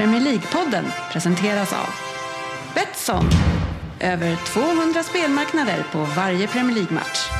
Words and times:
Premier 0.00 0.20
League-podden 0.20 0.84
presenteras 1.12 1.72
av 1.72 1.88
Betsson. 2.74 3.24
Över 4.00 4.36
200 4.36 5.02
spelmarknader 5.02 5.84
på 5.92 5.98
varje 5.98 6.48
Premier 6.48 6.74
League-match. 6.74 7.30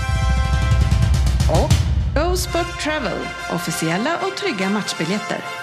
Och 1.50 1.70
Go 2.22 2.36
Sport 2.36 2.80
Travel. 2.80 3.18
Officiella 3.54 4.16
och 4.16 4.36
trygga 4.36 4.70
matchbiljetter. 4.70 5.59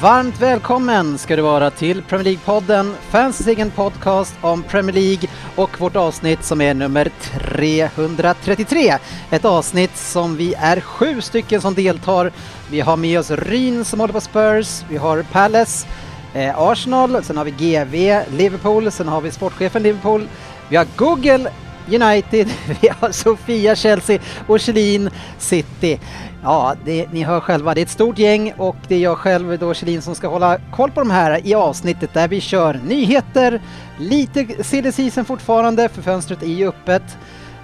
Varmt 0.00 0.40
välkommen 0.40 1.18
ska 1.18 1.36
du 1.36 1.42
vara 1.42 1.70
till 1.70 2.02
Premier 2.02 2.24
League-podden, 2.24 2.94
fansens 3.10 3.48
egen 3.48 3.70
podcast 3.70 4.34
om 4.40 4.62
Premier 4.62 4.94
League 4.94 5.28
och 5.56 5.80
vårt 5.80 5.96
avsnitt 5.96 6.44
som 6.44 6.60
är 6.60 6.74
nummer 6.74 7.10
333. 7.32 8.98
Ett 9.30 9.44
avsnitt 9.44 9.96
som 9.96 10.36
vi 10.36 10.54
är 10.54 10.80
sju 10.80 11.20
stycken 11.20 11.60
som 11.60 11.74
deltar. 11.74 12.32
Vi 12.70 12.80
har 12.80 12.96
med 12.96 13.18
oss 13.18 13.30
Ryn 13.30 13.84
som 13.84 14.00
håller 14.00 14.12
på 14.12 14.20
Spurs, 14.20 14.82
vi 14.88 14.96
har 14.96 15.22
Palace, 15.22 15.88
eh, 16.34 16.58
Arsenal, 16.58 17.24
sen 17.24 17.36
har 17.36 17.44
vi 17.44 17.50
GV, 17.50 18.22
Liverpool, 18.36 18.90
sen 18.90 19.08
har 19.08 19.20
vi 19.20 19.30
sportchefen 19.30 19.82
Liverpool, 19.82 20.28
vi 20.68 20.76
har 20.76 20.86
Google 20.96 21.50
United, 21.94 22.48
vi 22.80 22.88
har 23.00 23.12
Sofia, 23.12 23.76
Chelsea 23.76 24.18
och 24.46 24.60
Kjellin 24.60 25.10
City. 25.38 26.00
Ja, 26.42 26.74
det, 26.84 27.12
ni 27.12 27.22
hör 27.22 27.40
själva, 27.40 27.74
det 27.74 27.80
är 27.80 27.82
ett 27.82 27.90
stort 27.90 28.18
gäng 28.18 28.52
och 28.56 28.76
det 28.88 28.94
är 28.94 28.98
jag 29.00 29.18
själv 29.18 29.58
då 29.58 29.74
Kjellin 29.74 30.02
som 30.02 30.14
ska 30.14 30.28
hålla 30.28 30.58
koll 30.72 30.90
på 30.90 31.00
de 31.00 31.10
här 31.10 31.46
i 31.46 31.54
avsnittet 31.54 32.14
där 32.14 32.28
vi 32.28 32.40
kör 32.40 32.80
nyheter, 32.84 33.60
lite 33.98 34.64
silly 34.64 34.92
season 34.92 35.24
fortfarande 35.24 35.88
för 35.88 36.02
fönstret 36.02 36.42
är 36.42 36.46
ju 36.46 36.68
öppet. 36.68 37.02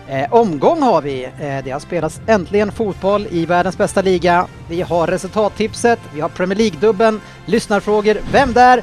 Eh, 0.09 0.33
omgång 0.33 0.83
har 0.83 1.03
vi. 1.03 1.25
Eh, 1.25 1.65
det 1.65 1.71
har 1.71 1.81
spelats 1.81 2.21
äntligen 2.27 2.73
fotboll 2.73 3.27
i 3.31 3.47
världens 3.47 3.79
bästa 3.79 4.03
liga. 4.03 4.47
Vi 4.69 4.83
har 4.83 5.07
resultattipset, 5.07 5.99
vi 6.15 6.21
har 6.21 6.29
Premier 6.29 6.59
League-dubben, 6.59 7.21
lyssnarfrågor, 7.47 8.17
vem 8.33 8.53
där? 8.53 8.83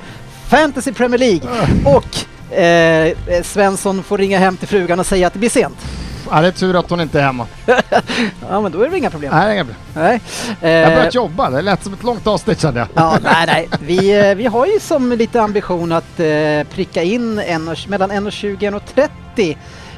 Fantasy 0.50 0.94
Premier 0.94 1.20
League 1.20 1.50
och 1.86 2.26
eh, 2.54 3.42
Svensson 3.44 4.04
får 4.04 4.18
ringa 4.18 4.40
hem 4.40 4.58
till 4.58 4.68
frugan 4.68 5.00
och 5.00 5.06
säga 5.06 5.28
att 5.28 5.34
det 5.34 5.40
blir 5.40 5.50
sent. 5.50 5.78
Ja, 6.32 6.42
det 6.42 6.48
är 6.48 6.52
tur 6.52 6.76
att 6.80 6.90
hon 6.90 7.02
inte 7.02 7.20
är 7.20 7.24
hemma. 7.24 7.48
Ja 8.50 8.62
men 8.62 8.72
då 8.72 8.82
är 8.82 8.90
det 8.90 8.98
inga 8.98 9.10
problem. 9.10 9.32
Nej, 9.36 9.54
inga 9.54 9.64
problem. 9.66 9.82
Nej. 9.94 10.22
Jag 10.62 10.86
har 10.86 10.92
Eh, 10.92 10.98
börjat 10.98 11.16
jobba, 11.16 11.50
det 11.50 11.62
lät 11.62 11.84
som 11.84 11.94
ett 11.94 12.04
långt 12.04 12.28
avsnitt 12.28 12.62
kände 12.62 12.80
jag. 12.80 12.88
Ja, 12.94 13.18
nej, 13.24 13.46
nej. 13.48 13.70
Vi, 13.82 14.20
eh, 14.30 14.36
vi 14.36 14.46
har 14.46 14.66
ju 14.66 14.80
som 14.80 15.12
lite 15.12 15.42
ambition 15.42 15.92
att 15.92 16.20
eh, 16.20 16.64
pricka 16.74 17.04
in 17.04 17.40
en, 17.40 17.68
och- 17.68 17.78
mellan 17.90 18.12
1,20 18.12 18.74
och 18.76 18.82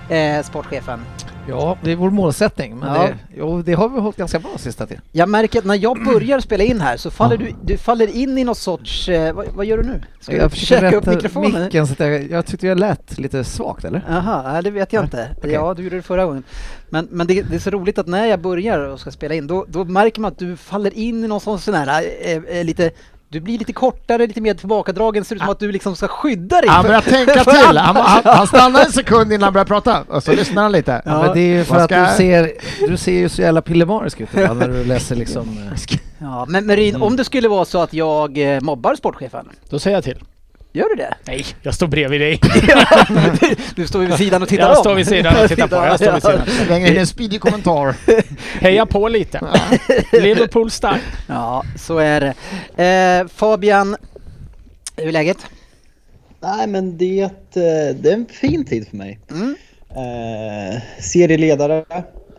1,30 0.10 0.38
eh, 0.38 0.44
sportchefen. 0.44 1.06
Ja, 1.50 1.78
det 1.84 1.92
är 1.92 1.96
vår 1.96 2.10
målsättning. 2.10 2.78
Men 2.78 2.94
Ja. 2.94 3.02
det, 3.02 3.16
jo, 3.38 3.62
det 3.62 3.74
har 3.74 3.90
vi 3.90 4.00
hållit 4.00 4.18
ganska 4.18 4.40
bra 4.40 4.58
sista 4.58 4.86
tiden. 4.88 5.04
Jag 5.12 5.30
märker 5.30 5.60
att 5.60 5.66
när 5.66 5.76
jag 5.76 6.04
börjar 6.14 6.40
spela 6.40 6.64
in 6.64 6.82
här 6.82 6.98
så 6.98 7.12
faller 7.12 7.38
du, 7.38 7.52
du 7.64 7.78
faller 7.78 8.08
in 8.16 8.38
i 8.38 8.44
någon 8.44 8.56
sorts... 8.56 9.10
Eh, 9.10 9.34
vad, 9.34 9.46
vad 9.48 9.66
gör 9.66 9.78
du 9.78 9.84
nu? 9.84 10.02
Ska 10.20 10.32
du 10.32 10.38
jag 10.38 10.52
försöker 10.52 10.82
käka 10.82 10.98
upp 10.98 11.06
mikrofonen? 11.06 11.64
micken 11.64 11.88
så 11.88 11.96
jag, 11.98 12.32
jag 12.32 12.46
tyckte 12.46 12.68
jag 12.68 12.80
lät 12.80 13.18
lite 13.18 13.44
svagt 13.44 13.86
eller? 13.86 14.02
Jaha, 14.10 14.62
det 14.62 14.72
vet 14.72 14.94
jag 14.94 15.04
inte. 15.04 15.30
okej. 15.38 15.52
Ja, 15.52 15.74
du 15.74 15.84
gjorde 15.84 15.96
det 15.96 16.02
förra 16.02 16.26
gången. 16.26 16.44
Men, 16.90 17.08
men 17.12 17.28
det, 17.28 17.42
det 17.42 17.56
är 17.56 17.60
så 17.60 17.70
roligt 17.70 17.98
att 17.98 18.08
när 18.08 18.26
jag 18.26 18.42
börjar 18.42 18.80
och 18.80 19.00
ska 19.00 19.12
spela 19.12 19.36
in, 19.36 19.48
då, 19.48 19.66
då 19.68 19.86
märker 19.86 20.22
man 20.22 20.32
att 20.32 20.40
du 20.40 20.58
faller 20.58 20.98
in 20.98 21.24
i 21.24 21.28
någon 21.28 21.42
sån 21.42 21.60
sån 21.60 21.74
här, 21.74 22.04
eh, 22.22 22.58
eh, 22.58 22.64
lite, 22.66 22.92
du 23.36 23.42
blir 23.42 23.60
lite 23.60 23.74
kortare, 23.74 24.28
lite 24.28 24.42
mer 24.42 24.54
tillbakadragen, 24.54 25.26
ser 25.26 25.36
ut 25.36 25.42
som 25.42 25.50
att 25.52 25.60
du 25.60 25.72
liksom 25.72 25.96
ska 25.96 26.08
skydda 26.08 26.62
dig. 26.62 26.70
Han 26.70 26.84
för- 26.84 26.90
börjar 26.90 27.02
tänka 27.02 27.44
för 27.44 27.52
till. 27.68 27.78
Han, 27.78 27.96
han, 27.96 28.22
han 28.26 28.48
stannar 28.48 28.86
en 28.86 28.92
sekund 28.92 29.34
innan 29.34 29.44
han 29.44 29.54
börjar 29.54 29.66
prata 29.66 30.04
och 30.08 30.24
så 30.24 30.32
lyssnar 30.32 30.64
han 30.64 30.72
lite. 30.72 31.02
Ja, 31.06 31.22
men 31.22 31.34
det 31.34 31.40
är 31.40 31.58
ju 31.58 31.64
för 31.64 31.74
Vad 31.74 31.84
att 31.84 31.90
ska 31.90 32.00
du 32.12 32.18
ser, 32.18 32.52
du 32.88 32.98
ser 32.98 33.12
ju 33.20 33.30
så 33.30 33.42
jävla 33.42 33.62
pillemarisk 33.62 34.22
ut 34.22 34.30
ibland 34.34 34.60
när 34.60 34.68
du 34.68 34.84
läser 34.84 35.16
liksom... 35.16 35.58
eh, 35.72 35.98
Ja, 36.20 36.46
men 36.50 36.66
Merin, 36.66 36.90
Mm. 36.96 37.04
om 37.08 37.16
det 37.16 37.24
skulle 37.24 37.48
vara 37.48 37.66
så 37.66 37.82
att 37.82 37.94
jag 37.94 38.38
eh, 38.56 38.62
mobbar 38.62 38.96
sportchefen, 38.96 39.50
Då 39.70 39.80
säger 39.80 39.98
jag 39.98 40.04
till. 40.04 40.18
Gör 40.76 40.90
du 40.90 40.96
det? 40.96 41.14
Nej, 41.28 41.46
jag 41.62 41.74
står 41.74 41.88
bredvid 41.88 42.22
dig. 42.22 42.40
du 43.76 43.88
står 43.88 44.00
vid 44.00 44.14
sidan 44.14 44.42
och 44.42 44.48
tittar 44.50 44.64
Jag 44.64 44.78
om. 44.78 44.84
står 44.84 44.96
vid 44.96 45.08
sidan 45.08 45.44
och 45.44 45.50
tittar 45.50 45.68
på. 45.68 45.76
Jag 45.76 46.00
står 46.00 46.14
vid 46.14 46.24
sidan. 46.24 46.66
Slänger 46.66 46.92
in 46.92 46.98
en 46.98 47.08
speedy 47.08 47.40
kommentar. 47.40 47.96
Heja 48.60 48.86
på 48.86 49.08
lite. 49.08 49.42
Liverpool 50.12 50.72
stark. 50.72 51.02
Ja, 51.28 51.64
så 51.78 51.98
är 51.98 52.22
det. 52.76 52.84
Eh, 52.84 53.28
Fabian, 53.28 53.96
hur 54.98 55.08
är 55.08 55.12
läget? 55.12 55.38
Nej 56.42 56.68
men 56.68 56.98
det, 56.98 57.22
eh, 57.22 57.30
det 58.00 58.10
är 58.10 58.14
en 58.14 58.26
fin 58.26 58.66
tid 58.66 58.88
för 58.88 58.98
mig. 58.98 59.20
Mm. 59.32 59.56
Eh, 59.90 60.82
serieledare, 61.00 61.86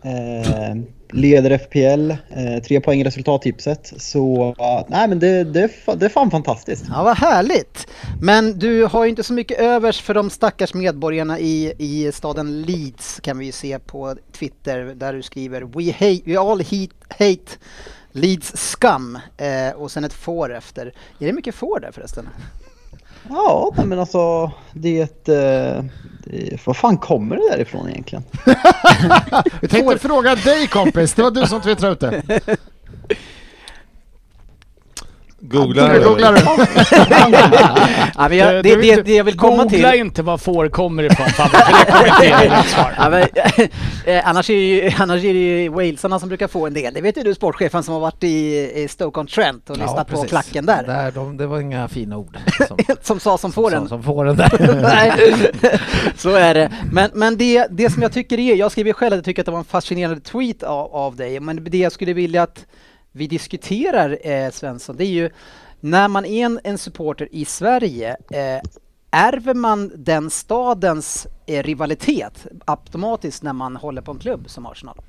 eh, 0.03 0.75
leder 1.13 1.57
FPL, 1.57 2.11
eh, 2.11 2.63
tre 2.63 2.81
poäng 2.81 3.01
i 3.01 3.03
resultattipset. 3.03 3.93
Så 3.97 4.49
uh, 4.59 4.83
nej 4.87 5.07
men 5.07 5.19
det, 5.19 5.43
det, 5.43 5.61
är 5.61 5.95
det 5.95 6.05
är 6.05 6.09
fan 6.09 6.31
fantastiskt. 6.31 6.85
Ja, 6.89 7.03
vad 7.03 7.17
härligt! 7.17 7.87
Men 8.21 8.59
du 8.59 8.83
har 8.85 9.03
ju 9.03 9.09
inte 9.09 9.23
så 9.23 9.33
mycket 9.33 9.59
övers 9.59 10.01
för 10.01 10.13
de 10.13 10.29
stackars 10.29 10.73
medborgarna 10.73 11.39
i, 11.39 11.73
i 11.77 12.11
staden 12.11 12.61
Leeds 12.61 13.19
kan 13.19 13.37
vi 13.37 13.45
ju 13.45 13.51
se 13.51 13.79
på 13.79 14.15
Twitter 14.31 14.93
där 14.95 15.13
du 15.13 15.21
skriver 15.21 15.61
We, 15.61 15.91
hate, 15.91 16.21
we 16.25 16.39
all 16.39 16.59
hate, 16.59 16.95
hate 17.09 17.57
Leeds 18.11 18.51
scum 18.55 19.19
eh, 19.37 19.75
och 19.75 19.91
sen 19.91 20.03
ett 20.03 20.13
får 20.13 20.55
efter. 20.55 20.85
Är 21.19 21.25
det 21.25 21.33
mycket 21.33 21.55
får 21.55 21.79
där 21.79 21.91
förresten? 21.91 22.29
Ja 23.29 23.73
men 23.85 23.99
alltså 23.99 24.51
det 24.73 24.99
är 24.99 25.03
ett... 25.03 25.29
Eh, 25.29 25.83
vad 26.65 26.77
fan 26.77 26.97
kommer 26.97 27.35
det 27.35 27.49
därifrån 27.51 27.89
egentligen? 27.89 28.23
Vi 29.61 29.67
tänkte 29.67 29.97
fråga 29.97 30.35
dig 30.35 30.67
kompis, 30.67 31.13
det 31.13 31.23
var 31.23 31.31
du 31.31 31.47
som 31.47 31.61
twittrade 31.61 31.93
ut 31.93 31.99
det. 31.99 32.41
Googla 35.49 35.93
Du 35.93 36.03
googlar 36.03 36.33
du. 36.33 36.39
Ja, 38.17 38.29
men 38.29 38.37
jag, 38.37 38.53
det, 38.53 38.61
Du- 38.75 38.81
det, 38.81 38.95
du- 38.95 39.03
det 39.03 39.15
jag 39.15 39.23
vill 39.23 39.37
komma 39.37 39.65
till... 39.65 39.71
Googla 39.81 39.95
inte 39.95 40.23
var 40.23 40.37
får 40.37 40.69
kommer 40.69 41.03
ifrån 41.03 41.27
Fabbe, 41.27 41.49
för 41.57 41.85
det 41.85 41.91
kommer 41.91 42.07
inte 42.07 42.25
ge 42.25 42.49
rätt 42.59 42.65
svar. 42.65 42.93
Ja, 42.97 43.09
men, 43.09 43.21
eh, 44.15 44.27
annars, 44.29 44.49
är 44.49 44.53
det 44.53 44.59
ju, 44.59 44.91
annars 44.97 45.23
är 45.23 45.33
det 45.33 45.39
ju 45.39 45.69
walesarna 45.69 46.19
som 46.19 46.29
brukar 46.29 46.47
få 46.47 46.67
en 46.67 46.73
del. 46.73 46.93
Det 46.93 47.01
vet 47.01 47.17
ju 47.17 47.23
du 47.23 47.35
sportchefen 47.35 47.83
som 47.83 47.93
har 47.93 48.01
varit 48.01 48.23
i, 48.23 48.55
i 48.81 48.87
Stoke-on-Trent 48.87 49.69
och 49.69 49.77
lyssnat 49.77 50.07
på 50.07 50.13
precis. 50.15 50.29
klacken 50.29 50.65
där. 50.65 50.83
där 50.83 51.11
de, 51.11 51.37
det 51.37 51.47
var 51.47 51.59
inga 51.59 51.87
fina 51.87 52.17
ord. 52.17 52.37
Som, 52.67 52.77
Som 53.01 53.19
sa 53.19 53.37
som 53.37 53.51
fåren. 53.51 53.79
Som, 53.79 53.87
som 53.89 54.03
fåren 54.03 54.35
där. 54.37 54.79
Nej, 54.81 55.11
så 56.15 56.29
är 56.35 56.53
det. 56.53 56.71
Men, 56.91 57.09
men 57.13 57.37
det, 57.37 57.67
det 57.71 57.89
som 57.89 58.01
jag 58.01 58.11
tycker 58.11 58.39
är, 58.39 58.55
jag 58.55 58.71
skriver 58.71 58.93
själv 58.93 59.13
att 59.13 59.17
jag 59.17 59.25
tycker 59.25 59.41
att 59.41 59.45
det 59.45 59.51
var 59.51 59.59
en 59.59 59.65
fascinerande 59.65 60.21
tweet 60.21 60.63
av, 60.63 60.95
av 60.95 61.15
dig, 61.15 61.39
men 61.39 61.63
det 61.63 61.77
jag 61.77 61.91
skulle 61.91 62.13
vilja 62.13 62.43
att 62.43 62.65
vi 63.17 63.27
diskuterar 63.27 64.17
eh, 64.27 64.51
Svensson, 64.51 64.95
det 64.97 65.05
är 65.05 65.09
ju 65.09 65.29
när 65.79 66.07
man 66.07 66.25
är 66.25 66.45
en, 66.45 66.59
en 66.63 66.77
supporter 66.77 67.27
i 67.31 67.45
Sverige, 67.45 68.17
eh, 68.31 68.61
ärver 69.11 69.53
man 69.53 69.91
den 69.95 70.29
stadens 70.29 71.27
eh, 71.45 71.63
rivalitet 71.63 72.47
automatiskt 72.65 73.43
när 73.43 73.53
man 73.53 73.75
håller 73.75 74.01
på 74.01 74.11
en 74.11 74.19
klubb 74.19 74.49
som 74.49 74.65
Arsenal? 74.65 75.01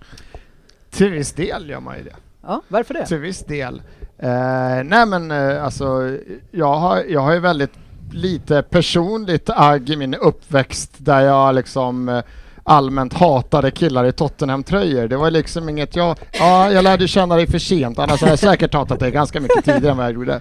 Till 0.90 1.10
viss 1.10 1.32
del 1.32 1.70
gör 1.70 1.80
man 1.80 1.98
ju 1.98 2.04
det. 2.04 2.16
Ja, 2.42 2.62
varför 2.68 2.94
det? 2.94 3.06
Till 3.06 3.18
viss 3.18 3.44
del. 3.44 3.82
Eh, 4.18 4.84
nej 4.84 5.06
men 5.06 5.30
eh, 5.30 5.64
alltså, 5.64 6.18
jag 6.50 6.74
har, 6.74 7.04
jag 7.08 7.20
har 7.20 7.32
ju 7.32 7.40
väldigt 7.40 7.72
lite 8.12 8.62
personligt 8.62 9.50
agg 9.50 9.90
i 9.90 9.96
min 9.96 10.14
uppväxt 10.14 10.94
där 10.98 11.20
jag 11.20 11.54
liksom 11.54 12.08
eh, 12.08 12.22
allmänt 12.68 13.12
hatade 13.12 13.70
killar 13.70 14.04
i 14.04 14.12
Tottenham-tröjor. 14.12 15.08
Det 15.08 15.16
var 15.16 15.30
liksom 15.30 15.68
inget 15.68 15.96
jag... 15.96 16.18
Ja, 16.32 16.70
jag 16.70 16.84
lärde 16.84 17.08
känna 17.08 17.36
dig 17.36 17.46
för 17.46 17.58
sent, 17.58 17.98
annars 17.98 18.20
hade 18.20 18.32
jag 18.32 18.38
säkert 18.38 18.74
hatat 18.74 19.00
dig 19.00 19.10
ganska 19.10 19.40
mycket 19.40 19.64
tidigare 19.64 19.90
än 19.90 19.96
vad 19.96 20.06
jag 20.06 20.14
gjorde. 20.14 20.40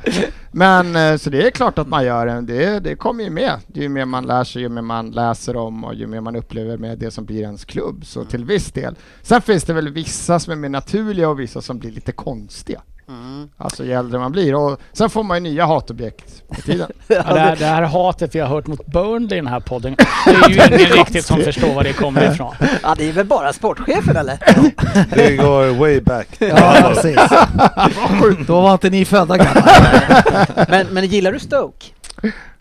Men 0.51 0.95
eh, 0.95 1.17
så 1.17 1.29
det 1.29 1.47
är 1.47 1.51
klart 1.51 1.79
att 1.79 1.87
man 1.87 2.05
gör 2.05 2.25
det. 2.25 2.41
Det, 2.41 2.79
det 2.79 2.95
kommer 2.95 3.23
ju 3.23 3.29
med. 3.29 3.53
Ju 3.73 3.89
mer 3.89 4.05
man 4.05 4.25
lär 4.25 4.43
sig, 4.43 4.61
ju 4.61 4.69
mer 4.69 4.81
man 4.81 5.11
läser 5.11 5.55
om 5.55 5.83
och 5.83 5.95
ju 5.95 6.07
mer 6.07 6.21
man 6.21 6.35
upplever 6.35 6.77
med 6.77 6.97
det 6.97 7.11
som 7.11 7.25
blir 7.25 7.41
ens 7.41 7.65
klubb. 7.65 8.05
Så 8.05 8.23
till 8.23 8.45
viss 8.45 8.71
del. 8.71 8.95
Sen 9.21 9.41
finns 9.41 9.63
det 9.63 9.73
väl 9.73 9.89
vissa 9.89 10.39
som 10.39 10.53
är 10.53 10.57
mer 10.57 10.69
naturliga 10.69 11.29
och 11.29 11.39
vissa 11.39 11.61
som 11.61 11.79
blir 11.79 11.91
lite 11.91 12.11
konstiga. 12.11 12.81
Mm. 13.09 13.49
Alltså 13.57 13.85
ju 13.85 13.93
äldre 13.93 14.19
man 14.19 14.31
blir. 14.31 14.55
Och 14.55 14.79
sen 14.93 15.09
får 15.09 15.23
man 15.23 15.37
ju 15.45 15.51
nya 15.51 15.65
hatobjekt 15.65 16.43
med 16.49 16.63
tiden. 16.63 16.91
Ja, 17.07 17.23
det, 17.33 17.39
här, 17.39 17.55
det 17.55 17.65
här 17.65 17.81
hatet 17.81 18.35
vi 18.35 18.39
har 18.39 18.47
hört 18.47 18.67
mot 18.67 18.85
Burnley 18.85 19.37
i 19.37 19.41
den 19.41 19.47
här 19.47 19.59
podden, 19.59 19.95
det 20.25 20.31
är 20.31 20.49
ju 20.49 20.55
ingen 20.77 20.89
riktigt 20.97 21.25
som 21.25 21.37
förstår 21.41 21.73
var 21.73 21.83
det 21.83 21.93
kommer 21.93 22.31
ifrån. 22.31 22.55
Ja, 22.83 22.95
det 22.97 23.09
är 23.09 23.13
väl 23.13 23.25
bara 23.25 23.53
sportchefen 23.53 24.17
eller? 24.17 24.39
Det 25.15 25.35
går 25.35 25.79
way 25.79 26.01
back. 26.01 26.27
ja, 26.39 26.91
precis. 26.93 27.19
Då 28.47 28.61
var 28.61 28.73
inte 28.73 28.89
ni 28.89 29.05
födda 29.05 29.37
grabbar. 29.37 30.69
Men, 30.69 30.87
men 30.87 31.05
gillar 31.05 31.31
du 31.31 31.39
Stoke? 31.39 31.85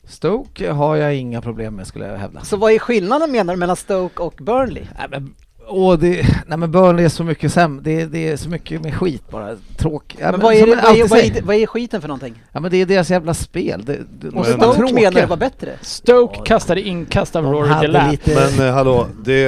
Stoke 0.08 0.70
har 0.70 0.96
jag 0.96 1.14
inga 1.14 1.42
problem 1.42 1.74
med 1.76 1.86
skulle 1.86 2.06
jag 2.06 2.18
hävda. 2.18 2.44
Så 2.44 2.56
vad 2.56 2.72
är 2.72 2.78
skillnaden 2.78 3.32
menar 3.32 3.54
du 3.54 3.58
mellan 3.60 3.76
Stoke 3.76 4.22
och 4.22 4.34
Burnley? 4.40 4.84
Nej, 4.98 5.06
men 5.10 5.34
Och 5.68 5.98
det, 5.98 6.26
nej 6.46 6.58
men 6.58 6.70
Burnley 6.70 7.04
är 7.04 7.08
så 7.08 7.24
mycket 7.24 7.52
sämre, 7.52 7.80
det, 7.84 8.04
det 8.06 8.28
är 8.28 8.36
så 8.36 8.48
mycket 8.50 8.82
med 8.82 8.94
skit 8.94 9.30
bara. 9.30 9.56
Tråk. 9.76 10.16
Ja, 10.18 10.30
Men 10.30 10.40
vad 10.40 10.54
är, 10.54 10.66
det, 10.66 10.74
vad, 10.82 10.96
är, 10.98 11.08
vad, 11.08 11.18
är, 11.18 11.42
vad 11.42 11.56
är 11.56 11.66
skiten 11.66 12.00
för 12.00 12.08
någonting? 12.08 12.42
Ja 12.52 12.60
men 12.60 12.70
det 12.70 12.76
är 12.76 12.86
deras 12.86 13.10
jävla 13.10 13.34
spel. 13.34 13.82
Det, 13.84 13.98
det, 14.20 14.28
Och 14.28 14.34
Men- 14.34 14.44
Stoke 14.44 14.76
tråkiga. 14.76 14.94
menar 14.94 15.10
det 15.20 15.26
var 15.26 15.36
bättre. 15.36 15.72
Stoke 15.82 16.40
kastade 16.44 16.80
inkast 16.82 17.36
av 17.36 17.44
Rory 17.44 17.74
Delap. 17.80 18.10
lite... 18.10 18.34
Men 18.56 18.68
eh, 18.68 18.74
hallå, 18.74 19.06
det 19.24 19.44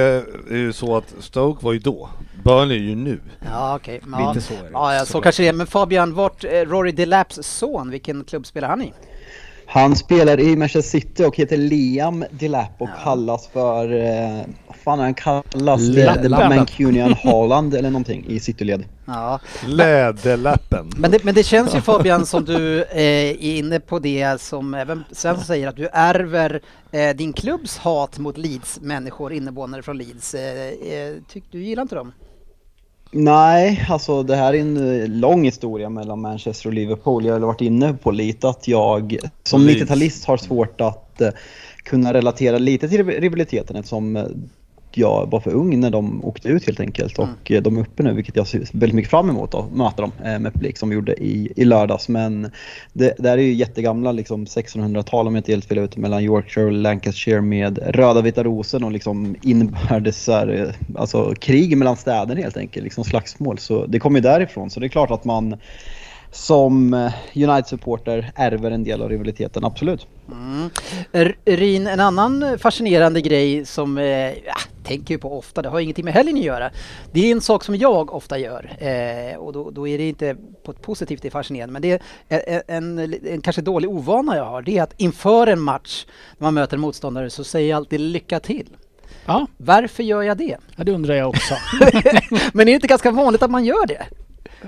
är 0.49 0.55
ju 0.55 0.73
så 0.73 0.97
att 0.97 1.13
Stoke 1.19 1.65
var 1.65 1.73
ju 1.73 1.79
då. 1.79 2.09
Burnley 2.43 2.77
är 2.77 2.81
ju 2.81 2.95
nu. 2.95 3.19
Ja 3.51 3.75
okej. 3.75 4.01
Ja. 4.11 4.27
Lite 4.33 4.45
så 4.47 4.53
är 4.53 4.57
det. 4.63 4.69
Ja, 4.73 4.93
ja, 4.93 4.99
så 4.99 5.05
såklart. 5.05 5.23
kanske 5.23 5.43
det 5.43 5.49
är. 5.49 5.53
Men 5.53 5.67
Fabian, 5.67 6.13
vart 6.13 6.43
eh, 6.43 6.49
Rory 6.49 6.91
Delaps 6.91 7.39
son, 7.41 7.89
vilken 7.91 8.23
klubb 8.23 8.45
spelar 8.45 8.67
han 8.67 8.81
i? 8.81 8.93
Han 9.65 9.95
spelar 9.95 10.39
i 10.39 10.55
Manchester 10.55 10.99
City 10.99 11.23
och 11.25 11.35
heter 11.35 11.57
Liam 11.57 12.25
Delap 12.31 12.71
och 12.77 12.89
kallas 13.03 13.47
för... 13.53 13.93
Eh, 13.93 14.41
fan 14.89 14.99
är 14.99 15.03
han 15.03 15.13
kallas? 15.13 15.81
Lappen. 15.81 16.23
The 16.23 16.29
Mancunian 16.29 17.13
Haaland 17.13 17.73
eller 17.73 17.89
någonting 17.89 18.25
i 18.27 18.39
Cityled. 18.39 18.85
Ja. 19.05 19.39
Läderlappen. 19.67 20.91
Men 20.97 21.11
det, 21.11 21.23
men 21.23 21.35
det 21.35 21.43
känns 21.43 21.75
ju 21.75 21.81
Fabian 21.81 22.25
som 22.25 22.45
du 22.45 22.83
eh, 22.83 23.01
är 23.01 23.41
inne 23.41 23.79
på 23.79 23.99
det 23.99 24.41
som 24.41 24.73
även 24.73 25.03
Svensson 25.11 25.45
säger 25.45 25.67
att 25.67 25.75
du 25.75 25.87
ärver 25.93 26.61
eh, 26.91 27.15
din 27.15 27.33
klubbs 27.33 27.77
hat 27.77 28.19
mot 28.19 28.37
Leeds 28.37 28.79
människor, 28.81 29.33
invånare 29.33 29.81
från 29.81 29.97
Leeds. 29.97 30.33
Eh, 30.33 30.67
eh, 30.67 31.13
tyck, 31.27 31.43
du 31.51 31.63
gillar 31.63 31.81
inte 31.81 31.95
dem? 31.95 32.11
Nej, 33.11 33.85
alltså 33.89 34.23
det 34.23 34.35
här 34.35 34.53
är 34.53 34.59
en 34.59 35.01
eh, 35.01 35.07
lång 35.07 35.43
historia 35.43 35.89
mellan 35.89 36.21
Manchester 36.21 36.67
och 36.67 36.73
Liverpool. 36.73 37.25
Jag 37.25 37.33
har 37.33 37.39
varit 37.39 37.61
inne 37.61 37.93
på 37.93 38.11
lite 38.11 38.49
att 38.49 38.67
jag 38.67 39.17
som 39.43 39.61
Leeds. 39.61 39.81
90-talist 39.81 40.25
har 40.25 40.37
svårt 40.37 40.81
att 40.81 41.21
eh, 41.21 41.29
kunna 41.83 42.13
relatera 42.13 42.57
lite 42.57 42.89
till 42.89 43.05
rivaliteten 43.05 43.75
eftersom 43.75 44.27
jag 44.97 45.31
var 45.31 45.39
för 45.39 45.51
ung 45.51 45.79
när 45.79 45.89
de 45.89 46.25
åkte 46.25 46.47
ut 46.47 46.65
helt 46.65 46.79
enkelt 46.79 47.19
och 47.19 47.51
eh, 47.51 47.61
de 47.61 47.77
är 47.77 47.81
uppe 47.81 48.03
nu 48.03 48.13
vilket 48.13 48.35
jag 48.35 48.47
ser 48.47 48.59
väldigt 48.59 48.93
mycket 48.93 49.11
fram 49.11 49.29
emot 49.29 49.55
att 49.55 49.71
möta 49.71 50.01
dem 50.01 50.11
eh, 50.23 50.39
med 50.39 50.53
publik 50.53 50.77
som 50.77 50.89
vi 50.89 50.95
gjorde 50.95 51.23
i, 51.23 51.53
i 51.55 51.65
lördags. 51.65 52.09
Men 52.09 52.51
det, 52.93 53.13
det 53.17 53.29
här 53.29 53.37
är 53.37 53.41
ju 53.41 53.53
jättegamla 53.53 54.11
liksom 54.11 54.45
1600-tal 54.45 55.27
om 55.27 55.35
jag 55.35 55.39
inte 55.39 55.51
helt 55.51 55.65
fel 55.65 55.77
ut 55.77 55.97
mellan 55.97 56.23
Yorkshire 56.23 56.65
och 56.65 56.71
Lancashire 56.71 57.41
med 57.41 57.79
röda 57.95 58.21
vita 58.21 58.43
rosen 58.43 58.83
och 58.83 58.91
liksom 58.91 59.35
inbördes 59.41 60.27
här, 60.27 60.47
eh, 60.47 60.99
alltså 60.99 61.33
krig 61.39 61.77
mellan 61.77 61.97
städer 61.97 62.35
helt 62.35 62.57
enkelt, 62.57 62.83
liksom 62.83 63.03
slagsmål. 63.03 63.57
Så 63.57 63.85
det 63.85 63.99
kommer 63.99 64.19
ju 64.19 64.23
därifrån 64.23 64.69
så 64.69 64.79
det 64.79 64.85
är 64.85 64.89
klart 64.89 65.11
att 65.11 65.25
man 65.25 65.57
som 66.31 66.93
United-supporter 67.35 68.31
ärver 68.35 68.71
en 68.71 68.83
del 68.83 69.01
av 69.01 69.09
rivaliteten, 69.09 69.63
absolut. 69.65 70.07
Mm. 70.31 70.69
Rin, 71.45 71.87
en 71.87 71.99
annan 71.99 72.59
fascinerande 72.59 73.21
grej 73.21 73.65
som 73.65 73.97
eh, 73.97 74.05
ja, 74.29 74.55
tänker 74.83 75.17
på 75.17 75.37
ofta, 75.37 75.61
det 75.61 75.69
har 75.69 75.79
ingenting 75.79 76.05
med 76.05 76.13
helgen 76.13 76.37
att 76.37 76.43
göra. 76.43 76.71
Det 77.11 77.27
är 77.27 77.31
en 77.31 77.41
sak 77.41 77.63
som 77.63 77.75
jag 77.75 78.13
ofta 78.13 78.37
gör 78.37 78.75
eh, 78.79 79.37
och 79.37 79.53
då, 79.53 79.69
då 79.71 79.87
är 79.87 79.97
det 79.97 80.09
inte 80.09 80.35
på 80.63 80.71
ett 80.71 80.81
positivt 80.81 81.21
det 81.21 81.27
är 81.27 81.31
fascinerande 81.31 81.73
men 81.73 81.81
det 81.81 82.01
är 82.29 82.63
en, 82.67 82.99
en, 82.99 83.15
en 83.25 83.41
kanske 83.41 83.61
dålig 83.61 83.89
ovana 83.89 84.35
jag 84.35 84.45
har. 84.45 84.61
Det 84.61 84.77
är 84.77 84.83
att 84.83 84.93
inför 84.97 85.47
en 85.47 85.61
match 85.61 86.05
när 86.37 86.45
man 86.45 86.53
möter 86.53 86.77
en 86.77 86.81
motståndare 86.81 87.29
så 87.29 87.43
säger 87.43 87.69
jag 87.69 87.77
alltid 87.77 87.99
lycka 87.99 88.39
till. 88.39 88.69
Ja, 89.25 89.47
Varför 89.57 90.03
gör 90.03 90.21
jag 90.21 90.37
det? 90.37 90.57
ja, 90.75 90.83
det 90.83 90.91
undrar 90.91 91.15
jag 91.15 91.29
också. 91.29 91.53
men 92.53 92.61
är 92.61 92.65
det 92.65 92.71
inte 92.71 92.87
ganska 92.87 93.11
vanligt 93.11 93.43
att 93.43 93.51
man 93.51 93.65
gör 93.65 93.87
det? 93.87 94.05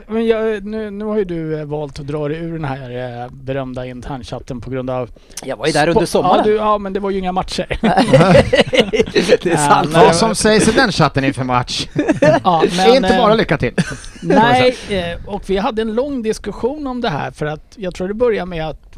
Men 0.08 0.28
jag, 0.28 0.66
nu, 0.66 0.92
nu 0.92 1.06
har 1.06 1.18
ju 1.18 1.24
du 1.24 1.60
eh, 1.60 1.66
valt 1.66 2.00
att 2.00 2.08
dra 2.08 2.28
dig 2.28 2.38
ur 2.38 2.54
den 2.54 2.66
här 2.66 3.22
eh, 3.24 3.32
berömda 3.32 3.86
internchatten 3.86 4.62
på 4.62 4.70
grund 4.70 4.90
av... 4.90 5.10
Jag 5.44 5.58
var 5.58 5.68
ju 5.68 5.72
där 5.72 5.88
under 5.90 6.06
sommaren. 6.06 6.38
Ja, 6.38 6.44
du, 6.44 6.56
ja, 6.56 6.78
men 6.78 6.94
det 6.94 7.00
var 7.00 7.10
ju 7.10 7.20
inga 7.20 7.32
matcher. 7.32 7.66
det 9.44 9.46
är 9.46 9.58
sant. 9.68 9.90
Nej, 9.94 10.06
Vad 10.06 10.16
som 10.16 10.36
sägs 10.36 10.68
i 10.68 10.72
den 10.72 10.92
chatten 10.92 11.24
inför 11.24 11.44
match. 11.44 11.88
ja, 12.44 12.64
Det 12.76 12.82
är 12.82 12.96
inte 12.96 13.16
eh, 13.16 13.22
bara 13.22 13.34
lycka 13.36 13.58
till. 13.58 13.74
Nej, 14.22 14.76
och 15.28 15.50
vi 15.50 15.58
hade 15.58 15.82
en 15.82 15.96
lång 15.96 16.24
diskussion 16.24 16.88
om 16.88 17.02
det 17.02 17.10
här 17.10 17.32
för 17.32 17.46
att 17.46 17.74
jag 17.76 17.96
tror 17.96 18.08
det 18.08 18.14
började 18.14 18.50
med 18.50 18.68
att 18.68 18.91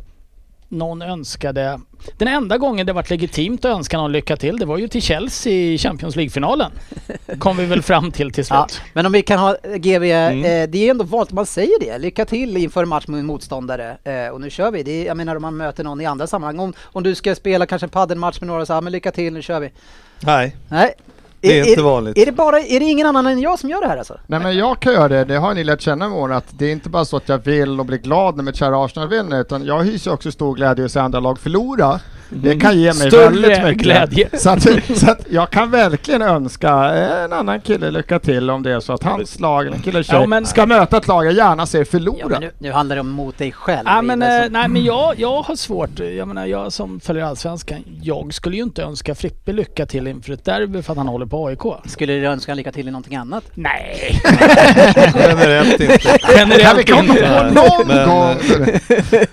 någon 0.74 1.02
önskade... 1.02 1.80
Den 2.18 2.28
enda 2.28 2.58
gången 2.58 2.86
det 2.86 2.94
varit 2.94 3.10
legitimt 3.10 3.66
att 3.66 3.72
önska 3.78 3.98
någon 3.98 4.12
lycka 4.12 4.38
till 4.38 4.58
det 4.58 4.66
var 4.66 4.78
ju 4.78 4.88
till 4.88 5.02
Chelsea 5.02 5.54
i 5.54 5.78
Champions 5.78 6.16
League-finalen. 6.16 6.72
Kom 7.40 7.58
vi 7.58 7.66
väl 7.66 7.82
fram 7.82 8.12
till 8.12 8.32
till 8.32 8.44
Ja, 8.50 8.68
slut. 8.70 8.82
men 8.94 9.06
om 9.06 9.12
vi 9.12 9.22
kan 9.22 9.40
ha 9.40 9.56
eh, 9.64 9.76
GV, 9.76 10.04
Mm. 10.04 10.40
eh, 10.64 10.70
det 10.70 10.78
är 10.88 10.90
ändå 10.92 11.04
vanligt 11.04 11.28
att 11.30 11.34
man 11.34 11.46
säger 11.46 11.80
det. 11.80 11.98
Lycka 11.98 12.26
till 12.26 12.58
inför 12.58 12.86
match 12.86 13.08
med 13.08 13.20
en 13.20 13.26
motståndare. 13.26 13.98
Eh, 14.04 14.28
och 14.34 14.42
nu 14.42 14.50
kör 14.50 14.72
vi. 14.72 14.84
Det 14.84 14.92
är, 14.92 15.06
jag 15.06 15.18
menar 15.18 15.36
om 15.36 15.42
man 15.42 15.58
möter 15.58 15.84
någon 15.84 16.02
i 16.02 16.06
andra 16.06 16.28
sammanhang. 16.28 16.60
Om, 16.60 16.74
om 16.84 17.04
du 17.04 17.16
ska 17.16 17.36
spela 17.36 17.66
kanske 17.66 17.86
en 17.86 17.90
paddelmatch 17.90 18.42
med 18.42 18.48
några 18.48 18.66
så 18.66 18.74
här, 18.74 18.82
men 18.82 18.92
lycka 18.94 19.12
till, 19.12 19.34
nu 19.34 19.42
kör 19.42 19.60
vi. 19.60 19.72
Nej, 20.20 20.56
Nej. 20.70 20.94
Det 21.44 21.60
är 21.60 21.70
inte 21.70 21.82
vanligt. 21.82 22.18
Är 22.18 22.26
det 22.26 22.32
bara, 22.32 22.60
är 22.60 22.80
det 22.80 22.86
ingen 22.86 23.08
annan 23.08 23.28
än 23.28 23.42
jag 23.42 23.60
som 23.60 23.70
gör 23.70 23.82
det 23.82 23.88
här 23.88 23.98
alltså? 23.98 24.18
Nej 24.28 24.40
men 24.40 24.58
jag 24.58 24.80
kan 24.80 24.94
göra 24.94 25.08
det, 25.08 25.24
det 25.24 25.36
har 25.36 25.54
ni 25.54 25.64
lärt 25.64 25.82
känna 25.82 26.10
med 26.10 26.18
åren, 26.18 26.38
att 26.38 26.48
det 26.50 26.66
är 26.66 26.72
inte 26.72 26.90
bara 26.90 27.06
så 27.06 27.18
att 27.18 27.30
jag 27.30 27.38
vill 27.38 27.80
och 27.80 27.86
blir 27.86 27.98
glad 27.98 28.36
när 28.36 28.44
mitt 28.44 28.56
kära 28.56 28.86
Arsenal 28.86 29.10
vinner, 29.10 29.42
utan 29.42 29.66
jag 29.66 29.84
hyser 29.84 30.14
också 30.14 30.32
stor 30.32 30.56
glädje 30.56 30.86
att 30.86 30.92
se 30.92 31.00
andra 31.00 31.20
lag 31.20 31.40
förlora. 31.40 32.00
Det 32.36 32.60
kan 32.60 32.80
ge 32.80 32.86
mig 32.94 32.94
Större 33.12 33.24
väldigt 33.30 33.64
mycket 33.64 33.84
glädje. 33.84 34.30
Så 34.34 34.50
att, 34.50 34.62
så 34.96 35.12
att 35.12 35.26
jag 35.30 35.50
kan 35.50 35.72
verkligen 35.72 36.22
önska 36.22 36.70
en 37.24 37.34
annan 37.34 37.62
kille 37.62 37.92
lycka 37.92 38.20
till 38.20 38.50
om 38.50 38.64
det 38.64 38.72
är 38.72 38.80
så 38.80 38.94
att 38.94 39.04
hans 39.04 39.40
lag, 39.40 39.68
eller 39.68 39.78
kille 39.78 40.04
tjej, 40.04 40.16
Ja, 40.20 40.26
men- 40.28 40.46
ska 40.46 40.66
möta 40.66 40.98
ett 40.98 41.08
lag 41.08 41.26
jag 41.26 41.34
gärna 41.34 41.66
ser 41.66 41.80
Ja, 41.80 41.86
förlora. 41.86 42.28
men 42.30 42.42
nu, 42.42 42.52
nu 42.58 42.72
handlar 42.72 42.96
det 42.96 43.00
om 43.00 43.10
mot 43.10 43.38
dig 43.38 43.52
själv. 43.52 43.84
Ja, 43.86 44.02
men, 44.02 44.22
eh, 44.22 44.28
nej, 44.50 44.68
men 44.68 44.84
jag, 44.84 45.14
jag 45.20 45.42
har 45.42 45.56
svårt. 45.56 46.00
Jag 46.18 46.28
menar, 46.28 46.46
jag 46.46 46.74
som 46.74 47.00
följer 47.00 47.24
Allsvenskan. 47.26 47.84
Jag 48.02 48.34
skulle 48.34 48.56
ju 48.58 48.64
inte 48.64 48.84
önska 48.84 49.16
Frippe 49.16 49.52
lycka 49.54 49.86
till 49.86 50.08
inför 50.08 50.34
ett 50.34 50.46
derby 50.46 50.82
för 50.82 50.92
att 50.94 50.98
han 50.98 51.08
håller 51.08 51.26
på 51.26 51.48
AIK. 51.48 51.60
Skulle 51.86 52.14
du 52.14 52.26
önska 52.26 52.54
lycka 52.54 52.72
till 52.72 52.88
i 52.88 52.92
någonting 52.92 53.16
annat? 53.16 53.44
Nej, 53.54 54.22
Generellt 55.16 55.80
inte. 55.82 55.98
Kan 55.98 56.50
vi 56.50 56.56
generellt 56.56 56.90
komma 56.90 57.02
inte. 57.04 57.44
på 57.48 57.54
någon 57.62 57.88
Men, 57.88 58.10
gång? 58.10 58.36
Men 59.12 59.26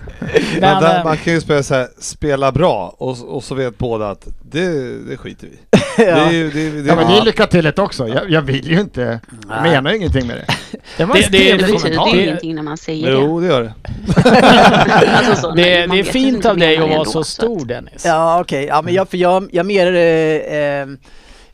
Men, 0.59 0.81
där, 0.83 0.97
eh, 0.97 1.03
man 1.03 1.17
kan 1.17 1.33
ju 1.33 1.41
spela 1.41 1.63
så 1.63 1.73
här, 1.75 1.87
spela 1.99 2.51
bra 2.51 2.90
och, 2.97 3.35
och 3.35 3.43
så 3.43 3.55
vet 3.55 3.77
båda 3.77 4.09
att 4.09 4.27
det, 4.51 4.97
det 5.09 5.17
skiter 5.17 5.47
vi 5.47 5.53
i. 5.53 5.59
Det 5.97 6.05
är 6.09 6.31
ju, 6.31 6.51
det, 6.51 6.69
det, 6.81 6.87
Ja 6.87 6.95
men 6.95 7.07
det 7.07 7.17
är 7.17 7.25
lycka 7.25 7.47
till 7.47 7.71
också, 7.77 8.07
jag, 8.07 8.29
jag 8.31 8.41
vill 8.41 8.67
ju 8.71 8.79
inte, 8.79 9.19
jag 9.49 9.63
menar 9.63 9.91
ju 9.91 9.97
ingenting 9.97 10.27
med 10.27 10.35
det. 10.37 10.45
Det 10.97 11.05
var 11.05 11.15
Det- 11.15 11.25
en 11.25 11.31
det- 11.31 11.37
det 11.37 11.51
Det 11.51 11.57
betyder 11.57 11.77
kommentar. 11.79 12.07
ju 12.07 12.15
Det- 12.17 12.23
ingenting 12.27 12.55
när 12.55 12.61
man 12.63 12.77
säger 12.77 13.11
det. 13.11 13.17
Jo, 13.21 13.39
det 13.39 13.47
gör 13.47 13.61
det. 13.63 13.73
Alltså 15.17 15.35
så, 15.41 15.51
det, 15.51 15.87
man 15.87 15.95
det 15.95 16.01
är 16.01 16.03
vet 16.03 16.07
fint 16.07 16.35
inte 16.35 16.49
av 16.51 16.57
dig 16.57 16.75
att 16.75 16.81
det 16.81 16.87
vara 16.87 16.99
ändå, 16.99 17.11
så 17.11 17.23
stor 17.23 17.65
Dennis. 17.65 18.03
Ja 18.05 18.41
okej, 18.41 18.65
ja, 18.65 18.81
men 18.81 18.93
jag, 18.93 19.09
för 19.09 19.17
jag, 19.17 19.49
jag 19.51 19.65
mer... 19.65 19.93
Eh, 19.95 20.57
eh, 20.57 20.87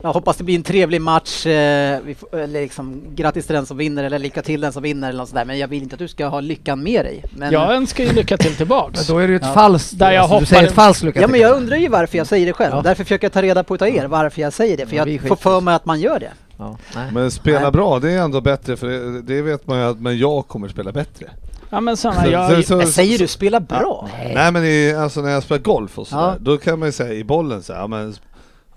jag 0.02 0.12
hoppas 0.12 0.36
det 0.36 0.44
blir 0.44 0.54
en 0.56 0.62
trevlig 0.62 1.00
match. 1.00 1.46
Eh, 1.46 1.98
vi 2.04 2.14
får, 2.14 2.38
eller 2.38 2.60
liksom, 2.60 3.02
grattis 3.14 3.46
till 3.46 3.54
den 3.54 3.66
som 3.66 3.76
vinner 3.76 4.04
eller 4.04 4.18
lycka 4.18 4.42
till 4.42 4.60
den 4.60 4.72
som 4.72 4.82
vinner 4.82 5.08
eller 5.08 5.18
något 5.18 5.28
sådär. 5.28 5.44
Men 5.44 5.58
jag 5.58 5.68
vill 5.68 5.82
inte 5.82 5.94
att 5.94 5.98
du 5.98 6.08
ska 6.08 6.26
ha 6.26 6.40
lyckan 6.40 6.82
med 6.82 7.04
dig. 7.04 7.24
Men, 7.36 7.52
Jag 7.52 7.74
önskar 7.74 8.04
ju 8.04 8.12
lycka 8.12 8.36
till 8.36 8.54
tillbaks. 8.54 9.06
Då 9.06 9.18
är 9.18 9.22
det 9.26 9.30
ju 9.30 9.36
ett 9.36 9.42
Ja. 9.44 9.52
falskt... 9.52 9.98
Där 9.98 10.10
jag 10.12 10.22
alltså, 10.22 10.40
du 10.40 10.46
säger 10.46 10.66
ett 10.66 10.72
falskt 10.74 11.02
lycka 11.02 11.20
ja 11.20 11.26
till. 11.26 11.32
men 11.32 11.40
jag 11.40 11.56
undrar 11.56 11.76
ju 11.76 11.88
varför 11.88 12.18
jag 12.18 12.26
säger 12.26 12.46
det 12.46 12.52
själv. 12.52 12.74
Ja. 12.74 12.82
Därför 12.82 13.04
försöker 13.04 13.24
jag 13.24 13.32
ta 13.32 13.42
reda 13.42 13.64
på 13.64 13.74
utav 13.74 13.88
er 13.88 14.06
varför 14.06 14.42
jag 14.42 14.52
säger 14.52 14.76
det. 14.76 14.86
För 14.86 14.96
Ja, 14.96 15.06
jag 15.08 15.20
får 15.28 15.36
för 15.36 15.60
mig 15.60 15.74
att 15.74 15.84
man 15.84 16.00
gör 16.00 16.20
det. 16.20 16.30
Ja, 16.58 16.76
nej. 16.94 17.12
Men 17.12 17.30
spela 17.30 17.60
Nej. 17.60 17.70
bra, 17.70 17.98
det 17.98 18.10
är 18.12 18.18
ändå 18.18 18.40
bättre 18.40 18.76
för 18.76 18.86
det, 18.86 19.22
det 19.22 19.42
vet 19.42 19.66
man 19.66 19.78
ju 19.78 19.84
att 19.84 20.00
men 20.00 20.18
jag 20.18 20.48
kommer 20.48 20.68
spela 20.68 20.92
bättre. 20.92 21.26
Ja 21.70 21.80
men 21.80 21.96
Så- 21.96 22.12
jag, 22.30 22.64
så- 22.64 22.76
Men 22.76 22.86
säger 22.86 23.18
du 23.18 23.26
spela 23.26 23.60
bra? 23.60 24.08
Nej 24.34 24.52
men 24.52 24.64
i, 24.64 24.94
alltså 24.94 25.20
när 25.20 25.30
jag 25.30 25.42
spelar 25.42 25.62
golf 25.62 25.98
och 25.98 26.06
sådär, 26.06 26.22
Ja. 26.22 26.36
då 26.40 26.56
kan 26.58 26.78
man 26.78 26.88
ju 26.88 26.92
säga 26.92 27.12
i 27.14 27.24
bollen 27.24 27.62
så 27.62 27.72
här, 27.72 27.80
ja 27.80 27.86
men 27.86 28.14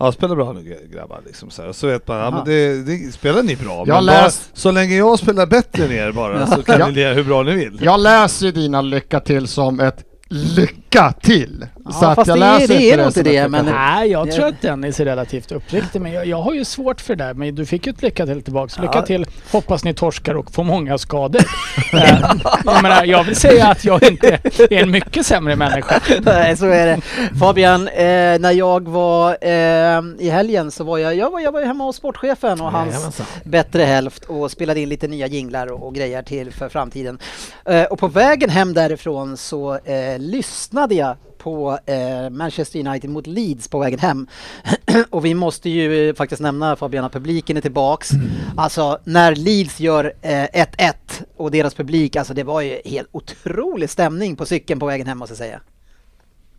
Ja, 0.02 0.12
spela 0.12 0.36
bra 0.36 0.54
nu 0.54 0.78
grabbar 0.94 1.22
liksom 1.26 1.50
så, 1.50 1.62
här. 1.62 1.72
så 1.72 1.88
vet 1.88 2.08
man, 2.08 2.18
ja 2.18 2.32
men 2.32 2.46
det, 2.46 2.84
det 2.84 3.12
spelar 3.14 3.44
ni 3.44 3.56
bra. 3.56 3.84
Jag 3.88 3.96
men 3.96 4.06
läst- 4.06 4.52
bara, 4.52 4.58
så 4.60 4.72
länge 4.72 4.96
jag 4.96 5.20
spelar 5.20 5.46
bättre 5.46 5.86
än 5.86 5.92
er 5.92 6.12
bara 6.12 6.48
så 6.48 6.64
kan 6.64 6.90
ni 6.90 6.96
lira 6.96 7.14
hur 7.14 7.24
bra 7.24 7.44
ni 7.44 7.52
vill. 7.56 7.80
Jag 7.82 8.00
läser 8.00 8.46
ju 8.46 8.52
dina 8.52 8.82
lycka 8.82 9.20
till 9.20 9.48
som 9.48 9.80
ett 9.80 10.04
lycka 10.30 11.14
till. 11.22 11.66
Ja, 11.86 11.92
så 11.92 12.00
fast 12.16 12.28
jag 12.28 12.36
det 12.38 12.40
läser 12.40 12.68
det 12.68 12.92
är 12.92 12.98
nog 12.98 13.08
inte 13.08 13.24
det, 13.24 13.48
men-. 13.48 13.66
Nej, 13.66 14.12
jag 14.12 14.28
Det- 14.28 14.32
tror 14.32 14.46
att 14.48 14.62
Dennis 14.62 15.00
är 15.00 15.06
relativt 15.06 15.52
uppriktig 15.52 16.02
men 16.02 16.12
jag, 16.12 16.26
jag 16.26 16.42
har 16.42 16.54
ju 16.54 16.66
svårt 16.66 17.02
för 17.02 17.16
det 17.16 17.24
där. 17.24 17.34
Men 17.34 17.56
du 17.56 17.66
fick 17.66 17.88
ju 17.88 17.90
ett 17.90 18.02
lycka 18.02 18.26
till 18.26 18.42
tillbaks. 18.44 18.80
Lycka 18.80 18.92
Ja. 18.96 19.02
till. 19.02 19.26
Hoppas 19.52 19.84
ni 19.84 19.94
torskar 19.94 20.34
och 20.36 20.52
får 20.52 20.64
många 20.64 20.98
skador. 20.98 21.42
Eh, 21.94 22.32
jag, 22.66 22.84
menar, 22.84 23.04
jag 23.06 23.24
vill 23.24 23.36
säga 23.36 23.68
att 23.68 23.86
jag 23.86 24.04
inte 24.04 24.40
är 24.58 24.74
en 24.74 24.92
mycket 24.92 25.26
sämre 25.26 25.56
människa. 25.56 26.00
Nej, 26.22 26.58
så 26.58 26.66
är 26.66 26.86
det. 26.86 27.02
Fabian, 27.40 27.88
eh, 27.88 28.04
när 28.40 28.52
jag 28.52 28.88
var 28.90 29.38
eh, 29.42 30.02
i 30.20 30.30
helgen 30.30 30.72
så 30.72 30.84
var 30.84 30.98
jag, 30.98 31.16
jag 31.16 31.32
var, 31.32 31.40
jag 31.40 31.52
var 31.52 31.62
hemma 31.66 31.84
hos 31.84 31.96
sportchefen 31.96 32.62
och 32.62 32.72
hans 32.72 32.94
Jajamensan. 32.94 33.26
bättre 33.44 33.84
hälft 33.84 34.24
och 34.26 34.52
spelade 34.52 34.80
in 34.80 34.90
lite 34.90 35.08
nya 35.08 35.28
jinglar 35.28 35.68
och, 35.72 35.88
och 35.88 35.96
grejer 35.96 36.24
till 36.24 36.52
för 36.54 36.70
framtiden. 36.70 37.20
Eh, 37.66 37.84
och 37.84 38.00
på 38.00 38.08
vägen 38.08 38.50
hem 38.50 38.74
därifrån 38.74 39.38
så 39.38 39.76
eh, 39.76 40.20
lyssnade 40.20 40.96
jag 40.96 41.16
på 41.44 41.80
eh, 41.86 42.30
Manchester 42.30 42.88
United 42.88 43.10
mot 43.10 43.28
Leeds 43.28 43.68
på 43.68 43.80
vägen 43.80 44.00
hem. 44.00 44.28
och 45.10 45.26
vi 45.26 45.34
måste 45.34 45.70
ju 45.70 46.10
eh, 46.10 46.16
faktiskt 46.16 46.42
nämna 46.42 46.76
Fabian 46.76 47.06
att 47.06 47.14
publiken 47.14 47.58
är 47.58 47.62
tillbaks. 47.62 48.10
Alltså 48.58 48.98
när 49.04 49.36
Leeds 49.36 49.80
gör 49.80 50.14
eh, 50.22 50.32
1-1 50.32 50.94
och 51.38 51.52
deras 51.52 51.74
publik, 51.74 52.16
alltså 52.16 52.34
det 52.34 52.44
var 52.44 52.62
ju 52.62 52.82
helt 52.86 53.10
otrolig 53.12 53.90
stämning 53.90 54.36
på 54.36 54.46
cykeln 54.46 54.80
på 54.80 54.86
vägen 54.86 55.08
hem 55.08 55.18
måste 55.18 55.32
jag 55.32 55.38
säga. 55.38 55.60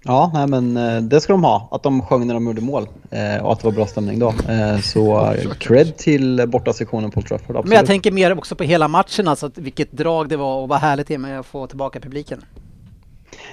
Ja, 0.05 0.31
nej, 0.35 0.47
men 0.47 0.77
eh, 0.77 1.03
det 1.03 1.21
ska 1.21 1.33
de 1.33 1.45
ha. 1.45 1.69
Att 1.71 1.83
de 1.83 2.03
sjöng 2.03 2.27
när 2.27 2.35
de 2.35 2.47
gjorde 2.47 2.61
mål 2.61 2.89
eh, 3.11 3.45
och 3.45 3.53
att 3.53 3.61
det 3.61 3.65
var 3.65 3.73
bra 3.73 3.87
stämning 3.87 4.19
då. 4.19 4.35
Eh, 4.49 4.81
så 4.81 5.33
eh, 5.33 5.51
cred 5.59 5.97
till 5.97 6.49
bortasektionen 6.49 7.11
på 7.11 7.23
Trafford. 7.23 7.57
Absolut. 7.57 7.69
Men 7.69 7.77
jag 7.77 7.87
tänker 7.87 8.13
mer 8.13 8.39
också 8.39 8.55
på 8.55 8.65
hela 8.65 8.89
matchen, 8.89 9.29
alltså 9.29 9.51
vilket 9.55 9.93
drag 9.93 10.29
det 10.29 10.37
var 10.37 10.63
och 10.63 10.69
vad 10.69 10.79
härligt 10.79 11.07
det 11.07 11.15
är 11.15 11.19
med 11.19 11.41
att 11.41 11.47
få 11.47 11.67
tillbaka 11.67 12.01
publiken. 12.01 12.45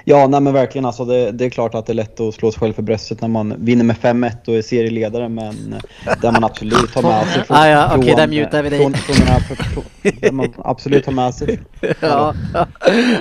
Ja, 0.10 0.28
nej, 0.28 0.40
men 0.42 0.54
verkligen. 0.54 0.86
Alltså, 0.86 1.06
det, 1.06 1.32
det 1.32 1.46
är 1.46 1.50
klart 1.50 1.76
att 1.76 1.86
det 1.86 1.92
är 1.92 1.96
lätt 1.96 2.20
att 2.20 2.34
slå 2.36 2.52
sig 2.52 2.60
själv 2.60 2.74
för 2.74 2.82
bröstet 2.82 3.22
när 3.22 3.28
man 3.28 3.54
vinner 3.58 3.84
med 3.84 3.96
5-1 3.96 4.32
och 4.48 4.54
är 4.56 4.62
serieledare, 4.62 5.30
men 5.30 5.76
eh, 6.08 6.14
där 6.22 6.32
man 6.32 6.44
absolut 6.44 6.96
har 6.96 7.02
med 7.02 7.28
sig... 7.28 7.44
Ah, 7.50 7.68
ja, 7.68 7.92
okej, 7.98 8.16
där 8.16 8.28
från- 8.28 8.30
mutar 8.36 8.64
vi 8.64 8.70
dig. 8.70 8.80
Från, 8.80 8.94
från 8.94 9.16
den 9.16 9.28
här, 9.28 9.40
från, 9.40 9.84
där 10.22 10.32
man 10.32 10.54
absolut 10.58 11.06
har 11.06 11.14
med 11.14 11.34
sig. 11.34 11.60
Ja, 12.00 12.34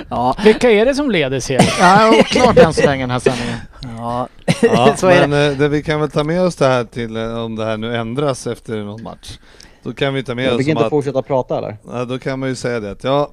ja, 0.09 0.35
Vilka 0.43 0.71
är 0.71 0.85
det 0.85 0.95
som 0.95 1.11
leder 1.11 1.39
serien? 1.39 1.63
Ja, 1.79 2.09
oklart 2.19 2.57
än 2.57 2.73
så 2.73 2.85
länge 2.85 3.03
den 3.03 3.11
här 3.11 3.19
sändningen. 3.19 3.57
ja. 3.97 4.27
Ja, 4.61 4.93
så 4.97 5.07
är 5.07 5.27
men 5.27 5.29
det. 5.29 5.45
eh, 5.51 5.57
det, 5.57 5.67
vi 5.69 5.83
kan 5.83 5.99
väl 5.99 6.09
ta 6.11 6.23
med 6.23 6.41
oss 6.41 6.55
det 6.55 6.65
här 6.67 6.83
till 6.83 7.15
eh, 7.17 7.43
om 7.43 7.55
det 7.55 7.65
här 7.65 7.77
nu 7.77 7.95
ändras 7.95 8.47
efter 8.47 8.77
någon 8.77 9.03
match. 9.03 9.37
Då 9.83 9.93
kan 9.93 10.13
vi 10.13 10.23
ta 10.23 10.35
med 10.35 10.45
Jag 10.45 10.51
oss 10.51 10.57
fick 10.57 10.65
som 10.65 10.71
inte 10.71 10.83
att, 10.85 10.89
fortsätta 10.89 11.21
prata 11.21 11.57
eller? 11.57 11.77
ja, 11.91 12.05
då 12.05 12.19
kan 12.19 12.39
man 12.39 12.49
ju 12.49 12.55
säga 12.55 12.79
det 12.79 12.91
att 12.91 13.03
ja, 13.03 13.31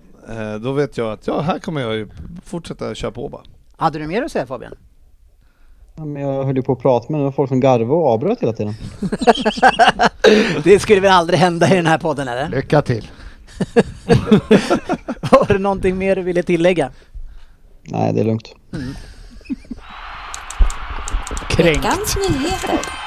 då 0.60 0.72
vet 0.72 0.96
jag 0.96 1.12
att 1.12 1.26
ja, 1.26 1.40
här 1.40 1.58
kommer 1.58 1.80
jag 1.80 1.94
ju 1.94 2.08
fortsätta 2.44 2.94
köra 2.94 3.10
på 3.10 3.28
bara. 3.28 3.42
Hade 3.76 3.98
du 3.98 4.06
mer 4.06 4.22
att 4.22 4.32
säga 4.32 4.46
Fabian? 4.46 4.74
Ja, 5.96 6.04
men 6.04 6.22
jag 6.22 6.44
höll 6.44 6.56
ju 6.56 6.62
på 6.62 6.72
att 6.72 6.82
prata 6.82 7.12
med 7.12 7.20
det 7.20 7.24
var 7.24 7.32
folk 7.32 7.48
som 7.48 7.60
garvade 7.60 7.92
och 7.92 8.08
avbröt 8.08 8.40
hela 8.40 8.52
tiden. 8.52 8.74
Det 10.64 10.78
skulle 10.78 11.00
väl 11.00 11.12
aldrig 11.12 11.38
hända 11.38 11.72
i 11.72 11.76
den 11.76 11.86
här 11.86 11.98
podden 11.98 12.28
eller? 12.28 12.48
Lycka 12.48 12.82
till. 12.82 13.10
Var 15.30 15.52
det 15.52 15.58
någonting 15.58 15.98
mer 15.98 16.16
du 16.16 16.22
ville 16.22 16.42
tillägga? 16.42 16.90
Nej, 17.82 18.12
det 18.12 18.20
är 18.20 18.24
lugnt. 18.24 18.54
Kränkt. 21.48 21.84
Veckans 21.84 22.16
nyheter. 22.16 23.05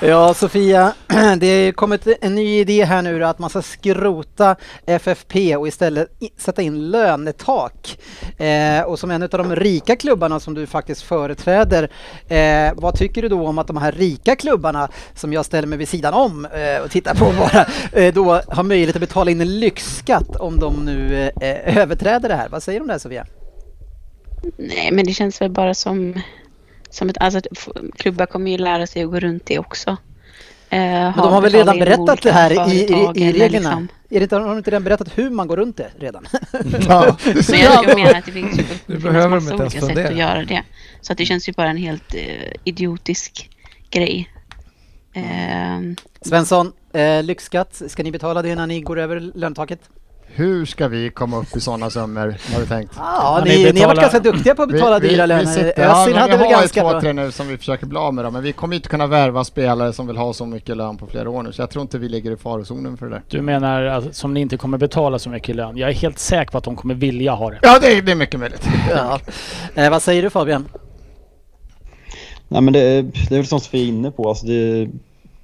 Ja, 0.00 0.34
Sofia, 0.34 0.92
det 1.08 1.48
har 1.48 1.56
ju 1.56 1.72
kommit 1.72 2.08
en 2.20 2.34
ny 2.34 2.60
idé 2.60 2.84
här 2.84 3.02
nu 3.02 3.18
då, 3.18 3.26
att 3.26 3.38
man 3.38 3.50
ska 3.50 3.62
skrota 3.62 4.56
FFP 4.86 5.56
och 5.56 5.68
istället 5.68 6.08
sätta 6.36 6.62
in 6.62 6.90
lönetak. 6.90 7.98
Eh, 8.38 8.82
och 8.82 8.98
som 8.98 9.10
en 9.10 9.22
av 9.22 9.28
de 9.28 9.56
rika 9.56 9.96
klubbarna 9.96 10.40
som 10.40 10.54
du 10.54 10.66
faktiskt 10.66 11.02
företräder, 11.02 11.90
eh, 12.28 12.72
vad 12.76 12.94
tycker 12.98 13.22
du 13.22 13.28
då 13.28 13.46
om 13.46 13.58
att 13.58 13.66
de 13.66 13.76
här 13.76 13.92
rika 13.92 14.36
klubbarna 14.36 14.88
som 15.14 15.32
jag 15.32 15.44
ställer 15.44 15.68
mig 15.68 15.78
vid 15.78 15.88
sidan 15.88 16.14
om 16.14 16.44
eh, 16.44 16.82
och 16.84 16.90
tittar 16.90 17.14
på 17.14 17.24
bara, 17.38 17.66
eh, 18.02 18.14
då 18.14 18.40
har 18.48 18.62
möjlighet 18.62 18.96
att 18.96 19.00
betala 19.00 19.30
in 19.30 19.40
en 19.40 19.60
lyxskatt 19.60 20.36
om 20.36 20.58
de 20.58 20.84
nu 20.84 21.30
eh, 21.40 21.78
överträder 21.78 22.28
det 22.28 22.36
här? 22.36 22.48
Vad 22.48 22.62
säger 22.62 22.78
du 22.78 22.82
om 22.82 22.86
det 22.86 22.94
här 22.94 22.98
Sofia? 22.98 23.26
Nej, 24.56 24.88
men 24.92 25.06
det 25.06 25.12
känns 25.12 25.40
väl 25.40 25.50
bara 25.50 25.74
som, 25.74 26.20
som 26.90 27.08
ett... 27.08 27.16
Alltså, 27.20 27.40
klubbar 27.96 28.26
kommer 28.26 28.50
ju 28.50 28.58
lära 28.58 28.86
sig 28.86 29.02
att 29.02 29.10
gå 29.10 29.20
runt 29.20 29.46
det 29.46 29.58
också. 29.58 29.90
Eh, 30.72 30.78
Men 30.80 31.12
de 31.16 31.32
har 31.32 31.40
väl 31.40 31.52
redan 31.52 31.78
berättat 31.78 32.22
det 32.22 32.32
här 32.32 32.72
i, 32.72 32.80
i, 32.80 33.24
i 33.24 33.32
reglerna? 33.32 33.48
Liksom. 33.48 33.88
Är 34.10 34.20
det 34.20 34.22
inte, 34.22 34.36
har 34.36 34.48
de 34.48 34.58
inte 34.58 34.70
redan 34.70 34.84
berättat 34.84 35.18
hur 35.18 35.30
man 35.30 35.48
går 35.48 35.56
runt 35.56 35.76
det 35.76 35.90
redan? 35.98 36.26
Ja. 36.88 37.16
Men 37.50 37.60
jag, 37.60 37.84
jag 37.84 37.96
menar 37.96 38.14
att 38.14 38.26
det 38.26 38.32
finns, 38.32 38.60
det 38.86 38.96
behöver 38.98 39.28
massa 39.28 39.52
inte 39.52 39.64
olika 39.64 39.80
sätt 39.80 40.10
att 40.10 40.16
göra 40.16 40.44
det. 40.44 40.62
Så 41.00 41.12
att 41.12 41.18
det 41.18 41.24
känns 41.24 41.48
ju 41.48 41.52
bara 41.52 41.70
en 41.70 41.76
helt 41.76 42.14
eh, 42.14 42.52
idiotisk 42.64 43.50
grej. 43.90 44.30
Eh, 45.12 45.80
Svensson, 46.20 46.72
eh, 46.92 47.22
lyxskatt, 47.22 47.82
ska 47.86 48.02
ni 48.02 48.10
betala 48.10 48.42
det 48.42 48.54
när 48.54 48.66
ni 48.66 48.80
går 48.80 48.98
över 48.98 49.20
lönetaket? 49.20 49.80
Hur 50.34 50.64
ska 50.66 50.88
vi 50.88 51.10
komma 51.10 51.38
upp 51.38 51.56
i 51.56 51.60
sådana 51.60 51.90
summor 51.90 52.34
har 52.52 52.60
vi 52.60 52.66
tänkt? 52.66 52.92
Ja, 52.96 53.42
ni 53.44 53.64
ni, 53.64 53.72
ni 53.72 53.80
har 53.80 53.86
varit 53.88 54.00
ganska 54.00 54.18
duktiga 54.20 54.54
på 54.54 54.62
att 54.62 54.68
betala 54.68 54.98
dyra 54.98 55.26
löner. 55.26 55.44
sitter, 55.44 55.72
ja, 55.82 56.02
Özil 56.02 56.16
hade 56.16 56.32
vi 56.32 56.38
väl 56.38 56.46
har 56.46 56.50
ganska 56.60 56.80
ju 56.80 56.84
två, 56.84 56.90
bra... 56.90 57.00
tre 57.00 57.12
nu 57.12 57.32
som 57.32 57.48
vi 57.48 57.56
försöker 57.58 57.86
bli 57.86 57.98
av 57.98 58.14
med 58.14 58.24
dem, 58.24 58.32
men 58.32 58.42
vi 58.42 58.52
kommer 58.52 58.76
inte 58.76 58.88
kunna 58.88 59.06
värva 59.06 59.44
spelare 59.44 59.92
som 59.92 60.06
vill 60.06 60.16
ha 60.16 60.32
så 60.32 60.46
mycket 60.46 60.76
lön 60.76 60.96
på 60.96 61.06
flera 61.06 61.30
år 61.30 61.42
nu, 61.42 61.52
så 61.52 61.62
jag 61.62 61.70
tror 61.70 61.82
inte 61.82 61.98
vi 61.98 62.08
ligger 62.08 62.30
i 62.30 62.36
farozonen 62.36 62.96
för 62.96 63.06
det 63.06 63.12
där. 63.12 63.22
Du 63.28 63.42
menar 63.42 63.82
att 63.82 64.14
som 64.16 64.34
ni 64.34 64.40
inte 64.40 64.56
kommer 64.56 64.78
betala 64.78 65.18
så 65.18 65.30
mycket 65.30 65.56
lön? 65.56 65.76
Jag 65.76 65.90
är 65.90 65.94
helt 65.94 66.18
säker 66.18 66.50
på 66.52 66.58
att 66.58 66.64
de 66.64 66.76
kommer 66.76 66.94
vilja 66.94 67.32
ha 67.32 67.50
det. 67.50 67.58
Ja, 67.62 67.78
det, 67.80 67.92
är- 67.96 68.02
det 68.02 68.12
är 68.12 68.16
mycket 68.16 68.40
möjligt. 68.40 68.68
Ja. 68.90 69.20
Eh, 69.74 69.90
vad 69.90 70.02
säger 70.02 70.22
du 70.22 70.30
Fabian? 70.30 70.66
Nej 72.48 72.60
men 72.62 72.72
det, 72.72 72.80
är- 72.80 73.02
det 73.02 73.34
är 73.34 73.38
väl 73.38 73.46
som 73.46 73.60
vi 73.70 73.82
är 73.84 73.88
inne 73.88 74.10
på. 74.10 74.28
Alltså 74.28 74.46
det, 74.46 74.88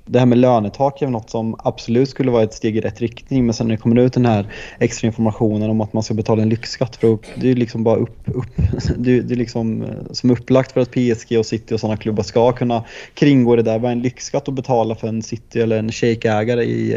det 0.06 0.18
här 0.18 0.26
med 0.26 0.38
lönetak 0.38 1.02
är 1.02 1.06
något 1.06 1.30
som 1.30 1.56
absolut 1.64 2.08
skulle 2.08 2.30
vara 2.30 2.42
ett 2.42 2.54
steg 2.54 2.76
i 2.76 2.80
rätt 2.80 3.00
riktning. 3.00 3.46
Men 3.46 3.54
sen 3.54 3.68
när 3.68 3.74
det 3.76 3.82
kommer 3.82 3.96
ut 4.02 4.12
den 4.12 4.26
här 4.26 4.46
extra 4.78 5.06
informationen 5.06 5.70
om 5.70 5.80
att 5.80 5.92
man 5.92 6.02
ska 6.02 6.14
betala 6.14 6.42
en 6.42 6.48
lyxskatt. 6.48 6.96
För 6.96 7.14
att, 7.14 7.20
det 7.40 7.50
är 7.50 7.54
liksom 7.54 7.84
bara 7.84 7.96
upp, 7.96 8.18
upp, 8.24 8.46
det, 8.96 9.16
är- 9.16 9.22
det 9.22 9.34
är 9.34 9.36
liksom 9.38 9.82
eh, 9.82 9.88
som 10.12 10.30
upplagt 10.30 10.72
för 10.72 10.80
att 10.80 10.90
PSG 10.90 11.38
och 11.38 11.46
City 11.46 11.74
och 11.74 11.80
sådana 11.80 11.96
klubbar 11.96 12.22
ska 12.22 12.52
kunna 12.52 12.84
kringgå 13.14 13.56
det 13.56 13.62
där. 13.62 13.78
Vad 13.78 13.88
är 13.90 13.92
en 13.92 14.02
lyxskatt 14.02 14.48
att 14.48 14.54
betala 14.54 14.94
för 14.94 15.08
en 15.08 15.22
City 15.22 15.60
eller 15.60 15.78
en 15.78 15.92
shejkägare 15.92 16.62
i, 16.64 16.96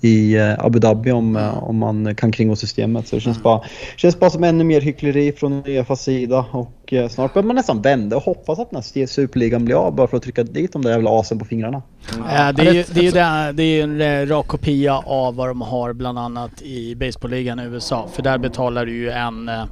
i 0.00 0.36
eh, 0.36 0.64
Abu 0.64 0.78
Dhabi 0.78 1.10
om, 1.12 1.36
eh, 1.36 1.64
om 1.64 1.76
man 1.78 2.14
kan 2.14 2.32
kringgå 2.32 2.56
systemet. 2.56 3.08
Så 3.08 3.16
det 3.16 3.20
känns, 3.20 3.42
bara, 3.42 3.60
känns 3.96 4.18
bara 4.18 4.30
som 4.30 4.44
ännu 4.44 4.64
mer 4.64 4.80
hyckleri 4.80 5.32
från 5.32 5.62
Uefas 5.66 6.02
sida. 6.02 6.46
Och 6.52 6.83
snart 7.08 7.34
börjar 7.34 7.46
man 7.46 7.56
nästan 7.56 7.82
vända 7.82 8.16
och 8.16 8.22
hoppas 8.22 8.58
att 8.58 8.72
nästa 8.72 9.06
superligan 9.06 9.64
blir 9.64 9.86
av 9.86 9.94
bara 9.94 10.06
för 10.06 10.16
att 10.16 10.22
trycka 10.22 10.42
dit 10.42 10.72
de 10.72 10.82
där 10.82 10.90
jävla 10.90 11.20
asen 11.20 11.38
på 11.38 11.44
fingrarna. 11.44 11.82
Eh, 12.12 12.52
det 12.54 12.62
är 12.62 12.72
ju 12.72 12.84
det 12.94 13.00
är, 13.00 13.04
ju 13.04 13.10
det, 13.10 13.52
det 13.52 13.62
är 13.62 13.76
ju 13.76 13.80
en 13.80 14.00
eh, 14.00 14.26
rak 14.26 14.46
kopia 14.46 14.98
av 15.06 15.36
vad 15.36 15.48
de 15.48 15.60
har 15.60 15.92
bland 15.92 16.18
annat 16.18 16.62
i 16.62 16.94
baseballligan 16.94 17.60
i 17.60 17.62
USA. 17.62 18.08
För 18.12 18.22
där 18.22 18.38
betalar 18.38 18.86
du 18.86 18.92
ju 18.92 19.10
en 19.10 19.48
eh, 19.48 19.64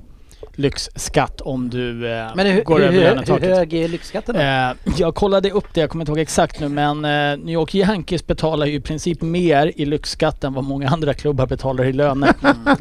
lyxskatt 0.54 1.40
om 1.40 1.70
du 1.70 2.12
eh, 2.12 2.26
Men 2.34 2.46
hur, 2.46 2.62
går 2.64 2.78
hur, 2.78 2.84
över 2.86 2.92
hur, 2.94 3.00
hur 3.02 3.08
lönetaket. 3.14 3.56
hög 3.56 3.72
är 3.74 3.88
lyxskatten 3.88 4.34
då? 4.34 4.40
Eh, 4.40 4.96
jag 4.96 5.14
kollade 5.14 5.50
upp 5.50 5.66
det, 5.74 5.80
jag 5.80 5.90
kommer 5.90 6.02
inte 6.02 6.12
ihåg 6.12 6.18
exakt 6.18 6.60
nu 6.60 6.68
men 6.68 7.04
eh, 7.04 7.10
New 7.44 7.48
York 7.54 7.74
Yankees 7.74 8.26
betalar 8.26 8.66
ju 8.66 8.74
i 8.74 8.80
princip 8.80 9.22
mer 9.22 9.72
i 9.76 9.84
lyxskatt 9.84 10.44
än 10.44 10.52
vad 10.54 10.64
många 10.64 10.88
andra 10.88 11.14
klubbar 11.14 11.46
betalar 11.46 11.84
i 11.84 11.92
löner. 11.92 12.32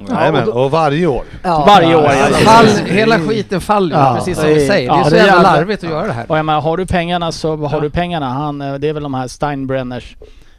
Jajamän, 0.10 0.50
och 0.50 0.72
varje 0.72 1.08
år. 1.08 1.24
Ja. 1.44 1.64
Varje 1.68 1.96
år. 1.96 2.04
Ja, 2.04 2.28
Fall, 2.28 2.66
hela 2.86 3.20
skiten 3.20 3.62
faller 3.62 3.96
Ja. 3.96 4.16
precis 4.18 4.38
som 4.40 4.48
vi 4.50 4.68
säger. 4.68 4.88
Ja, 4.88 4.94
det 4.96 5.00
är 5.00 5.04
så 5.04 5.10
det 5.10 5.16
är 5.16 5.26
jävla 5.26 5.34
jävla- 5.36 5.56
larvigt 5.56 5.84
att 5.84 5.90
göra 5.90 6.08
det 6.08 6.14
här. 6.14 6.26
Och 6.32 6.38
jag 6.38 6.46
menar, 6.46 6.62
har 6.62 6.78
du 6.78 6.86
pengarna 6.86 7.32
så 7.32 7.56
har 7.56 7.78
Ja. 7.78 7.80
du 7.80 7.90
pengarna. 7.90 8.30
Han, 8.30 8.62
eh, 8.62 8.74
det 8.74 8.90
är 8.90 8.94
väl 8.94 9.04
de 9.04 9.14
här 9.14 9.28
Steinbrenners 9.28 10.16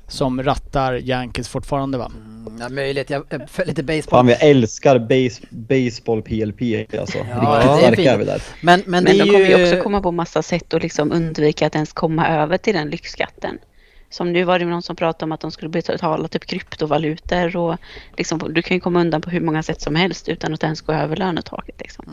som 0.08 0.42
rattar 0.42 0.92
Yankees 0.94 1.48
fortfarande 1.48 1.98
va? 1.98 2.10
Mm, 2.14 2.31
ja, 2.60 2.68
möjligt. 2.68 3.10
Jag 3.10 3.24
jag 3.28 3.50
följer 3.50 3.74
lite 3.74 3.82
Fan, 3.82 3.96
baseball. 3.96 4.26
vi 4.26 4.32
älskar 4.32 4.98
base, 4.98 5.42
baseball 5.50 6.22
PLP 6.22 6.60
alltså. 7.00 7.18
Ja, 7.18 7.24
Riktigt 7.24 7.80
det 7.80 7.86
är 7.86 7.94
starka 7.94 8.12
är 8.12 8.18
vi 8.18 8.24
där. 8.24 8.42
Men, 8.60 8.82
men, 8.86 9.04
men 9.04 9.04
det 9.04 9.12
de 9.12 9.20
är 9.20 9.26
kommer 9.32 9.46
ju 9.58 9.64
också 9.72 9.82
komma 9.82 10.00
på 10.02 10.12
massa 10.12 10.42
sätt 10.42 10.74
att 10.74 10.82
liksom 10.82 11.12
undvika 11.12 11.66
att 11.66 11.74
ens 11.74 11.92
komma 11.92 12.28
över 12.28 12.58
till 12.58 12.74
den 12.74 12.90
lyxskatten. 12.90 13.58
Som 14.10 14.32
nu 14.32 14.44
var 14.44 14.58
det 14.58 14.64
någon 14.64 14.82
som 14.82 14.96
pratade 14.96 15.24
om 15.24 15.32
att 15.32 15.40
de 15.40 15.50
skulle 15.50 15.68
betala 15.68 16.28
typ 16.28 16.46
kryptovalutor 16.46 17.56
och 17.56 17.76
liksom, 18.16 18.38
du 18.54 18.62
kan 18.62 18.74
ju 18.76 18.80
komma 18.80 19.00
undan 19.00 19.20
på 19.20 19.30
hur 19.30 19.40
många 19.40 19.62
sätt 19.62 19.80
som 19.80 19.94
helst 19.94 20.28
utan 20.28 20.54
att 20.54 20.62
ens 20.62 20.80
gå 20.80 20.92
över 20.92 21.16
lönetaket. 21.16 21.80
Liksom. 21.80 22.04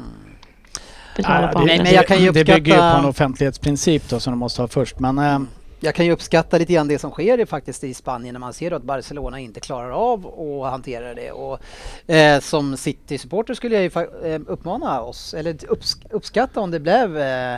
Betala 1.17 1.41
Nej, 1.41 1.53
på 1.53 1.59
det, 1.65 1.83
men 1.83 1.93
jag 1.93 2.07
kan 2.07 2.19
ju 2.19 2.31
det 2.31 2.45
bygger 2.45 2.55
ju 2.57 2.61
på 2.63 2.69
uppskatta- 2.71 2.99
en 2.99 3.05
offentlighetsprincip 3.05 4.09
då 4.09 4.19
som 4.19 4.33
de 4.33 4.37
måste 4.39 4.61
ha 4.61 4.67
först. 4.67 4.99
Men 4.99 5.17
eh, 5.17 5.39
Jag 5.79 5.95
kan 5.95 6.05
ju 6.05 6.11
uppskatta 6.11 6.57
lite 6.57 6.73
grann 6.73 6.87
det 6.87 6.99
som 6.99 7.11
sker 7.11 7.45
faktiskt 7.45 7.83
i 7.83 7.93
Spanien 7.93 8.33
när 8.33 8.39
man 8.39 8.53
ser 8.53 8.71
att 8.71 8.83
Barcelona 8.83 9.39
inte 9.39 9.59
klarar 9.59 9.91
av 9.91 10.25
att 10.63 10.71
hantera 10.71 11.13
det. 11.13 11.31
Och, 11.31 11.59
eh, 12.13 12.39
som 12.39 12.77
City-supporter 12.77 13.53
skulle 13.53 13.75
jag 13.75 13.83
ju 13.83 13.91
eh, 14.33 14.41
uppmana 14.47 15.01
oss, 15.01 15.33
eller 15.33 15.53
upps- 15.53 16.05
uppskatta 16.09 16.59
om 16.59 16.71
det 16.71 16.79
blev 16.79 17.17
eh, 17.17 17.57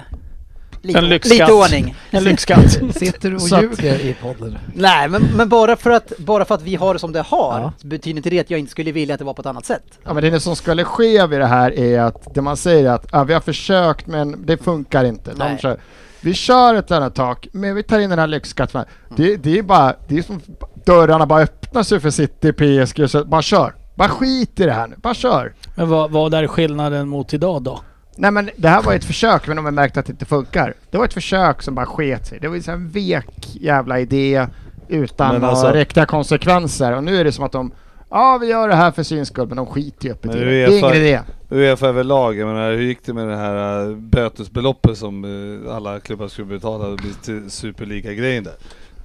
lite, 0.82 1.00
En 1.00 1.10
lyxskatt. 1.10 1.40
lite 1.40 1.54
ordning. 1.54 1.96
en 2.12 2.24
lyxskatt. 2.24 2.72
Sitter 2.96 3.30
du 3.30 3.36
och 3.36 3.62
ljuger 3.62 4.00
i 4.06 4.16
podden? 4.22 4.58
Nej, 4.76 5.10
men, 5.10 5.22
men 5.36 5.50
bara, 5.50 5.76
för 5.76 5.90
att, 5.90 6.18
bara 6.18 6.46
för 6.46 6.56
att 6.56 6.62
vi 6.62 6.76
har 6.76 6.94
det 6.94 7.00
som 7.00 7.12
det 7.12 7.22
har 7.22 7.60
Ja. 7.60 7.74
betyder 7.88 8.18
inte 8.18 8.30
det 8.30 8.40
att 8.40 8.50
jag 8.50 8.60
inte 8.60 8.72
skulle 8.72 8.92
vilja 8.92 9.16
att 9.16 9.20
det 9.20 9.26
var 9.26 9.34
på 9.34 9.42
ett 9.42 9.46
annat 9.46 9.66
sätt. 9.66 9.84
Ja, 10.04 10.14
men 10.14 10.24
det 10.24 10.40
som 10.40 10.56
skulle 10.56 10.84
ske 10.84 11.28
vid 11.28 11.40
det 11.40 11.46
här 11.46 11.80
är 11.80 12.00
att 12.00 12.34
det 12.34 12.42
man 12.42 12.58
säger 12.58 12.86
är 12.90 12.94
att 12.94 13.06
ja, 13.12 13.24
vi 13.24 13.34
har 13.34 13.42
försökt 13.42 14.08
men 14.08 14.46
det 14.46 14.58
funkar 14.58 15.04
inte. 15.04 15.34
Nej. 15.38 15.58
De 15.62 15.78
vi 16.22 16.34
kör 16.34 16.74
ett 16.76 16.90
lönetak 16.90 17.48
men 17.52 17.76
vi 17.76 17.84
tar 17.84 18.00
in 18.00 18.10
den 18.10 18.20
här 18.20 18.28
lyxskatten. 18.28 18.86
Det, 19.18 19.38
det 19.38 19.60
är 19.60 19.64
bara, 19.64 19.96
det 20.08 20.18
är 20.18 20.22
som 20.22 20.42
dörrarna 20.86 21.26
bara 21.26 21.42
öppnar 21.42 21.84
sig 21.84 22.00
för 22.00 22.10
City, 22.10 22.54
PSG, 22.54 23.10
så 23.10 23.26
bara 23.26 23.42
kör. 23.42 23.74
Bara 23.96 24.10
skit 24.10 24.60
i 24.60 24.66
det 24.66 24.72
här 24.72 24.88
nu, 24.88 24.96
bara 24.98 25.14
kör. 25.14 25.54
Men 25.76 25.90
vad, 25.90 26.12
vad 26.12 26.34
är 26.34 26.48
skillnaden 26.48 27.08
mot 27.08 27.34
idag 27.34 27.62
då? 27.62 27.82
Nej 28.16 28.32
men 28.32 28.50
det 28.58 28.70
här 28.70 28.82
var 28.82 28.94
ett 28.94 29.06
försök 29.06 29.48
men 29.48 29.56
de 29.56 29.66
har 29.66 29.72
märkt 29.72 29.98
att 29.98 30.06
det 30.06 30.12
inte 30.12 30.26
funkar. 30.26 30.74
Det 30.92 30.98
var 30.98 31.06
ett 31.06 31.14
försök 31.14 31.62
som 31.62 31.76
bara 31.76 31.86
sket 31.86 32.28
sig. 32.28 32.40
Det 32.40 32.48
var 32.48 32.70
en 32.70 32.90
vek 32.90 33.50
jävla 33.54 34.00
idé 34.00 34.48
utan 34.88 35.44
alltså- 35.44 35.72
riktiga 35.72 36.06
konsekvenser 36.06 36.92
och 36.96 37.04
nu 37.04 37.18
är 37.20 37.24
det 37.24 37.32
som 37.32 37.46
att 37.46 37.52
de 37.52 37.72
Ja 38.10 38.38
vi 38.42 38.48
gör 38.48 38.68
det 38.70 38.76
här 38.76 38.92
för 38.92 39.04
syns 39.04 39.28
skull 39.28 39.48
men 39.48 39.58
de 39.58 39.66
skiter 39.66 40.08
ju 40.08 40.16
Men 40.22 40.38
i 40.38 40.40
det 40.40 40.46
det. 40.46 40.64
är 40.64 40.78
ingen 40.80 40.94
idé. 40.96 41.20
Uefa 41.54 41.88
överlag, 41.88 42.38
jag 42.38 42.48
menar 42.48 42.72
hur 42.72 42.82
gick 42.82 43.06
det 43.06 43.14
med 43.14 43.28
det 43.28 43.36
här 43.36 43.90
äh, 43.90 43.96
bötesbeloppet 43.96 44.98
som 44.98 45.26
äh, 45.66 45.76
alla 45.76 46.00
klubbar 46.00 46.28
skulle 46.28 46.48
betala 46.48 46.98
till 47.24 47.52
Superliga-grejen 47.52 48.44
där? 48.44 48.54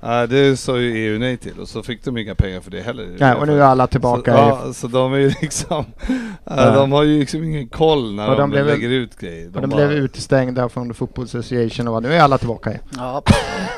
Nej, 0.01 0.29
det 0.29 0.57
sa 0.57 0.79
ju 0.79 0.97
EU 0.97 1.19
nej 1.19 1.37
till 1.37 1.61
och 1.61 1.69
så 1.69 1.83
fick 1.83 2.05
de 2.05 2.17
inga 2.19 2.35
pengar 2.35 2.61
för 2.61 2.71
det 2.71 2.81
heller. 2.81 3.09
Nej, 3.19 3.35
och 3.35 3.47
nu 3.47 3.61
är 3.61 3.65
alla 3.65 3.87
tillbaka 3.87 4.33
så, 4.33 4.39
i- 4.39 4.67
ja, 4.67 4.73
så 4.73 4.87
de 4.87 5.13
är 5.13 5.19
ju 5.19 5.29
liksom, 5.43 5.85
Ja. 6.45 6.71
de 6.75 6.93
har 6.93 7.03
ju 7.03 7.19
liksom 7.19 7.45
ingen 7.45 7.69
koll 7.69 8.15
när 8.15 8.25
Och 8.31 8.37
de, 8.37 8.41
de 8.41 8.51
blev- 8.51 8.67
lägger 8.67 8.89
ut 8.91 9.17
grejer. 9.19 9.51
Och 9.55 9.61
de 9.61 9.71
blev 9.71 9.93
utestängda 9.93 10.69
från 10.69 10.95
Football 10.95 11.25
Association 11.25 11.89
och 11.89 11.95
vad- 11.95 12.03
nu 12.03 12.15
är 12.15 12.21
alla 12.21 12.39
tillbaka 12.39 12.73
i. 12.73 12.77
Ja. 12.97 13.23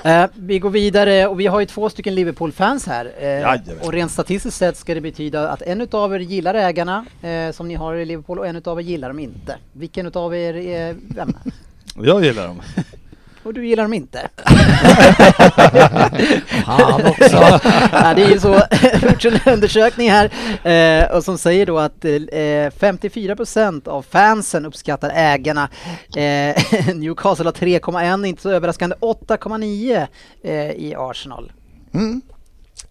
Eh, 0.04 0.24
vi 0.34 0.58
går 0.58 0.70
vidare 0.70 1.26
och 1.26 1.40
vi 1.40 1.46
har 1.46 1.60
ju 1.60 1.66
två 1.66 1.90
stycken 1.90 2.14
Liverpool-fans 2.14 2.86
här. 2.86 3.12
Eh, 3.18 3.86
och 3.86 3.92
rent 3.92 4.10
statistiskt 4.10 4.56
sett 4.56 4.76
ska 4.76 4.94
det 4.94 5.00
betyda 5.00 5.48
att 5.48 5.62
en 5.62 5.80
utav 5.80 6.14
er 6.14 6.18
gillar 6.18 6.54
ägarna 6.54 7.04
eh, 7.22 7.52
som 7.52 7.68
ni 7.68 7.74
har 7.74 7.94
i 7.94 8.04
Liverpool 8.04 8.38
och 8.38 8.46
en 8.46 8.56
utav 8.56 8.78
er 8.78 8.82
gillar 8.82 9.08
dem 9.08 9.18
inte. 9.18 9.56
Vilken 9.72 10.06
utav 10.06 10.34
er 10.34 10.54
är 10.56 10.96
vem? 11.14 11.34
Jag 12.02 12.24
gillar 12.24 12.46
dem. 12.46 12.60
Och 13.42 13.54
du 13.54 13.66
gillar 13.66 13.82
dem 13.82 13.92
inte? 13.92 14.28
Fan 16.64 17.06
också. 17.06 17.60
ja, 17.92 18.14
det 18.16 18.22
är 18.22 18.30
ju 18.30 18.40
så, 18.40 18.62
gjorts 19.02 19.26
en 19.26 19.52
undersökning 19.52 20.10
här 20.10 20.30
eh, 21.02 21.16
och 21.16 21.24
som 21.24 21.38
säger 21.38 21.66
då 21.66 21.78
att 21.78 22.04
eh, 22.04 22.08
54% 22.10 23.88
av 23.88 24.02
fansen 24.02 24.66
uppskattar 24.66 25.10
ägarna. 25.14 25.68
Eh, 26.16 26.56
Newcastle 26.94 27.44
har 27.44 27.52
3,1, 27.52 28.26
inte 28.26 28.42
så 28.42 28.50
överraskande 28.50 28.96
8,9 29.00 30.06
eh, 30.42 30.52
i 30.70 30.94
Arsenal. 30.98 31.52
Mm. 31.94 32.22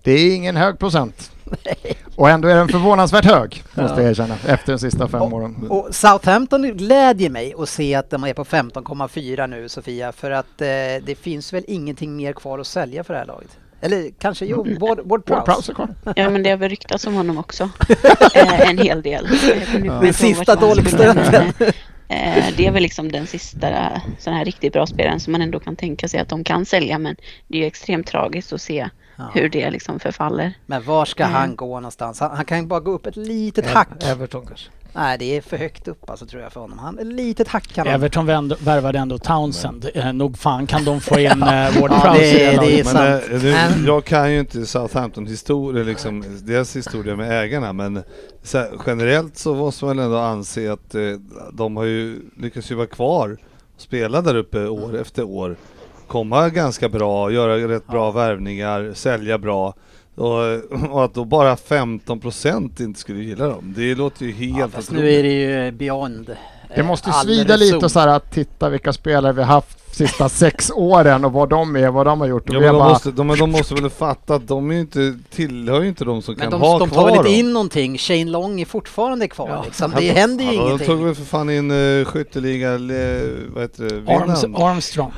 Det 0.04 0.12
är 0.12 0.36
ingen 0.36 0.56
hög 0.56 0.80
procent. 0.80 1.32
Och 2.16 2.30
ändå 2.30 2.48
är 2.48 2.56
den 2.56 2.68
förvånansvärt 2.68 3.25
hög, 3.25 3.63
måste 3.74 4.01
jag 4.01 4.10
erkänna, 4.12 4.36
efter 4.48 4.74
de 4.74 4.80
sista 4.80 5.08
fem 5.08 5.22
åren. 5.34 5.68
Och 5.70 5.88
Southampton 5.96 6.77
glädjer 6.77 7.30
mig 7.30 7.54
att 7.58 7.70
se 7.70 7.96
att 7.96 8.10
de 8.10 8.24
är 8.24 8.34
på 8.34 8.44
15,4 8.44 9.48
nu 9.48 9.70
Sofia 9.70 10.12
för 10.12 10.32
att 10.32 10.62
eh, 10.62 10.68
det 11.04 11.18
finns 11.22 11.54
väl 11.54 11.63
ingenting 11.68 12.16
mer 12.16 12.34
kvar 12.34 12.60
att 12.60 12.68
sälja 12.68 13.04
för 13.04 13.13
det 13.13 13.20
här 13.20 13.25
laget. 13.27 13.58
Eller 13.82 14.12
kanske 14.20 14.46
jo, 14.46 14.66
Mm. 14.66 14.77
Ward, 14.80 15.25
Prowse. 15.25 15.74
Ja 16.16 16.30
men 16.30 16.44
det 16.44 16.50
har 16.50 16.58
väl 16.58 16.70
ryktats 16.70 17.08
om 17.08 17.13
honom 17.13 17.38
också. 17.38 17.63
eh, 18.36 18.70
en 18.70 18.77
hel 18.77 19.01
del. 19.01 19.27
Inte 19.75 20.00
Den 20.00 20.13
sista 20.13 20.56
men, 20.75 20.86
studenten. 20.86 21.44
eh, 22.08 22.46
Det 22.58 22.66
är 22.68 22.72
väl 22.72 22.84
liksom 22.84 23.12
den 23.12 23.27
sista 23.27 23.92
sån 24.20 24.34
här 24.34 24.46
riktigt 24.46 24.74
bra 24.74 24.86
spelaren 24.88 25.20
som 25.20 25.32
man 25.32 25.42
ändå 25.42 25.60
kan 25.60 25.75
tänka 25.75 26.08
sig 26.08 26.20
att 26.20 26.30
de 26.30 26.44
kan 26.44 26.66
sälja 26.66 26.98
men 27.00 27.16
det 27.48 27.58
är 27.58 27.62
ju 27.62 27.68
extremt 27.68 28.08
tragiskt 28.08 28.54
att 28.54 28.62
se 28.62 28.89
Ja. 29.17 29.29
hur 29.33 29.50
det 29.50 29.69
liksom 29.71 30.00
förfaller. 30.00 30.53
Men 30.65 30.83
var 30.83 31.05
ska 31.05 31.24
Mm. 31.24 31.36
han 31.36 31.55
gå 31.55 31.79
någonstans? 31.79 32.19
Han, 32.19 32.31
han 32.36 32.45
kan 32.45 32.59
ju 32.62 32.65
bara 32.65 32.79
gå 32.79 32.91
upp 32.91 33.05
ett 33.05 33.15
litet 33.15 33.65
hack. 33.67 33.89
Everton 34.03 34.45
kanske. 34.45 34.69
Nej, 34.93 35.17
det 35.17 35.38
är 35.38 35.41
för 35.41 35.57
högt 35.57 35.88
upp 35.88 36.09
alltså 36.09 36.25
tror 36.25 36.41
jag 36.41 36.51
för 36.53 36.62
honom. 36.62 36.79
Han, 36.79 37.00
ett 37.00 37.05
litet 37.05 37.47
hack 37.47 37.67
kan 37.74 37.88
han. 37.88 37.95
Everton 37.95 38.25
vänd, 38.25 38.53
värvade 38.59 39.00
ändå 39.00 39.17
Townsend. 39.17 39.89
Eh, 39.93 40.13
nog 40.13 40.38
fan 40.38 40.67
kan 40.67 40.86
de 40.86 41.01
få 41.01 41.19
in 41.19 41.25
eh, 41.43 41.81
Ward 41.81 41.91
Ja, 41.91 42.00
Prowse 42.03 42.19
det- 42.21 42.53
i 42.53 42.55
det 42.55 42.62
det 42.62 42.79
är. 42.79 42.83
Men, 42.83 42.93
sant. 42.93 43.24
eh, 43.31 43.41
nu, 43.43 43.51
Men- 43.51 43.86
jag 43.86 44.05
kan 44.05 44.31
ju 44.33 44.39
inte 44.39 44.65
Southampton 44.65 45.25
historia, 45.27 45.83
liksom, 45.83 46.24
deras 46.41 46.75
historia 46.75 47.15
med 47.15 47.43
ägarna 47.43 47.74
men 47.74 48.03
så 48.43 48.57
här, 48.57 48.69
generellt 48.88 49.38
så 49.38 49.55
måste 49.55 49.86
man 49.86 50.00
ändå 50.00 50.17
anse 50.17 50.71
att 50.74 50.95
eh, 50.95 51.01
de 51.53 51.77
har 51.77 51.83
ju 51.83 52.19
lyckats 52.38 52.71
ju 52.71 52.75
vara 52.75 52.88
kvar 52.88 53.38
och 53.75 53.81
spela 53.81 54.21
där 54.21 54.36
uppe 54.36 54.67
år 54.67 54.97
efter 55.01 55.24
år. 55.24 55.55
Komma 56.07 56.49
ganska 56.49 56.89
bra, 56.89 57.31
göra 57.31 57.57
rätt 57.57 57.87
bra 57.87 58.11
värvningar, 58.11 58.91
sälja 58.93 59.37
bra. 59.37 59.73
Och, 60.15 60.91
och 60.91 61.03
att 61.05 61.13
då 61.13 61.25
bara 61.25 61.55
15% 61.55 62.81
inte 62.81 62.99
skulle 62.99 63.19
gilla 63.19 63.47
dem, 63.47 63.73
det 63.77 63.95
låter 63.95 64.25
ju 64.25 64.31
helt 64.31 64.59
Ja, 64.59 64.67
fast 64.67 64.91
nu 64.91 65.13
är 65.13 65.23
det 65.23 65.33
ju 65.33 65.71
beyond. 65.71 66.35
Det 66.75 66.83
måste 66.83 67.09
all 67.09 67.25
svida 67.25 67.55
lite 67.55 67.89
så 67.89 67.99
här 67.99 68.07
att 68.07 68.31
titta 68.33 68.69
vilka 68.69 68.93
spelare 68.93 69.33
vi 69.33 69.43
haft 69.43 69.87
sista 69.98 70.30
sex 70.30 70.72
åren 70.75 71.25
och 71.25 71.32
vad 71.34 71.50
de 71.50 71.75
är, 71.75 71.89
vad 71.92 72.06
de 72.06 72.22
har 72.22 72.27
gjort. 72.27 72.50
Och 72.50 72.56
Ja, 72.56 72.60
vi 72.60 72.66
men 72.66 72.74
de, 72.74 72.80
bara, 72.80 72.89
måste, 72.89 73.12
de, 73.12 73.27
de 73.39 73.51
måste 73.51 73.74
väl 73.75 73.89
fatta 73.89 74.36
att 74.36 74.48
de 74.48 74.70
är 74.72 74.75
ju 74.75 74.82
inte, 74.82 75.13
tillhör 75.36 75.82
ju 75.82 75.88
inte 75.88 76.06
de 76.06 76.22
som 76.22 76.34
Men 76.38 76.42
kan 76.51 76.51
de, 76.51 76.62
ha 76.68 76.80
de 76.80 76.89
kvar 76.89 77.01
tar 77.01 77.10
väl 77.10 77.18
inte 77.18 77.30
in 77.32 77.54
någonting? 77.54 77.98
Shane 77.98 78.25
Long 78.25 78.62
är 78.62 78.66
fortfarande 78.66 79.27
kvar 79.27 79.50
Ja. 79.50 79.62
liksom. 79.66 79.92
Det 79.98 80.12
händer 80.12 80.46
ju 80.46 80.51
Ja, 80.51 80.62
De 80.62 80.66
ingenting. 80.68 80.88
tog 80.88 81.04
väl 81.06 81.16
för 81.16 81.24
fan 81.24 81.50
in 81.50 81.72
uh, 81.72 82.06
skytteliga, 82.06 82.77
le, 82.77 83.22
vad 83.54 83.63
heter 83.63 83.84
det, 83.84 84.13
Arms, 84.13 84.44
Armstrong. 84.44 85.12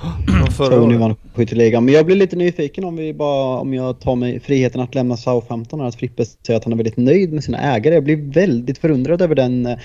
Tony 0.58 0.86
året. 0.86 1.00
vann 1.00 1.16
skytteligan. 1.36 1.86
Men 1.86 1.94
jag 1.94 2.06
blir 2.06 2.16
lite 2.16 2.36
nyfiken 2.36 2.84
om 2.84 2.96
vi 2.96 3.14
bara, 3.14 3.60
om 3.60 3.74
jag 3.74 4.00
tar 4.00 4.16
mig 4.16 4.40
friheten 4.40 4.82
att 4.82 4.96
lämna 4.96 5.18
Southampton. 5.18 5.82
Att 5.82 5.96
Frippe 5.96 6.26
säger 6.26 6.58
att 6.58 6.64
han 6.64 6.74
är 6.74 6.78
väldigt 6.78 6.98
nöjd 6.98 7.34
med 7.34 7.44
sina 7.44 7.58
ägare. 7.58 7.94
Jag 7.94 8.04
blir 8.04 8.32
väldigt 8.34 8.78
förundrad 8.78 9.22
över, 9.22 9.36
den, 9.36 9.66
eh, 9.66 9.78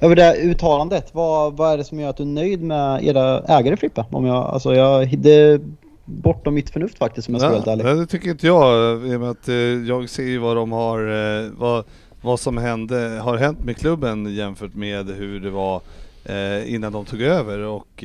över 0.00 0.16
det 0.16 0.22
här 0.22 0.36
uttalandet. 0.36 1.08
Vad, 1.12 1.56
vad 1.56 1.72
är 1.72 1.76
det 1.76 1.84
som 1.84 2.00
gör 2.00 2.10
att 2.10 2.16
du 2.16 2.22
är 2.22 2.26
nöjd 2.26 2.62
med 2.62 3.04
era 3.04 3.40
ägare 3.58 3.76
Frippe? 3.76 4.04
Om 4.10 4.24
jag, 4.26 4.37
alltså 4.44 4.74
jag, 4.74 5.18
det 5.18 5.60
bortom 6.08 6.54
mitt 6.54 6.70
förnuft 6.70 6.98
faktiskt 6.98 7.28
om 7.28 7.34
jag 7.34 7.40
ska 7.40 7.48
vara 7.48 7.56
helt 7.56 7.68
ärlig. 7.68 7.84
nej, 7.84 7.94
det 7.94 8.06
tycker 8.06 8.30
inte 8.30 8.46
jag, 8.46 8.96
i 9.06 9.16
och 9.16 9.20
med 9.20 9.30
att 9.30 9.48
eh, 9.48 9.54
jag 9.54 10.08
ser 10.08 10.22
ju 10.22 10.38
vad 10.38 10.56
de 10.56 10.72
har, 10.72 10.98
eh, 10.98 11.50
vad, 11.58 11.84
vad 12.20 12.40
som 12.40 12.56
hände, 12.56 13.20
har 13.22 13.36
hänt 13.36 13.64
med 13.64 13.76
klubben 13.76 14.34
jämfört 14.34 14.74
med 14.74 15.06
hur 15.10 15.40
det 15.40 15.50
var 15.50 15.80
eh, 16.24 16.74
innan 16.74 16.92
de 16.92 17.04
tog 17.04 17.22
över 17.22 17.58
och 17.58 18.04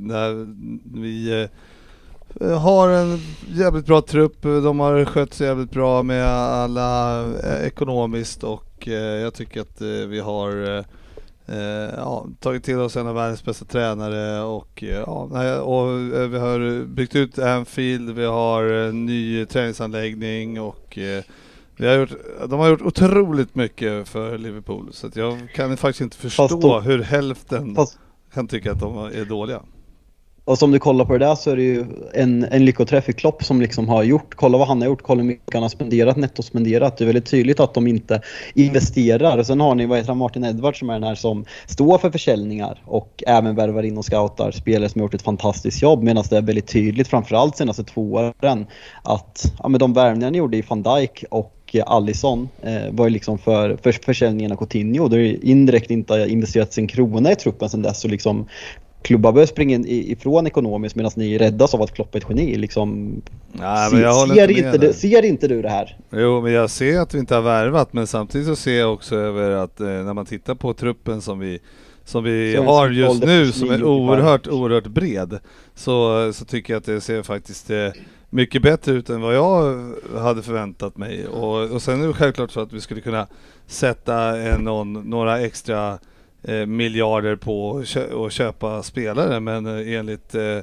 när 0.00 0.46
vi 1.00 1.48
har 2.58 2.88
en 2.88 3.18
jävligt 3.48 3.86
bra 3.86 4.00
trupp, 4.00 4.42
de 4.42 4.80
har 4.80 5.04
skött 5.04 5.34
sig 5.34 5.46
jävligt 5.46 5.70
bra 5.70 6.02
med 6.02 6.26
alla 6.26 7.24
ekonomiskt 7.64 8.44
och 8.44 8.88
jag 9.22 9.34
tycker 9.34 9.60
att 9.60 9.80
vi 9.80 10.20
har 10.20 10.84
ja, 11.96 12.26
tagit 12.40 12.64
till 12.64 12.78
oss 12.78 12.96
en 12.96 13.06
av 13.06 13.14
världens 13.14 13.44
bästa 13.44 13.64
tränare 13.64 14.40
och, 14.42 14.82
eh, 14.82 14.88
ja, 15.06 15.60
och 15.60 15.90
eh, 15.90 16.28
vi 16.28 16.38
har 16.38 16.84
byggt 16.84 17.16
ut 17.16 17.38
Anfield, 17.38 18.10
vi 18.10 18.24
har 18.24 18.62
en 18.64 19.06
ny 19.06 19.46
träningsanläggning 19.46 20.60
och 20.60 20.98
eh, 20.98 21.24
vi 21.76 21.86
har 21.86 21.94
gjort, 21.94 22.10
de 22.48 22.60
har 22.60 22.68
gjort 22.68 22.82
otroligt 22.82 23.54
mycket 23.54 24.08
för 24.08 24.38
Liverpool 24.38 24.88
så 24.92 25.10
jag 25.14 25.48
kan 25.54 25.76
faktiskt 25.76 26.00
inte 26.00 26.16
förstå 26.16 26.48
då- 26.48 26.80
hur 26.80 27.02
hälften 27.02 27.74
Fast, 27.74 27.98
kan 28.34 28.48
tycka 28.48 28.72
att 28.72 28.80
de 28.80 28.98
är 28.98 29.24
dåliga 29.24 29.62
och 30.46 30.58
som 30.58 30.70
du 30.70 30.78
kollar 30.78 31.04
på 31.04 31.12
det 31.12 31.26
där 31.26 31.34
så 31.34 31.50
är 31.50 31.56
det 31.56 31.62
ju 31.62 31.84
en, 32.14 32.44
en 32.44 32.64
lyckoträff 32.64 33.08
i 33.08 33.12
Klopp 33.12 33.44
som 33.44 33.60
liksom 33.60 33.88
har 33.88 34.02
gjort. 34.02 34.34
Kolla 34.34 34.58
vad 34.58 34.68
han 34.68 34.80
har 34.80 34.88
gjort, 34.88 35.02
kolla 35.02 35.20
hur 35.20 35.28
mycket 35.28 35.54
han 35.54 35.62
har 35.62 35.68
spenderat, 35.68 36.16
nettospenderat. 36.16 36.96
Det 36.96 37.04
är 37.04 37.06
väldigt 37.06 37.26
tydligt 37.26 37.60
att 37.60 37.74
de 37.74 37.86
inte 37.86 38.20
investerar. 38.54 39.42
Sen 39.42 39.60
har 39.60 39.74
ni 39.74 39.86
vad 39.86 39.98
heter 39.98 40.08
han, 40.08 40.18
Martin 40.18 40.44
Edwards 40.44 40.78
som 40.78 40.90
är 40.90 40.94
den 40.94 41.02
här 41.02 41.14
som 41.14 41.44
står 41.66 41.98
för 41.98 42.10
försäljningar 42.10 42.82
och 42.84 43.24
även 43.26 43.54
värvar 43.54 43.82
in 43.82 43.98
och 43.98 44.04
scoutar 44.04 44.50
spelare 44.50 44.88
som 44.88 45.00
har 45.00 45.04
gjort 45.06 45.14
ett 45.14 45.22
fantastiskt 45.22 45.82
jobb. 45.82 46.02
Medan 46.02 46.24
det 46.30 46.36
är 46.36 46.42
väldigt 46.42 46.68
tydligt, 46.68 47.08
framförallt 47.08 47.56
senaste 47.56 47.84
två 47.84 48.12
åren, 48.12 48.66
att 49.02 49.52
ja, 49.62 49.68
men 49.68 49.78
de 49.78 49.92
värvningar 49.92 50.30
ni 50.30 50.38
gjorde 50.38 50.56
i 50.56 50.64
van 50.68 50.82
Dijk 50.82 51.24
och 51.30 51.52
Allison 51.86 52.48
eh, 52.62 52.90
var 52.90 53.06
ju 53.06 53.10
liksom 53.10 53.38
för, 53.38 53.76
för 53.82 53.92
försäljningen 53.92 54.52
av 54.52 54.56
Coutinho. 54.56 55.08
Det 55.08 55.16
det 55.16 55.46
indirekt 55.46 55.90
inte 55.90 56.14
investerat 56.14 56.32
investerats 56.32 56.78
en 56.78 56.86
krona 56.86 57.32
i 57.32 57.36
truppen 57.36 57.68
sedan 57.68 57.82
dess. 57.82 58.04
Och 58.04 58.10
liksom, 58.10 58.46
klubbar 59.06 59.32
börjar 59.32 59.46
springa 59.46 59.78
ifrån 59.86 60.46
ekonomiskt 60.46 60.96
medan 60.96 61.12
ni 61.16 61.38
räddas 61.38 61.74
av 61.74 61.82
att 61.82 61.94
Klopp 61.94 62.14
är 62.14 62.18
ett 62.18 62.26
geni. 62.28 62.56
Liksom, 62.56 63.22
Nej, 63.52 63.92
men 63.92 64.00
jag 64.00 64.14
håller 64.14 64.34
ser, 64.34 64.50
inte 64.50 64.78
du, 64.78 64.92
ser 64.92 65.24
inte 65.24 65.48
du 65.48 65.62
det 65.62 65.68
här? 65.68 65.98
Jo, 66.10 66.40
men 66.40 66.52
jag 66.52 66.70
ser 66.70 67.00
att 67.00 67.14
vi 67.14 67.18
inte 67.18 67.34
har 67.34 67.42
värvat, 67.42 67.92
men 67.92 68.06
samtidigt 68.06 68.46
så 68.46 68.56
ser 68.56 68.78
jag 68.78 68.92
också 68.92 69.16
över 69.16 69.50
att 69.50 69.80
eh, 69.80 69.86
när 69.86 70.14
man 70.14 70.26
tittar 70.26 70.54
på 70.54 70.74
truppen 70.74 71.20
som 71.20 71.38
vi 71.38 71.58
som 72.04 72.24
vi 72.24 72.52
det 72.52 72.64
har 72.64 72.86
som 72.86 72.94
just 72.94 73.24
nu, 73.24 73.52
som 73.52 73.70
är 73.70 73.84
oerhört, 73.84 74.46
oerhört 74.46 74.86
bred, 74.86 75.38
så, 75.74 76.30
så 76.32 76.44
tycker 76.44 76.72
jag 76.72 76.80
att 76.80 76.86
det 76.86 77.00
ser 77.00 77.22
faktiskt 77.22 77.70
eh, 77.70 77.88
mycket 78.30 78.62
bättre 78.62 78.92
ut 78.92 79.10
än 79.10 79.20
vad 79.20 79.34
jag 79.36 79.84
hade 80.18 80.42
förväntat 80.42 80.96
mig. 80.96 81.26
Och, 81.26 81.70
och 81.70 81.82
sen 81.82 82.02
är 82.02 82.06
det 82.06 82.12
självklart 82.12 82.50
så 82.50 82.60
att 82.60 82.72
vi 82.72 82.80
skulle 82.80 83.00
kunna 83.00 83.26
sätta 83.66 84.40
eh, 84.40 84.58
någon, 84.58 84.92
några 84.92 85.40
extra 85.40 85.98
eh, 86.46 86.66
miljarder 86.66 87.36
på 87.36 87.78
att 87.78 87.86
kö- 87.86 88.26
att 88.26 88.32
köpa 88.32 88.82
spelare, 88.82 89.40
men 89.40 89.66
eh, 89.66 89.94
enligt 89.98 90.34
eh, 90.34 90.58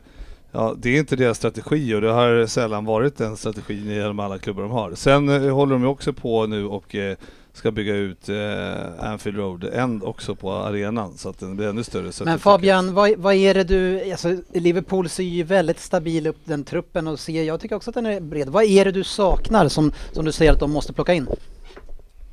Ja, 0.56 0.76
det 0.78 0.89
är 0.89 1.00
inte 1.00 1.15
deras 1.15 1.38
strategi 1.38 1.93
och 1.96 2.02
det 2.02 2.12
har 2.12 2.46
sällan 2.46 2.86
varit 2.86 3.17
den 3.17 3.38
strategin 3.38 3.91
i 3.91 4.00
de 4.00 4.19
alla 4.19 4.38
klubbar 4.38 4.63
de 4.63 4.72
har. 4.72 4.91
Sen 4.96 5.30
eh, 5.30 5.54
håller 5.56 5.74
de 5.74 5.82
ju 5.82 5.88
också 5.88 6.13
på 6.13 6.46
nu 6.48 6.65
och 6.65 6.96
eh, 6.96 7.17
ska 7.54 7.72
bygga 7.72 7.96
ut 7.96 8.30
eh, 8.30 9.10
Anfield 9.12 9.38
Road 9.38 9.63
än 9.74 10.04
också 10.04 10.36
på 10.36 10.52
arenan 10.52 11.17
så 11.17 11.30
att 11.30 11.39
den 11.39 11.56
blir 11.56 11.67
ännu 11.67 11.84
större. 11.84 12.26
Men 12.26 12.39
Fabian, 12.39 12.93
vad, 12.93 13.17
vad 13.17 13.34
är 13.34 13.54
det 13.54 13.63
du, 13.63 14.12
alltså 14.12 14.38
Liverpool 14.54 15.10
ser 15.10 15.24
ju 15.24 15.43
väldigt 15.43 15.80
stabil 15.80 16.28
upp 16.28 16.38
den 16.46 16.63
truppen 16.63 17.08
och 17.08 17.19
ser, 17.19 17.43
jag 17.43 17.60
tycker 17.60 17.76
också 17.76 17.89
att 17.89 17.96
den 17.96 18.06
är 18.06 18.19
bred. 18.19 18.50
Vad 18.50 18.63
är 18.63 18.86
det 18.86 18.91
du 18.91 19.04
saknar 19.04 19.67
som, 19.67 19.91
som 20.12 20.26
du 20.26 20.32
säger 20.32 20.52
att 20.52 20.60
de 20.60 20.72
måste 20.72 20.93
plocka 20.93 21.13
in? 21.13 21.28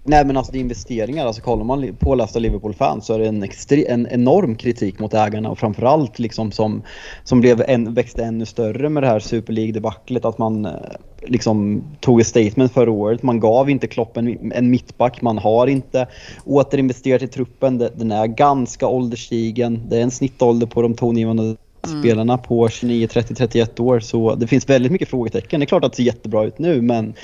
Nej 0.05 0.25
men 0.25 0.37
alltså 0.37 0.53
det 0.53 0.59
är 0.59 0.61
investeringar. 0.61 1.27
Alltså 1.27 1.43
kollar 1.43 1.65
man 1.65 1.97
pålästa 1.99 2.39
Liverpool-fans 2.39 3.07
så 3.07 3.15
är 3.15 3.19
det 3.19 3.27
en, 3.27 3.45
extre- 3.45 3.85
en 3.89 4.07
enorm 4.11 4.57
kritik 4.57 4.99
mot 4.99 5.15
ägarna 5.15 5.51
och 5.51 5.59
framförallt 5.59 6.19
liksom 6.19 6.53
som, 6.53 6.83
som 7.25 7.41
blev 7.41 7.63
en, 7.69 7.95
växte 7.95 8.25
ännu 8.25 8.47
större 8.47 8.89
med 8.89 9.03
det 9.03 9.07
här 9.07 9.21
Super 9.21 9.53
League-debaclet 9.53 10.25
att 10.25 10.39
man 10.39 10.67
eh, 10.67 10.73
liksom 11.21 11.83
tog 12.01 12.21
ett 12.21 12.27
statement 12.27 12.73
förra 12.73 12.91
året. 12.91 13.23
Man 13.23 13.41
gav 13.41 13.71
inte 13.71 13.87
Klopp 13.87 14.17
en, 14.17 14.53
en 14.53 14.71
mittback. 14.71 15.23
Man 15.23 15.39
har 15.39 15.67
inte 15.67 16.07
återinvesterat 16.45 17.23
i 17.23 17.29
truppen. 17.29 17.79
Den 17.79 18.13
är 18.13 18.27
ganska 18.27 18.87
ålderstigen. 18.87 19.83
Det 19.89 19.99
är 19.99 20.03
en 20.03 20.11
snittålder 20.11 20.67
på 20.67 20.83
de 20.83 20.95
tongivande 20.95 21.57
spelarna 22.01 22.39
på 22.39 22.69
29, 22.69 23.07
30, 23.07 23.35
31 23.35 23.81
år. 23.81 24.01
Så 24.01 24.35
det 24.35 24.47
finns 24.47 24.69
väldigt 24.69 24.93
mycket 24.93 25.09
frågetecken. 25.09 25.61
Det 25.61 25.65
är 25.65 25.67
klart 25.67 25.85
att 25.85 25.93
det 25.93 25.97
ser 25.97 26.03
jättebra 26.03 26.45
ut 26.45 26.59
nu 26.59 26.83
men 26.83 27.15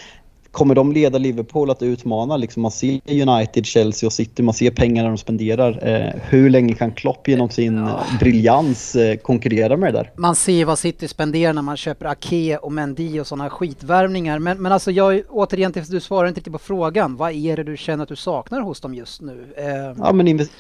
kommer 0.50 0.74
de 0.74 0.92
leda 0.92 1.18
Liverpool 1.18 1.70
att 1.70 1.82
utmana? 1.82 2.37
Liksom 2.37 2.62
man 2.62 2.70
ser 2.70 3.00
United, 3.28 3.66
Chelsea 3.66 4.06
och 4.06 4.12
City, 4.12 4.42
man 4.42 4.54
ser 4.54 4.70
pengarna 4.70 5.09
de 5.09 5.18
spenderar. 5.18 5.88
Eh, 5.88 6.20
hur 6.28 6.50
länge 6.50 6.74
kan 6.74 6.92
Klopp 6.92 7.28
genom 7.28 7.50
sin 7.50 7.76
ja. 7.76 8.04
briljans 8.20 8.96
eh, 8.96 9.16
konkurrera 9.16 9.76
med 9.76 9.94
det 9.94 9.98
där? 9.98 10.12
Man 10.16 10.37
ser 10.37 10.64
vad 10.64 10.78
City 10.78 11.09
spenderar 11.09 11.52
när 11.52 11.62
man 11.62 11.76
köper 11.76 12.06
Ake 12.06 12.56
och 12.56 12.72
Mendy 12.72 13.20
och 13.20 13.26
sådana 13.26 13.50
skitvärvningar. 13.50 14.38
Men, 14.38 14.62
men 14.62 14.72
alltså 14.72 14.90
jag, 14.90 15.22
återigen, 15.28 15.72
du 15.88 16.00
svarar 16.00 16.28
inte 16.28 16.38
riktigt 16.38 16.52
på 16.52 16.59
frågan. 16.59 17.16
Vad 17.16 17.32
är 17.32 17.56
det 17.56 17.64
du 17.64 17.76
känner 17.76 18.02
att 18.02 18.09
du 18.09 18.16
saknar 18.16 18.61
hos 18.61 18.80
dem 18.80 18.94
just 18.94 19.22
nu? 19.22 19.46
Eh, 19.56 19.64
Ja 19.98 20.12
men 20.12 20.28
invest 20.28 20.52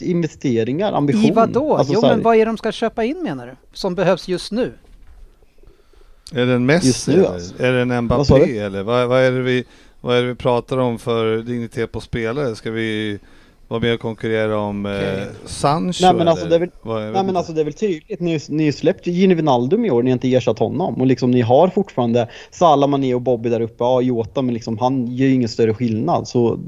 investeringar, 0.00 0.92
ambition. 0.92 1.24
I 1.24 1.30
vad 1.30 1.48
då? 1.50 1.76
Alltså, 1.76 1.94
jo 1.94 2.00
men 2.02 2.22
vad 2.22 2.34
är 2.34 2.38
det 2.38 2.44
de 2.44 2.56
ska 2.56 2.72
köpa 2.72 3.04
in 3.04 3.22
menar 3.22 3.46
du? 3.46 3.56
Som 3.72 3.94
behövs 3.94 4.28
just 4.28 4.52
nu? 4.52 4.72
Är 6.32 6.46
det 6.46 6.54
en 6.54 6.66
Messi 6.66 7.16
nu, 7.16 7.26
alltså. 7.26 7.62
Är 7.62 7.72
det 7.72 7.80
en 7.80 7.88
Vad 7.88 8.04
Mbappé 8.04 8.44
du? 8.44 8.58
eller? 8.58 8.82
Vad, 8.82 9.08
vad, 9.08 9.20
är 9.20 9.32
det 9.32 9.42
vi, 9.42 9.64
vad 10.00 10.16
är 10.16 10.22
det 10.22 10.28
vi 10.28 10.34
pratar 10.34 10.78
om 10.78 10.98
för 10.98 11.36
dignitet 11.36 11.92
på 11.92 12.00
spelare? 12.00 12.56
Ska 12.56 12.70
vi 12.70 13.18
vara 13.68 13.80
med 13.80 13.94
och 13.94 14.00
konkurrera 14.00 14.58
om 14.58 14.86
eh, 14.86 15.22
Sancho 15.44 16.02
Nej 16.04 16.14
men 16.14 16.28
alltså 16.28 16.46
det 16.46 16.58
väl, 16.58 16.70
Vad- 16.82 17.02
nej, 17.02 17.12
men 17.12 17.26
inte. 17.26 17.38
alltså 17.38 17.52
det 17.52 17.60
är 17.60 17.64
väl 17.64 17.74
tydligt. 17.74 18.20
Ni, 18.20 18.40
ni 18.48 18.72
släppte 18.72 19.10
Gini 19.10 19.34
Wijnaldum 19.34 19.84
i 19.84 19.90
år, 19.90 20.02
ni 20.02 20.10
har 20.10 20.12
inte 20.14 20.34
ersatt 20.34 20.58
honom. 20.58 21.00
Och 21.00 21.06
liksom 21.06 21.30
ni 21.30 21.40
har 21.40 21.68
fortfarande 21.68 22.28
Salah, 22.50 22.88
Mané 22.88 23.14
och 23.14 23.20
Bobby 23.20 23.48
där 23.48 23.60
uppe. 23.60 23.84
Ja, 23.84 24.00
Jota, 24.00 24.42
men 24.42 24.54
liksom 24.54 24.78
han 24.78 25.06
gör 25.06 25.26
ju 25.26 25.34
ingen 25.34 25.48
större 25.48 25.74
skillnad. 25.74 26.28
Så 26.28 26.58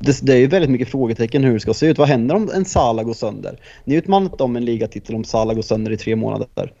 det, 0.00 0.18
det 0.22 0.32
är 0.32 0.36
ju 0.36 0.46
väldigt 0.46 0.70
mycket 0.70 0.88
frågetecken 0.88 1.44
hur 1.44 1.54
det 1.54 1.60
ska 1.60 1.74
se 1.74 1.86
ut. 1.86 1.98
Vad 1.98 2.08
händer 2.08 2.34
om 2.34 2.50
en 2.54 2.64
Salah 2.64 3.04
går 3.04 3.14
sönder? 3.14 3.60
Ni 3.84 3.94
har 3.94 4.02
utmanat 4.02 4.40
om 4.40 4.56
en 4.56 4.64
ligatitel 4.64 5.14
om 5.14 5.24
Salah 5.24 5.54
går 5.54 5.62
sönder 5.62 5.92
i 5.92 5.96
tre 5.96 6.16
månader. 6.16 6.72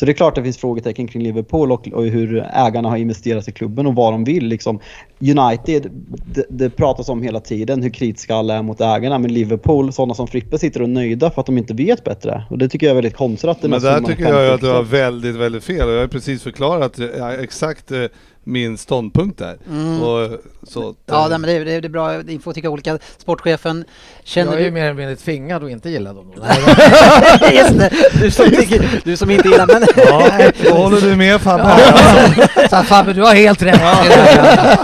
Så 0.00 0.06
det 0.06 0.12
är 0.12 0.14
klart 0.14 0.34
det 0.34 0.42
finns 0.42 0.58
frågetecken 0.58 1.08
kring 1.08 1.22
Liverpool 1.22 1.72
och, 1.72 1.88
och 1.88 2.04
hur 2.04 2.46
ägarna 2.52 2.88
har 2.88 2.96
investerat 2.96 3.48
i 3.48 3.52
klubben 3.52 3.86
och 3.86 3.94
vad 3.94 4.12
de 4.12 4.24
vill. 4.24 4.46
Liksom, 4.46 4.80
United, 5.18 5.90
det, 6.34 6.44
det 6.48 6.70
pratas 6.70 7.08
om 7.08 7.22
hela 7.22 7.40
tiden 7.40 7.82
hur 7.82 7.90
kritiska 7.90 8.34
alla 8.34 8.54
är 8.54 8.62
mot 8.62 8.80
ägarna. 8.80 9.18
Men 9.18 9.34
Liverpool, 9.34 9.92
sådana 9.92 10.14
som 10.14 10.28
Frippe 10.28 10.58
sitter 10.58 10.82
och 10.82 10.88
är 10.88 10.92
nöjda 10.92 11.30
för 11.30 11.40
att 11.40 11.46
de 11.46 11.58
inte 11.58 11.74
vet 11.74 12.04
bättre. 12.04 12.44
Och 12.50 12.58
det 12.58 12.68
tycker 12.68 12.86
jag 12.86 12.90
är 12.90 12.94
väldigt 12.94 13.16
konstigt. 13.16 13.50
Att 13.50 13.62
det 13.62 13.68
Men 13.68 13.80
där 13.80 14.00
tycker 14.00 14.34
jag 14.34 14.54
att 14.54 14.60
du 14.60 14.66
har 14.66 14.84
50 14.84 14.90
väldigt, 14.90 15.36
väldigt 15.36 15.64
fel 15.64 15.88
och 15.88 15.94
jag 15.94 16.00
har 16.00 16.08
precis 16.08 16.42
förklarat 16.42 16.98
eh, 16.98 17.28
exakt 17.28 17.90
eh, 17.90 18.04
min 18.50 18.78
ståndpunkt 18.78 19.38
där. 19.38 19.58
Mm. 19.70 20.02
Och, 20.02 20.30
så, 20.62 20.94
Ja, 21.06 21.24
eh, 21.24 21.28
nej, 21.30 21.38
men 21.38 21.42
det, 21.42 21.52
är- 21.52 21.64
det 21.80 21.86
är 21.86 21.88
bra, 21.88 22.12
ni 22.18 22.38
får 22.38 22.52
tycka 22.52 22.70
olika. 22.70 22.98
Sportchefen, 23.18 23.84
känner 24.24 24.52
Jag 24.52 24.60
är 24.60 24.64
ju 24.64 24.70
du... 24.70 24.74
mer 24.74 24.84
eller 24.84 24.94
mindre 24.94 25.16
tvingad 25.16 25.64
att 25.64 25.70
inte 25.70 25.90
gilla 25.90 26.12
dem. 26.12 26.32
Just 27.52 27.78
det, 27.78 27.90
du 28.20 28.30
som, 28.30 28.50
tycker, 28.50 29.00
du 29.04 29.16
som 29.16 29.30
inte 29.30 29.48
gillar 29.48 29.66
men... 29.66 29.82
Ja, 29.96 30.50
då 30.64 30.74
håller 30.76 31.00
du 31.00 31.16
med 31.16 31.40
Fabbe. 31.40 31.62
Här, 31.64 32.82
Fabbe, 32.82 33.12
du 33.12 33.22
har 33.22 33.34
helt 33.34 33.62
rätt. 33.62 33.80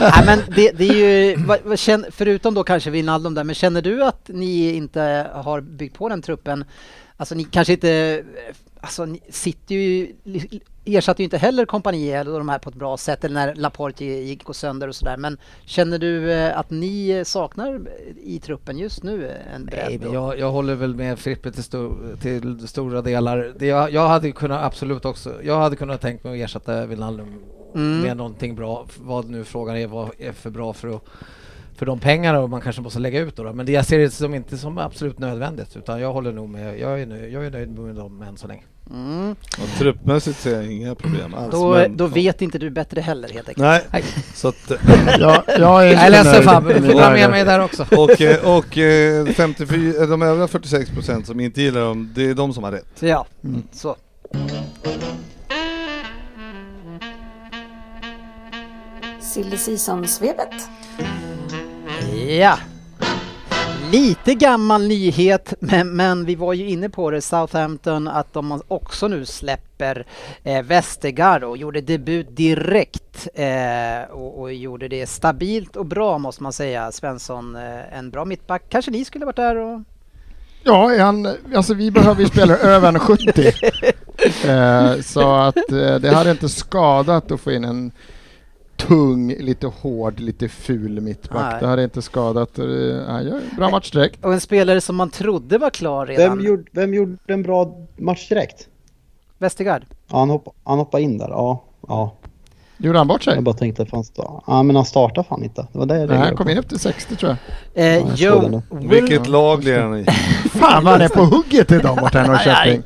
Nej, 0.01 0.23
men 0.27 0.39
det, 0.57 0.71
det 0.79 0.89
är 0.89 0.95
ju, 0.95 1.37
vad, 1.37 1.59
vad 1.65 1.79
känner, 1.79 2.11
förutom 2.11 2.55
då 2.55 2.65
kanske 2.65 2.91
Wijnaldum 2.91 3.35
där, 3.35 3.45
men 3.45 3.55
känner 3.55 3.83
du 3.83 4.05
att 4.05 4.29
ni 4.29 4.73
inte 4.75 5.27
har 5.33 5.61
byggt 5.61 5.97
på 5.99 6.09
den 6.09 6.23
truppen? 6.23 6.65
Alltså 7.17 7.35
ni 7.35 7.45
kanske 7.45 7.73
inte, 7.73 8.23
alltså 8.81 9.05
ni 9.05 9.21
sitter 9.31 9.75
ju, 9.75 10.13
ersatte 10.87 11.23
ju 11.23 11.25
inte 11.25 11.39
heller 11.39 11.65
kompani 11.65 12.11
eller 12.11 12.39
de 12.39 12.49
här 12.49 12.59
på 12.59 12.71
ett 12.71 12.77
bra 12.77 12.97
sätt 12.97 13.25
eller 13.25 13.35
när 13.35 13.55
Laporte 13.55 14.05
gick 14.05 14.49
och 14.49 14.57
sönder 14.57 14.89
och 14.89 14.95
sådär. 14.97 15.17
Men 15.17 15.39
känner 15.65 15.99
du 15.99 16.33
eh, 16.33 16.59
att 16.59 16.71
ni 16.71 17.23
saknar 17.27 17.81
i 18.25 18.39
truppen 18.39 18.79
just 18.79 19.03
nu 19.03 19.31
en 19.55 19.65
bredd? 19.65 20.01
Nej, 20.01 20.13
jag, 20.13 20.39
jag 20.39 20.51
håller 20.51 20.75
väl 20.75 20.95
med 20.95 21.19
Frippe 21.19 21.53
till, 21.53 21.63
sto- 21.63 22.17
till 22.17 22.69
stora 22.69 23.03
delar. 23.03 23.53
Det 23.59 23.67
jag, 23.67 23.91
jag 23.93 24.09
hade 24.09 24.33
kunnat 24.33 24.65
absolut 24.65 25.05
också, 25.05 25.35
jag 25.43 25.59
hade 25.61 25.77
kunnat 25.77 26.01
tänkt 26.01 26.25
mig 26.25 26.43
att 26.43 26.45
ersätta 26.51 26.87
Wijnaldum 26.87 27.35
Mm. 27.75 28.01
med 28.01 28.17
någonting 28.17 28.55
bra. 28.55 28.87
Vad 28.99 29.29
nu 29.31 29.45
frågan 29.45 29.77
är, 29.77 29.87
vad 29.87 30.11
är 30.19 30.33
för 30.33 30.51
bra 30.51 30.73
för 30.73 30.89
att 30.97 31.03
för 31.75 31.87
de 31.87 31.99
pengarna 31.99 32.41
och 32.41 32.51
man 32.51 32.61
kanske 32.61 32.83
måste 32.83 32.99
lägga 32.99 33.21
ut 33.21 33.37
då, 33.37 33.43
då. 33.45 33.53
Men 33.53 33.67
det 33.67 33.73
jag 33.73 33.87
ser 33.87 33.99
det 33.99 34.11
som 34.11 34.35
inte 34.35 34.59
som 34.59 34.79
absolut 34.79 35.19
nödvändigt 35.19 35.77
utan 35.77 36.01
jag 36.01 36.13
håller 36.13 36.33
nog 36.33 36.49
med, 36.49 36.79
jag 36.79 37.01
är 37.03 37.07
nöjd, 37.07 37.33
jag 37.33 37.47
är 37.47 37.51
nöjd 37.51 37.79
med 37.79 37.95
dem 37.95 38.23
än 38.23 38.37
så 38.37 38.47
länge. 38.49 38.63
Mm. 38.91 39.31
Och 39.51 39.79
truppmässigt 39.79 40.41
ser 40.41 40.55
jag 40.55 40.73
inga 40.73 40.95
problem 40.95 41.35
alls. 41.35 41.53
Då, 41.53 41.71
men- 41.71 41.97
då 41.97 42.07
vet 42.07 42.43
inte 42.43 42.59
du 42.59 42.71
bättre 42.71 43.01
heller 43.01 43.29
helt 43.29 43.49
enkelt. 43.49 43.65
Nej, 43.65 43.83
Nej. 43.91 44.05
så 44.35 44.49
att... 44.49 44.71
eh, 44.71 44.77
Jag, 45.21 45.43
jag 45.59 45.59
är 45.59 45.59
Jag 45.59 45.87
är 45.87 45.91
inte 45.93 46.11
ledsen 46.11 46.43
Fabbe, 46.43 46.75
du 46.75 46.81
med 46.81 46.91
får 46.93 47.11
med 47.13 47.31
mig 47.31 47.45
där 47.45 47.61
också. 47.61 47.87
Och, 47.97 48.21
eh, 48.21 48.57
och 48.57 48.79
eh, 48.79 49.27
54, 49.27 50.03
eh, 50.03 50.09
de 50.09 50.23
övriga 50.23 50.49
46 50.49 50.91
procent 50.91 51.27
som 51.27 51.41
inte 51.41 51.63
gillar 51.63 51.81
dem, 51.81 52.13
det 52.15 52.31
är 52.31 52.35
de 52.35 52.53
som 52.53 52.65
har 52.65 52.73
rätt. 52.73 52.87
Ja, 53.01 53.27
Mm. 53.45 53.63
så. 53.73 53.97
Silly 59.21 59.57
Season-svepet. 59.57 60.69
Ja. 62.41 62.59
Lite 63.93 64.35
gammal 64.35 64.89
nyhet, 64.89 65.55
men, 65.61 65.97
men 65.97 66.25
vi 66.25 66.35
var 66.35 66.53
ju 66.53 66.69
inne 66.69 66.89
på 66.89 67.11
det, 67.11 67.21
Southampton, 67.21 68.09
att 68.09 68.33
de 68.33 68.63
också 68.69 69.09
nu 69.09 69.27
släpper 69.27 70.07
eh, 70.45 70.63
Vestergaard 70.63 71.45
och 71.45 71.57
gjorde 71.57 71.81
debut 71.81 72.37
direkt 72.37 73.29
eh, 73.35 74.11
och, 74.11 74.41
och 74.41 74.53
gjorde 74.53 74.89
det 74.89 75.07
stabilt 75.07 75.77
och 75.77 75.87
bra 75.87 76.19
måste 76.19 76.43
man 76.43 76.53
säga. 76.53 76.93
Svensson, 76.93 77.57
eh, 77.57 77.99
en 77.99 78.11
bra 78.11 78.25
mittback. 78.25 78.63
Kanske 78.69 78.91
ni 78.91 79.05
skulle 79.05 79.25
varit 79.25 79.37
där 79.37 79.57
och... 79.57 79.81
Ja, 80.63 80.99
han, 80.99 81.29
alltså 81.55 81.75
vi 81.75 81.91
behöver 81.91 82.21
ju 82.21 82.29
spelare 82.29 82.59
över 82.59 82.93
1,70. 82.93 84.97
eh, 84.97 85.03
så 85.03 85.35
att 85.35 85.73
eh, 85.73 85.95
det 85.95 86.15
hade 86.15 86.31
inte 86.31 86.49
skadat 86.49 87.31
att 87.31 87.41
få 87.41 87.53
in 87.53 87.65
en 87.65 87.93
tung, 88.77 89.29
lite 89.39 89.67
hård, 89.67 90.21
lite 90.21 90.49
ful 90.49 91.01
mittback. 91.01 91.53
Nej. 91.53 91.61
Det 91.61 91.67
hade 91.67 91.85
inte 91.85 92.03
skadat. 92.03 92.59
Eh, 92.59 92.65
han 93.07 93.25
gör 93.27 93.35
en 93.51 93.57
bra 93.57 93.71
match 93.71 93.91
direkt. 93.91 94.25
Och 94.25 94.33
en 94.33 94.41
spelare 94.41 94.81
som 94.81 94.97
man 94.97 95.11
trodde 95.11 95.59
var 95.59 95.71
klar 95.71 96.07
redan. 96.07 96.31
Vem 96.39 96.47
gjorde, 96.47 96.65
vem 96.73 96.95
gjorde 96.95 97.17
en 97.27 97.43
bra 97.43 97.77
match 97.97 98.29
direkt? 98.29 98.69
Vestergaard. 99.39 99.83
Ja, 100.11 100.19
han, 100.19 100.31
hopp, 100.31 100.49
han 100.65 100.79
hoppade 100.79 101.03
in 101.03 101.19
där, 101.19 101.29
ja. 101.29 101.63
ja. 101.89 102.15
Gjorde 102.79 102.99
han 102.99 103.09
bort 103.09 103.23
sig? 103.23 103.35
Jag 103.35 103.45
bara 103.45 103.55
tänkte, 103.55 103.87
fan, 103.87 104.03
sta- 104.03 104.43
ja 104.47 104.63
men 104.63 104.77
han 104.77 104.85
startade 104.85 105.29
fan 105.29 105.45
inte. 105.45 105.67
Det 105.73 105.79
var 105.79 105.87
det 105.87 105.99
jag 105.99 106.09
Nej, 106.09 106.19
han 106.19 106.37
kom 106.37 106.47
på. 106.47 106.53
in 106.53 106.59
efter 106.59 106.79
60 106.79 107.17
tror 107.17 107.37
jag. 107.75 107.85
Eh, 107.87 107.97
jag 107.99 108.17
Joe 108.17 108.41
den 108.41 108.63
Wil- 108.71 108.89
Vilket 108.91 109.27
lag 109.29 109.65
leder 109.65 109.83
han 109.83 109.99
i? 109.99 110.05
Fan 110.51 110.85
vad 110.85 110.93
han 110.93 111.01
är 111.03 111.09
på 111.09 111.25
hugget 111.25 111.73
idag 111.73 112.01
mot 112.01 112.13
Norrköping. 112.15 112.83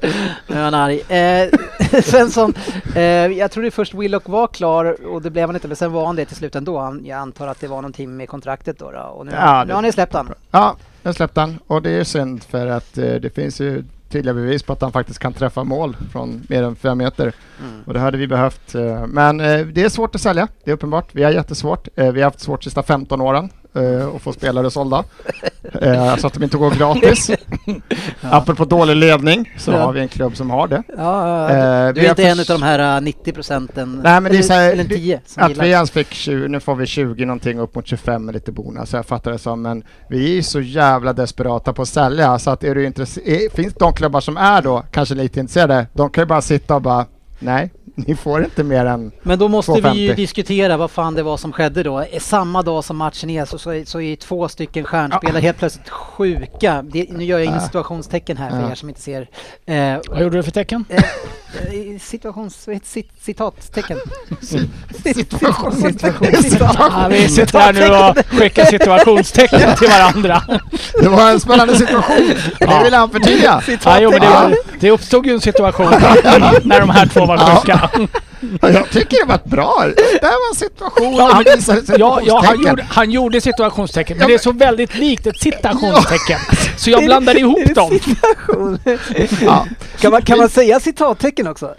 Nu 0.48 0.56
är 0.56 0.62
han 0.64 0.74
arg. 0.74 1.00
Eh, 1.00 1.48
Svensson, 2.04 2.54
eh, 2.96 3.02
jag 3.02 3.50
trodde 3.50 3.70
först 3.70 3.94
Willock 3.94 4.28
var 4.28 4.46
klar 4.46 5.06
och 5.06 5.22
det 5.22 5.30
blev 5.30 5.46
han 5.48 5.56
inte, 5.56 5.68
men 5.68 5.76
sen 5.76 5.92
var 5.92 6.06
han 6.06 6.16
det 6.16 6.24
till 6.24 6.36
slut 6.36 6.56
ändå. 6.56 6.78
Han, 6.78 7.04
jag 7.06 7.18
antar 7.18 7.48
att 7.48 7.60
det 7.60 7.68
var 7.68 7.76
någonting 7.76 8.16
med 8.16 8.28
kontraktet 8.28 8.78
då. 8.78 8.90
då. 8.90 8.98
Och 9.00 9.26
nu, 9.26 9.32
Ja, 9.36 9.64
nu 9.64 9.72
har 9.74 9.82
ni 9.82 9.92
släppt 9.92 10.14
han. 10.14 10.28
Ja, 10.50 10.76
jag 11.02 11.14
släppte 11.14 11.40
han 11.40 11.58
och 11.66 11.82
det 11.82 11.90
är 11.90 12.04
synd 12.04 12.44
för 12.44 12.66
att 12.66 12.98
eh, 12.98 13.14
det 13.14 13.34
finns 13.34 13.60
ju 13.60 13.84
tydliga 14.08 14.34
bevis 14.34 14.62
på 14.62 14.72
att 14.72 14.80
han 14.82 14.92
faktiskt 14.92 15.18
kan 15.18 15.32
träffa 15.32 15.64
mål 15.64 15.96
från 16.12 16.42
mer 16.48 16.62
än 16.62 16.76
fem 16.76 16.98
meter. 16.98 17.32
Mm. 17.62 17.82
Och 17.86 17.94
det 17.94 18.00
hade 18.00 18.18
vi 18.18 18.26
behövt. 18.26 18.74
eh, 18.74 19.06
Men 19.06 19.40
eh, 19.40 19.66
det 19.66 19.82
är 19.84 19.88
svårt 19.88 20.14
att 20.14 20.20
sälja, 20.20 20.48
det 20.64 20.70
är 20.70 20.74
uppenbart. 20.74 21.08
Vi 21.12 21.22
har 21.22 21.30
jättesvårt. 21.30 21.88
Eh, 21.96 22.12
Vi 22.12 22.20
har 22.20 22.24
haft 22.30 22.40
svårt 22.40 22.60
de 22.60 22.64
sista 22.64 22.82
15 22.82 23.20
åren 23.20 23.50
eh, 23.74 24.08
att 24.16 24.22
få 24.22 24.32
spelare 24.32 24.70
sålda. 24.70 25.04
Eh, 25.82 26.16
Så 26.16 26.26
att 26.26 26.32
de 26.34 26.42
inte 26.44 26.56
går 26.56 26.70
gratis. 26.70 27.30
Apropå 28.20 28.64
dålig 28.64 28.96
ledning 28.96 29.52
så 29.58 29.70
Ja. 29.70 29.78
har 29.78 29.92
vi 29.92 30.00
en 30.00 30.08
klubb 30.08 30.36
som 30.36 30.50
har 30.50 30.68
det. 30.68 30.82
Ja, 30.96 31.50
Eh, 31.50 31.86
du, 31.86 31.92
du 31.92 32.00
vi 32.00 32.06
är 32.06 32.10
inte 32.10 32.24
en 32.28 32.40
av 32.40 32.46
de 32.48 32.62
här 32.62 32.96
eh, 32.96 33.00
90 33.02 33.32
procenten. 33.32 34.00
Nej, 34.04 34.20
men 34.20 34.32
det 34.32 34.38
är 34.38 34.42
så 34.42 34.52
här- 34.52 34.72
eller 34.72 34.82
en 34.82 34.88
det- 34.88 34.94
10 34.96 35.20
som 35.26 35.42
Att 35.42 35.48
gillar. 35.48 35.64
vi 35.64 35.70
ens 35.70 35.90
fick 35.90 36.12
20, 36.12 36.48
nu 36.48 36.60
får 36.60 36.74
vi 36.74 36.86
20 36.86 37.24
någonting 37.24 37.58
upp 37.58 37.74
mot 37.74 37.86
25 37.86 38.24
med 38.24 38.34
lite 38.34 38.52
bonus. 38.52 38.92
Jag 38.92 39.06
fattar 39.06 39.30
det 39.32 39.38
som, 39.38 39.62
men 39.62 39.82
vi 40.08 40.38
är 40.38 40.42
så 40.42 40.60
jävla 40.60 41.12
desperata 41.12 41.72
på 41.72 41.82
att 41.82 41.88
sälja 41.88 42.38
så 42.38 42.50
att 42.50 42.64
är 42.64 42.74
du 42.74 42.86
intresserad, 42.86 43.52
finns 43.52 43.74
de 43.74 43.92
klubbar 43.92 44.20
som 44.20 44.36
är 44.36 44.62
då 44.62 44.82
kanske 44.90 45.14
lite 45.14 45.40
intresserade, 45.40 45.86
de 45.92 46.10
kan 46.10 46.22
ju 46.22 46.26
bara 46.26 46.40
sitta 46.42 46.74
och 46.74 46.82
bara 46.82 47.06
nej, 47.38 47.70
ni 48.06 48.16
får 48.16 48.44
inte 48.44 48.64
mer 48.64 48.84
än 48.84 49.12
Men 49.22 49.38
då 49.38 49.48
måste 49.48 49.72
vi 49.72 49.76
ju 49.78 49.82
250. 49.82 50.14
diskutera 50.14 50.76
vad 50.76 50.90
fan 50.90 51.14
det 51.14 51.22
var 51.22 51.36
som 51.36 51.52
skedde 51.52 51.82
då. 51.82 52.00
Eh, 52.00 52.20
Samma 52.20 52.62
dag 52.62 52.84
som 52.84 52.96
matchen 52.96 53.30
är 53.30 53.44
så, 53.44 53.58
så, 53.58 53.70
är, 53.70 53.84
så 53.84 54.00
är 54.00 54.16
två 54.16 54.48
stycken 54.48 54.84
stjärnspelare 54.84 55.40
helt 55.42 55.58
plötsligt 55.58 55.88
sjuka. 55.88 56.82
Det, 56.92 57.06
nu 57.10 57.24
gör 57.24 57.38
jag 57.38 57.46
in 57.46 57.52
Ja. 57.54 57.60
situationstecken 57.60 58.36
här 58.36 58.50
för 58.50 58.60
Ja. 58.60 58.70
er 58.70 58.74
som 58.74 58.88
inte 58.88 59.00
ser. 59.00 59.28
Eh, 59.66 59.96
Vad 60.08 60.22
gjorde 60.22 60.36
du 60.36 60.42
för 60.42 60.50
tecken? 60.50 60.84
eh, 60.90 61.98
situations... 62.00 62.66
vad 62.66 62.76
heter 62.76 62.86
Cit, 62.88 63.08
citattecken. 63.20 63.98
Situation. 65.14 65.98
Ja, 66.60 67.06
vi 67.10 67.28
sitter 67.28 67.58
här 67.58 67.72
nu 67.72 67.88
och 67.90 68.26
skickar 68.40 68.64
situationstecken 68.64 69.76
till 69.76 69.88
varandra. 69.88 70.42
Det 71.02 71.08
var 71.08 71.30
en 71.30 71.40
spännande 71.40 71.76
situation, 71.76 72.30
det 72.58 72.80
vill 72.84 72.94
han 72.94 73.10
förtydliga. 73.10 73.62
Ja, 73.84 74.00
jo, 74.00 74.10
men 74.10 74.20
det, 74.20 74.56
det 74.80 74.90
uppstod 74.90 75.26
ju 75.26 75.32
en 75.32 75.40
situation 75.40 75.86
när 76.62 76.80
de 76.80 76.90
här 76.90 77.06
två 77.06 77.26
var 77.26 77.36
Ja. 77.36 77.56
sjuka. 77.56 77.89
Ja, 78.60 78.70
Jag 78.70 78.90
tycker 78.90 79.26
det 79.26 79.28
var 79.28 79.40
bra. 79.44 79.84
Det 79.96 80.20
var 80.22 80.50
en 80.50 80.56
situation. 80.56 81.14
Ja, 81.14 81.30
han 81.32 81.44
men- 81.66 81.84
Ja, 81.98 82.20
ja 82.24 82.42
han, 82.44 82.62
gjorde, 82.62 82.86
han 82.90 83.10
gjorde 83.10 83.40
situationstecken, 83.40 84.16
men 84.16 84.22
Ja, 84.22 84.26
det 84.28 84.32
är 84.32 84.34
men- 84.34 84.42
så 84.42 84.52
väldigt 84.66 84.94
likt 84.94 85.26
ett 85.26 85.40
citationstecken. 85.40 86.38
Så 86.76 86.90
jag 86.90 87.04
blandade 87.04 87.38
ihop 87.40 87.74
dem. 87.74 87.98
Ja. 89.42 89.66
Kan 90.00 90.12
man, 90.12 90.22
kan 90.22 90.38
man 90.38 90.48
säga 90.48 90.80
citattecken 90.80 91.46
också? 91.46 91.74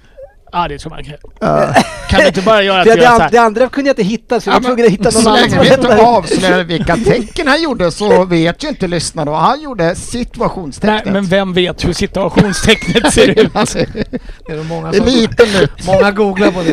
Ja, 0.53 0.67
det 0.67 0.77
tror 0.79 0.89
man 0.89 1.03
kan. 1.03 1.13
Ja. 1.39 1.73
Kan 2.09 2.19
du 2.21 2.27
inte 2.27 2.41
bara 2.41 2.61
göra 2.63 2.79
att 2.81 2.85
Det, 2.87 2.95
det, 2.95 3.01
så 3.01 3.07
an- 3.11 3.29
det 3.31 3.37
andra 3.37 3.69
kunde 3.69 3.89
jag 3.89 3.93
inte 3.93 4.03
hitta 4.03 4.39
så 4.39 4.49
jag 4.49 4.53
var 4.53 4.61
tvungen 4.61 4.85
att 4.85 4.91
hitta 4.91 5.03
någon 5.03 5.11
så 5.11 5.29
annan 5.29 5.39
länge 5.41 5.49
som 5.55 5.59
vi 5.63 5.73
inte 5.73 6.03
avslöjar 6.05 6.63
vilka 6.63 6.95
tecken 6.97 7.47
han 7.47 7.61
gjorde 7.63 7.91
så 7.91 8.25
vet 8.29 8.63
ju 8.63 8.67
inte 8.67 8.87
lyssnarna. 8.87 9.31
Och 9.31 9.37
han 9.37 9.61
gjorde 9.61 9.83
Nej, 9.83 9.95
situationstecknet. 9.95 11.05
men 11.13 11.25
vem 11.25 11.53
vet 11.53 11.85
hur 11.85 11.93
situationstecknet 11.93 13.13
ser 13.13 13.39
ut? 13.39 13.55
Alltså, 13.55 13.77
Det 14.47 14.53
är 14.53 14.63
många 14.63 14.93
som... 14.93 15.05
lite 15.05 15.43
nytt. 15.61 15.85
Många 15.87 16.11
googlar 16.11 16.51
på 16.51 16.61
det. 16.61 16.71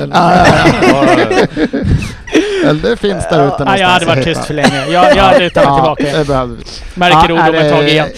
Eller 2.64 2.90
det 2.90 2.96
finns 2.96 3.24
där 3.30 3.46
ute 3.54 3.64
Nej, 3.64 3.80
jag 3.80 3.88
hade 3.88 4.06
varit 4.06 4.24
tyst 4.24 4.44
för 4.44 4.54
länge. 4.54 4.86
Jag, 4.90 5.16
jag 5.16 5.22
hade 5.22 5.50
tagit 5.50 5.52
tillbaka 5.52 6.46
det. 6.46 6.56
Märker 6.94 7.32
ord 7.32 7.38
om 7.48 7.54
ett 7.54 7.72
tag 7.72 7.88
igen. 7.88 8.08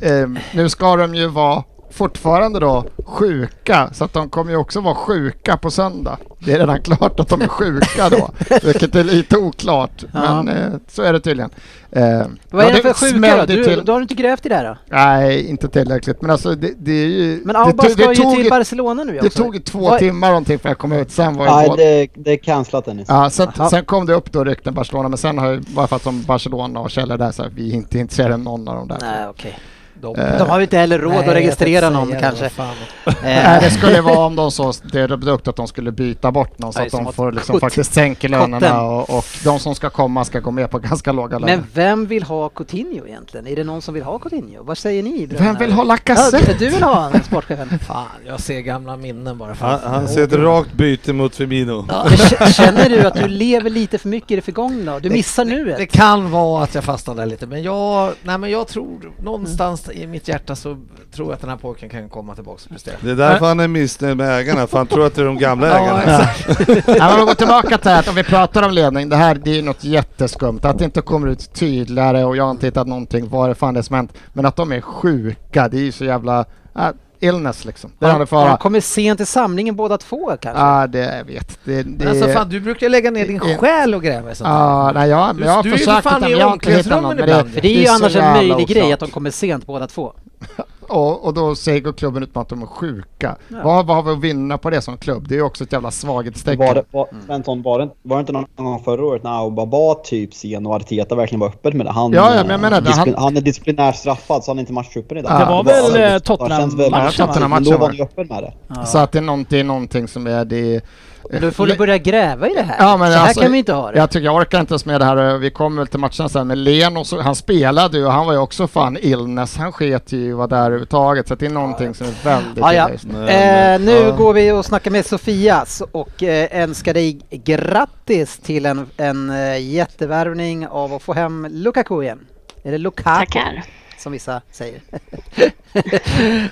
eh, 0.00 0.28
nu 0.52 0.68
ska 0.68 0.96
de 0.96 1.14
ju 1.14 1.26
vara 1.26 1.62
fortfarande 1.94 2.60
då 2.60 2.84
sjuka, 3.04 3.88
så 3.92 4.04
att 4.04 4.12
de 4.12 4.28
kommer 4.30 4.50
ju 4.50 4.56
också 4.56 4.80
vara 4.80 4.94
sjuka 4.94 5.56
på 5.56 5.70
söndag. 5.70 6.18
Det 6.38 6.52
är 6.52 6.58
redan 6.58 6.82
klart 6.82 7.20
att 7.20 7.28
de 7.28 7.42
är 7.42 7.48
sjuka 7.48 8.08
då, 8.10 8.30
vilket 8.62 8.94
är 8.94 9.04
lite 9.04 9.36
oklart. 9.36 10.04
Ja. 10.14 10.42
Men 10.42 10.48
eh, 10.56 10.72
så 10.88 11.02
är 11.02 11.12
det 11.12 11.20
tydligen. 11.20 11.50
Eh, 11.90 12.22
Vad 12.50 12.64
är 12.64 12.72
det 12.72 12.82
för 12.82 12.92
sjuka 13.12 13.36
då? 13.36 13.46
Du, 13.46 13.64
till- 13.64 13.82
då 13.84 13.92
har 13.92 13.98
du 14.00 14.02
inte 14.02 14.14
grävt 14.14 14.46
i 14.46 14.48
det 14.48 14.54
här 14.54 14.64
då? 14.64 14.76
Nej, 14.90 15.46
inte 15.50 15.68
tillräckligt. 15.68 16.22
Men 16.22 16.30
alltså 16.30 16.54
det, 16.54 16.72
det 16.78 16.92
är 16.92 17.06
ju... 17.06 17.40
Men 17.44 17.52
det, 17.54 17.58
Auba 17.60 17.82
tog- 17.82 17.92
ska 17.92 18.06
det 18.06 18.14
ju 18.14 18.22
tog 18.22 18.34
till 18.34 18.44
ju- 18.44 18.50
Barcelona 18.50 19.04
nu 19.04 19.12
Det 19.12 19.26
också. 19.26 19.42
tog 19.42 19.54
ju 19.54 19.60
två 19.60 19.78
Vad- 19.90 19.98
timmar 19.98 20.28
någonting 20.28 20.58
för 20.58 20.68
att 20.68 20.78
komma 20.78 20.96
ut. 20.96 21.10
Sen 21.10 21.36
var 21.36 21.46
Nej, 21.46 21.70
det, 21.76 22.08
det 22.22 22.32
är 22.32 22.36
cancelat 22.36 22.84
Dennis. 22.84 23.06
Ja, 23.08 23.30
så 23.30 23.42
att, 23.42 23.70
sen 23.70 23.84
kom 23.84 24.06
det 24.06 24.14
upp 24.14 24.32
då 24.32 24.44
rykten 24.44 24.74
Barcelona, 24.74 25.08
men 25.08 25.18
sen 25.18 25.38
har 25.38 25.50
ju, 25.52 25.60
bara 25.60 25.86
för 25.86 25.96
att 25.96 26.02
som 26.02 26.22
Barcelona 26.22 26.80
och 26.80 26.90
källor 26.90 27.16
där 27.18 27.30
så 27.32 27.42
här, 27.42 27.50
vi 27.54 27.70
är 27.70 27.74
inte 27.74 27.98
intresserade 27.98 28.34
av 28.34 28.40
någon 28.40 28.68
av 28.68 28.74
dem 28.76 28.88
där. 28.88 28.98
Nej, 29.00 29.26
okej. 29.28 29.58
De, 30.04 30.16
Eh, 30.20 30.38
De 30.38 30.50
har 30.50 30.58
ju 30.58 30.62
inte 30.64 30.78
heller 30.78 30.98
råd 30.98 31.12
Nej, 31.12 31.28
att 31.28 31.34
registrera 31.34 31.90
någon 31.90 32.14
kanske. 32.20 32.48
fan. 32.48 32.74
Nej, 33.22 33.56
Eh, 33.56 33.60
det 33.62 33.70
skulle 33.70 34.00
vara 34.00 34.18
om 34.18 34.36
de 34.36 34.50
så, 34.50 34.72
det 34.92 35.00
är 35.00 35.08
produkt 35.08 35.48
att 35.48 35.56
de 35.56 35.68
skulle 35.68 35.92
byta 35.92 36.32
bort 36.32 36.58
någon 36.58 36.72
så 36.72 36.80
Ja, 36.80 36.86
att 36.86 36.92
de 36.92 37.12
får 37.12 37.32
liksom 37.32 37.60
faktiskt 37.60 37.94
sänka 37.94 38.28
lönerna 38.28 38.82
och, 38.82 39.18
och 39.18 39.24
de 39.44 39.58
som 39.58 39.74
ska 39.74 39.90
komma 39.90 40.24
ska 40.24 40.40
gå 40.40 40.50
med 40.50 40.70
på 40.70 40.78
ganska 40.88 41.12
låga 41.12 41.38
löner. 41.38 41.56
Men 41.56 41.66
vem 41.74 42.06
vill 42.06 42.22
ha 42.22 42.48
Coutinho 42.48 43.06
egentligen? 43.06 43.46
Är 43.46 43.56
det 43.56 43.64
någon 43.64 43.82
som 43.82 43.94
vill 43.94 44.02
ha 44.02 44.18
Coutinho? 44.18 44.62
Vad 44.64 44.78
säger 44.78 45.02
ni? 45.02 45.26
bröderna? 45.26 45.52
Vem 45.52 45.58
vill 45.58 45.72
ha 45.72 45.82
Ja, 45.82 45.84
Lacazette? 45.88 46.52
du, 46.58 46.64
du 46.66 46.70
vill 46.70 46.82
ha 46.82 46.94
han, 47.00 47.22
sportchefen? 47.22 47.78
Fan, 47.86 48.04
jag 48.26 48.40
ser 48.40 48.60
gamla 48.60 48.96
minnen 48.96 49.38
bara. 49.38 49.54
Han, 49.60 49.80
han 49.84 50.08
ser 50.08 50.22
ett 50.24 50.32
rakt 50.32 50.72
byte 50.72 51.12
mot 51.12 51.34
Firmino. 51.36 51.86
Ja, 51.88 52.06
Känner 52.46 52.88
du 52.88 53.00
att 53.06 53.14
du 53.14 53.28
lever 53.28 53.70
lite 53.70 53.98
för 53.98 54.08
mycket 54.08 54.30
i 54.30 54.36
det 54.36 54.42
förgångna? 54.42 54.98
Du 54.98 55.10
missar 55.10 55.44
nuet? 55.44 55.78
Det 55.78 55.86
kan 55.86 56.30
vara 56.30 56.62
att 56.64 56.74
jag 56.74 56.84
fastnar 56.84 57.14
där 57.14 57.26
lite, 57.26 57.46
men 57.46 57.62
jag, 57.62 58.12
nej 58.22 58.38
men 58.38 58.50
jag 58.50 58.68
tror 58.68 59.12
någonstans 59.22 59.90
i 59.94 60.06
mitt 60.06 60.28
hjärta 60.28 60.56
så 60.56 60.76
tror 61.14 61.28
jag 61.28 61.34
att 61.34 61.40
den 61.40 61.50
här 61.50 61.56
pojken 61.56 61.88
kan 61.88 62.08
komma 62.08 62.34
tillbaka 62.34 62.60
och 62.64 62.70
prestera. 62.70 62.94
Det 63.00 63.10
är 63.10 63.14
därför 63.16 63.46
han 63.46 63.60
är 63.60 63.68
missnöjd 63.68 64.16
med 64.16 64.38
ägarna, 64.40 64.66
för 64.66 64.78
han 64.78 64.86
tror 64.86 65.06
att 65.06 65.14
det 65.14 65.22
är 65.22 65.26
de 65.26 65.38
gamla 65.38 65.66
Ja, 65.68 65.74
ägarna. 65.78 66.02
exakt. 66.02 66.88
Ja, 66.98 67.16
vi 67.18 67.24
går 67.26 67.34
tillbaka 67.34 67.78
till 67.78 67.90
att 67.90 68.08
om 68.08 68.14
vi 68.14 68.24
pratar 68.24 68.62
om 68.62 68.70
ledning, 68.72 69.08
det 69.08 69.16
här 69.16 69.34
det 69.34 69.58
är 69.58 69.62
något 69.62 69.84
jätteskumt. 69.84 70.60
Att 70.62 70.78
det 70.78 70.84
inte 70.84 71.00
kommer 71.00 71.28
ut 71.28 71.52
tydligare 71.54 72.24
och 72.24 72.36
jag 72.36 72.44
har 72.44 72.50
inte 72.50 72.66
hittat 72.66 72.86
någonting 72.86 73.28
vad 73.28 73.50
det 73.50 73.54
fan 73.54 73.74
det 73.74 73.80
är 73.80 73.82
som 73.82 73.96
hänt. 73.96 74.12
Men 74.32 74.46
att 74.46 74.56
de 74.56 74.72
är 74.72 74.80
sjuka, 74.80 75.68
det 75.68 75.76
är 75.76 75.82
ju 75.82 75.92
så 75.92 76.04
jävla 76.04 76.44
äh, 76.76 76.88
illness 77.24 77.64
liksom. 77.64 77.90
Det 77.98 78.26
De 78.30 78.56
kommer 78.56 78.80
sent 78.80 79.18
till 79.18 79.26
samlingen 79.26 79.76
båda 79.76 79.98
två 79.98 80.36
kanske? 80.40 80.62
Ja, 80.62 80.86
det 80.86 81.16
jag 81.16 81.24
vet. 81.24 81.58
Det, 81.64 81.82
det, 81.82 82.08
alltså 82.08 82.28
fan, 82.28 82.48
du 82.48 82.60
brukar 82.60 82.88
lägga 82.88 83.10
ner 83.10 83.26
din 83.26 83.38
det- 83.38 83.56
själ 83.58 83.94
och 83.94 84.02
gräva 84.02 84.32
i 84.32 84.34
sånt. 84.34 84.48
Ja, 84.48 84.92
nej, 84.94 85.08
jag, 85.10 85.36
Du- 85.36 85.44
jag 85.44 85.52
har 85.52 85.62
du 85.62 85.70
försökt 85.70 86.06
hitta, 86.06 86.16
i 86.18 86.20
men 86.20 86.30
jag 86.30 86.46
har 86.46 86.52
inte 86.52 86.70
hittat 86.72 87.16
det. 87.16 87.44
För 87.54 87.60
det 87.60 87.68
är 87.76 87.80
ju 87.80 87.86
annars 87.88 88.16
en 88.16 88.32
möjlig 88.32 88.68
grej 88.68 88.92
att 88.92 89.00
de 89.00 89.10
kommer 89.10 89.30
sent 89.30 89.66
båda 89.66 89.86
två. 89.86 90.12
Och, 90.94 91.24
och 91.24 91.34
då 91.34 91.54
säger 91.54 91.92
klubben 91.92 92.22
ut 92.22 92.36
att 92.36 92.48
de 92.48 92.62
är 92.62 92.66
sjuka. 92.66 93.36
Ja. 93.48 93.56
Vad, 93.64 93.86
vad 93.86 93.96
har 93.96 94.02
vi 94.02 94.10
att 94.10 94.20
vinna 94.20 94.58
på 94.58 94.70
det 94.70 94.80
som 94.82 94.96
klubb? 94.96 95.28
Det 95.28 95.34
är 95.34 95.36
ju 95.36 95.42
också 95.42 95.64
ett 95.64 95.72
jävla 95.72 95.90
svaghetstecken. 95.90 96.66
Var 96.66 96.74
det, 96.74 96.84
var, 96.90 97.08
Svensson, 97.26 97.62
var 97.62 97.78
det, 97.78 97.88
var 98.02 98.16
det 98.16 98.20
inte 98.20 98.32
någon 98.32 98.46
gång 98.56 98.82
förra 98.84 99.04
året 99.04 99.22
när 99.22 99.30
Auba 99.30 99.64
var 99.64 99.94
typ 99.94 100.34
sen 100.34 100.66
och 100.66 100.74
Arteta 100.74 101.14
verkligen 101.14 101.40
var 101.40 101.48
öppen 101.48 101.76
med 101.76 101.86
det? 101.86 101.92
Han, 101.92 102.12
Ja, 102.12 102.34
ja, 102.34 102.40
men 102.42 102.50
jag 102.50 102.60
menar 102.60 102.80
disciplin, 102.80 103.14
Han- 103.14 103.24
han, 103.24 103.36
är 103.36 103.40
disciplinärt 103.40 103.96
straffad 103.96 104.44
så 104.44 104.50
han 104.50 104.58
är 104.58 104.60
inte 104.60 104.72
matchtruppen 104.72 105.18
idag. 105.18 105.40
Det 105.40 105.44
var 105.44 105.64
det 105.64 106.14
eh, 106.14 106.48
känns 106.58 106.74
väl- 106.74 106.88
Ja, 106.92 106.98
matchen 106.98 107.26
va? 107.26 107.32
Tottenham. 107.32 107.50
Men 107.50 107.64
då 107.64 107.70
var 107.70 107.78
var 107.78 107.86
han 107.86 107.96
ju 107.96 108.02
öppen 108.02 108.26
med 108.26 108.42
det. 108.42 108.52
Ja. 108.68 108.84
Så 108.84 108.98
att 108.98 109.12
det 109.12 109.18
är 109.18 109.22
någonting, 109.22 109.66
någonting 109.66 110.08
som 110.08 110.26
är 110.26 110.44
det... 110.44 110.84
Men 111.30 111.42
då 111.42 111.50
får 111.50 111.66
du 111.66 111.76
börja 111.76 111.98
gräva 111.98 112.48
i 112.48 112.54
det 112.54 112.62
här. 112.62 112.76
Ja, 112.78 112.96
men 112.96 113.12
så 113.12 113.18
här 113.18 113.26
alltså, 113.26 113.40
kan 113.40 113.52
vi 113.52 113.58
inte 113.58 113.72
ha 113.72 113.90
det. 113.90 113.98
Jag 113.98 114.10
tycker 114.10 114.24
jag 114.24 114.34
orkar 114.36 114.60
inte 114.60 114.72
ens 114.72 114.86
med 114.86 115.00
det 115.00 115.04
här. 115.04 115.38
Vi 115.38 115.50
kommer 115.50 115.76
väl 115.82 115.86
till 115.86 115.98
matchen 116.00 116.28
sen. 116.28 116.46
Men 116.46 116.64
Leno, 116.64 117.04
så, 117.04 117.20
han 117.20 117.34
spelade 117.34 117.98
ju 117.98 118.06
och 118.06 118.12
han 118.12 118.26
var 118.26 118.32
ju 118.32 118.38
också 118.38 118.66
fan 118.68 118.98
illness. 119.00 119.56
Han 119.56 119.72
sket 119.72 120.12
ju 120.12 120.32
vara 120.32 120.46
där 120.46 120.58
överhuvudtaget. 120.60 121.28
Så 121.28 121.34
det 121.34 121.46
är 121.46 121.50
någonting 121.50 121.94
som 121.94 122.06
är 122.06 122.24
väldigt 122.24 122.58
Ja, 122.58 122.74
ja. 122.74 122.90
Men, 123.02 123.28
Eh, 123.28 123.80
nu 123.80 123.92
ja. 123.92 124.16
går 124.16 124.32
vi 124.32 124.52
och 124.52 124.64
snackar 124.64 124.90
med 124.90 125.06
Sofias 125.06 125.82
och 125.92 126.22
eh, 126.22 126.62
önskar 126.62 126.94
dig 126.94 127.20
grattis 127.30 128.38
till 128.38 128.66
en, 128.66 128.86
en 128.96 129.30
eh, 129.30 129.58
jättevärvning 129.72 130.68
av 130.68 130.94
att 130.94 131.02
få 131.02 131.12
hem 131.12 131.46
Lukaku 131.50 132.02
igen. 132.02 132.26
Eller 132.64 132.78
Lukaku 132.78 133.02
Tackar. 133.32 133.62
som 133.98 134.12
vissa 134.12 134.40
säger. 134.50 134.80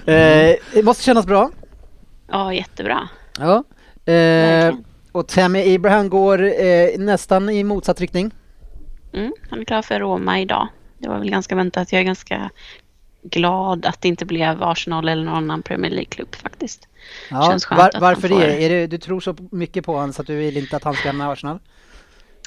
eh, 0.06 0.56
det 0.72 0.82
måste 0.84 1.02
kännas 1.02 1.26
bra. 1.26 1.50
Ja, 2.30 2.52
jättebra. 2.54 3.08
Ja. 3.38 3.64
Eh, 4.04 4.74
och 5.12 5.28
Tammy 5.28 5.74
Abraham 5.74 6.08
går 6.08 6.42
eh, 6.42 6.98
nästan 6.98 7.50
i 7.50 7.64
motsatt 7.64 8.00
riktning. 8.00 8.30
Mm, 9.12 9.32
han 9.50 9.60
är 9.60 9.64
klar 9.64 9.82
för 9.82 10.00
Roma 10.00 10.40
idag. 10.40 10.68
Det 10.98 11.08
var 11.08 11.18
väl 11.18 11.30
ganska 11.30 11.54
väntat. 11.54 11.92
Jag 11.92 12.00
är 12.00 12.04
ganska 12.04 12.50
glad 13.22 13.86
att 13.86 14.00
det 14.00 14.08
inte 14.08 14.24
blev 14.24 14.62
Arsenal 14.62 15.08
eller 15.08 15.24
någon 15.24 15.34
annan 15.34 15.62
Premier 15.62 15.90
League-klubb 15.90 16.34
faktiskt. 16.34 16.88
Ja, 17.30 17.48
Känns 17.50 17.64
skönt 17.64 17.78
var, 17.78 17.88
att 17.88 18.00
varför 18.00 18.28
han 18.28 18.40
får- 18.40 18.46
det? 18.46 18.64
Är 18.64 18.70
det? 18.70 18.86
Du 18.86 18.98
tror 18.98 19.20
så 19.20 19.36
mycket 19.50 19.84
på 19.84 19.94
honom 19.94 20.12
så 20.12 20.20
att 20.22 20.26
du 20.26 20.36
vill 20.36 20.56
inte 20.56 20.76
att 20.76 20.84
han 20.84 20.94
ska 20.94 21.08
lämna 21.08 21.30
Arsenal? 21.32 21.58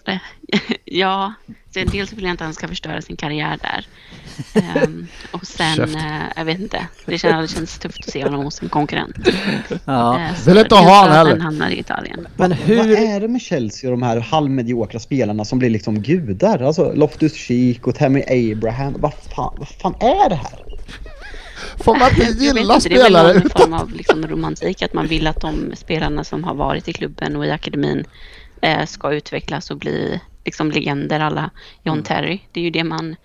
Eh, 0.08 0.18
ja, 0.86 1.34
så 1.74 1.80
dels 1.80 2.14
vill 2.14 2.24
jag 2.24 2.32
inte 2.32 2.44
att 2.44 2.48
han 2.48 2.54
ska 2.54 2.68
förstöra 2.68 3.02
sin 3.02 3.16
karriär 3.16 3.60
där. 3.62 3.88
Ehm, 4.54 5.08
och 5.32 5.48
sen, 5.48 5.96
eh, 5.96 6.24
jag 6.36 6.46
vet 6.46 6.60
inte, 6.60 6.88
det 7.06 7.18
känns, 7.18 7.52
det 7.52 7.56
känns 7.56 7.80
tufft 7.80 8.00
att 8.00 8.12
se 8.12 8.24
honom 8.24 8.44
hos 8.44 8.62
en 8.62 8.70
konkurrent. 8.70 9.16
Ja. 9.86 10.20
Eh, 10.20 10.36
så 10.36 10.50
Vill 10.50 10.58
inte 10.58 10.76
det 10.76 10.82
ha 10.82 10.82
finns 10.82 10.92
han 10.98 11.10
att 11.10 11.18
heller. 11.18 11.32
Han 11.32 11.42
hamnar 11.42 11.70
i 11.70 11.80
Italien. 11.80 12.28
Men 12.36 12.50
Vad 12.50 12.60
hur... 12.60 13.00
är 13.00 13.20
det 13.20 13.28
med 13.28 13.42
Chelsea 13.42 13.90
och 13.90 13.98
de 13.98 14.04
här 14.04 14.20
halvmediokra 14.20 15.00
spelarna 15.00 15.46
som 15.46 15.60
blir 15.60 15.70
liksom 15.70 16.02
gudar? 16.02 16.60
Alltså 16.60 16.94
Loftus 16.94 17.34
Cheek 17.34 17.88
och 17.88 17.96
Tammy 17.96 18.24
Abraham. 18.28 18.96
Vad 19.00 19.14
fan, 19.14 19.56
vad 19.58 19.68
fan 19.68 19.96
är 20.00 20.30
det 20.30 20.36
här? 20.36 20.66
Får 21.78 21.96
man 21.96 22.10
inte 22.20 22.44
gilla 22.44 22.76
inte, 22.76 22.90
det 22.90 22.96
är 22.96 23.00
väl 23.00 23.06
spelare 23.06 23.28
någon 23.28 23.38
utan... 23.38 23.62
form 23.62 23.74
av 23.74 23.92
liksom 23.92 24.28
romantik 24.28 24.82
att 24.82 24.94
man 24.94 25.08
vill 25.08 25.28
att 25.28 25.42
de 25.42 25.72
spelarna 25.76 26.24
som 26.24 26.44
har 26.44 26.56
varit 26.56 26.88
i 26.88 26.94
klubben 26.94 27.36
och 27.36 27.46
i 27.46 27.52
akademin 27.52 28.06
eh, 28.66 28.86
ska 28.86 29.14
utvecklas 29.14 29.72
och 29.72 29.78
bli 29.78 30.22
liksom 30.46 30.72
legender 30.72 31.20
alla 31.20 31.50
John 31.84 31.94
Mm. 31.94 32.04
Terry. 32.04 32.40
Det 32.52 32.60
är 32.60 32.64
ju 32.64 32.70
det 32.70 32.84
man 32.84 33.16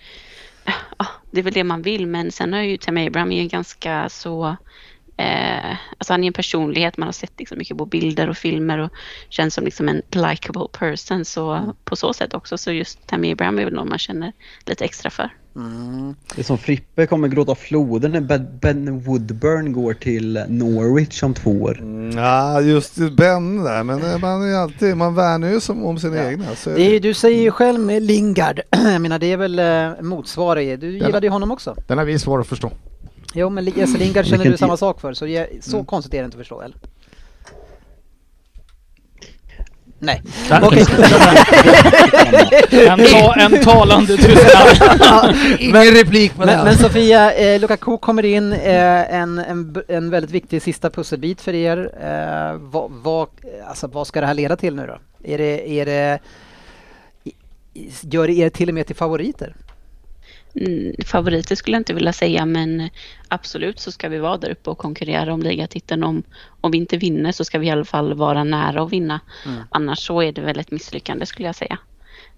ja, 0.98 1.06
det 1.30 1.40
är 1.40 1.44
väl 1.44 1.52
det 1.52 1.64
man 1.64 1.82
vill 1.82 2.06
men 2.06 2.32
sen 2.32 2.52
har 2.52 2.60
ju 2.60 2.76
Tammy 2.76 3.06
Abraham 3.06 3.32
är 3.32 3.40
en 3.40 3.48
ganska 3.48 4.08
så 4.08 4.56
eh, 5.20 5.70
alltså 5.98 6.12
han 6.12 6.22
är 6.24 6.26
en 6.26 6.32
personlighet 6.32 6.96
man 6.96 7.06
har 7.08 7.12
sett 7.12 7.32
liksom 7.38 7.58
mycket 7.58 7.78
på 7.78 7.86
bilder 7.86 8.28
och 8.30 8.36
filmer 8.36 8.78
och 8.78 8.90
känns 9.28 9.54
som 9.54 9.64
liksom 9.64 9.88
en 9.88 10.02
likable 10.10 10.66
person 10.78 11.24
så 11.24 11.50
Mm. 11.52 11.70
på 11.84 11.96
så 11.96 12.12
sätt 12.12 12.34
också 12.34 12.58
så 12.58 12.72
just 12.72 13.06
Tammy 13.06 13.32
Abraham 13.32 13.58
är 13.58 13.64
väl 13.64 13.74
någon 13.74 13.88
man 13.88 13.98
känner 13.98 14.32
lite 14.66 14.84
extra 14.84 15.10
för. 15.10 15.30
Mm. 15.56 16.14
Det 16.34 16.40
är 16.40 16.44
som 16.44 16.58
Frippe 16.58 17.06
kommer 17.06 17.28
gråta 17.28 17.54
floden 17.54 18.10
när 18.12 18.20
Ben- 18.60 19.00
Woodburn 19.04 19.72
går 19.72 19.94
till 19.94 20.44
Norwich 20.48 21.22
om 21.22 21.34
två 21.34 21.50
år. 21.62 21.78
Mm, 21.80 22.18
Ja, 22.18 22.60
just 22.60 22.96
Ben 22.96 23.64
där, 23.64 23.84
men 23.84 24.02
eh, 24.04 24.18
man 24.18 24.42
är 24.48 24.54
alltid, 24.54 24.96
man 24.96 25.14
värnar 25.14 25.48
ju 25.48 25.60
som 25.60 25.84
om 25.84 25.98
sina 25.98 26.28
egna. 26.30 26.54
Så 26.56 26.70
är 26.70 26.74
Det 26.74 26.82
är, 26.82 26.90
det. 26.90 26.98
du 26.98 27.14
säger 27.14 27.42
ju 27.42 27.50
själv 27.50 27.80
med 27.80 28.02
Lingard, 28.02 28.60
jag 28.70 29.00
menar 29.02 29.18
det 29.18 29.32
är 29.32 29.36
väl 29.36 29.58
eh, 29.58 30.02
motsvarighet. 30.02 30.80
Du 30.80 30.86
Den- 30.98 31.06
gillade 31.06 31.26
ju 31.26 31.30
honom 31.30 31.50
också. 31.50 31.76
Den 31.88 31.98
är 31.98 32.04
vi 32.04 32.18
svår 32.18 32.40
att 32.40 32.46
förstå. 32.46 32.70
Jo 33.34 33.50
men 33.50 33.64
Jesse 33.64 33.98
Lingard 33.98 34.24
känner 34.24 34.38
Vilken 34.38 34.52
du 34.52 34.58
samma 34.58 34.76
sak 34.76 35.00
för 35.00 35.12
så 35.14 35.24
det 35.24 35.36
är, 35.36 35.48
så 35.60 35.76
Mm. 35.76 35.86
konstigt 35.86 36.14
är 36.14 36.18
det 36.18 36.24
inte 36.24 36.34
att 36.36 36.40
förstå 36.40 36.60
eller? 36.60 36.76
Nej. 39.98 40.22
Okej. 40.62 40.84
En, 42.88 42.98
ta, 43.06 43.34
en 43.34 43.60
talande 43.64 44.16
tystnad. 44.16 45.36
Ingen 45.58 45.84
replik 45.94 46.32
på 46.34 46.38
Men, 46.38 46.48
den. 46.48 46.64
men 46.64 46.74
Sofia, 46.78 47.32
eh, 47.34 47.60
Lukaku 47.60 47.96
kommer 47.98 48.24
in, 48.24 48.52
eh, 48.52 49.14
en, 49.14 49.38
en, 49.38 49.82
en 49.88 50.10
väldigt 50.10 50.30
viktig 50.30 50.62
sista 50.62 50.90
pusselbit 50.90 51.40
för 51.40 51.54
er. 51.54 51.78
Eh, 52.02 52.56
vad, 52.60 52.90
vad, 52.90 53.28
alltså, 53.68 53.86
vad 53.86 54.06
ska 54.06 54.20
det 54.20 54.26
här 54.26 54.34
leda 54.34 54.56
till 54.56 54.76
nu 54.76 54.86
då? 54.86 54.98
Är 55.32 55.38
det, 55.38 55.70
är 55.70 55.86
det, 55.86 56.18
gör 58.00 58.26
det 58.26 58.32
er 58.32 58.50
till 58.50 58.68
och 58.68 58.74
med 58.74 58.86
till 58.86 58.96
favoriter? 58.96 59.56
Mm, 60.54 60.94
favoriter 61.06 61.56
skulle 61.56 61.74
jag 61.74 61.80
inte 61.80 61.94
vilja 61.94 62.12
säga 62.12 62.46
men 62.46 62.90
absolut 63.28 63.80
så 63.80 63.92
ska 63.92 64.08
vi 64.08 64.18
vara 64.18 64.36
där 64.36 64.50
uppe 64.50 64.70
och 64.70 64.78
konkurrera 64.78 65.34
om 65.34 65.42
ligatiteln. 65.42 66.04
Om, 66.04 66.22
om 66.60 66.70
vi 66.70 66.78
inte 66.78 66.96
vinner 66.96 67.32
så 67.32 67.44
ska 67.44 67.58
vi 67.58 67.66
i 67.66 67.70
alla 67.70 67.84
fall 67.84 68.14
vara 68.14 68.44
nära 68.44 68.82
att 68.82 68.92
vinna. 68.92 69.20
Annars 69.70 69.98
så 69.98 70.22
är 70.22 70.32
det 70.32 70.40
väl 70.40 70.58
ett 70.58 70.70
misslyckande 70.70 71.26
skulle 71.26 71.48
jag 71.48 71.54
säga. 71.54 71.78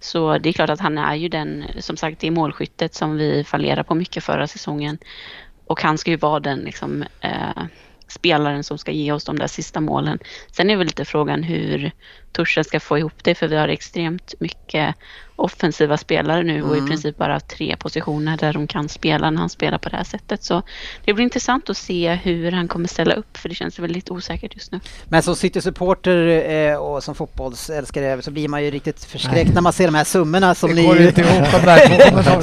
Så 0.01 0.39
det 0.39 0.49
är 0.49 0.53
klart 0.53 0.71
att 0.71 0.81
han 0.81 0.99
är 0.99 1.15
ju 1.15 1.29
den, 1.29 1.65
som 1.79 1.97
sagt 1.97 2.21
det 2.21 2.27
är 2.27 2.31
målskyttet 2.31 2.95
som 2.95 3.17
vi 3.17 3.45
fallerade 3.45 3.85
på 3.85 3.95
mycket 3.95 4.25
förra 4.25 4.47
säsongen. 4.47 4.99
Och 5.67 5.83
han 5.83 5.99
ska 5.99 6.11
ju 6.11 6.17
vara 6.17 6.41
den 6.41 6.59
liksom, 6.59 7.05
eh, 7.21 7.63
spelaren 8.09 8.65
som 8.65 8.79
ska 8.79 8.93
ge 8.93 9.13
oss 9.13 9.25
de 9.25 9.39
där 9.39 9.47
sista 9.47 9.81
målen. 9.81 10.19
Sen 10.51 10.71
är 10.71 10.77
väl 10.77 10.87
lite 10.87 11.05
frågan 11.05 11.43
hur 11.43 11.93
Torsen 12.33 12.65
ska 12.65 12.81
få 12.81 12.99
ihop 12.99 13.25
det 13.25 13.35
för 13.35 13.49
vi 13.49 13.57
har 13.57 13.69
extremt 13.69 14.35
mycket 14.41 14.95
offensiva 15.37 15.97
spelare 15.97 16.43
nu 16.43 16.63
och 16.63 16.77
i 16.77 16.81
princip 16.81 17.17
bara 17.17 17.41
tre 17.41 17.77
positioner 17.77 18.37
där 18.37 18.53
de 18.53 18.67
kan 18.67 18.89
spela 18.89 19.31
när 19.31 19.39
han 19.41 19.49
spelar 19.51 19.79
på 19.79 19.89
det 19.89 19.97
här 19.97 20.05
sättet. 20.05 20.45
Så 20.45 20.63
det 21.05 21.13
blir 21.15 21.25
intressant 21.25 21.71
att 21.71 21.77
se 21.77 22.15
hur 22.15 22.53
han 22.53 22.69
kommer 22.69 22.89
ställa 22.89 23.15
upp 23.15 23.37
för 23.37 23.49
det 23.49 23.55
känns 23.55 23.79
väldigt 23.79 24.11
osäkert 24.11 24.55
just 24.55 24.73
nu. 24.73 24.81
Men 25.09 25.23
som 25.23 25.37
City-supporter 25.37 26.29
eh, 26.51 26.77
och 26.77 27.05
som 27.05 27.15
fotbollsälskare 27.15 28.23
så 28.23 28.31
blir 28.31 28.49
man 28.49 28.65
ju 28.65 28.71
riktigt 28.71 29.05
förskräckt 29.05 29.55
när 29.55 29.61
man 29.63 29.73
ser 29.73 29.85
de 29.87 29.95
här 29.95 30.05
summorna 30.05 30.55
som 30.55 30.71
ni, 30.71 31.13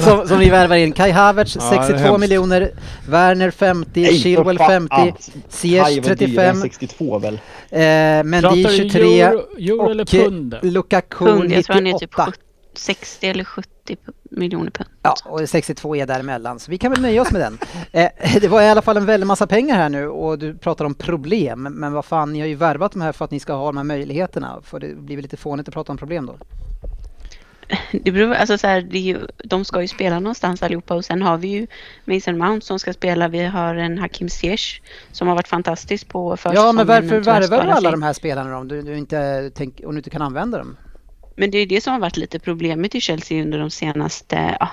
som, 0.04 0.28
som 0.28 0.38
ni 0.38 0.50
värvar 0.50 0.76
in. 0.76 0.92
Kai 0.92 1.10
Havertz 1.10 1.56
Ja, 1.56 1.70
det 1.70 1.76
är 1.76 1.82
62 1.82 1.98
hemskt. 2.04 2.20
miljoner, 2.20 2.70
Werner 3.08 3.50
50, 3.50 4.02
Nej, 4.02 4.18
Chilwell 4.18 4.58
för 4.58 4.64
fan. 4.64 4.88
50, 4.88 4.96
Kaj 4.96 5.14
Ziyech 5.48 5.82
var 5.82 5.90
dyrare 5.90 6.16
35, 6.16 6.56
än 6.56 6.60
62 6.62 7.18
väl? 7.18 7.34
eh, 7.70 7.80
Mendy 8.24 8.62
du 8.64 8.76
23 8.76 9.20
euro, 9.20 9.38
euro 9.58 9.79
och 9.80 10.14
eh, 10.14 10.24
pund? 10.24 10.58
Lukaku 10.62 11.24
Pund, 11.24 11.52
jag 11.52 11.64
tror 11.64 11.74
han 11.74 11.86
är 11.86 11.92
typ 11.92 12.00
98. 12.00 12.26
70, 12.26 12.40
60 12.74 13.26
eller 13.26 13.44
70 13.44 13.96
miljoner 14.30 14.70
pund. 14.70 14.88
Ja, 15.02 15.14
och 15.24 15.48
62 15.48 15.96
är 15.96 16.06
däremellan, 16.06 16.58
så 16.58 16.70
vi 16.70 16.78
kan 16.78 16.92
väl 16.92 17.02
nöja 17.02 17.22
oss 17.22 17.32
med 17.32 17.40
den. 17.40 17.58
Eh, 17.92 18.40
det 18.40 18.48
var 18.48 18.62
i 18.62 18.68
alla 18.68 18.82
fall 18.82 18.96
en 18.96 19.06
väldig 19.06 19.26
massa 19.26 19.46
pengar 19.46 19.76
här 19.76 19.88
nu 19.88 20.08
och 20.08 20.38
du 20.38 20.54
pratar 20.54 20.84
om 20.84 20.94
problem, 20.94 21.62
men 21.62 21.92
vad 21.92 22.04
fan, 22.04 22.32
ni 22.32 22.40
har 22.40 22.46
ju 22.46 22.54
värvat 22.54 22.92
de 22.92 23.02
här 23.02 23.12
för 23.12 23.24
att 23.24 23.30
ni 23.30 23.40
ska 23.40 23.52
ha 23.52 23.66
de 23.66 23.76
här 23.76 23.84
möjligheterna, 23.84 24.60
för 24.64 24.80
det 24.80 24.94
blir 24.94 25.16
väl 25.16 25.22
lite 25.22 25.36
fånigt 25.36 25.68
att 25.68 25.74
prata 25.74 25.92
om 25.92 25.98
problem 25.98 26.26
då? 26.26 26.36
Det 27.92 28.12
beror, 28.12 28.34
alltså 28.34 28.58
så 28.58 28.66
här, 28.66 28.80
det 28.80 28.98
är 28.98 29.02
ju, 29.02 29.18
de 29.44 29.64
ska 29.64 29.82
ju 29.82 29.88
spela 29.88 30.20
någonstans 30.20 30.62
allihopa 30.62 30.94
och 30.94 31.04
sen 31.04 31.22
har 31.22 31.38
vi 31.38 31.48
ju 31.48 31.66
Mason 32.04 32.38
Mount 32.38 32.66
som 32.66 32.78
ska 32.78 32.92
spela. 32.92 33.28
Vi 33.28 33.44
har 33.44 33.74
en 33.74 33.98
Hakim 33.98 34.28
Ziyech 34.28 34.82
som 35.12 35.28
har 35.28 35.34
varit 35.34 35.48
fantastisk 35.48 36.08
på 36.08 36.36
försäsongen. 36.36 36.66
Ja, 36.66 36.72
men 36.72 36.86
varför 36.86 37.20
värvar 37.20 37.64
du 37.64 37.70
alla 37.70 37.80
sig. 37.80 37.90
de 37.90 38.02
här 38.02 38.12
spelarna 38.12 38.58
om 38.58 38.68
du, 38.68 38.82
du 38.82 38.96
inte 38.98 39.50
tänk, 39.54 39.80
om 39.84 39.92
du 39.92 39.98
inte 39.98 40.10
kan 40.10 40.22
använda 40.22 40.58
dem? 40.58 40.76
Men 41.36 41.50
det 41.50 41.58
är 41.58 41.66
det 41.66 41.80
som 41.80 41.92
har 41.92 42.00
varit 42.00 42.16
lite 42.16 42.38
problemet 42.38 42.94
i 42.94 43.00
Chelsea 43.00 43.42
under 43.42 43.58
de 43.58 43.70
senaste, 43.70 44.56
ja, 44.60 44.68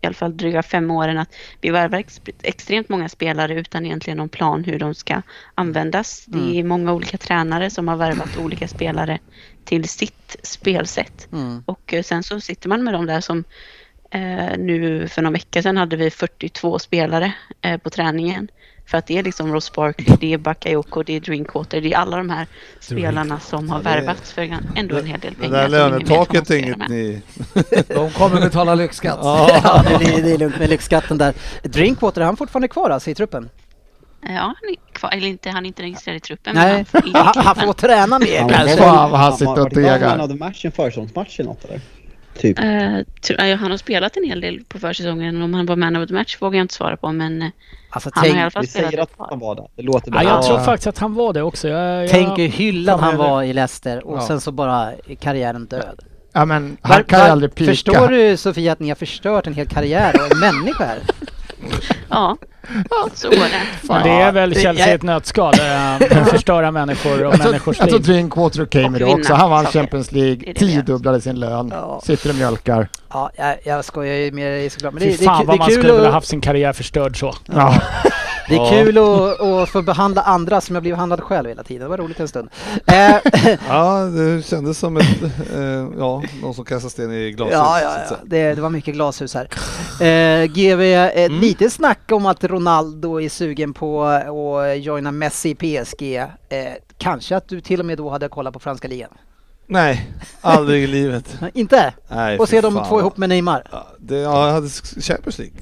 i 0.00 0.06
alla 0.06 0.14
fall 0.14 0.36
dryga 0.36 0.62
fem 0.62 0.90
åren. 0.90 1.18
Att 1.18 1.34
vi 1.60 1.70
värvar 1.70 1.98
ex 1.98 2.20
extremt 2.42 2.88
många 2.88 3.08
spelare 3.08 3.60
utan 3.60 3.86
egentligen 3.86 4.16
någon 4.16 4.28
plan 4.28 4.64
hur 4.64 4.78
de 4.78 4.94
ska 4.94 5.22
användas. 5.54 6.24
Det 6.26 6.58
är 6.58 6.64
många 6.64 6.92
olika 6.92 7.18
tränare 7.18 7.70
som 7.70 7.88
har 7.88 7.96
värvat 7.96 8.36
olika 8.36 8.68
spelare 8.68 9.18
till 9.68 9.88
sitt 9.88 10.36
spelsätt. 10.42 11.28
Mm. 11.32 11.62
Och 11.66 11.94
eh, 11.94 12.02
sen 12.02 12.22
så 12.22 12.40
sitter 12.40 12.68
man 12.68 12.84
med 12.84 12.94
dem 12.94 13.06
där 13.06 13.20
som 13.20 13.44
eh, 14.10 14.58
nu 14.58 15.08
för 15.08 15.22
någon 15.22 15.32
vecka 15.32 15.62
sedan 15.62 15.76
hade 15.76 15.96
vi 15.96 16.10
42 16.10 16.78
spelare 16.78 17.32
eh, 17.62 17.76
på 17.78 17.90
träningen. 17.90 18.48
För 18.86 18.98
att 18.98 19.06
det 19.06 19.18
är 19.18 19.22
liksom 19.22 19.52
Ross 19.52 19.72
Barkley, 19.72 20.16
det 20.20 20.32
är 20.32 20.38
Bakayoko, 20.38 21.02
det 21.02 21.16
är 21.16 21.20
Drinkwater, 21.20 21.80
det 21.80 21.92
är 21.92 21.96
alla 21.96 22.16
de 22.16 22.30
här 22.30 22.46
spelarna 22.80 23.40
som 23.40 23.70
har 23.70 23.78
det 23.78 23.84
värvats 23.84 24.32
för 24.32 24.42
en- 24.42 24.70
ändå 24.76 24.96
en 24.96 25.06
hel 25.06 25.20
del 25.20 25.34
Det 25.34 25.40
pengar. 25.40 25.68
där 25.68 25.68
vad 25.68 25.90
man 25.90 25.90
lönetaket 25.90 26.50
är 26.50 26.56
inget 26.56 26.88
ni... 26.88 27.22
De 27.88 28.10
kommer 28.10 28.40
betala 28.40 28.74
lyxskatt. 28.74 29.18
Ja, 29.22 29.84
det, 29.98 30.04
är, 30.04 30.22
det 30.22 30.32
är 30.32 30.38
lugnt 30.38 30.58
med 30.58 30.70
lyxskatten 30.70 31.18
där. 31.18 31.34
Drinkwater, 31.62 32.20
är 32.20 32.24
han 32.24 32.36
fortfarande 32.36 32.68
kvar 32.68 32.90
alltså 32.90 33.10
i 33.10 33.14
truppen? 33.14 33.48
Ja, 34.28 34.34
han 34.40 34.54
är 34.72 34.92
kvar, 34.92 35.10
eller 35.12 35.28
inte, 35.28 35.50
han 35.50 35.64
är 35.64 35.68
inte 35.68 35.82
registrerad 35.82 36.16
i 36.16 36.20
truppen. 36.20 36.54
Nej, 36.54 36.84
men 36.92 37.02
han, 37.14 37.32
han, 37.36 37.46
han 37.46 37.56
får 37.56 37.72
träna 37.72 38.18
mer 38.18 38.40
Han 38.40 38.48
kanske. 38.48 38.76
Fan, 38.76 39.10
vad 39.10 39.20
han 39.20 39.32
sitter 39.32 39.60
och 39.62 39.70
degar. 39.70 40.08
Han 40.08 40.20
hade 40.20 40.34
match 40.34 40.64
en 40.64 40.72
försäsongsmatch 40.72 41.40
eller 41.40 41.48
något 41.50 41.64
eller? 41.64 41.80
Typ. 42.38 42.58
Ja, 43.38 43.56
han 43.56 43.70
har 43.70 43.76
spelat 43.76 44.16
en 44.16 44.24
hel 44.24 44.40
del 44.40 44.64
på 44.68 44.78
försäsongen. 44.78 45.42
Om 45.42 45.54
han 45.54 45.66
var 45.66 45.76
man 45.76 45.96
of 45.96 46.08
the 46.08 46.14
match 46.14 46.36
vågar 46.40 46.58
jag 46.58 46.64
inte 46.64 46.74
svara 46.74 46.96
på, 46.96 47.12
men 47.12 47.42
eh, 47.42 47.48
Alltså, 47.90 48.10
han 48.14 48.20
har 48.30 48.36
i 48.36 48.40
alla 48.40 48.40
tänk, 48.42 48.52
fall 48.52 48.62
Vi 48.62 48.66
säger 48.68 48.88
spelat 48.88 49.10
att 49.18 49.30
han 49.30 49.38
var 49.38 49.54
där. 49.54 49.66
Det 49.76 49.82
låter 49.82 50.08
Ja, 50.10 50.12
bra. 50.12 50.22
jag 50.22 50.42
tror 50.46 50.58
Ja. 50.58 50.64
faktiskt 50.64 50.86
att 50.86 50.98
han 50.98 51.14
var 51.14 51.32
det 51.32 51.42
också. 51.42 51.68
Jag, 51.68 52.02
jag, 52.04 52.10
tänk 52.10 52.38
hur 52.38 52.48
hyllad 52.48 53.00
han 53.00 53.10
det. 53.12 53.18
var 53.18 53.42
i 53.42 53.52
Leicester 53.52 54.06
och 54.06 54.16
Ja. 54.18 54.26
sen 54.26 54.40
så 54.40 54.52
bara 54.52 54.92
är 55.08 55.14
karriären 55.14 55.66
död. 55.66 56.00
Ja 56.32 56.44
men 56.44 56.76
Var- 56.82 56.94
han 56.94 57.04
kan 57.04 57.18
ju 57.18 57.24
var- 57.24 57.30
aldrig 57.32 57.54
pika. 57.54 57.70
Förstår 57.70 58.08
du 58.08 58.36
Sofia 58.36 58.72
att 58.72 58.80
ni 58.80 58.88
har 58.88 58.96
förstört 58.96 59.46
en 59.46 59.54
hel 59.54 59.66
karriär 59.66 60.14
och 60.14 60.32
en 60.32 60.38
människa 60.40 60.84
här? 60.84 60.98
Ja, 62.10 62.36
så 63.14 63.28
var 63.28 63.36
det. 63.98 64.04
Det 64.04 64.10
är 64.10 64.32
väl 64.32 64.50
det- 64.50 64.60
Chelsea 64.60 64.88
i 64.88 64.92
ett 64.92 65.02
nötskal. 65.02 65.54
eh, 66.10 66.24
Förstöra 66.24 66.70
människor 66.70 67.24
och 67.26 67.32
Jag 67.34 67.38
människors 67.38 67.78
jag 67.78 67.88
tror 67.88 67.98
liv. 67.98 68.06
Drinkwater 68.06 68.64
came 68.66 68.88
med 68.88 69.00
det 69.00 69.04
också. 69.04 69.34
Han 69.34 69.50
vann 69.50 69.64
saker. 69.64 69.78
Champions 69.78 70.08
Det 70.08 70.18
är 70.18 70.22
League, 70.24 70.42
det 70.46 70.54
tiodubblade 70.54 71.20
sin 71.20 71.40
lön, 71.40 71.68
Ja. 71.74 72.00
sitter 72.04 72.30
och 72.30 72.36
mjölkar. 72.36 72.88
Ja, 73.12 73.30
jag, 73.36 73.56
jag 73.64 73.84
skojar 73.84 74.14
ju 74.14 74.32
med 74.32 74.52
dig 74.52 74.70
såklart. 74.70 74.92
Men 74.94 75.02
det, 75.02 75.10
Fy 75.10 75.16
det, 75.16 75.24
fan 75.24 75.40
det, 75.40 75.46
vad 75.46 75.54
är 75.54 75.58
man 75.58 75.68
kul 75.68 75.76
skulle 75.78 75.92
vilja 75.92 76.08
att, 76.08 76.14
haft 76.14 76.28
sin 76.28 76.40
karriär 76.40 76.72
förstörd 76.72 77.18
så. 77.20 77.34
Ja. 77.54 77.74
det 78.48 78.54
är 78.54 78.58
Ja. 78.58 78.70
kul 78.70 78.98
att, 78.98 79.40
att 79.40 79.68
få 79.68 79.82
behandla 79.82 80.22
andra 80.22 80.60
som 80.60 80.74
jag 80.76 80.82
blivit 80.82 80.96
behandlad 80.96 81.20
själv 81.20 81.48
hela 81.48 81.62
tiden. 81.62 81.82
Det 81.82 81.88
var 81.88 81.98
roligt 81.98 82.20
en 82.20 82.28
stund. 82.28 82.48
Eh, 82.86 83.16
Ja, 83.68 83.98
det 84.04 84.46
kändes 84.46 84.78
som 84.78 84.96
ett, 84.96 85.22
eh, 85.54 85.60
ja, 85.98 86.22
någon 86.42 86.54
som 86.54 86.64
kastar 86.64 86.88
sten 86.88 87.12
i 87.12 87.30
glashus. 87.32 87.52
ja, 87.54 87.80
ja, 87.80 87.96
ja. 88.10 88.16
Det, 88.24 88.54
det 88.54 88.60
var 88.62 88.70
mycket 88.70 88.94
glashus 88.94 89.34
här. 89.34 89.48
Eh, 90.06 90.44
GV, 90.46 90.80
eh, 90.82 91.24
Mm. 91.26 91.40
lite 91.40 91.70
snack 91.70 92.12
om 92.12 92.26
att 92.26 92.44
Ronaldo 92.44 93.20
är 93.20 93.28
sugen 93.28 93.72
på 93.74 94.04
att 94.04 94.78
joina 94.80 95.12
Messi 95.12 95.50
i 95.50 95.54
PSG. 95.54 96.16
Eh, 96.16 96.26
kanske 96.98 97.36
att 97.36 97.48
du 97.48 97.60
till 97.60 97.80
och 97.80 97.86
med 97.86 97.98
då 97.98 98.10
hade 98.10 98.28
kollat 98.28 98.52
på 98.54 98.58
franska 98.60 98.88
ligan? 98.88 99.10
Nej, 99.66 100.10
aldrig 100.40 100.82
i 100.82 100.86
livet. 100.98 101.38
Inte? 101.54 101.92
Nej, 102.08 102.38
Och 102.38 102.48
se 102.48 102.60
de 102.60 102.84
två 102.88 103.00
ihop 103.00 103.16
med 103.16 103.28
Neymar? 103.28 103.62
Ja, 103.72 103.86
det, 103.98 104.16
ja, 104.18 104.46
jag 104.46 104.54
hade 104.54 104.68
Champions 105.00 105.38
League. 105.38 105.54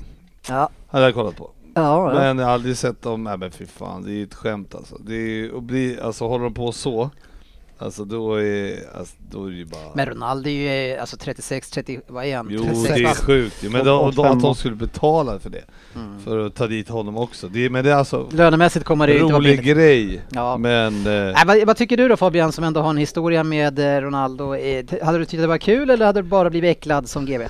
Ja. 0.48 0.70
Hade 0.88 1.04
jag 1.04 1.14
kollat 1.14 1.36
på. 1.36 1.50
Ja, 1.76 2.12
ja. 2.12 2.18
Men 2.18 2.38
jag 2.38 2.46
har 2.46 2.52
aldrig 2.52 2.76
sett 2.76 3.02
dem, 3.02 3.24
nej 3.24 3.38
men 3.38 3.50
fy 3.50 3.66
fan, 3.66 4.02
det 4.02 4.10
är 4.10 4.14
ju 4.14 4.22
ett 4.24 4.34
skämt 4.34 4.74
alltså. 4.74 4.98
Det 4.98 5.14
är 5.14 5.28
ju, 5.28 5.56
att 5.56 5.62
bli, 5.62 5.98
alltså 6.02 6.26
håller 6.28 6.44
de 6.44 6.54
på 6.54 6.72
så, 6.72 7.10
alltså 7.78 8.04
då 8.04 8.34
är, 8.34 8.78
alltså, 8.98 9.14
då 9.30 9.44
är 9.46 9.50
det 9.50 9.56
ju 9.56 9.64
bara... 9.64 9.80
Men 9.94 10.06
Ronaldo 10.06 10.48
är 10.48 10.52
ju 10.52 10.92
eh, 10.94 11.00
alltså 11.00 11.16
36, 11.16 11.70
30, 11.70 12.00
vad 12.06 12.24
är 12.24 12.36
han? 12.36 12.46
Jo 12.50 12.62
36 12.64 12.88
det 12.94 13.00
är 13.00 13.04
bast. 13.04 13.24
sjukt 13.24 13.64
ju, 13.64 13.70
men 13.70 13.88
Och- 13.88 14.14
fem 14.14 14.24
att 14.24 14.42
de 14.42 14.54
skulle 14.54 14.76
betala 14.76 15.38
för 15.38 15.50
det. 15.50 15.64
Mm. 15.94 16.18
För 16.24 16.46
att 16.46 16.54
ta 16.54 16.66
dit 16.66 16.88
honom 16.88 17.16
också. 17.16 17.48
Det 17.48 17.64
är, 17.64 17.70
men 17.70 17.84
det 17.84 17.90
är 17.90 17.94
alltså 17.96 18.28
Lönemässigt 18.32 18.84
kommer 18.84 19.06
det 19.06 19.12
ju 19.12 19.18
inte 19.20 19.32
vara 19.32 19.42
rolig 19.42 19.58
billigt. 19.58 19.76
grej. 19.76 20.22
Ja. 20.30 20.56
Men... 20.56 20.94
Eh, 21.06 21.12
Nej, 21.12 21.34
vad, 21.46 21.66
vad 21.66 21.76
tycker 21.76 21.96
du 21.96 22.08
då 22.08 22.16
Fabian 22.16 22.52
som 22.52 22.64
ändå 22.64 22.80
har 22.80 22.90
en 22.90 22.96
historia 22.96 23.44
med 23.44 23.78
eh, 23.78 24.00
Ronaldo? 24.00 24.54
Eh, 24.54 24.84
t- 24.86 24.98
Hade 25.04 25.18
du 25.18 25.24
tyckt 25.24 25.40
det 25.42 25.46
var 25.46 25.58
kul 25.58 25.90
eller 25.90 26.06
hade 26.06 26.22
du 26.22 26.28
bara 26.28 26.50
blivit 26.50 26.76
äcklad 26.76 27.08
som 27.08 27.26
GV? 27.26 27.42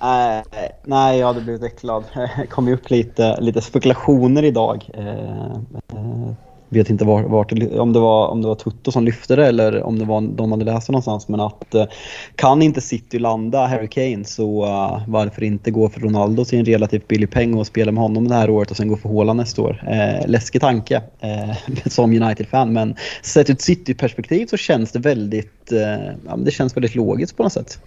Nej, 0.00 0.42
nej, 0.84 1.18
jag 1.18 1.26
hade 1.26 1.40
blivit 1.40 1.62
äcklad. 1.62 2.04
Det 2.14 2.46
kom 2.46 2.68
ju 2.68 2.74
upp 2.74 2.90
lite, 2.90 3.40
lite 3.40 3.60
spekulationer 3.60 4.42
idag. 4.42 4.90
Eh, 4.94 5.52
eh 5.92 6.32
vet 6.68 6.90
inte 6.90 7.04
var, 7.04 7.22
vart, 7.22 7.52
om, 7.52 7.92
det 7.92 8.00
var, 8.00 8.28
om 8.28 8.42
det 8.42 8.48
var 8.48 8.54
Tutto 8.54 8.92
som 8.92 9.04
lyfte 9.04 9.36
det 9.36 9.46
eller 9.46 9.82
om 9.82 9.98
det 9.98 10.04
var 10.04 10.20
de 10.20 10.52
hade 10.52 10.64
läst 10.64 10.86
det 10.86 10.92
någonstans. 10.92 11.28
Men 11.28 11.40
att 11.40 11.74
eh, 11.74 11.86
kan 12.34 12.62
inte 12.62 12.80
City 12.80 13.18
landa 13.18 13.66
Harry 13.66 13.88
Kane 13.88 14.24
så 14.24 14.64
uh, 14.64 15.02
varför 15.08 15.42
inte 15.42 15.70
gå 15.70 15.88
för 15.88 16.00
Ronaldo 16.00 16.44
till 16.44 16.58
en 16.58 16.64
relativt 16.64 17.08
billig 17.08 17.30
peng 17.30 17.54
och 17.54 17.66
spela 17.66 17.92
med 17.92 18.02
honom 18.02 18.28
det 18.28 18.34
här 18.34 18.50
året 18.50 18.70
och 18.70 18.76
sen 18.76 18.88
gå 18.88 18.96
för 18.96 19.08
Haaland 19.08 19.36
nästa 19.36 19.62
år. 19.62 19.84
Eh, 19.88 20.28
läskig 20.28 20.60
tanke 20.60 21.02
eh, 21.20 21.56
som 21.86 22.22
United-fan 22.22 22.72
men 22.72 22.94
sett 23.22 23.50
ur 23.50 23.54
ett 23.54 23.62
City-perspektiv 23.62 24.46
så 24.46 24.56
känns 24.56 24.92
det 24.92 24.98
väldigt, 24.98 25.72
eh, 25.72 26.06
ja, 26.26 26.36
men 26.36 26.44
det 26.44 26.50
känns 26.50 26.76
väldigt 26.76 26.94
logiskt 26.94 27.36
på 27.36 27.42
något 27.42 27.52
sätt. 27.52 27.78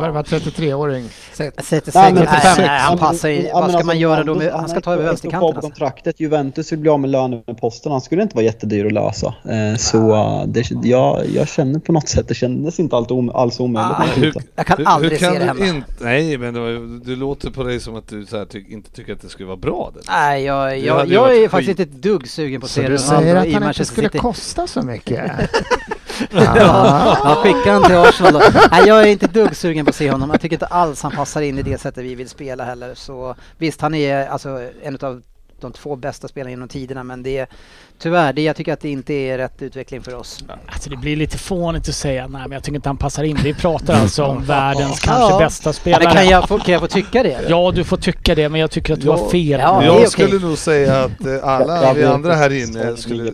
Värvat 0.00 0.26
33-åring. 0.28 1.08
Sätter 1.32 1.52
Nej, 1.70 1.82
sig, 1.92 2.12
men- 2.12 2.14
nej, 2.14 2.40
nej, 2.44 2.54
nej, 2.58 2.80
han 2.80 2.98
passar 2.98 3.28
ju, 3.28 3.42
ja, 3.42 3.52
vad 3.54 3.62
ska 3.64 3.72
alltså, 3.72 3.86
man 3.86 3.98
göra 3.98 4.24
då? 4.24 4.34
Med, 4.34 4.52
han 4.52 4.68
ska 4.68 4.80
ta 4.80 4.92
över 4.92 5.04
vänsterkanten 5.04 5.40
på 5.40 5.46
alltså. 5.46 5.60
kontraktet. 5.60 6.20
Juventus 6.20 6.72
vill 6.72 6.78
bli 6.78 6.90
av 6.90 7.00
med 7.00 7.10
löneposten. 7.10 7.92
Han 7.92 8.00
skulle 8.00 8.22
inte 8.22 8.34
vara 8.36 8.44
jättedyr 8.44 8.86
att 8.86 8.92
lösa. 8.92 9.34
Eh, 9.50 9.76
Så 9.76 10.14
eh, 10.14 10.46
det, 10.46 10.70
jag, 10.82 11.26
jag 11.34 11.48
känner 11.48 11.78
på 11.80 11.92
något 11.92 12.08
sätt, 12.08 12.28
det 12.28 12.34
kändes 12.34 12.80
inte 12.80 12.96
allt 12.96 13.10
om, 13.10 13.30
alls 13.30 13.60
omöjligt. 13.60 13.92
Ah, 13.98 14.04
hur. 14.14 14.34
Jag 14.56 14.66
kan 14.66 14.78
hur, 14.78 14.88
aldrig 14.88 15.12
hur 15.12 15.18
kan 15.18 15.32
se 15.32 15.38
det 15.38 15.44
du 15.44 15.48
hända. 15.64 15.66
inte, 15.66 16.04
Nej 16.04 16.38
men 16.38 16.54
det, 16.54 16.98
du 17.04 17.16
låter 17.16 17.50
på 17.50 17.62
dig 17.62 17.80
som 17.80 17.96
att 17.96 18.08
du 18.08 18.26
så 18.26 18.38
här, 18.38 18.44
ty, 18.44 18.64
inte 18.68 18.90
tycker 18.90 19.12
att 19.12 19.22
det 19.22 19.28
skulle 19.28 19.46
vara 19.46 19.56
bra. 19.56 19.90
Det. 19.94 20.00
Nej, 20.12 20.44
jag, 20.44 20.70
Det 20.70 20.76
jag, 20.76 21.06
jag 21.08 21.34
är 21.36 21.40
skit. 21.42 21.50
faktiskt 21.50 21.70
inte 21.70 21.82
ett 21.82 22.02
dugg 22.02 22.28
sugen 22.28 22.60
på 22.60 22.64
att 22.64 22.70
Så 22.70 22.80
se 22.80 22.88
du 22.88 22.98
säger 22.98 23.36
att 23.36 23.52
han 23.52 23.68
inte 23.68 23.84
skulle 23.84 24.08
kosta 24.08 24.66
så 24.66 24.82
mycket? 24.82 25.30
Ja, 26.30 27.18
ja, 27.24 27.40
skicka 27.42 27.72
honom 27.72 27.88
till 27.88 27.96
Arsenal 27.96 28.32
då. 28.32 28.42
Nej, 28.70 28.88
jag 28.88 29.02
är 29.02 29.06
inte 29.06 29.26
dugg 29.26 29.56
sugen 29.56 29.84
på 29.84 29.88
att 29.88 29.94
se 29.94 30.10
honom. 30.10 30.30
Jag 30.30 30.40
tycker 30.40 30.56
inte 30.56 30.66
alls 30.66 31.02
han 31.02 31.12
passar 31.12 31.42
in 31.42 31.58
i 31.58 31.62
det 31.62 31.78
sättet 31.78 32.04
vi 32.04 32.14
vill 32.14 32.28
spela 32.28 32.64
heller. 32.64 32.94
Så 32.94 33.34
visst, 33.58 33.80
han 33.80 33.94
är 33.94 34.26
alltså 34.26 34.60
en 34.82 34.98
av 35.02 35.22
de 35.62 35.72
två 35.72 35.96
bästa 35.96 36.28
spelarna 36.28 36.50
genom 36.50 36.68
tiderna 36.68 37.04
men 37.04 37.22
det 37.22 37.38
är 37.38 37.46
tyvärr, 37.98 38.32
det, 38.32 38.42
jag 38.42 38.56
tycker 38.56 38.72
att 38.72 38.80
det 38.80 38.88
inte 38.90 39.14
är 39.14 39.38
rätt 39.38 39.62
utveckling 39.62 40.02
för 40.02 40.14
oss. 40.14 40.44
Alltså 40.66 40.90
det 40.90 40.96
blir 40.96 41.16
lite 41.16 41.38
fånigt 41.38 41.88
att 41.88 41.94
säga 41.94 42.26
nej 42.26 42.40
men 42.42 42.52
jag 42.52 42.62
tycker 42.64 42.76
inte 42.76 42.88
han 42.88 42.96
passar 42.96 43.24
in. 43.24 43.38
Vi 43.44 43.54
pratar 43.54 43.94
alltså 43.94 44.24
om 44.24 44.44
världens 44.46 45.00
kanske 45.00 45.32
Ja. 45.32 45.38
bästa 45.38 45.68
Ja, 45.68 45.72
spelare. 45.72 46.04
men 46.04 46.12
kan, 46.14 46.28
jag 46.28 46.48
få, 46.48 46.58
kan 46.58 46.72
jag 46.72 46.80
få 46.80 46.86
tycka 46.88 47.22
det? 47.22 47.40
Ja, 47.48 47.72
du 47.74 47.84
får 47.84 47.96
tycka 47.96 48.34
det 48.34 48.48
men 48.48 48.60
jag 48.60 48.70
tycker 48.70 48.92
att 48.94 49.00
du 49.00 49.06
Ja. 49.06 49.16
har 49.16 49.28
fel. 49.30 49.60
Ja, 49.60 49.84
jag 49.84 50.08
skulle 50.10 50.38
nog 50.38 50.58
säga 50.58 51.04
att 51.04 51.26
eh, 51.26 51.48
alla 51.48 51.92
vi 51.94 52.04
andra 52.04 52.34
här 52.34 52.52
inne 52.62 52.96
skulle, 52.96 53.32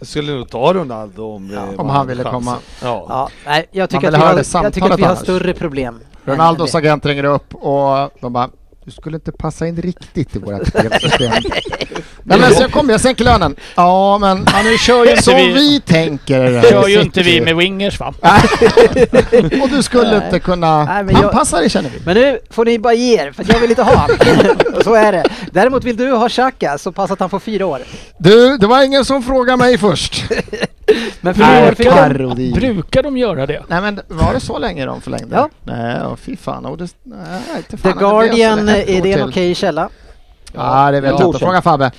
skulle 0.00 0.32
nog 0.32 0.50
ta 0.50 0.72
Ronaldo 0.74 1.22
om, 1.34 1.54
eh, 1.54 1.80
Om 1.80 1.88
han 1.88 2.06
ville 2.06 2.22
komma. 2.24 2.56
Ja. 2.82 3.06
Ja, 3.08 3.28
nej, 3.46 3.66
jag 3.70 3.90
tycker, 3.90 4.08
att 4.08 4.14
vi, 4.14 4.18
har, 4.18 4.62
jag 4.64 4.74
tycker 4.74 4.90
att 4.90 4.98
vi 4.98 5.04
har 5.04 5.16
större 5.16 5.54
problem. 5.54 6.00
Ronaldos 6.24 6.74
agent 6.74 7.06
ringer 7.06 7.24
upp 7.24 7.54
och 7.54 8.10
de 8.20 8.32
bara 8.32 8.50
du 8.88 8.92
skulle 8.92 9.16
inte 9.16 9.32
passa 9.32 9.66
in 9.66 9.76
riktigt 9.76 10.36
i 10.36 10.38
vårt 10.38 10.66
spelsystem. 10.66 11.32
Nej 12.28 12.38
men 12.40 12.54
så 12.54 12.62
jag 12.62 12.72
kommer, 12.72 12.92
jag 12.92 13.00
sänker 13.00 13.24
lönen. 13.24 13.56
Ja 13.74 14.18
men 14.18 14.44
Ja, 14.52 14.62
nu 14.64 14.78
kör 14.78 15.04
ju 15.06 15.16
så 15.22 15.34
vi, 15.36 15.48
vi 15.52 15.80
tänker. 15.80 16.62
kör 16.70 16.88
ju 16.88 17.00
inte 17.02 17.22
vi 17.22 17.40
med 17.40 17.56
wingers 17.56 18.00
va? 18.00 18.14
Och 19.62 19.68
du 19.68 19.82
skulle 19.82 20.10
Nej. 20.18 20.24
inte 20.26 20.40
kunna 20.40 20.84
Nej, 20.84 21.04
men 21.04 21.14
jag- 21.14 21.24
anpassa 21.24 21.58
dig 21.60 21.70
känner 21.70 21.90
vi. 21.90 21.98
Men 22.04 22.14
nu 22.16 22.38
får 22.50 22.64
ni 22.64 22.78
bara 22.78 22.94
ge 22.94 23.20
er, 23.20 23.32
för 23.32 23.44
jag 23.48 23.60
vill 23.60 23.70
inte 23.70 23.82
ha 23.82 23.94
han. 23.96 24.10
Och 24.76 24.82
så 24.84 24.94
är 24.94 25.12
det. 25.12 25.24
Däremot 25.52 25.84
vill 25.84 25.96
du 25.96 26.12
ha 26.12 26.28
Xhaka, 26.28 26.78
så 26.78 26.92
pass 26.92 27.10
att 27.10 27.20
han 27.20 27.30
får 27.30 27.38
fyra 27.40 27.66
år. 27.66 27.80
Du, 28.18 28.56
det 28.58 28.66
var 28.66 28.82
ingen 28.82 29.04
som 29.04 29.22
frågade 29.22 29.56
mig 29.58 29.78
först. 29.78 30.24
Men 31.20 31.34
för 31.34 31.40
Nej, 31.42 31.68
nu 31.68 31.74
för 31.74 31.84
jag, 31.84 31.94
parodi. 31.94 32.52
Brukar 32.52 33.02
de 33.02 33.16
göra 33.16 33.46
det? 33.46 33.62
Nej 33.68 33.80
men 33.80 34.00
var 34.08 34.34
det 34.34 34.40
så 34.40 34.58
länge 34.58 34.86
de 34.86 35.00
förlängde? 35.00 35.36
Ja. 35.36 35.48
Nej, 35.64 35.96
åh, 36.04 36.16
fy 36.16 36.36
fan. 36.36 36.66
Och 36.66 36.78
det, 36.78 36.88
nej, 37.02 37.62
The 37.70 37.76
det 37.82 37.92
Guardian. 37.98 38.68
Ett 38.68 38.88
är 38.88 39.02
det 39.02 39.12
en 39.12 39.28
okej 39.28 39.54
källa? 39.54 39.88
Ja, 40.52 40.90
det 40.90 41.00
vet 41.00 41.10
Ja. 41.10 41.16
jag 41.20 41.28
inte. 41.28 41.38
Fråga 41.38 41.62
Fabbe. 41.62 41.90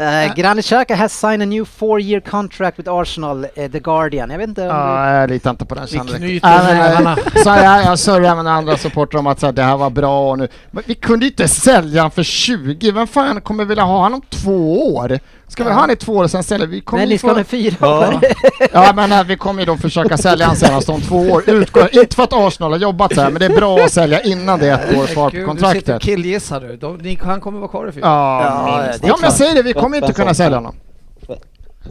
Uh, 0.00 0.34
Granit 0.34 0.64
Xhaka 0.64 0.94
has 0.94 1.12
signed 1.20 1.42
a 1.42 1.46
new 1.46 1.64
four 1.64 2.00
year 2.00 2.20
contract 2.20 2.78
with 2.78 2.90
Arsenal, 2.92 3.44
uh, 3.44 3.68
The 3.72 3.80
Guardian. 3.80 4.30
Jag 4.30 4.38
vet 4.38 4.48
inte 4.48 4.62
om 4.62 4.68
Ja, 4.68 5.10
jag 5.14 5.30
litar 5.30 5.50
inte 5.50 5.64
på 5.64 5.74
den 5.74 5.86
Vi 5.92 5.98
knyter 5.98 6.48
men, 6.48 6.76
nävarna. 6.78 7.12
eh, 7.12 7.42
Så 7.42 7.48
jag, 7.48 7.84
jag 7.84 7.98
sörjer 7.98 8.34
med 8.42 8.52
andra 8.52 8.76
supportrar 8.76 9.18
om 9.18 9.26
att 9.26 9.40
så 9.40 9.46
här, 9.46 9.52
det 9.52 9.62
här 9.62 9.76
var 9.76 9.90
bra 9.90 10.30
och 10.30 10.38
nu. 10.38 10.48
Men 10.70 10.82
vi 10.86 10.94
kunde 10.94 11.26
inte 11.26 11.48
sälja 11.48 12.02
han 12.02 12.10
för 12.10 12.22
20. 12.22 12.90
Vem 12.92 13.06
fan 13.06 13.40
kommer 13.40 13.64
vilja 13.64 13.84
ha 13.84 14.02
han 14.02 14.14
om 14.14 14.20
två 14.30 14.94
år? 14.94 15.18
Ska 15.48 15.64
vi 15.64 15.70
ha 15.70 15.80
han 15.80 15.90
i 15.90 15.96
två 15.96 16.12
år 16.12 16.24
och 16.24 16.30
sen 16.30 16.42
sälja? 16.42 16.66
Vi 16.66 16.80
kommer 16.80 17.00
Nej, 17.02 17.08
ni 17.08 17.18
ska 17.18 17.28
få- 17.28 17.32
ha 17.34 17.38
en 17.38 17.44
fyra 17.44 17.74
Ja. 17.80 18.08
år. 18.08 18.20
Ja 18.72 18.92
men 18.94 19.12
eh, 19.12 19.24
vi 19.24 19.36
kommer 19.36 19.60
ju 19.62 19.66
då 19.66 19.76
försöka 19.76 20.16
sälja 20.16 20.46
han 20.46 20.56
senast 20.56 20.88
om 20.88 21.00
två 21.00 21.16
år. 21.16 21.50
Utgår, 21.50 21.88
inte 21.92 22.16
för 22.16 22.22
att 22.22 22.32
Arsenal 22.32 22.72
har 22.72 22.78
jobbat 22.78 23.14
så 23.14 23.20
här, 23.20 23.30
men 23.30 23.40
det 23.40 23.46
är 23.46 23.56
bra 23.56 23.78
att 23.78 23.92
sälja 23.92 24.20
innan 24.22 24.58
det 24.58 24.66
är 24.68 24.74
ett 24.74 24.96
år 24.98 25.06
kvar 25.06 25.30
på 25.30 25.36
Gud, 25.36 25.46
Du 25.46 25.46
sitter 25.46 25.46
kontraktet. 25.46 25.96
och 25.96 26.02
killgissar 26.02 26.60
du. 26.60 26.76
De, 26.76 26.96
ni, 26.98 27.18
han 27.22 27.40
kommer 27.40 27.58
vara 27.58 27.68
kvar 27.68 27.88
i 27.88 27.92
fyra. 27.92 28.06
Ja, 28.06 28.42
Ja, 28.44 28.82
är 28.82 28.92
ja 29.02 29.16
men 29.20 29.24
jag 29.24 29.32
säger 29.32 29.54
det, 29.54 29.62
vi 29.62 29.72
kommer 29.72 29.96
inte 29.96 30.12
kunna 30.12 30.34
sälja 30.34 30.56
honom. 30.56 30.74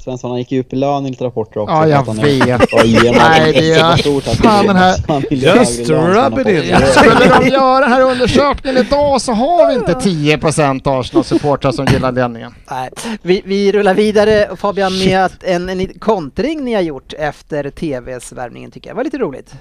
Svensson 0.02 0.32
han 0.32 0.40
gick 0.40 0.52
ju 0.52 0.60
upp 0.60 0.74
i 0.74 0.76
lön 0.76 1.04
lite 1.04 1.24
rapporter 1.24 1.60
också. 1.60 1.74
Ja, 1.76 1.88
jag 1.88 2.06
vet. 2.06 2.16
Nej, 3.18 3.54
det 3.54 3.72
är- 3.74 3.92
så 3.96 3.98
stort 3.98 4.28
att 4.28 4.36
fan, 4.38 4.66
den 4.68 4.76
här- 4.76 5.34
Just 5.34 5.90
rub 5.90 6.40
it 6.40 6.48
in. 6.48 6.76
Skulle 6.88 7.40
de 7.40 7.48
göra 7.48 7.80
den 7.80 7.92
här 7.92 8.02
undersökningen 8.02 8.78
idag 8.78 9.22
så 9.22 9.32
har 9.34 9.68
vi 9.68 9.74
inte 9.76 9.94
10% 9.94 10.88
Arsenal-supportrar 11.00 11.72
som 11.72 11.86
gillar 11.86 12.12
ledningen. 12.12 12.54
Nej, 12.72 12.90
vi, 13.22 13.42
vi 13.46 13.72
rullar 13.72 13.94
vidare 13.94 14.50
Fabian 14.56 14.98
med 14.98 15.26
att 15.26 15.44
en, 15.44 15.70
en 15.70 15.88
kontring 16.00 16.64
ni 16.64 16.74
har 16.74 16.82
gjort 16.82 17.14
efter 17.14 17.70
TVs 17.70 18.32
värvningen 18.32 18.72
tycker 18.72 18.90
jag 18.90 18.96
var 18.96 19.04
lite 19.04 19.18
roligt. 19.18 19.54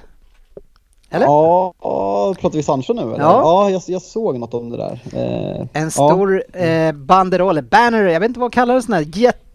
Eller? 1.11 1.27
Ja, 1.27 1.73
ja, 1.83 2.35
pratar 2.41 2.57
vi 2.57 2.63
Sancho 2.63 2.93
nu 2.93 3.03
eller? 3.03 3.19
Ja. 3.19 3.41
Ja, 3.43 3.71
jag, 3.71 3.83
jag 3.87 4.03
såg 4.03 4.39
något 4.39 4.55
om 4.55 4.71
det 4.71 4.77
där. 4.77 5.01
Eh, 5.13 5.61
En 5.73 5.85
ja. 5.85 5.91
stor 5.91 6.43
eh, 6.53 6.93
banderoll, 6.93 7.63
banner, 7.63 8.03
jag 8.03 8.21
vet 8.21 8.29
inte 8.29 8.41
vad 8.41 8.53
kallar 8.53 8.75
det 8.75 8.83
sån 8.83 8.95
här, 8.95 9.03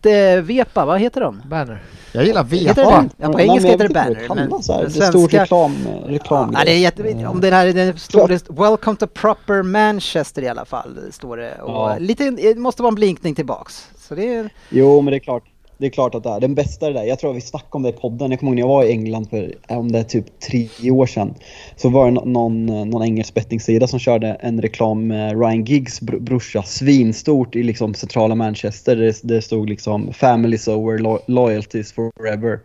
jättevepa, 0.09 0.85
vad 0.85 0.99
heter 0.99 1.21
de? 1.21 1.41
Banner. 1.49 1.83
Jag 2.13 2.25
gillar 2.25 2.43
Heter 2.43 2.65
det 2.75 2.89
vepa. 2.89 3.01
det? 3.01 3.09
Ja, 3.17 3.31
på 3.31 3.39
engelska 3.39 3.61
men 3.67 3.71
heter 3.71 3.77
det 3.77 3.99
inte 4.15 4.27
banner. 4.27 4.35
den 4.35 4.49
Det 4.49 4.83
är 4.83 4.89
stort 4.89 5.13
svenska- 5.13 5.41
reklam, 5.43 5.75
reklam 6.07 6.51
Ja, 6.57 6.65
det 6.65 6.71
är 6.71 6.77
jätte, 6.77 7.25
om 7.27 7.41
den 7.41 7.53
här, 7.53 7.73
den 7.73 7.97
står 7.99 8.27
det, 8.27 8.49
Welcome 8.49 8.97
to 8.97 9.07
proper 9.07 9.61
Manchester 9.63 10.41
i 10.41 10.47
alla 10.47 10.65
fall, 10.65 10.99
står 11.11 11.37
det. 11.37 11.55
Och 11.61 11.71
Ja. 11.71 11.95
lite, 11.99 12.31
det 12.31 12.55
måste 12.57 12.81
vara 12.81 12.89
en 12.89 12.95
blinkning 12.95 13.35
tillbaks. 13.35 13.87
Så 13.97 14.15
det 14.15 14.33
är, 14.35 14.49
Jo, 14.69 15.01
men 15.01 15.11
det 15.11 15.17
är 15.17 15.19
klart. 15.19 15.43
Det 15.81 15.87
är 15.87 15.89
klart 15.89 16.15
att 16.15 16.23
det 16.23 16.29
är 16.29 16.39
den 16.39 16.55
bästa 16.55 16.87
är 16.87 16.91
det 16.93 16.99
där. 16.99 17.05
Jag 17.05 17.19
tror 17.19 17.29
att 17.31 17.35
vi 17.37 17.41
snackade 17.41 17.69
om 17.71 17.83
det 17.83 17.89
i 17.89 17.91
podden. 17.91 18.31
Jag 18.31 18.39
kommer 18.39 18.49
ihåg 18.51 18.55
när 18.55 18.61
jag 18.61 18.67
var 18.67 18.83
i 18.83 18.91
England 18.91 19.29
för, 19.29 19.55
om 19.67 19.91
det 19.91 19.99
är 19.99 20.03
typ 20.03 20.39
tre 20.39 20.91
år 20.91 21.05
sedan. 21.05 21.33
Så 21.75 21.89
var 21.89 22.05
det 22.05 22.11
nå- 22.11 22.25
någon, 22.25 22.65
någon 22.65 23.03
engelsk 23.03 23.33
bettingsida 23.33 23.87
som 23.87 23.99
körde 23.99 24.27
en 24.27 24.61
reklam 24.61 25.07
med 25.07 25.39
Ryan 25.39 25.63
Giggs 25.65 26.01
br- 26.01 26.19
brorsa. 26.19 26.63
Svinstort 26.63 27.55
i 27.55 27.63
liksom 27.63 27.93
centrala 27.93 28.35
Manchester. 28.35 28.95
Det, 28.95 29.19
det 29.23 29.41
stod 29.41 29.69
liksom 29.69 30.13
“Families 30.13 30.67
over, 30.67 30.97
lo- 30.97 31.19
loyalties 31.27 31.93
forever”. 31.93 32.59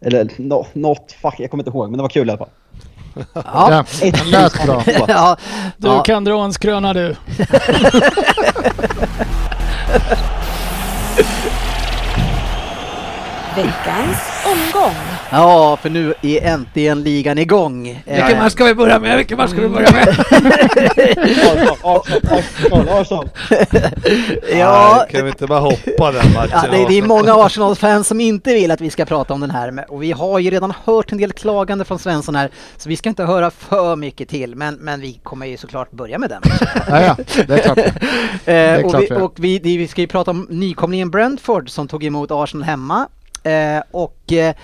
Eller 0.00 0.28
no, 0.36 0.66
något, 0.72 1.12
fuck, 1.22 1.34
jag 1.38 1.50
kommer 1.50 1.62
inte 1.64 1.70
ihåg. 1.70 1.90
Men 1.90 1.96
det 1.98 2.02
var 2.02 2.08
kul 2.08 2.28
i 2.28 2.30
alla 2.30 2.38
fall. 2.38 2.48
ja. 3.34 3.40
Ja, 3.44 3.84
det 4.00 4.24
lät 4.30 4.66
bra. 4.66 4.82
ja, 5.08 5.36
Du 5.78 5.88
ja. 5.88 6.02
kan 6.02 6.24
dra 6.24 6.44
en 6.44 6.52
skröna 6.52 6.92
du. 6.92 7.16
Veckans 13.56 14.18
omgång. 14.46 14.94
ja, 15.30 15.76
för 15.82 15.90
nu 15.90 16.14
är 16.22 16.42
äntligen 16.42 17.02
ligan 17.02 17.38
igång. 17.38 17.82
Vilken 18.06 18.26
Eh, 18.36 18.38
match 18.42 18.52
ska 18.52 18.64
vi 18.64 18.74
börja 18.74 18.98
med? 18.98 19.16
Vilken 19.16 19.36
match 19.38 19.50
ska 19.50 19.60
vi 19.60 19.68
börja 19.68 19.90
med? 19.92 20.08
Arsenal, 21.82 22.88
Arsenal, 23.00 23.28
ja, 24.52 25.06
kan 25.10 25.24
vi 25.24 25.28
inte 25.30 25.46
bara 25.46 25.60
hoppa 25.60 26.12
den 26.12 26.32
matchen? 26.34 26.50
Ja, 26.52 26.64
det, 26.70 26.84
det 26.88 26.98
är 26.98 27.02
många 27.02 27.34
Arsenal-fans 27.34 28.08
som 28.08 28.20
inte 28.20 28.54
vill 28.54 28.70
att 28.70 28.80
vi 28.80 28.90
ska 28.90 29.04
prata 29.04 29.34
om 29.34 29.40
den 29.40 29.50
här 29.50 29.84
och 29.88 30.02
vi 30.02 30.12
har 30.12 30.38
ju 30.38 30.50
redan 30.50 30.72
hört 30.84 31.12
en 31.12 31.18
del 31.18 31.32
klagande 31.32 31.84
från 31.84 31.98
Svensson 31.98 32.34
här 32.34 32.50
så 32.76 32.88
vi 32.88 32.96
ska 32.96 33.08
inte 33.08 33.24
höra 33.24 33.50
för 33.50 33.96
mycket 33.96 34.28
till 34.28 34.56
men, 34.56 34.74
men 34.74 35.00
vi 35.00 35.20
kommer 35.22 35.46
ju 35.46 35.56
såklart 35.56 35.90
börja 35.92 36.18
med 36.18 36.30
den. 36.30 36.42
Ja, 36.88 37.00
ja, 37.02 37.16
det 37.46 37.54
är 37.54 37.58
klart. 37.58 37.78
Eh, 38.44 38.80
klart 38.80 38.94
och 38.94 39.00
vi, 39.02 39.14
och 39.22 39.32
vi, 39.36 39.58
det- 39.58 39.76
vi 39.78 39.88
ska 39.88 40.00
ju 40.00 40.06
prata 40.06 40.30
om 40.30 40.46
nykomlingen 40.50 41.10
Brentford 41.10 41.70
som 41.70 41.88
tog 41.88 42.04
emot 42.04 42.30
Arsenal 42.30 42.64
hemma 42.64 43.08
eh, 43.42 43.82
och 43.90 44.32
eh, 44.32 44.54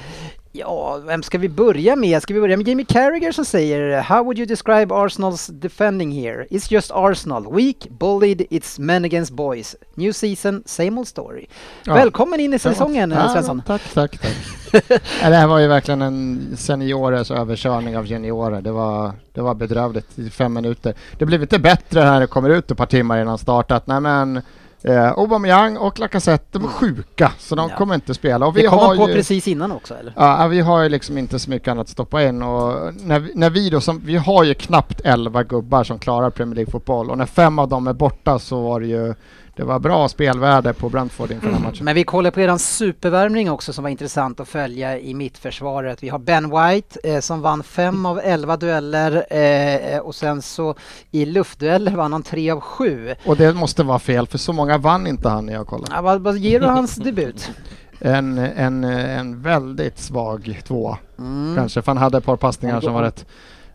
Ja, 0.58 1.00
vem 1.06 1.22
ska 1.22 1.38
vi 1.38 1.48
börja 1.48 1.96
med? 1.96 2.22
Ska 2.22 2.34
vi 2.34 2.40
börja 2.40 2.56
med 2.56 2.68
Jamie 2.68 2.86
Carragher 2.86 3.32
som 3.32 3.44
säger 3.44 4.00
How 4.00 4.24
would 4.24 4.38
you 4.38 4.46
describe 4.46 4.94
Arsenals 4.94 5.46
defending 5.46 6.12
here? 6.12 6.46
It's 6.50 6.72
just 6.72 6.90
Arsenal. 6.94 7.54
Weak, 7.54 7.76
bullied, 7.90 8.40
it's 8.50 8.80
men 8.80 9.04
against 9.04 9.32
boys. 9.32 9.76
New 9.94 10.12
season, 10.12 10.62
same 10.66 10.98
old 10.98 11.08
story. 11.08 11.46
Ja. 11.84 11.94
Välkommen 11.94 12.40
in 12.40 12.54
i 12.54 12.58
säsongen 12.58 13.10
Ja, 13.10 13.28
Svensson. 13.28 13.62
Tack, 13.66 13.82
tack, 13.94 14.18
tack. 14.18 14.36
Det 15.20 15.36
här 15.36 15.46
var 15.46 15.58
ju 15.58 15.66
verkligen 15.66 16.02
en 16.02 16.46
seniorers 16.56 17.30
överkörning 17.30 17.96
av 17.96 18.06
juniorer. 18.06 18.60
Det 18.60 18.72
var, 18.72 19.12
det 19.32 19.40
var 19.40 19.54
bedrövligt 19.54 20.18
i 20.18 20.30
fem 20.30 20.52
minuter. 20.52 20.94
Det 21.18 21.26
blev 21.26 21.42
inte 21.42 21.58
bättre 21.58 22.04
när 22.04 22.20
det 22.20 22.26
kommer 22.26 22.50
ut 22.50 22.70
ett 22.70 22.76
par 22.78 22.86
timmar 22.86 23.22
innan 23.22 23.38
startat. 23.38 23.86
Nej 23.86 24.00
men 24.00 24.42
eh, 24.82 25.12
Aubameyang 25.18 25.76
och 25.76 25.98
Lacazette 25.98 26.58
var 26.58 26.68
sjuka 26.68 27.32
så 27.38 27.54
de 27.54 27.68
Ja. 27.70 27.76
kommer 27.76 27.94
inte 27.94 28.14
spela. 28.14 28.46
Och 28.46 28.54
Det 28.54 28.62
vi 28.62 28.68
kom 28.68 28.78
har 28.78 28.96
på 28.96 29.08
ju, 29.08 29.14
precis 29.14 29.48
innan 29.48 29.72
också 29.72 29.94
eller? 29.94 30.12
Ja, 30.16 30.46
vi 30.46 30.60
har 30.60 30.82
ju 30.82 30.88
liksom 30.88 31.18
inte 31.18 31.38
så 31.38 31.50
mycket 31.50 31.68
annat 31.68 31.82
att 31.82 31.88
stoppa 31.88 32.22
in 32.22 32.42
och 32.42 32.94
när 32.94 33.18
vi, 33.18 33.32
när 33.34 33.50
vi 33.50 33.70
då 33.70 33.80
som, 33.80 34.00
vi 34.04 34.16
har 34.16 34.44
ju 34.44 34.54
knappt 34.54 35.00
11 35.04 35.42
gubbar 35.42 35.84
som 35.84 35.98
klarar 35.98 36.30
Premier 36.30 36.54
League-fotboll 36.54 37.10
och 37.10 37.18
när 37.18 37.26
fem 37.26 37.58
av 37.58 37.68
dem 37.68 37.86
är 37.86 37.92
borta 37.92 38.38
så 38.38 38.60
var 38.62 38.80
det 38.80 38.86
ju 38.86 39.14
det 39.56 39.64
var 39.64 39.78
bra 39.78 40.08
spelvärde 40.08 40.72
på 40.72 40.88
Brentford 40.88 41.30
inför 41.30 41.46
den 41.46 41.56
här 41.56 41.62
matchen. 41.62 41.84
Men 41.84 41.94
vi 41.94 42.04
kollar 42.04 42.30
på 42.30 42.40
eran 42.40 42.58
supervärmning 42.58 43.50
också 43.50 43.72
som 43.72 43.84
var 43.84 43.90
intressant 43.90 44.40
att 44.40 44.48
följa 44.48 44.98
i 44.98 45.14
mittförsvaret. 45.14 46.02
Vi 46.02 46.08
har 46.08 46.18
Ben 46.18 46.50
White 46.50 46.98
eh, 47.04 47.20
som 47.20 47.40
vann 47.40 47.62
fem 47.62 48.06
av 48.06 48.20
elva 48.24 48.56
dueller 48.56 49.26
eh, 49.30 49.98
och 49.98 50.14
sen 50.14 50.42
så 50.42 50.74
i 51.10 51.24
luftdueller 51.24 51.96
vann 51.96 52.12
han 52.12 52.22
tre 52.22 52.50
av 52.50 52.60
sju. 52.60 53.14
Och 53.26 53.36
det 53.36 53.54
måste 53.54 53.82
vara 53.82 53.98
fel 53.98 54.26
för 54.26 54.38
så 54.38 54.52
många 54.52 54.78
vann 54.78 55.06
inte 55.06 55.28
han 55.28 55.46
när 55.46 55.52
jag 55.52 55.66
kollade. 55.66 55.92
Ja, 55.94 56.02
vad, 56.02 56.20
vad 56.20 56.38
ger 56.38 56.60
du 56.60 56.66
hans 56.66 56.96
debut? 56.96 57.50
En, 57.98 58.38
en, 58.38 58.84
en 58.84 59.42
väldigt 59.42 59.98
svag 59.98 60.60
tvåa 60.66 60.98
Mm. 61.18 61.56
kanske 61.56 61.82
för 61.82 61.90
han 61.92 61.96
hade 61.96 62.18
ett 62.18 62.24
par 62.24 62.36
passningar 62.36 62.80
som 62.80 62.94
var 62.94 63.02
rätt. 63.02 63.26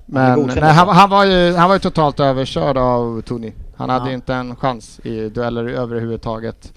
Men 0.05 0.39
nej, 0.39 0.73
han, 0.73 0.87
han, 0.87 1.09
var 1.09 1.25
ju, 1.25 1.53
han 1.53 1.69
var 1.69 1.75
ju 1.75 1.79
totalt 1.79 2.19
överkörd 2.19 2.77
av 2.77 3.21
Tony. 3.21 3.53
Han 3.81 3.89
hade 3.89 4.05
Ja. 4.05 4.09
ju 4.09 4.15
inte 4.15 4.33
en 4.33 4.55
chans 4.55 4.99
i 5.03 5.29
dueller 5.29 5.65
överhuvudtaget. 5.67 6.73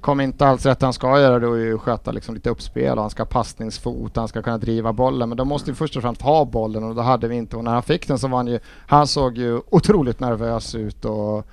Kom 0.00 0.20
inte 0.20 0.46
alls 0.46 0.66
rätt 0.66 0.82
han 0.82 0.92
ska 0.92 1.20
göra 1.20 1.38
då 1.38 1.52
är 1.52 1.58
ju 1.58 1.78
sköta 1.78 2.10
liksom 2.12 2.34
lite 2.34 2.50
uppspel 2.50 2.96
och 2.98 3.02
han 3.02 3.10
ska 3.10 3.22
ha 3.22 3.28
passningsfot, 3.28 4.16
han 4.16 4.28
ska 4.28 4.42
kunna 4.42 4.58
driva 4.58 4.92
bollen. 4.92 5.28
Men 5.28 5.38
då 5.38 5.44
måste 5.44 5.70
vi 5.70 5.76
först 5.76 5.96
och 5.96 6.02
främst 6.02 6.22
ha 6.22 6.44
bollen 6.44 6.84
och 6.84 6.94
det 6.94 7.02
hade 7.02 7.28
vi 7.28 7.36
inte. 7.36 7.56
Och 7.56 7.64
när 7.64 7.72
han 7.72 7.82
fick 7.82 8.08
den 8.08 8.18
så 8.18 8.28
var 8.28 8.36
han 8.36 8.46
ju, 8.46 8.58
han 8.86 9.06
såg 9.06 9.38
ju 9.38 9.60
otroligt 9.70 10.20
nervös 10.20 10.74
ut 10.74 11.04
och 11.04 11.46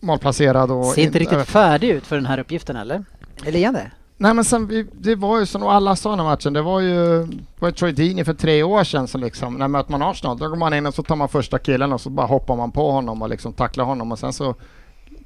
målplacerad 0.00 0.70
och... 0.70 0.86
Ser 0.86 1.02
inte 1.02 1.18
jag 1.18 1.20
riktigt 1.32 1.48
färdig 1.48 1.88
ut 1.90 2.06
för 2.06 2.16
den 2.16 2.26
här 2.26 2.38
uppgiften 2.38 2.76
eller? 2.76 3.04
Eller 3.44 3.58
är 3.58 3.72
det? 3.72 3.90
Nej 4.16 4.34
men 4.34 4.44
sen, 4.44 4.66
vi, 4.66 4.86
det 4.92 5.14
var 5.14 5.40
ju 5.40 5.46
som 5.46 5.62
alla 5.62 5.96
sa 5.96 6.16
den 6.16 6.24
matchen, 6.24 6.52
det 6.52 6.62
var 6.62 6.80
ju, 6.80 7.26
var 7.58 7.70
Troy 7.70 7.92
Deeney 7.92 8.24
för 8.24 8.34
tre 8.34 8.62
år 8.62 8.84
sedan 8.84 9.08
som 9.08 9.20
liksom, 9.20 9.54
när 9.54 9.68
möter 9.68 9.90
man 9.90 10.02
Arsenal, 10.02 10.38
då 10.38 10.48
går 10.48 10.56
man 10.56 10.74
in 10.74 10.86
och 10.86 10.94
så 10.94 11.02
tar 11.02 11.16
man 11.16 11.28
första 11.28 11.58
killen 11.58 11.92
och 11.92 12.00
så 12.00 12.10
bara 12.10 12.26
hoppar 12.26 12.56
man 12.56 12.70
på 12.72 12.90
honom 12.90 13.22
och 13.22 13.28
liksom 13.28 13.52
tacklar 13.52 13.84
honom 13.84 14.12
och 14.12 14.18
sen 14.18 14.32
så 14.32 14.54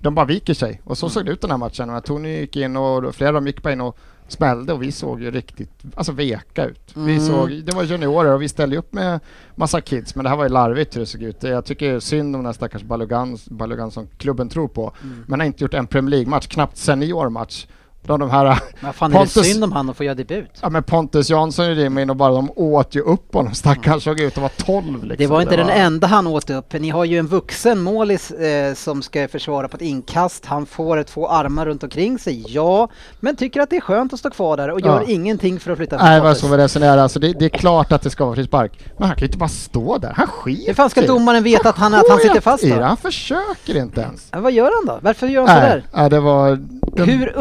de 0.01 0.15
bara 0.15 0.27
viker 0.27 0.55
sig. 0.55 0.81
Och 0.85 0.99
så 0.99 1.09
såg 1.09 1.25
det 1.27 1.33
ut 1.33 1.41
den 1.41 1.51
här 1.51 1.59
matchen. 1.59 1.91
Men 1.91 2.03
Tony 2.03 2.41
gick 2.41 2.57
in 2.57 2.77
och 2.77 3.15
flera 3.15 3.29
av 3.29 3.35
dem 3.35 3.47
gick 3.47 3.63
bara 3.63 3.73
in 3.73 3.81
och 3.81 3.99
smällde 4.29 4.73
och 4.73 4.83
vi 4.83 4.93
såg 4.93 5.23
ju 5.23 5.31
riktigt 5.31 5.71
alltså 5.95 6.13
veka 6.13 6.65
ut. 6.65 6.81
Vi 6.95 7.15
Mm. 7.17 7.27
såg, 7.27 7.51
det 7.65 7.75
var 7.75 7.83
juniorer 7.85 8.33
och 8.35 8.43
vi 8.43 8.49
ställde 8.49 8.77
upp 8.77 8.93
med 8.93 9.21
massa 9.55 9.81
kids 9.81 10.15
men 10.15 10.23
det 10.25 10.29
här 10.31 10.37
var 10.37 10.45
ju 10.45 10.51
larvigt 10.51 10.97
hur 10.97 11.01
det 11.01 11.07
såg 11.07 11.23
ut. 11.23 11.43
Jag 11.43 11.65
tycker 11.65 12.01
synd 12.01 12.27
om 12.37 12.41
den 12.43 12.47
här 12.47 12.53
stackars 12.53 12.83
Balogan, 12.83 13.39
Balogan 13.47 13.91
som 13.91 14.07
klubben 14.19 14.49
tror 14.49 14.69
på. 14.69 14.93
Mm. 15.03 15.25
Men 15.29 15.41
har 15.41 15.47
inte 15.47 15.65
gjort 15.65 15.75
en 15.75 15.87
Premier 15.87 16.11
League-match, 16.11 16.47
knappt 16.47 16.77
seniormatch. 16.77 17.67
Då 18.09 18.17
de 18.17 18.31
här 18.31 18.59
Men 18.81 18.93
fan 18.93 19.11
är 19.13 19.15
det 19.19 19.21
Pontus- 19.25 19.43
synd 19.45 19.65
om 19.65 19.73
han 19.73 19.91
att 19.91 19.97
få 19.97 20.05
göra 20.05 20.15
debut? 20.15 20.51
Ja 20.61 20.69
men 20.71 20.83
Pontus 20.83 21.31
Jansson 21.31 21.65
är 21.65 21.75
det 21.75 22.03
in 22.03 22.11
och 22.11 22.17
bara 22.17 22.33
de 22.33 22.51
åt 22.57 22.95
ju 22.95 23.01
upp 23.01 23.35
honom. 23.35 23.55
Stackaren 23.55 24.01
såg 24.01 24.21
ut 24.21 24.33
att 24.33 24.39
vara 24.43 24.83
12 24.83 24.85
liksom. 25.05 25.09
Det 25.19 25.27
var 25.27 25.43
inte 25.43 25.57
den 25.57 25.69
enda 25.71 26.07
han 26.07 26.27
åt 26.27 26.51
upp. 26.51 26.73
Ni 26.73 26.89
har 26.91 27.05
ju 27.05 27.19
en 27.19 27.27
vuxen 27.27 27.81
målis 27.83 28.31
eh, 28.31 28.75
som 28.75 29.03
ska 29.03 29.29
försvara 29.29 29.69
på 29.69 29.77
ett 29.77 29.83
inkast. 29.83 30.47
Han 30.47 30.67
får 30.67 31.03
två 31.03 31.29
armar 31.29 31.67
runt 31.67 31.83
omkring 31.83 32.19
sig, 32.19 32.45
ja. 32.49 32.89
Men 33.21 33.37
tycker 33.37 33.61
att 33.61 33.71
det 33.71 33.77
är 33.77 33.81
skönt 33.81 34.13
att 34.13 34.19
stå 34.19 34.31
kvar 34.31 34.57
där 34.57 34.71
och 34.71 34.81
gör 34.81 35.01
Ja. 35.07 35.13
ingenting 35.13 35.61
för 35.61 35.71
att 35.71 35.77
flytta 35.79 35.97
Nej, 35.97 36.15
det 36.15 36.21
var 36.25 36.35
så 36.35 36.49
vi 36.49 36.57
resonerade. 36.57 37.03
Alltså 37.03 37.19
det, 37.19 37.33
det 37.33 37.45
är 37.45 37.49
klart 37.49 37.93
att 37.93 38.03
det 38.03 38.11
ska 38.11 38.25
vara 38.25 38.35
frispark. 38.35 38.79
Men 38.99 39.07
han 39.09 39.17
kan 39.17 39.21
ju 39.21 39.27
inte 39.27 39.39
bara 39.39 39.49
stå 39.49 39.99
där. 39.99 40.13
Han 40.17 40.27
skiter 40.27 40.67
Hur 40.67 40.75
fan 40.75 40.91
ska 40.91 41.01
det. 41.01 41.07
domaren 41.07 41.43
veta 41.45 41.69
att 41.69 41.77
han, 41.77 41.95
att 41.95 42.09
han 42.11 42.19
sitter 42.19 42.41
fast 42.41 42.63
då? 42.65 42.77
det. 42.77 42.85
Han 42.85 42.97
försöker 42.97 43.77
inte 43.77 44.01
ens. 44.01 44.29
Ja, 44.33 44.41
vad 44.41 44.53
gör 44.53 44.71
han 44.77 44.87
då? 44.87 44.99
Varför 45.03 45.27
gör 45.27 45.47
han 45.47 45.57
sådär? 45.57 45.85
nej, 45.95 46.11
det 46.11 46.21
var 46.21 46.57
det, 46.97 47.03
Hur 47.05 47.35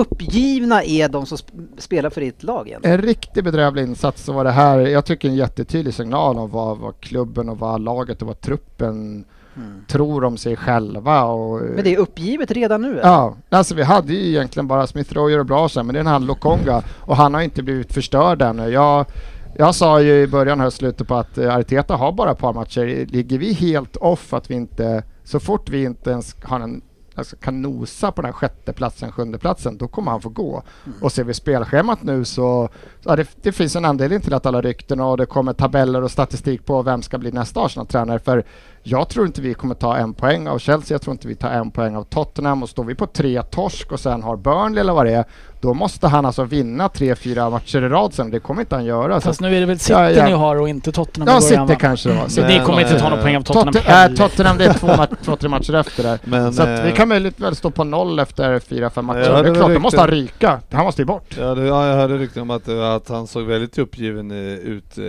uppgivna 0.58 0.84
är 0.84 1.10
de 1.10 1.26
som 1.26 1.38
sp- 1.38 1.68
spelar 1.78 2.10
för 2.10 2.22
ditt 2.22 2.44
lag 2.44 2.68
egentligen? 2.68 3.00
en 3.00 3.06
riktigt 3.06 3.44
bedrövlig 3.44 3.84
insats. 3.84 4.24
Så 4.24 4.34
var 4.34 4.44
det 4.44 4.52
här, 4.52 4.80
jag 4.80 5.06
tycker 5.06 5.28
en 5.30 5.36
jättetydlig 5.36 5.94
signal 5.94 6.38
om 6.38 6.50
vad, 6.50 6.78
vad 6.78 7.00
klubben 7.00 7.50
och 7.50 7.60
vad 7.60 7.82
laget 7.82 8.22
och 8.22 8.28
vad 8.28 8.42
truppen 8.42 9.26
tror 9.88 10.24
om 10.24 10.38
sig 10.38 10.56
själva. 10.56 11.24
Och, 11.24 11.62
Men 11.62 11.84
det 11.84 11.94
är 11.94 11.98
uppgivet 11.98 12.52
redan 12.52 12.82
nu? 12.82 12.92
eller? 12.92 13.02
Ja, 13.10 13.36
alltså 13.50 13.76
vi 13.76 13.84
hade 13.84 14.14
ju 14.14 14.28
egentligen 14.28 14.68
bara 14.68 14.88
Smith 14.88 15.14
Rowe 15.14 15.32
gör 15.32 15.38
det 15.38 15.44
bra 15.44 15.70
sen, 15.70 15.86
men 15.86 15.94
det 15.94 16.00
är 16.00 16.04
den 16.04 16.14
här 16.14 16.20
Lokonga 16.20 16.82
och 17.00 17.16
han 17.16 17.34
har 17.34 17.42
inte 17.42 17.64
blivit 17.64 17.94
förstörd 17.94 18.42
ännu. 18.42 18.70
Jag, 18.70 19.06
jag 19.58 19.76
sa 19.76 20.02
ju 20.02 20.22
i 20.22 20.28
början 20.28 20.60
här 20.60 20.70
slutet 20.70 21.08
på 21.08 21.16
att 21.16 21.38
eh, 21.38 21.56
Arteta 21.56 21.96
har 21.96 22.12
bara 22.12 22.32
ett 22.32 22.38
par 22.40 22.54
matcher. 22.54 23.06
Ligger 23.12 23.38
vi 23.38 23.54
helt 23.54 23.96
off 23.96 24.34
att 24.34 24.52
vi 24.52 24.56
inte, 24.56 25.04
så 25.24 25.40
fort 25.40 25.70
vi 25.70 25.84
inte 25.84 26.10
ens 26.10 26.36
har 26.44 26.60
en 26.60 26.82
alltså 27.18 27.36
kan 27.36 27.62
nosa 27.62 28.12
på 28.12 28.22
den 28.22 28.32
här 28.32 28.34
sjätte 28.34 28.74
platsen, 28.74 29.12
sjunde 29.12 29.38
platsen, 29.38 29.78
då 29.78 29.88
kommer 29.88 30.12
han 30.12 30.22
få 30.22 30.30
gå. 30.30 30.64
Och 31.02 31.12
ser 31.12 31.24
vi 31.24 31.34
spelschemat 31.34 32.04
nu 32.04 32.26
så, 32.26 32.70
så 33.04 33.10
ja, 33.10 33.16
det, 33.16 33.30
det 33.42 33.52
finns 33.52 33.76
en 33.76 33.86
anledning 33.86 34.22
till 34.22 34.34
att 34.34 34.46
alla 34.46 34.62
rykten 34.62 35.00
och 35.00 35.18
det 35.18 35.26
kommer 35.26 35.54
tabeller 35.54 36.02
och 36.02 36.12
statistik 36.12 36.66
på 36.66 36.82
vem 36.82 37.02
ska 37.02 37.18
bli 37.18 37.32
nästa 37.32 37.62
Arsenal-tränare. 37.62 38.20
För 38.20 38.44
jag 38.90 39.10
tror 39.10 39.26
inte 39.26 39.42
vi 39.42 39.54
kommer 39.54 39.76
ta 39.76 39.98
en 39.98 40.14
poäng 40.14 40.48
av 40.48 40.60
Chelsea, 40.60 40.96
jag 40.96 41.02
tror 41.02 41.12
inte 41.12 41.28
vi 41.28 41.36
tar 41.36 41.50
en 41.50 41.72
poäng 41.72 41.96
av 41.96 42.04
Tottenham 42.04 42.64
och 42.64 42.70
står 42.70 42.84
vi 42.84 42.96
på 42.96 43.06
tre 43.08 43.42
torsk 43.44 43.92
och 43.92 44.00
sen 44.00 44.24
har 44.24 44.38
Burnley 44.38 44.82
eller 44.82 44.94
vad 44.94 45.06
det 45.06 45.12
är, 45.14 45.26
då 45.62 45.74
måste 45.74 46.08
han 46.08 46.26
alltså 46.26 46.44
vinna 46.44 46.90
tre, 46.90 47.16
fyra 47.16 47.50
matcher 47.50 47.82
i 47.84 47.90
rad 47.90 48.14
sen. 48.14 48.32
Det 48.32 48.40
kommer 48.40 48.62
inte 48.62 48.76
han 48.76 48.86
göra. 48.86 49.22
Så 49.22 49.26
Fast 49.28 49.42
nu 49.42 49.56
är 49.56 49.60
det 49.60 49.66
väl 49.66 49.80
City 49.80 49.94
Ja, 49.94 50.12
ja. 50.12 50.26
ni 50.26 50.32
har 50.32 50.56
och 50.56 50.70
inte 50.70 50.92
Tottenham 50.92 51.34
Ja, 51.36 51.42
City 51.42 51.56
va? 51.56 51.76
kanske 51.76 52.10
det 52.10 52.16
var. 52.16 52.24
Så 52.24 52.30
City. 52.30 52.48
ni 52.48 52.60
kommer 52.66 52.82
inte 52.82 53.00
ta 53.00 53.04
Men, 53.04 53.12
någon 53.14 53.22
poäng 53.22 53.36
av 53.38 53.42
Tot- 53.42 53.54
Tottenham 53.54 53.84
äh, 53.86 53.92
heller. 53.94 54.16
Tottenham 54.16 54.58
det 54.58 54.66
är 54.66 54.74
två, 54.74 54.88
match, 54.88 55.10
två, 55.26 55.36
tre 55.36 55.50
matcher 55.50 55.74
efter 55.76 56.04
där. 56.04 56.20
Men, 56.24 56.54
så 56.54 56.64
att 56.64 56.86
vi 56.86 56.90
eh, 56.90 56.96
kan 56.96 57.08
möjligt 57.08 57.40
väl 57.40 57.56
stå 57.56 57.70
på 57.72 57.84
noll 57.84 58.20
efter 58.20 58.60
fyra, 58.60 58.90
fem 58.90 59.06
matcher. 59.06 59.20
det 59.44 59.50
är 59.50 59.56
klart, 59.56 59.74
då 59.74 59.80
måste 59.80 60.00
han 60.00 60.10
ryka. 60.10 60.60
Han 60.72 60.86
måste 60.86 61.02
ju 61.02 61.06
bort. 61.06 61.36
Ja, 61.40 61.56
det, 61.56 61.66
ja, 61.66 61.88
jag 61.88 61.96
hörde 61.96 62.18
rykten 62.18 62.42
om 62.42 62.50
att, 62.50 62.68
eh, 62.68 62.92
att 62.92 63.10
han 63.10 63.28
såg 63.28 63.44
väldigt 63.44 63.78
uppgiven 63.78 64.32
eh, 64.32 64.38
ut 64.54 64.98
eh, 64.98 65.04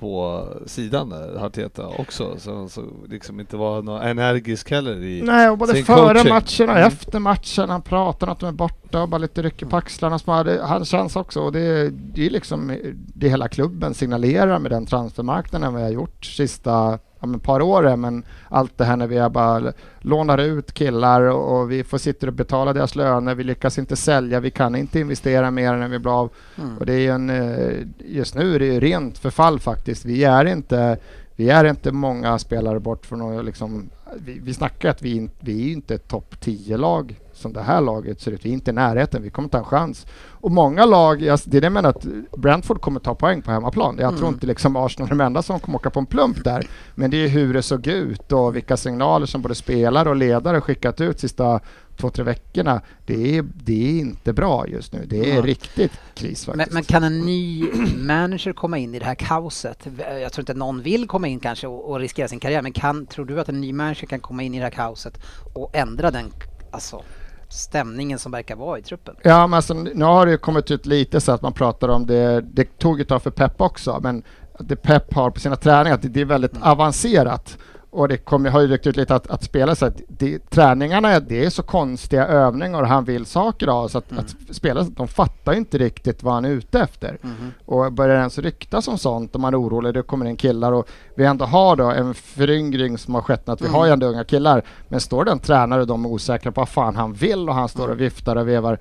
på 0.00 0.44
sidan 0.66 1.08
där, 1.10 1.46
Arteta 1.46 1.86
också. 1.98 2.34
Så 2.38 2.54
han 2.56 2.68
såg 2.68 2.84
liksom 3.20 3.40
inte 3.40 3.56
var 3.56 3.82
någon 3.82 4.02
energisk 4.02 4.70
heller 4.70 5.02
i 5.02 5.22
Nej, 5.22 5.48
och 5.48 5.58
både 5.58 5.72
sin 5.74 5.84
före 5.84 6.14
coaching. 6.14 6.28
matchen 6.34 6.68
och 6.70 6.76
Mm. 6.76 6.86
efter 6.88 7.18
matchen. 7.18 7.70
Han 7.70 7.82
pratar 7.82 8.26
om 8.26 8.32
att 8.32 8.40
de 8.40 8.48
är 8.48 8.52
borta 8.52 9.02
och 9.02 9.08
bara 9.08 9.18
lite 9.18 9.42
rycker 9.42 9.66
på 9.66 9.76
axlarna. 9.76 10.18
Så 10.18 10.24
bara, 10.24 10.44
det, 10.44 10.60
han 10.62 10.84
känns 10.84 11.16
också, 11.16 11.40
och 11.40 11.52
det, 11.52 11.90
det 11.90 12.26
är 12.26 12.30
liksom 12.30 12.72
det 13.14 13.28
hela 13.28 13.48
klubben 13.48 13.94
signalerar 13.94 14.58
med 14.58 14.70
den 14.70 14.86
transfermarknaden 14.86 15.74
vi 15.74 15.82
har 15.82 15.90
gjort 15.90 16.24
sista 16.24 16.98
ja, 17.20 17.26
men 17.26 17.40
par 17.40 17.62
åren. 17.62 18.00
Men 18.00 18.24
allt 18.48 18.78
det 18.78 18.84
här 18.84 18.96
när 18.96 19.06
vi 19.06 19.28
bara 19.28 19.72
lånar 20.00 20.38
ut 20.38 20.72
killar 20.72 21.20
och, 21.20 21.60
och 21.60 21.70
vi 21.70 21.84
får 21.84 21.98
sitta 21.98 22.26
och 22.26 22.32
betala 22.32 22.72
deras 22.72 22.96
löner. 22.96 23.34
Vi 23.34 23.44
lyckas 23.44 23.78
inte 23.78 23.96
sälja, 23.96 24.40
vi 24.40 24.50
kan 24.50 24.74
inte 24.74 25.00
investera 25.00 25.50
mer 25.50 25.72
än 25.74 25.90
vi 25.90 25.98
blir 25.98 26.20
av. 26.20 26.30
Mm. 26.58 26.78
Och 26.78 26.86
det 26.86 26.92
är 27.06 27.12
en, 27.12 27.30
eh, 27.30 27.86
just 27.98 28.34
nu 28.34 28.54
är 28.54 28.58
det 28.58 28.66
ju 28.66 28.80
rent 28.80 29.18
förfall 29.18 29.60
faktiskt. 29.60 30.04
Vi 30.04 30.24
är 30.24 30.44
inte, 30.44 30.98
vi 31.40 31.50
är 31.50 31.64
inte 31.64 31.92
många 31.92 32.38
spelare 32.38 32.80
bort 32.80 33.06
från 33.06 33.38
att 33.38 33.44
liksom, 33.44 33.90
vi, 34.16 34.38
vi 34.42 34.54
snackar 34.54 34.88
att 34.90 35.02
vi, 35.02 35.16
in- 35.16 35.30
vi 35.40 35.68
är 35.68 35.72
inte 35.72 35.94
ett 35.94 36.08
topp 36.08 36.34
10-lag 36.40 37.20
som 37.32 37.52
det 37.52 37.62
här 37.62 37.80
laget 37.80 38.20
ser 38.20 38.32
ut. 38.32 38.44
Vi 38.44 38.48
är 38.48 38.52
inte 38.52 38.70
i 38.70 38.74
närheten, 38.74 39.22
vi 39.22 39.30
kommer 39.30 39.48
ta 39.48 39.58
en 39.58 39.64
chans. 39.64 40.06
Och 40.28 40.50
många 40.50 40.84
lag, 40.84 41.22
jag- 41.22 41.38
det 41.44 41.56
är 41.56 41.60
det 41.60 41.64
jag 41.64 41.72
menar 41.72 41.90
att 41.90 42.06
Brentford 42.36 42.80
kommer 42.80 43.00
ta 43.00 43.14
poäng 43.14 43.42
på 43.42 43.50
hemmaplan. 43.50 43.96
Jag 44.00 44.10
tror 44.10 44.22
Mm. 44.28 44.34
inte 44.34 44.46
liksom 44.46 44.76
Arsenal 44.76 45.06
är 45.08 45.10
de 45.10 45.20
enda 45.20 45.42
som 45.42 45.60
kommer 45.60 45.78
åka 45.78 45.90
på 45.90 46.00
en 46.00 46.06
plump 46.06 46.44
där. 46.44 46.66
Men 46.94 47.10
det 47.10 47.24
är 47.24 47.28
hur 47.28 47.54
det 47.54 47.62
såg 47.62 47.86
ut 47.86 48.32
och 48.32 48.56
vilka 48.56 48.76
signaler 48.76 49.26
som 49.26 49.42
både 49.42 49.54
spelare 49.54 50.08
och 50.08 50.16
ledare 50.16 50.60
skickat 50.60 51.00
ut 51.00 51.20
sista 51.20 51.60
två, 52.00 52.10
tre 52.10 52.24
veckorna. 52.24 52.80
Det 53.06 53.38
är, 53.38 53.44
det 53.54 53.88
är 53.96 54.00
inte 54.00 54.32
bra 54.32 54.66
just 54.68 54.92
nu. 54.92 55.04
Det 55.06 55.30
är 55.30 55.34
Ja. 55.36 55.42
riktigt 55.42 55.92
kris 56.14 56.46
Men, 56.48 56.56
faktiskt. 56.56 56.74
men 56.74 56.84
kan 56.84 57.04
en 57.04 57.20
ny 57.20 57.64
manager 57.96 58.52
komma 58.52 58.78
in 58.78 58.94
i 58.94 58.98
det 58.98 59.04
här 59.04 59.14
kaoset? 59.14 59.86
Jag 60.22 60.32
tror 60.32 60.42
inte 60.42 60.54
någon 60.54 60.82
vill 60.82 61.08
komma 61.08 61.28
in 61.28 61.40
kanske 61.40 61.66
och, 61.66 61.90
och 61.90 62.00
riskera 62.00 62.28
sin 62.28 62.40
karriär, 62.40 62.62
men 62.62 62.72
kan, 62.72 63.06
tror 63.06 63.24
du 63.24 63.40
att 63.40 63.48
en 63.48 63.60
ny 63.60 63.72
manager 63.72 64.06
kan 64.06 64.20
komma 64.20 64.42
in 64.42 64.54
i 64.54 64.58
det 64.58 64.64
här 64.64 64.70
kaoset 64.70 65.18
och 65.54 65.76
ändra 65.76 66.10
den 66.10 66.32
alltså, 66.70 67.02
stämningen 67.48 68.18
som 68.18 68.32
verkar 68.32 68.56
vara 68.56 68.78
i 68.78 68.82
truppen? 68.82 69.14
Ja, 69.22 69.46
men 69.46 69.56
alltså, 69.56 69.74
nu 69.74 70.04
har 70.04 70.26
det 70.26 70.32
ju 70.32 70.38
kommit 70.38 70.70
ut 70.70 70.86
lite 70.86 71.20
så 71.20 71.32
att 71.32 71.42
man 71.42 71.52
pratar 71.52 71.88
om 71.88 72.06
det, 72.06 72.40
det 72.40 72.78
tog 72.78 73.00
ett 73.00 73.08
tag 73.08 73.22
för 73.22 73.30
Pep 73.30 73.60
också, 73.60 74.00
men 74.02 74.22
det 74.58 74.76
Pep 74.76 75.14
har 75.14 75.30
på 75.30 75.40
sina 75.40 75.56
träningar, 75.56 75.94
att 75.94 76.02
det, 76.02 76.08
det 76.08 76.20
är 76.20 76.24
väldigt 76.24 76.52
avancerat. 76.62 77.58
Och 77.92 78.08
det 78.08 78.16
kommer, 78.16 78.50
har 78.50 78.60
ju 78.60 78.66
ryckt 78.66 78.86
ut 78.86 78.96
lite 78.96 79.14
att, 79.14 79.30
att 79.30 79.42
spela 79.44 79.74
så 79.74 79.86
att 79.86 80.00
det, 80.08 80.50
träningarna, 80.50 81.20
det 81.20 81.44
är 81.44 81.50
så 81.50 81.62
konstiga 81.62 82.26
övningar 82.26 82.82
och 82.82 82.88
han 82.88 83.04
vill 83.04 83.26
saker 83.26 83.66
av 83.66 83.88
så 83.88 83.98
att, 83.98 84.18
att 84.18 84.36
spela, 84.50 84.82
de 84.82 85.08
fattar 85.08 85.52
inte 85.52 85.78
riktigt 85.78 86.22
vad 86.22 86.34
han 86.34 86.44
är 86.44 86.50
ute 86.50 86.80
efter. 86.80 87.18
Och 87.64 87.92
börjar 87.92 88.16
ens 88.16 88.38
ryktas 88.38 88.88
om 88.88 88.98
sånt 88.98 89.34
och 89.34 89.40
man 89.40 89.54
är 89.54 89.60
orolig, 89.60 89.94
det 89.94 90.02
kommer 90.02 90.26
in 90.26 90.36
killar 90.36 90.72
och 90.72 90.88
vi 91.14 91.24
ändå 91.24 91.44
har 91.44 91.76
då 91.76 91.90
en 91.90 92.14
föryngring 92.14 92.98
som 92.98 93.14
har 93.14 93.22
skett, 93.22 93.48
att 93.48 93.60
vi 93.60 93.68
har 93.68 93.86
ju 93.86 93.92
ändå 93.92 94.06
unga 94.06 94.24
killar. 94.24 94.62
Men 94.88 95.00
står 95.00 95.24
det 95.24 95.30
en 95.30 95.38
tränare 95.38 95.80
och 95.80 95.86
de 95.86 96.04
är 96.04 96.08
osäkra 96.08 96.52
på 96.52 96.60
vad 96.60 96.68
fan 96.68 96.96
han 96.96 97.12
vill 97.12 97.48
och 97.48 97.54
han 97.54 97.68
står 97.68 97.88
och 97.88 98.00
viftar 98.00 98.36
och 98.36 98.48
vevar. 98.48 98.78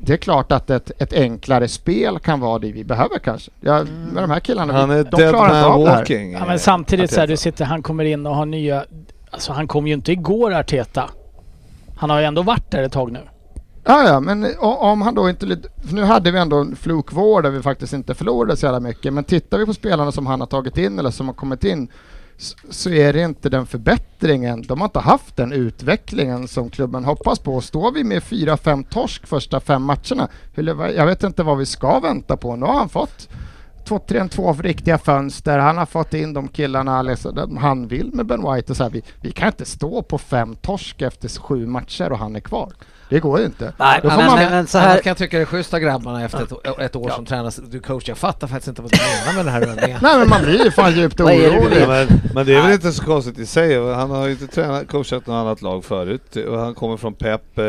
Det 0.00 0.12
är 0.12 0.16
klart 0.16 0.52
att 0.52 0.70
ett, 0.70 0.90
ett 1.02 1.12
enklare 1.12 1.68
spel 1.68 2.18
kan 2.18 2.40
vara 2.40 2.58
det 2.58 2.72
vi 2.72 2.84
behöver 2.84 3.18
kanske. 3.18 3.50
Ja, 3.60 3.84
med 4.12 4.22
de 4.22 4.30
här 4.30 4.40
killarna, 4.40 4.72
Han 4.72 4.88
vi- 4.88 4.94
är 4.98 5.04
de 5.04 5.16
dead 5.16 5.34
klarar 5.34 5.48
inte 5.58 5.68
man 5.68 5.72
av 5.78 5.84
det 5.84 5.90
här. 5.90 5.98
walking. 5.98 6.32
Ja, 6.32 6.44
men 6.46 6.58
samtidigt 6.58 7.10
så 7.12 7.20
här, 7.20 7.26
du 7.26 7.36
sitter, 7.36 7.64
han 7.64 7.82
kommer 7.82 8.04
in 8.04 8.26
och 8.26 8.34
har 8.36 8.46
nya... 8.46 8.84
Alltså 9.30 9.52
han 9.52 9.68
kom 9.68 9.86
ju 9.86 9.94
inte 9.94 10.12
igår 10.12 10.54
Arteta. 10.54 11.10
Han 11.96 12.10
har 12.10 12.18
ju 12.20 12.24
ändå 12.24 12.42
varit 12.42 12.70
där 12.70 12.82
ett 12.82 12.92
tag 12.92 13.12
nu. 13.12 13.20
Ja, 13.84 14.08
ja, 14.08 14.20
men 14.20 14.46
om 14.60 15.02
han 15.02 15.14
då 15.14 15.28
inte... 15.30 15.58
nu 15.92 16.04
hade 16.04 16.30
vi 16.30 16.38
ändå 16.38 16.56
en 16.56 16.76
flukvård 16.76 17.42
där 17.42 17.50
vi 17.50 17.62
faktiskt 17.62 17.92
inte 17.92 18.14
förlorade 18.14 18.56
så 18.56 18.66
jävla 18.66 18.80
mycket. 18.80 19.12
Men 19.12 19.24
tittar 19.24 19.58
vi 19.58 19.66
på 19.66 19.74
spelarna 19.74 20.12
som 20.12 20.26
han 20.26 20.40
har 20.40 20.46
tagit 20.46 20.78
in 20.78 20.98
eller 20.98 21.10
som 21.10 21.26
har 21.26 21.34
kommit 21.34 21.64
in 21.64 21.88
så 22.70 22.90
är 22.90 23.12
det 23.12 23.22
inte 23.22 23.48
den 23.48 23.66
förbättringen. 23.66 24.62
De 24.62 24.80
har 24.80 24.88
inte 24.88 24.98
haft 24.98 25.36
den 25.36 25.52
utvecklingen 25.52 26.48
som 26.48 26.70
klubben 26.70 27.04
hoppas 27.04 27.38
på. 27.38 27.60
Står 27.60 27.92
vi 27.92 28.04
med 28.04 28.22
4-5 28.22 28.84
torsk 28.90 29.26
första 29.26 29.60
fem 29.60 29.82
matcherna, 29.82 30.28
jag 30.96 31.06
vet 31.06 31.22
inte 31.22 31.42
vad 31.42 31.58
vi 31.58 31.66
ska 31.66 32.00
vänta 32.00 32.36
på. 32.36 32.56
Nu 32.56 32.66
har 32.66 32.74
han 32.74 32.88
fått 32.88 33.28
två, 33.84 33.98
tre, 33.98 34.28
två 34.28 34.52
riktiga 34.52 34.98
fönster. 34.98 35.58
Han 35.58 35.78
har 35.78 35.86
fått 35.86 36.14
in 36.14 36.32
de 36.32 36.48
killarna 36.48 37.02
liksom, 37.02 37.56
han 37.56 37.88
vill 37.88 38.14
med 38.14 38.26
Ben 38.26 38.52
White. 38.52 38.72
Och 38.72 38.76
så 38.76 38.82
här, 38.82 38.90
vi, 38.90 39.02
vi 39.20 39.30
kan 39.30 39.48
inte 39.48 39.64
stå 39.64 40.02
på 40.02 40.18
fem 40.18 40.56
torsk 40.56 41.02
efter 41.02 41.28
sju 41.40 41.66
matcher 41.66 42.12
och 42.12 42.18
han 42.18 42.36
är 42.36 42.40
kvar. 42.40 42.72
Det 43.08 43.20
går 43.20 43.38
ju 43.38 43.44
inte. 43.46 43.72
Nej, 43.76 44.00
Då 44.02 44.10
får 44.10 44.16
men, 44.16 44.26
man- 44.26 44.38
men, 44.38 44.50
men 44.50 44.66
så 44.66 44.78
Annars 44.78 44.88
här, 44.88 45.00
kan 45.00 45.10
jag 45.10 45.16
tycka 45.16 45.36
det 45.36 45.42
är 45.42 45.46
schysst 45.46 45.74
av 45.74 45.80
grabbarna 45.80 46.24
efter 46.24 46.42
ett, 46.42 46.78
ett 46.80 46.96
år 46.96 47.10
som 47.10 47.26
tränare. 47.26 47.52
Du 47.70 47.80
coach, 47.80 48.08
jag 48.08 48.18
fattar 48.18 48.46
faktiskt 48.46 48.68
inte 48.68 48.82
vad 48.82 48.90
du 48.90 48.96
menar 48.98 49.36
med 49.36 49.44
den 49.44 49.54
här 49.54 49.62
övningen. 49.62 49.98
Nej 50.02 50.18
men 50.18 50.28
man 50.28 50.42
blir 50.42 50.64
ju 50.64 50.70
fan 50.70 50.92
djupt 50.94 51.20
orolig. 51.20 51.82
Ja, 51.82 51.86
men, 51.86 52.06
men 52.34 52.46
det 52.46 52.54
är 52.54 52.62
väl 52.62 52.72
inte 52.72 52.92
så 52.92 53.04
konstigt 53.04 53.38
i 53.38 53.46
sig. 53.46 53.94
Han 53.94 54.10
har 54.10 54.26
ju 54.26 54.32
inte 54.32 54.46
tränat, 54.46 54.88
coachat 54.88 55.26
något 55.26 55.34
annat 55.34 55.62
lag 55.62 55.84
förut. 55.84 56.36
Och 56.36 56.58
han 56.58 56.74
kommer 56.74 56.96
från 56.96 57.14
Pep 57.14 57.58
eh, 57.58 57.64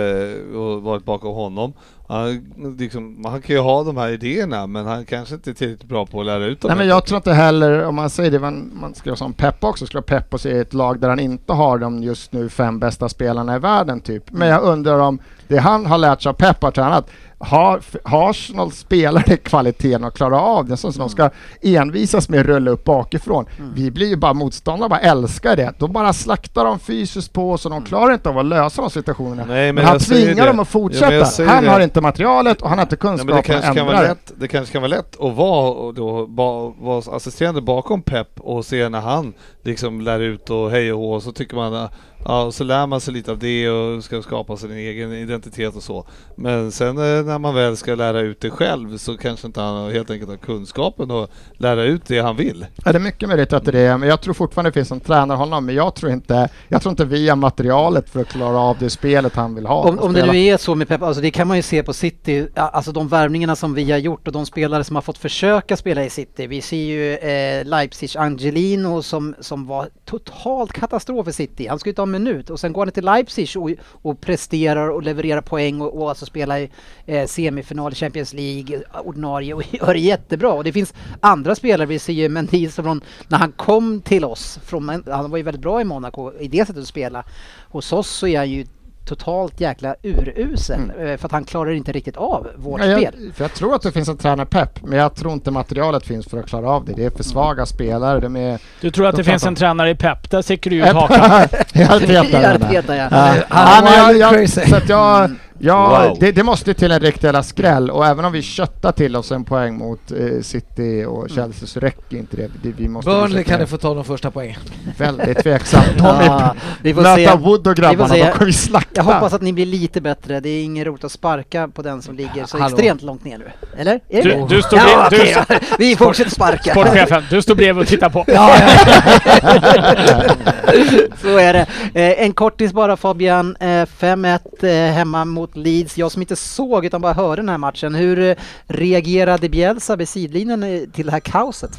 och 0.59 0.81
varit 0.81 1.05
bakom 1.05 1.33
honom. 1.33 1.73
Han, 2.11 2.75
liksom, 2.77 3.25
han 3.25 3.41
kan 3.41 3.55
ju 3.55 3.61
ha 3.61 3.83
de 3.83 3.97
här 3.97 4.09
idéerna 4.09 4.67
men 4.67 4.85
han 4.85 5.05
kanske 5.05 5.35
inte 5.35 5.49
är 5.49 5.53
tillräckligt 5.53 5.89
bra 5.89 6.05
på 6.05 6.19
att 6.19 6.25
lära 6.25 6.45
ut 6.45 6.61
dem. 6.61 6.69
Nej 6.69 6.77
men 6.77 6.87
jag 6.87 7.05
tror 7.05 7.17
inte 7.17 7.33
heller, 7.33 7.85
om 7.85 7.95
man 7.95 8.09
säger 8.09 8.31
det, 8.31 8.39
man, 8.39 8.71
man 8.81 8.95
ska 8.95 9.15
som 9.15 9.33
Pep 9.33 9.63
också, 9.63 9.85
skulle 9.85 10.01
Pep 10.01 10.33
och 10.33 10.41
se 10.41 10.51
ett 10.51 10.73
lag 10.73 10.99
där 10.99 11.09
han 11.09 11.19
inte 11.19 11.53
har 11.53 11.77
de 11.77 12.03
just 12.03 12.33
nu 12.33 12.49
fem 12.49 12.79
bästa 12.79 13.09
spelarna 13.09 13.55
i 13.55 13.59
världen 13.59 13.99
typ. 14.01 14.31
Men 14.31 14.47
jag 14.47 14.63
undrar 14.63 14.99
om 14.99 15.19
det 15.47 15.57
han 15.57 15.85
har 15.85 15.97
lärt 15.97 16.21
sig 16.21 16.29
av 16.29 16.33
Pep 16.33 16.61
har 16.63 16.71
tränat, 16.71 17.09
har, 17.39 17.81
har 18.03 18.29
Arsenal 18.29 18.71
spelare 18.71 19.37
kvaliteten 19.37 20.03
att 20.03 20.13
klara 20.13 20.41
av 20.41 20.67
det, 20.67 20.77
så 20.77 20.91
som 20.91 20.99
de 20.99 21.09
ska 21.09 21.29
envisas 21.61 22.29
med 22.29 22.39
att 22.39 22.45
rulla 22.45 22.71
upp 22.71 22.83
bakifrån. 22.83 23.45
Vi 23.75 23.91
blir 23.91 24.07
ju 24.07 24.15
bara 24.15 24.33
motståndare, 24.33 24.89
bara 24.89 24.99
älskar 24.99 25.55
det. 25.55 25.73
Då 25.77 25.87
bara 25.87 26.13
slaktar 26.13 26.65
de 26.65 26.79
fysiskt 26.79 27.33
på 27.33 27.51
oss 27.51 27.65
och 27.65 27.71
de 27.71 27.83
klarar 27.83 28.13
inte 28.13 28.29
av 28.29 28.37
att 28.37 28.45
lösa 28.45 28.81
de 28.81 28.89
situationerna. 28.89 29.45
Nej, 29.47 29.73
men 29.73 29.75
men 29.75 29.85
han 29.85 29.99
tvingar 29.99 30.35
det. 30.35 30.45
dem 30.45 30.59
att 30.59 30.67
fortsätta. 30.67 31.25
säger 31.25 31.49
han 31.49 31.63
det. 31.63 31.69
har 31.69 31.79
inte 31.79 32.01
materialet 32.01 32.61
och 32.61 32.69
han 32.69 32.77
har 32.77 32.85
inte 32.85 32.95
kunskapen 32.95 33.43
kanske 33.43 33.69
att 33.69 33.75
kan 33.75 33.85
vara 33.85 33.97
ändra 33.97 34.07
det. 34.07 34.13
lätt, 34.13 34.33
det 34.39 34.47
kanske 34.47 34.73
kan 34.73 34.81
vara 34.81 34.89
lätt 34.89 35.21
att 35.21 35.35
vara, 35.35 35.69
och 35.69 35.93
då, 35.93 36.27
ba, 36.27 36.73
vara 36.79 37.15
assisterande 37.15 37.61
bakom 37.61 38.01
Pep 38.01 38.39
och 38.39 38.65
se 38.65 38.89
när 38.89 39.01
han 39.01 39.33
liksom 39.63 40.01
lär 40.01 40.19
ut 40.19 40.49
och 40.49 40.71
hej 40.71 40.93
och 40.93 40.99
hå, 40.99 41.21
så 41.21 41.31
tycker 41.31 41.55
man 41.55 41.87
Ja, 42.25 42.43
och 42.43 42.53
så 42.53 42.63
lär 42.63 42.87
man 42.87 43.01
sig 43.01 43.13
lite 43.13 43.31
av 43.31 43.39
det 43.39 43.69
och 43.69 44.03
ska 44.03 44.21
skapa 44.21 44.57
sin 44.57 44.71
egen 44.71 45.13
identitet 45.13 45.75
och 45.75 45.83
så. 45.83 46.05
Men 46.35 46.71
sen 46.71 46.97
eh, 46.97 47.25
när 47.25 47.39
man 47.39 47.55
väl 47.55 47.77
ska 47.77 47.95
lära 47.95 48.19
ut 48.19 48.41
det 48.41 48.49
själv 48.49 48.97
så 48.97 49.17
kanske 49.17 49.47
inte 49.47 49.61
han 49.61 49.91
helt 49.91 50.09
enkelt 50.09 50.29
har 50.29 50.37
kunskapen 50.37 51.11
att 51.11 51.31
lära 51.53 51.83
ut 51.83 52.05
det 52.05 52.19
han 52.19 52.35
vill. 52.35 52.65
Ja, 52.85 52.91
det 52.91 52.97
är 52.97 52.99
mycket 52.99 53.29
möjligt 53.29 53.53
att 53.53 53.65
det 53.65 53.79
är 53.79 53.97
men 53.97 54.09
jag 54.09 54.21
tror 54.21 54.33
fortfarande 54.33 54.69
det 54.69 54.73
finns 54.73 54.91
en 54.91 54.99
tränare 54.99 55.35
honom, 55.37 55.65
men 55.65 55.75
jag 55.75 55.95
tror 55.95 56.11
inte, 56.11 56.49
jag 56.67 56.81
tror 56.81 56.91
inte 56.91 57.05
vi 57.05 57.29
har 57.29 57.35
materialet 57.35 58.09
för 58.09 58.19
att 58.19 58.27
klara 58.27 58.59
av 58.59 58.77
det 58.79 58.89
spelet 58.89 59.35
han 59.35 59.55
vill 59.55 59.65
ha. 59.65 59.89
Om, 59.89 59.99
om 59.99 60.13
det 60.13 60.31
nu 60.31 60.45
är 60.45 60.57
så 60.57 60.75
med 60.75 60.87
Pep, 60.87 61.01
alltså 61.01 61.21
det 61.21 61.31
kan 61.31 61.47
man 61.47 61.57
ju 61.57 61.63
se 61.63 61.83
på 61.83 61.93
City, 61.93 62.47
alltså 62.55 62.91
de 62.91 63.07
värvningarna 63.07 63.55
som 63.55 63.73
vi 63.73 63.91
har 63.91 63.97
gjort 63.97 64.27
och 64.27 64.33
de 64.33 64.45
spelare 64.45 64.83
som 64.83 64.95
har 64.95 65.01
fått 65.01 65.17
försöka 65.17 65.77
spela 65.77 66.05
i 66.05 66.09
City. 66.09 66.47
Vi 66.47 66.61
ser 66.61 66.77
ju 66.77 67.15
eh, 67.15 67.65
Leipzig 67.65 68.17
Angelino 68.17 69.01
som, 69.01 69.35
som 69.39 69.67
var 69.67 69.89
totalt 70.05 70.73
katastrof 70.73 71.27
i 71.27 71.33
City. 71.33 71.67
Han 71.67 71.79
ska 71.79 71.89
ju 71.89 71.93
ta 71.93 72.05
någon 72.11 72.23
minut 72.23 72.49
och 72.49 72.59
sen 72.59 72.73
går 72.73 72.85
han 72.85 72.91
till 72.91 73.05
Leipzig 73.05 73.49
och, 73.57 73.71
och 73.81 74.21
presterar 74.21 74.89
och 74.89 75.03
levererar 75.03 75.41
poäng 75.41 75.81
och, 75.81 76.01
och 76.01 76.09
alltså 76.09 76.25
spelar 76.25 76.57
i 76.57 76.69
eh, 77.05 77.25
semifinal 77.27 77.91
i 77.91 77.95
Champions 77.95 78.33
League, 78.33 78.81
ordinarie 79.03 79.53
och 79.53 79.63
gör 79.71 79.93
det 79.93 79.99
jättebra. 79.99 80.53
Och 80.53 80.63
det 80.63 80.73
finns 80.73 80.93
andra 81.19 81.55
spelare, 81.55 81.87
vi 81.87 81.99
ser 81.99 82.13
ju 82.13 82.29
Mendy 82.29 82.69
som 82.69 82.83
från, 82.83 83.01
när 83.27 83.37
han 83.37 83.51
kom 83.51 84.01
till 84.01 84.25
oss, 84.25 84.59
från, 84.63 85.03
han 85.05 85.31
var 85.31 85.37
ju 85.37 85.43
väldigt 85.43 85.61
bra 85.61 85.81
i 85.81 85.83
Monaco 85.83 86.33
i 86.39 86.47
det 86.47 86.67
sättet 86.67 86.81
att 86.81 86.87
spela. 86.87 87.23
Hos 87.69 87.93
oss 87.93 88.09
så 88.09 88.27
är 88.27 88.37
han 88.37 88.49
ju 88.49 88.65
totalt 89.05 89.61
jäkla 89.61 89.95
urusel 90.03 90.79
eh, 90.99 91.17
för 91.17 91.25
att 91.25 91.31
han 91.31 91.43
klarar 91.45 91.71
inte 91.71 91.91
riktigt 91.91 92.17
av 92.17 92.47
vårt 92.55 92.79
Mm. 92.81 92.91
Ja, 92.91 92.97
spel. 92.97 93.23
jag, 93.25 93.35
för 93.35 93.43
jag 93.43 93.53
tror 93.53 93.75
att 93.75 93.81
det 93.81 93.91
finns 93.91 94.09
en 94.09 94.17
tränarpepp, 94.17 94.83
men 94.83 94.99
jag 94.99 95.15
tror 95.15 95.33
inte 95.33 95.51
materialet 95.51 96.05
finns 96.05 96.27
för 96.27 96.37
att 96.39 96.45
klara 96.47 96.69
av 96.69 96.85
det. 96.85 96.93
Det 96.93 97.05
är 97.05 97.09
för 97.09 97.23
svaga 97.23 97.65
spelare. 97.65 98.19
De 98.19 98.35
är... 98.35 98.59
Du 98.81 98.91
tror 98.91 99.07
att 99.07 99.15
De 99.15 99.21
det 99.21 99.23
finns 99.31 99.43
en 99.45 99.55
tränare 99.55 99.89
i 99.89 99.95
Pep, 99.95 100.29
där 100.29 100.41
sticker 100.41 100.69
du 100.69 100.75
ut 100.77 100.85
hakan. 100.85 101.41
I 101.73 101.81
inte. 101.81 102.51
Arteta, 102.55 102.95
ja. 102.95 103.07
Ja. 103.11 103.33
Han 103.49 103.83
men 103.83 103.93
är 103.93 104.13
jag, 104.13 104.33
crazy. 104.33 104.59
jag, 104.61 104.69
så 104.69 104.75
att 104.75 104.89
jag, 104.89 105.31
ja, 105.59 106.07
Wow. 106.07 106.17
det, 106.19 106.31
det 106.31 106.43
måste 106.43 106.73
till 106.73 106.91
en 106.91 106.99
riktig 106.99 107.27
jävla 107.27 107.43
skräll 107.43 107.89
och 107.91 108.05
även 108.05 108.25
om 108.25 108.31
vi 108.31 108.41
köttar 108.41 108.91
till 108.91 109.15
oss 109.15 109.31
en 109.31 109.43
poäng 109.43 109.77
mot 109.77 110.11
eh, 110.11 110.41
City 110.41 111.05
och 111.07 111.29
Chelsea 111.29 111.67
så 111.67 111.79
räcker 111.79 112.17
inte 112.17 112.37
det. 112.37 112.47
det 112.63 112.71
vi 112.77 112.87
måste 112.87 113.09
Burnley 113.11 113.43
kan 113.43 113.59
ni 113.59 113.65
få 113.65 113.77
ta 113.77 113.93
de 113.93 114.03
första 114.05 114.31
poängen. 114.31 114.59
Väldigt 114.97 115.43
tveksamt. 115.43 115.85
Ja, 115.99 116.55
vi 116.81 116.93
får 116.93 117.01
Möta 117.01 117.15
se. 117.15 117.35
Wood 117.37 117.67
och 117.67 117.71
Vi 117.71 117.75
får 117.75 117.81
grabbarna, 117.81 118.13
se. 118.13 118.23
de 118.25 118.31
kommer 118.31 118.45
vi 118.45 118.53
slakta. 118.53 118.89
Jag 118.93 119.03
hoppas 119.03 119.33
att 119.33 119.41
ni 119.41 119.53
blir 119.53 119.65
lite 119.65 120.01
bättre. 120.01 120.39
Det 120.39 120.49
är 120.49 120.63
ingen 120.63 120.85
roligt 120.85 121.03
att 121.03 121.11
sparka 121.11 121.67
på 121.67 121.81
den 121.81 122.01
som 122.01 122.15
ligger 122.15 122.45
så 122.45 122.57
Hallå. 122.57 122.75
extremt 122.75 123.01
långt 123.01 123.23
ner 123.25 123.37
nu. 123.37 123.51
Eller? 123.77 123.93
Är 123.93 124.01
det 124.09 124.21
Du- 124.23 124.29
det? 124.29 124.45
du 124.49 124.61
står 124.61 124.79
ja, 124.79 125.07
du- 125.09 125.17
ja. 125.29 125.45
Vi 125.79 125.95
fortsätter 125.95 126.31
sparka. 126.31 126.71
Sportchefen, 126.71 127.23
du 127.29 127.41
står 127.41 127.55
bredvid 127.55 127.81
och 127.81 127.87
tittar 127.87 128.09
på. 128.09 128.25
Så 131.21 131.37
är 131.37 131.53
det. 131.53 131.65
Eh, 131.93 132.23
en 132.25 132.33
kortis 132.33 132.73
bara 132.73 132.97
Fabian. 132.97 133.55
Eh, 133.59 133.65
5-1 133.67 134.39
eh, 134.63 134.93
hemma 134.93 135.25
mot 135.25 135.48
Leeds. 135.55 135.97
Jag 135.97 136.11
som 136.11 136.21
inte 136.21 136.35
såg 136.35 136.85
utan 136.85 137.01
bara 137.01 137.13
hörde 137.13 137.41
den 137.41 137.49
här 137.49 137.57
matchen. 137.57 137.95
Hur 137.95 138.19
eh, 138.19 138.35
reagerade 138.67 139.49
Bielsa 139.49 139.95
vid 139.95 140.09
sidlinjen 140.09 140.63
eh, 140.63 140.81
till 140.93 141.05
det 141.05 141.11
här 141.11 141.19
kaoset? 141.19 141.71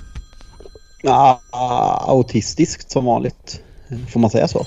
Ja, 1.02 1.40
autistiskt 2.06 2.90
som 2.90 3.04
vanligt. 3.04 3.60
Får 4.12 4.20
man 4.20 4.30
säga 4.30 4.48
så? 4.48 4.66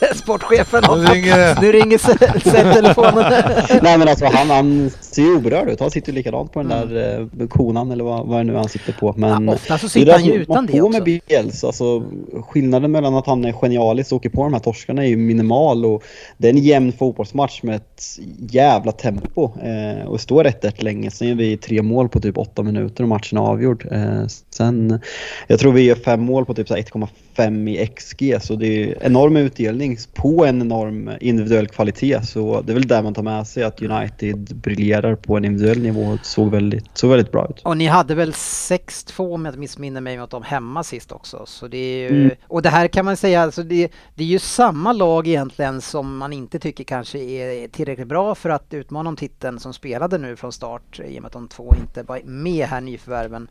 Sportchefen. 0.14 0.84
Nu 0.88 1.04
ringer 1.04 1.38
det. 1.38 1.58
Nu 1.60 1.72
ringer 1.72 1.98
sätt-telefonen. 1.98 3.42
Nej 3.82 3.98
men 3.98 4.08
alltså 4.08 4.26
han, 4.26 4.50
han 4.50 4.90
ser 5.14 5.22
ju 5.22 5.36
oberörd 5.36 5.68
ut. 5.68 5.80
Han 5.80 5.90
sitter 5.90 6.12
ju 6.12 6.14
likadant 6.18 6.52
på 6.52 6.62
den 6.62 6.68
där 6.68 7.20
eh, 7.40 7.46
konan 7.48 7.90
eller 7.90 8.04
vad, 8.04 8.26
vad 8.26 8.40
det 8.40 8.44
nu 8.44 8.52
är 8.52 8.56
han 8.56 8.68
sitter 8.68 8.92
på. 8.92 9.14
Men 9.16 9.46
Ja, 9.48 9.54
ofta 9.54 9.78
så 9.78 9.88
sitter 9.88 10.12
han 10.12 10.24
ju 10.24 10.32
utan 10.32 10.54
man 10.54 10.66
det 10.66 10.80
också. 10.80 10.98
med 10.98 11.20
Bielsa. 11.28 11.66
Alltså, 11.66 12.04
skillnaden 12.48 12.90
mellan 12.92 13.14
att 13.14 13.26
han 13.26 13.44
är 13.44 13.52
genialisk 13.52 14.12
och 14.12 14.16
åker 14.16 14.28
på 14.30 14.42
de 14.44 14.52
här 14.52 14.60
torskarna 14.60 15.04
är 15.04 15.08
ju 15.08 15.16
minimal. 15.16 15.84
Och 15.84 16.02
det 16.38 16.48
är 16.48 16.52
en 16.52 16.58
jämn 16.58 16.92
fotbollsmatch 16.92 17.62
med 17.62 17.76
ett 17.76 18.02
jävla 18.50 18.92
tempo. 18.92 19.50
Eh, 19.62 20.06
och 20.06 20.20
står 20.20 20.44
1-1 20.44 20.84
länge. 20.84 21.10
Sen 21.10 21.28
gör 21.28 21.34
vi 21.34 21.56
tre 21.56 21.82
mål 21.82 22.08
på 22.08 22.20
typ 22.20 22.38
åtta 22.38 22.62
minuter 22.62 23.02
och 23.04 23.08
matchen 23.08 23.38
är 23.38 23.42
avgjord. 23.42 23.86
Eh, 23.92 24.26
sen, 24.50 25.00
jag 25.46 25.58
tror 25.58 25.72
vi 25.72 25.82
gör 25.82 25.94
fem 25.94 26.20
mål 26.22 26.44
på 26.44 26.54
typ 26.54 26.68
så 26.68 26.74
här 26.74 26.82
1,5 26.82 27.68
i 27.68 27.86
XG. 27.86 28.36
Så 28.42 28.54
det 28.54 28.66
är 28.66 29.06
enorm 29.06 29.36
utdelning 29.36 29.96
på 30.14 30.44
en 30.44 30.60
enorm 30.60 31.10
individuell 31.20 31.66
kvalitet. 31.68 32.22
Så 32.22 32.60
det 32.60 32.72
är 32.72 32.74
väl 32.74 32.86
där 32.88 33.02
man 33.02 33.14
tar 33.14 33.22
med 33.22 33.46
sig 33.46 33.62
att 33.62 33.82
United 33.82 34.56
briljerar 34.56 34.99
på 35.16 35.36
en 35.36 35.44
individuell 35.44 35.82
nivå 35.82 36.02
och 36.02 36.26
såg 36.26 36.50
väldigt, 36.50 36.84
såg 36.94 37.10
väldigt 37.10 37.32
bra 37.32 37.46
ut. 37.50 37.62
Och 37.64 37.76
ni 37.76 37.86
hade 37.86 38.14
väl 38.14 38.30
6-2 38.30 39.34
om 39.34 39.44
jag 39.44 39.52
inte 39.52 39.58
missminner 39.58 40.00
mig 40.00 40.18
mot 40.18 40.30
dem 40.30 40.42
hemma 40.42 40.84
sist 40.84 41.12
också. 41.12 41.42
Så 41.46 41.68
det 41.68 41.76
är 41.76 42.10
ju, 42.10 42.20
Mm. 42.20 42.36
Och 42.48 42.62
det 42.62 42.68
här 42.68 42.88
kan 42.88 43.04
man 43.04 43.16
säga, 43.16 43.42
alltså 43.42 43.62
det, 43.62 43.92
det 44.14 44.24
är 44.24 44.28
ju 44.28 44.38
samma 44.38 44.92
lag 44.92 45.26
egentligen 45.26 45.80
som 45.80 46.16
man 46.16 46.32
inte 46.32 46.58
tycker 46.58 46.84
kanske 46.84 47.18
är 47.18 47.68
tillräckligt 47.68 48.08
bra 48.08 48.34
för 48.34 48.50
att 48.50 48.74
utmana 48.74 49.08
om 49.08 49.16
titeln 49.16 49.60
som 49.60 49.72
spelade 49.72 50.18
nu 50.18 50.36
från 50.36 50.52
start 50.52 51.00
i 51.00 51.18
och 51.18 51.22
med 51.22 51.26
att 51.26 51.32
de 51.32 51.48
två 51.48 51.74
inte 51.80 52.02
var 52.02 52.20
med 52.24 52.66
här 52.66 52.80
nyförvärven. 52.80 53.48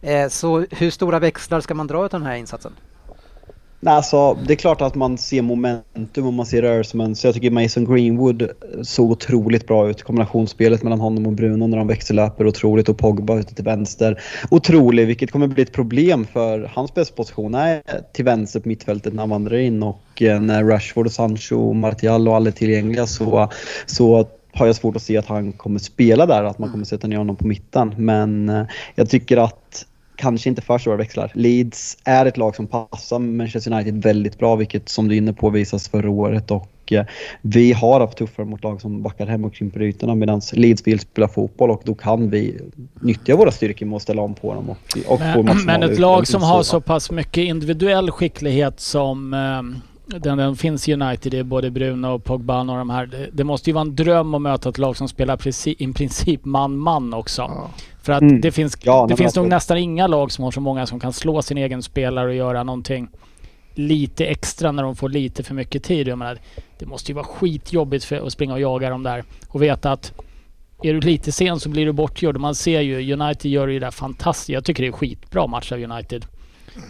Eh, 0.00 0.28
så 0.28 0.66
hur 0.70 0.90
stora 0.90 1.18
växlar 1.18 1.60
ska 1.60 1.74
man 1.74 1.86
dra 1.86 2.06
ut 2.06 2.10
den 2.10 2.22
här 2.22 2.36
insatsen? 2.36 2.72
Nej, 3.80 3.94
alltså, 3.94 4.34
det 4.46 4.52
är 4.52 4.56
klart 4.56 4.80
att 4.80 4.94
man 4.94 5.18
ser 5.18 5.42
momentum 5.42 6.26
och 6.26 6.32
man 6.32 6.46
ser 6.46 6.62
rörelsemönster. 6.62 7.28
Jag 7.28 7.34
tycker 7.34 7.50
Mason 7.50 7.84
Greenwood 7.84 8.48
såg 8.82 9.10
otroligt 9.10 9.66
bra 9.66 9.90
ut. 9.90 10.02
Kombinationsspelet 10.02 10.82
mellan 10.82 11.00
honom 11.00 11.26
och 11.26 11.32
Bruno 11.32 11.66
när 11.66 11.78
de 11.78 11.86
växellöper 11.86 12.46
otroligt 12.46 12.88
och 12.88 12.98
Pogba 12.98 13.38
ute 13.38 13.54
till 13.54 13.64
vänster. 13.64 14.22
Otroligt, 14.50 15.08
vilket 15.08 15.30
kommer 15.30 15.46
bli 15.46 15.62
ett 15.62 15.72
problem 15.72 16.26
för 16.32 16.70
hans 16.74 16.90
spetsposition 16.90 17.54
är 17.54 17.82
till 18.12 18.24
vänster 18.24 18.60
på 18.60 18.68
mittfältet 18.68 19.14
när 19.14 19.22
han 19.22 19.30
vandrar 19.30 19.56
in 19.56 19.82
och 19.82 20.22
eh, 20.22 20.40
när 20.40 20.64
Rashford 20.64 21.10
Sancho 21.10 21.72
Martial 21.72 22.28
och 22.28 22.36
alla 22.36 22.48
är 22.48 22.52
tillgängliga 22.52 23.06
så, 23.06 23.50
så 23.86 24.28
har 24.52 24.66
jag 24.66 24.76
svårt 24.76 24.96
att 24.96 25.02
se 25.02 25.16
att 25.16 25.26
han 25.26 25.52
kommer 25.52 25.78
spela 25.78 26.26
där, 26.26 26.44
att 26.44 26.58
man 26.58 26.70
kommer 26.70 26.84
sätta 26.84 27.06
ner 27.06 27.16
honom 27.16 27.36
på 27.36 27.46
mitten. 27.46 27.94
Men 27.96 28.48
eh, 28.48 28.66
jag 28.94 29.10
tycker 29.10 29.36
att 29.36 29.86
kanske 30.16 30.48
inte 30.48 30.62
för 30.62 30.78
stora 30.78 30.96
växlar. 30.96 31.30
Leeds 31.34 31.98
är 32.04 32.26
ett 32.26 32.36
lag 32.36 32.56
som 32.56 32.66
passar 32.66 33.18
Manchester 33.18 33.72
United 33.72 34.02
väldigt 34.02 34.38
bra, 34.38 34.56
vilket 34.56 34.88
som 34.88 35.08
du 35.08 35.14
är 35.14 35.18
inne 35.18 35.32
på 35.32 35.50
visas 35.50 35.88
förra 35.88 36.10
året. 36.10 36.50
Och 36.50 36.92
eh, 36.92 37.04
vi 37.42 37.72
har 37.72 38.00
haft 38.00 38.18
tuffare 38.18 38.46
mot 38.46 38.64
lag 38.64 38.80
som 38.80 39.02
backar 39.02 39.26
hem 39.26 39.44
och 39.44 39.54
krymper 39.54 39.82
ytorna 39.82 40.14
medan 40.14 40.40
Leeds 40.52 40.86
vill 40.86 41.00
spela 41.00 41.28
fotboll 41.28 41.70
och 41.70 41.82
då 41.84 41.94
kan 41.94 42.30
vi 42.30 42.60
nyttja 43.00 43.36
våra 43.36 43.50
styrkor 43.50 43.86
med 43.86 43.96
att 43.96 44.02
ställa 44.02 44.22
om 44.22 44.34
på 44.34 44.54
dem 44.54 44.70
och, 44.70 45.12
och 45.12 45.44
Men, 45.44 45.64
men 45.64 45.82
ett 45.82 45.98
lag 45.98 46.26
som 46.26 46.42
har 46.42 46.62
så 46.62 46.80
pass 46.80 47.10
mycket 47.10 47.44
individuell 47.44 48.10
skicklighet 48.10 48.80
som 48.80 49.34
eh, 49.34 49.95
den, 50.06 50.38
den 50.38 50.56
finns 50.56 50.88
i 50.88 50.92
United, 50.92 51.32
det 51.32 51.38
är 51.38 51.42
både 51.42 51.70
Bruno 51.70 52.06
och 52.06 52.24
Pogba 52.24 52.60
och 52.60 52.66
de 52.66 52.90
här. 52.90 53.06
Det, 53.06 53.28
det 53.32 53.44
måste 53.44 53.70
ju 53.70 53.74
vara 53.74 53.82
en 53.82 53.96
dröm 53.96 54.34
att 54.34 54.42
möta 54.42 54.68
ett 54.68 54.78
lag 54.78 54.96
som 54.96 55.08
spelar 55.08 55.36
preci, 55.36 55.74
i 55.78 55.92
princip 55.92 56.44
man-man 56.44 57.14
också. 57.14 57.42
Ja. 57.42 57.70
För 58.02 58.12
att 58.12 58.22
Mm. 58.22 58.40
det 58.40 58.52
finns, 58.52 58.78
Ja, 58.82 59.06
det 59.08 59.16
finns 59.16 59.34
nog 59.36 59.42
absolut. 59.44 59.50
nästan 59.50 59.78
inga 59.78 60.06
lag 60.06 60.32
som 60.32 60.44
har 60.44 60.50
så 60.50 60.60
många 60.60 60.86
som 60.86 61.00
kan 61.00 61.12
slå 61.12 61.42
sin 61.42 61.58
egen 61.58 61.82
spelare 61.82 62.28
och 62.28 62.34
göra 62.34 62.62
någonting 62.62 63.08
lite 63.74 64.24
extra 64.26 64.72
när 64.72 64.82
de 64.82 64.96
får 64.96 65.08
lite 65.08 65.42
för 65.42 65.54
mycket 65.54 65.84
tid. 65.84 66.08
Jag 66.08 66.18
menar, 66.18 66.38
det 66.78 66.86
måste 66.86 67.10
ju 67.12 67.14
vara 67.16 67.24
skitjobbigt 67.24 68.04
för 68.04 68.26
att 68.26 68.32
springa 68.32 68.52
och 68.54 68.60
jaga 68.60 68.90
dem 68.90 69.02
där 69.02 69.24
och 69.48 69.62
veta 69.62 69.92
att 69.92 70.12
är 70.82 70.94
du 70.94 71.00
lite 71.00 71.32
sen 71.32 71.60
så 71.60 71.68
blir 71.68 71.86
du 71.86 71.92
bortgjord. 71.92 72.36
Man 72.36 72.54
ser 72.54 72.80
ju, 72.80 73.12
United 73.12 73.50
gör 73.50 73.68
ju 73.68 73.78
det 73.78 73.86
där 73.86 73.90
fantastiskt. 73.90 74.48
Jag 74.48 74.64
tycker 74.64 74.82
det 74.82 74.88
är 74.88 74.92
skitbra 74.92 75.46
match 75.46 75.72
av 75.72 75.78
United. 75.78 76.24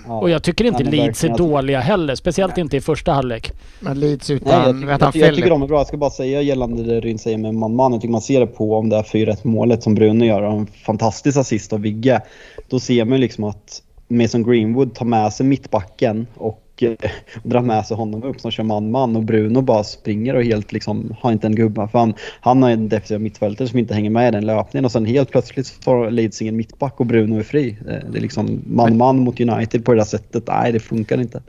Ja. 0.06 0.20
Och 0.20 0.30
jag 0.30 0.42
tycker 0.42 0.64
inte 0.64 0.84
Leeds 0.84 1.24
är 1.24 1.28
dåliga 1.28 1.80
heller. 1.80 2.14
Speciellt 2.14 2.58
inte 2.58 2.76
i 2.76 2.80
första 2.80 3.12
halvlek. 3.12 3.52
Men 3.80 4.00
Leeds 4.00 4.28
Nej, 4.28 4.36
utan, 4.36 4.50
jag, 4.52 4.74
tycker, 4.74 4.86
han 4.86 4.88
jag, 4.88 4.98
tycker- 5.00 5.04
jag 5.04 5.12
Philip. 5.12 5.34
tycker 5.36 5.50
de 5.50 5.62
är 5.62 5.66
bra. 5.66 5.78
Jag 5.78 5.86
ska 5.86 5.96
bara 5.96 6.10
säga 6.10 6.42
gällande 6.42 6.82
det 6.82 7.00
Ryn 7.00 7.18
säger 7.18 7.38
med 7.38 7.54
man-man. 7.54 7.92
Jag 7.92 8.00
tycker 8.00 8.12
man 8.12 8.20
ser 8.20 8.40
det 8.40 8.46
på 8.46 8.74
om 8.76 8.88
det 8.88 8.96
är 8.96 9.02
4-1 9.02 9.36
målet 9.42 9.82
som 9.82 9.94
Bruno 9.94 10.24
gör 10.24 10.42
och 10.42 10.52
en 10.52 10.66
fantastisk 10.66 11.38
assist 11.38 11.72
av 11.72 11.80
Vigge. 11.80 12.20
Då 12.68 12.80
ser 12.80 13.04
man 13.04 13.20
liksom 13.20 13.44
att 13.44 13.82
Mason 14.08 14.42
Greenwood 14.42 14.94
tar 14.94 15.06
med 15.06 15.32
sig 15.32 15.46
mittbacken 15.46 16.26
och 16.34 16.62
eh, 16.82 17.10
drar 17.42 17.62
med 17.62 17.86
sig 17.86 17.96
honom 17.96 18.22
upp 18.22 18.40
som 18.40 18.50
kör 18.50 18.64
man-man 18.64 19.16
och 19.16 19.22
Bruno 19.22 19.60
bara 19.60 19.84
springer 19.84 20.34
och 20.34 20.44
helt 20.44 20.72
liksom 20.72 21.14
har 21.20 21.32
inte 21.32 21.46
en 21.46 21.54
gubbe. 21.54 21.88
För 21.88 21.98
han, 21.98 22.14
han 22.40 22.62
har 22.62 22.70
en 22.70 22.88
defensiv 22.88 23.20
mittfältare 23.20 23.68
som 23.68 23.78
inte 23.78 23.94
hänger 23.94 24.10
med 24.10 24.28
i 24.28 24.30
den 24.30 24.46
löpningen 24.46 24.84
och 24.84 24.92
sen 24.92 25.06
helt 25.06 25.30
plötsligt 25.30 25.66
så 25.66 25.80
tar 25.82 26.10
Leeds 26.10 26.42
ingen 26.42 26.56
mittback 26.56 27.00
och 27.00 27.06
Bruno 27.06 27.38
är 27.38 27.42
fri. 27.42 27.76
Eh, 27.88 28.10
Det 28.10 28.18
är 28.18 28.22
liksom 28.22 28.62
man-man 28.66 29.18
mot 29.18 29.40
United 29.40 29.84
på 29.84 29.92
det 29.92 30.00
där 30.00 30.04
sättet. 30.04 30.44
Nej, 30.46 30.72
det 30.72 30.80
funkar 30.80 31.20
inte. 31.20 31.42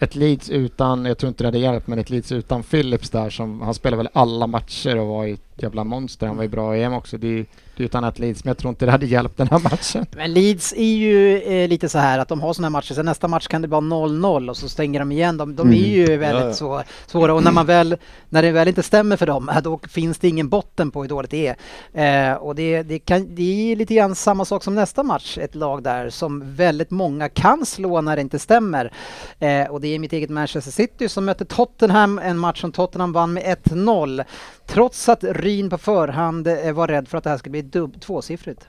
Ett 0.00 0.14
Leeds 0.14 0.50
utan, 0.50 1.04
jag 1.04 1.18
tror 1.18 1.28
inte 1.28 1.44
det 1.44 1.48
hade 1.48 1.58
hjälpt, 1.58 1.86
men 1.86 1.98
ett 1.98 2.10
Leeds 2.10 2.32
utan 2.32 2.62
Phillips 2.62 3.10
där 3.10 3.30
som, 3.30 3.60
han 3.60 3.74
spelar 3.74 3.96
väl 3.96 4.08
alla 4.12 4.46
matcher 4.46 4.98
och 4.98 5.06
var 5.06 5.26
i 5.26 5.36
jävla 5.62 5.84
monster. 5.84 6.26
Han 6.26 6.36
var 6.36 6.42
ju 6.42 6.48
bra 6.48 6.76
i 6.76 6.82
EM 6.82 6.92
också. 6.92 7.18
Det 7.18 7.26
är 7.26 7.30
ju 7.30 7.46
är 7.82 7.84
ett 7.84 7.94
annat 7.94 8.18
Leeds, 8.18 8.44
men 8.44 8.50
jag 8.50 8.58
tror 8.58 8.68
inte 8.68 8.84
det 8.86 8.92
hade 8.92 9.06
hjälpt 9.06 9.36
den 9.36 9.48
här 9.48 9.58
matchen. 9.58 10.06
Men 10.16 10.32
Leeds 10.32 10.72
är 10.76 10.92
ju 10.94 11.38
eh, 11.42 11.68
lite 11.68 11.88
så 11.88 11.98
här 11.98 12.18
att 12.18 12.28
de 12.28 12.40
har 12.40 12.52
såna 12.52 12.66
här 12.66 12.70
matcher, 12.70 12.94
sen 12.94 13.04
nästa 13.06 13.28
match 13.28 13.46
kan 13.46 13.62
det 13.62 13.68
vara 13.68 13.80
0-0 13.80 14.48
och 14.50 14.56
så 14.56 14.68
stänger 14.68 14.98
de 14.98 15.12
igen. 15.12 15.36
De, 15.36 15.56
de 15.56 15.68
är 15.68 15.72
Mm. 15.72 15.90
ju 15.90 16.16
väldigt 16.16 16.44
Ja. 16.44 16.52
Så, 16.52 16.82
svåra 17.06 17.34
och 17.34 17.44
när 17.44 17.52
man 17.52 17.66
väl, 17.66 17.96
när 18.28 18.42
det 18.42 18.50
väl 18.52 18.68
inte 18.68 18.82
stämmer 18.82 19.16
för 19.16 19.26
dem, 19.26 19.50
då 19.64 19.80
finns 19.88 20.18
det 20.18 20.28
ingen 20.28 20.48
botten 20.48 20.90
på 20.90 21.02
hur 21.02 21.08
dåligt 21.08 21.30
det 21.30 21.56
är. 21.92 22.30
Eh, 22.32 22.36
och 22.36 22.54
det, 22.54 22.82
det, 22.82 22.98
kan, 22.98 23.34
det 23.34 23.72
är 23.72 23.76
lite 23.76 23.94
grann 23.94 24.14
samma 24.14 24.44
sak 24.44 24.64
som 24.64 24.74
nästa 24.74 25.02
match, 25.02 25.38
ett 25.38 25.54
lag 25.54 25.82
där 25.82 26.10
som 26.10 26.54
väldigt 26.54 26.90
många 26.90 27.28
kan 27.28 27.66
slå 27.66 28.00
när 28.00 28.16
det 28.16 28.22
inte 28.22 28.38
stämmer. 28.38 28.92
Eh, 29.38 29.64
och 29.70 29.80
det 29.80 29.88
är 29.94 29.98
mitt 29.98 30.12
eget 30.12 30.30
Manchester 30.30 30.72
City 30.72 31.08
som 31.08 31.24
möter 31.24 31.44
Tottenham, 31.44 32.18
en 32.18 32.38
match 32.38 32.60
som 32.60 32.72
Tottenham 32.72 33.12
vann 33.12 33.32
med 33.32 33.42
1-0. 33.64 34.24
Trots 34.66 35.08
att 35.08 35.24
Ryn 35.52 35.70
på 35.70 35.78
förhand 35.78 36.46
eh, 36.48 36.72
var 36.72 36.88
rädd 36.88 37.08
för 37.08 37.18
att 37.18 37.24
det 37.24 37.30
här 37.30 37.36
skulle 37.36 37.50
bli 37.50 37.62
dubb, 37.62 38.00
tvåsiffrigt. 38.00 38.66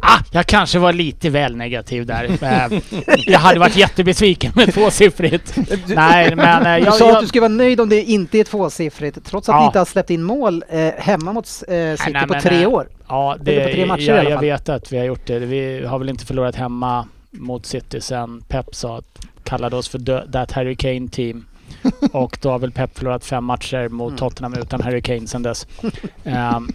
Ah, 0.00 0.18
jag 0.32 0.46
kanske 0.46 0.78
var 0.78 0.92
lite 0.92 1.30
väl 1.30 1.56
negativ 1.56 2.06
där. 2.06 2.24
Eh, 2.42 2.80
jag 3.26 3.38
hade 3.38 3.60
varit 3.60 3.76
jättebesviken 3.76 4.52
med 4.54 4.74
tvåsiffrigt. 4.74 5.54
Nej, 5.86 6.34
men 6.36 6.66
eh, 6.66 6.76
Du 6.76 6.84
jag, 6.84 6.94
sa 6.94 7.06
att 7.08 7.14
jag, 7.14 7.22
du 7.22 7.26
skulle 7.28 7.40
vara 7.40 7.48
nöjd 7.52 7.80
om 7.80 7.88
det 7.88 8.02
inte 8.02 8.38
är 8.38 8.44
tvåsiffrigt, 8.44 9.24
trots 9.24 9.48
att 9.48 9.52
Ja. 9.54 9.60
ni 9.60 9.66
inte 9.66 9.78
har 9.78 9.86
släppt 9.86 10.10
in 10.10 10.22
mål 10.22 10.64
eh, 10.68 10.92
hemma 10.98 11.32
mot 11.32 11.46
eh, 11.46 11.96
City 11.96 12.12
nej, 12.12 12.26
på 12.26 12.32
men, 12.32 12.42
tre 12.42 12.62
eh, 12.62 12.68
år. 12.68 12.88
Ja, 13.08 13.36
det, 13.40 13.64
på 13.66 13.72
tre 13.72 13.86
matcher 13.86 14.00
i 14.02 14.06
jag, 14.06 14.18
alla 14.18 14.30
jag 14.30 14.36
fall. 14.38 14.44
vet 14.44 14.68
att 14.68 14.92
vi 14.92 14.98
har 14.98 15.04
gjort 15.04 15.26
det. 15.26 15.38
Vi 15.38 15.84
har 15.86 15.98
väl 15.98 16.08
inte 16.08 16.26
förlorat 16.26 16.56
hemma 16.56 17.08
mot 17.30 17.66
City 17.66 18.00
sen 18.00 18.40
Pep 18.48 18.74
sa 18.74 18.98
att 18.98 19.18
kallade 19.44 19.76
oss 19.76 19.88
för 19.88 19.98
the, 19.98 20.32
That 20.32 20.52
Harry 20.52 20.76
Kane 20.76 21.08
Team. 21.08 21.46
Och 22.12 22.38
då 22.42 22.50
har 22.50 22.58
väl 22.58 22.72
Pep 22.72 22.98
förlorat 22.98 23.24
fem 23.24 23.44
matcher 23.44 23.88
mot 23.88 24.08
Mm. 24.08 24.18
Tottenham 24.18 24.54
utan 24.54 24.80
Harry 24.80 25.02
Kane 25.02 25.26
sen 25.26 25.42
dess. 25.42 25.66
Ehm, 26.24 26.68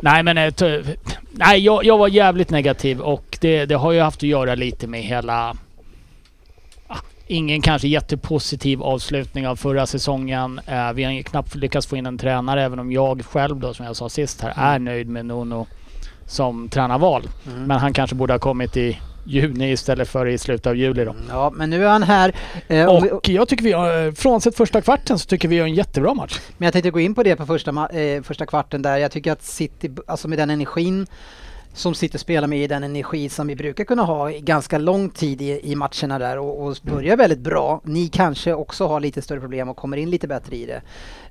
nej 0.00 0.22
men 0.22 0.38
eh, 0.38 0.52
nej, 1.30 1.60
jag, 1.60 1.84
jag 1.84 1.98
var 1.98 2.08
jävligt 2.08 2.50
negativ 2.50 3.00
och 3.00 3.38
det, 3.40 3.66
det 3.66 3.74
har 3.74 3.92
ju 3.92 4.00
haft 4.00 4.18
att 4.18 4.22
göra 4.28 4.54
lite 4.54 4.86
med 4.86 5.02
hela 5.02 5.56
ah, 6.86 6.96
Ingen 7.26 7.62
kanske 7.62 7.88
jättepositiv 7.88 8.82
avslutning 8.82 9.48
av 9.48 9.56
förra 9.56 9.86
säsongen. 9.86 10.60
Eh, 10.66 10.92
vi 10.92 11.04
har 11.04 11.22
knappt 11.22 11.54
lyckats 11.54 11.86
få 11.86 11.96
in 11.96 12.06
en 12.06 12.18
tränare 12.18 12.62
även 12.62 12.78
om 12.78 12.92
jag 12.92 13.24
själv 13.24 13.56
då 13.60 13.74
som 13.74 13.86
jag 13.86 13.96
sa 13.96 14.08
sist 14.08 14.40
här 14.40 14.52
är 14.56 14.78
nöjd 14.78 15.08
med 15.08 15.26
Nuno 15.26 15.66
som 16.26 16.68
tränarval. 16.68 17.28
Mm. 17.46 17.64
Men 17.64 17.78
han 17.78 17.92
kanske 17.92 18.16
borde 18.16 18.32
ha 18.32 18.38
kommit 18.38 18.76
i 18.76 18.98
juni 19.28 19.70
istället 19.72 20.08
för 20.08 20.26
i 20.26 20.38
slutet 20.38 20.66
av 20.66 20.76
juli 20.76 21.04
då. 21.04 21.14
Ja, 21.28 21.50
men 21.54 21.70
nu 21.70 21.84
är 21.84 21.88
han 21.88 22.02
här. 22.02 22.34
Eh, 22.68 22.86
om 22.88 23.02
vi, 23.02 23.10
Och 23.10 23.28
jag 23.28 23.48
tycker 23.48 23.64
vi, 23.64 23.72
har- 23.72 24.12
frånsett 24.12 24.56
första 24.56 24.80
kvarten 24.80 25.18
så 25.18 25.26
tycker 25.26 25.48
vi 25.48 25.56
gör 25.56 25.64
en 25.64 25.74
jättebra 25.74 26.14
match. 26.14 26.40
men 26.58 26.66
jag 26.66 26.72
tänkte 26.72 26.90
gå 26.90 27.00
in 27.00 27.14
på 27.14 27.22
det 27.22 27.36
på 27.36 27.46
första, 27.46 27.88
eh, 27.88 28.22
första 28.22 28.46
kvarten 28.46 28.82
där. 28.82 28.96
Jag 28.98 29.10
tycker 29.10 29.32
att 29.32 29.42
City, 29.42 29.90
alltså 30.06 30.28
med 30.28 30.38
den 30.38 30.50
energin 30.50 31.06
som 31.74 31.94
City 31.94 32.18
spelar 32.18 32.48
med, 32.48 32.58
i 32.58 32.66
den 32.66 32.84
energi 32.84 33.28
som 33.28 33.46
vi 33.46 33.56
brukar 33.56 33.84
kunna 33.84 34.02
ha 34.02 34.30
i 34.30 34.40
ganska 34.40 34.78
lång 34.78 35.10
tid 35.10 35.42
i, 35.42 35.60
i 35.72 35.74
matcherna 35.74 36.18
där 36.18 36.38
och, 36.38 36.66
och 36.66 36.76
börjar 36.82 37.16
väldigt 37.16 37.38
bra. 37.38 37.80
Ni 37.84 38.08
kanske 38.08 38.54
också 38.54 38.86
har 38.86 39.00
lite 39.00 39.22
större 39.22 39.40
problem 39.40 39.68
och 39.68 39.76
kommer 39.76 39.96
in 39.96 40.10
lite 40.10 40.28
bättre 40.28 40.56
i 40.56 40.66
det. 40.66 40.80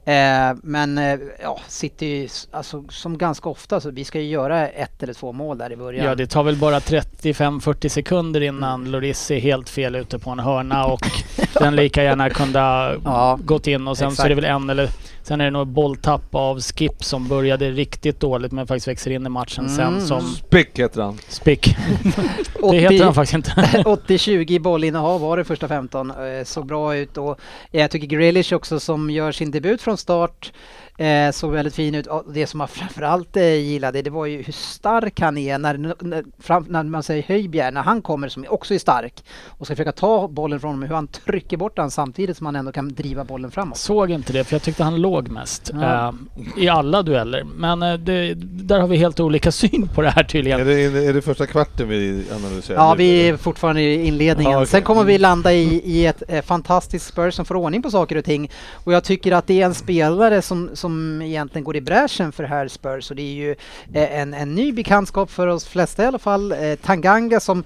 Eh, 0.07 0.57
men 0.63 0.97
eh, 0.97 1.19
ja, 1.43 1.59
City, 1.67 2.29
alltså 2.51 2.83
som 2.89 3.17
ganska 3.17 3.49
ofta, 3.49 3.79
så 3.81 3.91
vi 3.91 4.03
ska 4.03 4.19
ju 4.19 4.27
göra 4.29 4.67
ett 4.69 5.03
eller 5.03 5.13
två 5.13 5.31
mål 5.33 5.57
där 5.57 5.71
i 5.71 5.75
början. 5.75 6.05
Ja, 6.05 6.15
det 6.15 6.27
tar 6.27 6.43
väl 6.43 6.55
bara 6.55 6.79
35-40 6.79 7.87
sekunder 7.89 8.41
innan 8.43 8.91
Lloris 8.91 9.31
är 9.31 9.39
helt 9.39 9.69
fel 9.69 9.95
ute 9.95 10.19
på 10.19 10.29
en 10.29 10.39
hörna 10.39 10.85
och 10.85 11.01
den 11.53 11.75
lika 11.75 12.03
gärna 12.03 12.29
kunde 12.29 12.59
ha 12.59 12.93
Ja, 13.05 13.39
gått 13.43 13.67
in 13.67 13.87
och 13.87 13.97
sen 13.97 14.09
så 14.09 14.13
exakt. 14.13 14.25
är 14.25 14.29
det 14.29 14.35
väl 14.35 14.45
en 14.45 14.69
eller 14.69 14.89
sen 15.23 15.41
är 15.41 15.45
det 15.45 15.51
nog 15.51 15.67
bolltapp 15.67 16.35
av 16.35 16.61
Skip 16.61 17.03
som 17.03 17.27
började 17.27 17.71
riktigt 17.71 18.19
dåligt 18.19 18.51
men 18.51 18.67
faktiskt 18.67 18.87
växer 18.87 19.11
in 19.11 19.25
i 19.25 19.29
matchen 19.29 19.65
Mm. 19.67 19.75
sen 19.75 20.07
som 20.07 20.21
Spick 20.21 20.79
heter 20.79 21.01
han. 21.01 21.17
Spick. 21.27 21.75
Det 22.71 22.77
heter 22.77 23.03
han 23.03 23.13
faktiskt 23.13 23.33
inte. 23.33 23.51
80-20 23.85 24.51
i 24.51 24.59
bollinnehav 24.59 25.21
var 25.21 25.37
det 25.37 25.43
första 25.43 25.67
15. 25.67 26.11
Eh, 26.11 26.43
såg 26.43 26.65
bra 26.65 26.95
ut 26.95 27.17
och 27.17 27.39
jag 27.71 27.91
tycker 27.91 28.07
Grealish 28.07 28.53
också 28.53 28.79
som 28.79 29.09
gör 29.09 29.31
sin 29.31 29.51
debut 29.51 29.81
från 29.81 29.96
start 29.97 30.51
eh, 30.97 31.31
såg 31.31 31.51
väldigt 31.51 31.75
fin 31.75 31.95
ut. 31.95 32.07
Och 32.07 32.23
det 32.33 32.47
som 32.47 32.59
jag 32.59 32.69
framförallt 32.69 33.37
eh, 33.37 33.53
gillade 33.53 34.01
det 34.01 34.09
var 34.09 34.25
ju 34.25 34.41
hur 34.41 34.53
stark 34.53 35.19
han 35.19 35.37
är 35.37 35.57
när, 35.57 35.77
när, 36.01 36.23
fram, 36.39 36.65
när 36.69 36.83
man 36.83 37.03
säger 37.03 37.23
Höjbjerg, 37.27 37.71
när 37.71 37.81
han 37.83 38.01
kommer 38.01 38.29
som 38.29 38.45
också 38.49 38.73
är 38.73 38.79
stark 38.79 39.23
och 39.47 39.65
ska 39.65 39.75
försöka 39.75 39.91
ta 39.91 40.27
bollen 40.27 40.59
från 40.59 40.69
honom, 40.71 40.87
hur 40.89 40.95
han 40.95 41.07
trycker 41.07 41.57
bort 41.57 41.75
den 41.75 41.91
samtidigt 41.91 42.37
som 42.37 42.45
han 42.45 42.55
ändå 42.55 42.71
kan 42.71 42.93
driva 42.93 43.23
bollen 43.23 43.51
framåt. 43.51 43.77
Såg 43.77 44.11
inte 44.11 44.33
det 44.33 44.43
för 44.43 44.55
jag 44.55 44.61
tyckte 44.61 44.83
han 44.83 45.01
låg 45.01 45.27
mest 45.29 45.71
Ja. 45.73 46.07
eh, 46.07 46.63
i 46.63 46.69
alla 46.69 47.01
dueller. 47.03 47.43
Men 47.43 47.81
eh, 47.83 47.93
det, 47.93 48.33
där 48.43 48.79
har 48.79 48.87
vi 48.87 48.97
helt 48.97 49.19
olika 49.19 49.51
syn 49.57 49.89
på 49.95 50.01
det 50.01 50.09
här 50.09 50.23
tydligen. 50.23 50.59
Är 50.59 50.65
det, 50.65 51.05
är 51.07 51.13
det 51.13 51.21
första 51.21 51.45
kvarten 51.45 51.89
vi 51.89 52.23
analyserar? 52.35 52.77
Ja, 52.77 52.91
nu, 52.91 52.97
vi 52.97 53.29
är 53.29 53.37
fortfarande 53.37 53.81
i 53.81 54.07
inledningen. 54.07 54.51
Ja, 54.51 54.57
okej. 54.57 54.67
Sen 54.67 54.81
kommer 54.81 55.03
vi 55.03 55.17
landa 55.17 55.53
i, 55.53 55.81
i 55.85 56.05
ett 56.05 56.23
eh, 56.27 56.41
fantastiskt 56.41 57.05
Spurs 57.07 57.33
som 57.33 57.45
får 57.45 57.55
ordning 57.55 57.81
på 57.81 57.91
saker 57.91 58.15
och 58.15 58.25
ting. 58.25 58.51
Och 58.73 58.93
jag 58.93 59.03
tycker 59.03 59.31
att 59.31 59.47
det 59.47 59.61
är 59.61 59.65
en 59.65 59.73
spelare 59.73 60.41
som, 60.41 60.69
som 60.73 60.86
egentligen 61.21 61.63
går 61.63 61.75
i 61.75 61.81
bräschen 61.81 62.31
för 62.31 62.43
här 62.43 62.67
Spurs. 62.67 63.09
Och 63.09 63.15
det 63.15 63.21
är 63.21 63.33
ju 63.33 63.51
eh, 63.93 64.19
en, 64.19 64.33
en 64.33 64.55
ny 64.55 64.71
bekantskap 64.71 65.31
för 65.31 65.47
oss 65.47 65.65
flesta 65.65 66.03
i 66.03 66.05
alla 66.05 66.19
fall. 66.19 66.51
Eh, 66.51 66.75
Tanganga 66.75 67.39
som 67.39 67.63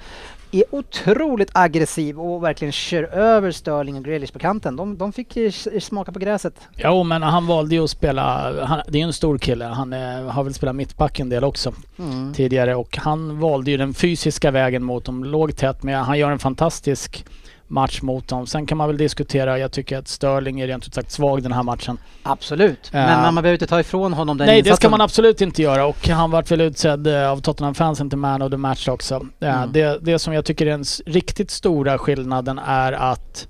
är 0.52 0.64
otroligt 0.72 1.50
aggressiv 1.54 2.20
och 2.20 2.44
verkligen 2.44 2.72
kör 2.72 3.04
över 3.04 3.52
Sterling 3.52 3.98
och 3.98 4.04
Grealish 4.04 4.34
på 4.34 4.40
kanten. 4.40 4.76
De, 4.76 4.98
de 4.98 5.14
fick 5.14 5.38
eh, 5.38 5.52
smaka 5.80 6.12
på 6.12 6.20
gräset. 6.20 6.54
Jo 6.78 7.04
men 7.04 7.24
han 7.24 7.48
valde 7.48 7.76
ju 7.76 7.84
att 7.84 7.90
spela, 7.90 8.54
han, 8.66 8.82
det 8.88 9.02
är 9.02 9.04
en 9.04 9.14
stor 9.14 9.38
kille, 9.38 9.66
han 9.66 9.94
eh, 9.94 10.24
har 10.28 10.44
väl 10.44 10.54
spelat 10.54 10.76
mittback 10.76 11.20
en 11.20 11.30
del 11.30 11.44
också 11.44 11.74
Mm. 12.00 12.34
tidigare 12.34 12.76
och 12.76 12.98
han 12.98 13.40
valde 13.40 13.72
ju 13.72 13.78
den 13.78 13.94
fysiska 13.94 14.52
vägen 14.52 14.84
mot 14.84 15.06
dem, 15.06 15.24
låg 15.24 15.56
tätt 15.56 15.84
men 15.84 15.96
han 16.04 16.20
gör 16.20 16.32
en 16.32 16.40
fantastisk 16.40 17.26
match 17.72 18.02
mot 18.02 18.28
dem. 18.28 18.48
Sen 18.48 18.66
kan 18.66 18.78
man 18.78 18.88
väl 18.88 18.98
diskutera, 18.98 19.60
jag 19.60 19.72
tycker 19.72 19.98
att 19.98 20.08
Sterling 20.08 20.60
är 20.60 20.68
rent 20.68 20.88
ut 20.88 20.94
sagt 20.94 21.12
svag 21.12 21.44
den 21.44 21.52
här 21.52 21.64
matchen. 21.64 21.98
Absolut, 22.24 22.90
men 22.94 23.10
Ja. 23.10 23.32
man 23.32 23.36
behöver 23.36 23.54
inte 23.54 23.68
ta 23.68 23.80
ifrån 23.80 24.14
honom 24.14 24.38
den 24.38 24.48
Nej 24.48 24.58
det 24.62 24.64
ska 24.64 24.72
insatsen. 24.72 24.92
man 24.92 25.02
absolut 25.02 25.42
inte 25.42 25.62
göra 25.62 25.86
och 25.86 26.08
han 26.08 26.32
vart 26.32 26.52
väl 26.52 26.62
utsedd 26.62 27.08
eh, 27.08 27.30
av 27.32 27.42
Tottenham-fansen 27.42 28.10
till 28.10 28.18
man 28.18 28.42
of 28.42 28.52
the 28.52 28.58
match 28.58 28.88
också. 28.88 29.16
Eh, 29.40 29.52
Mm. 29.62 29.72
Det, 29.72 30.00
det 30.02 30.20
som 30.20 30.34
jag 30.34 30.46
tycker 30.46 30.66
är 30.66 30.72
den 30.72 30.84
riktigt 31.06 31.52
stora 31.52 31.98
skillnaden 31.98 32.60
är 32.66 32.92
att 32.94 33.48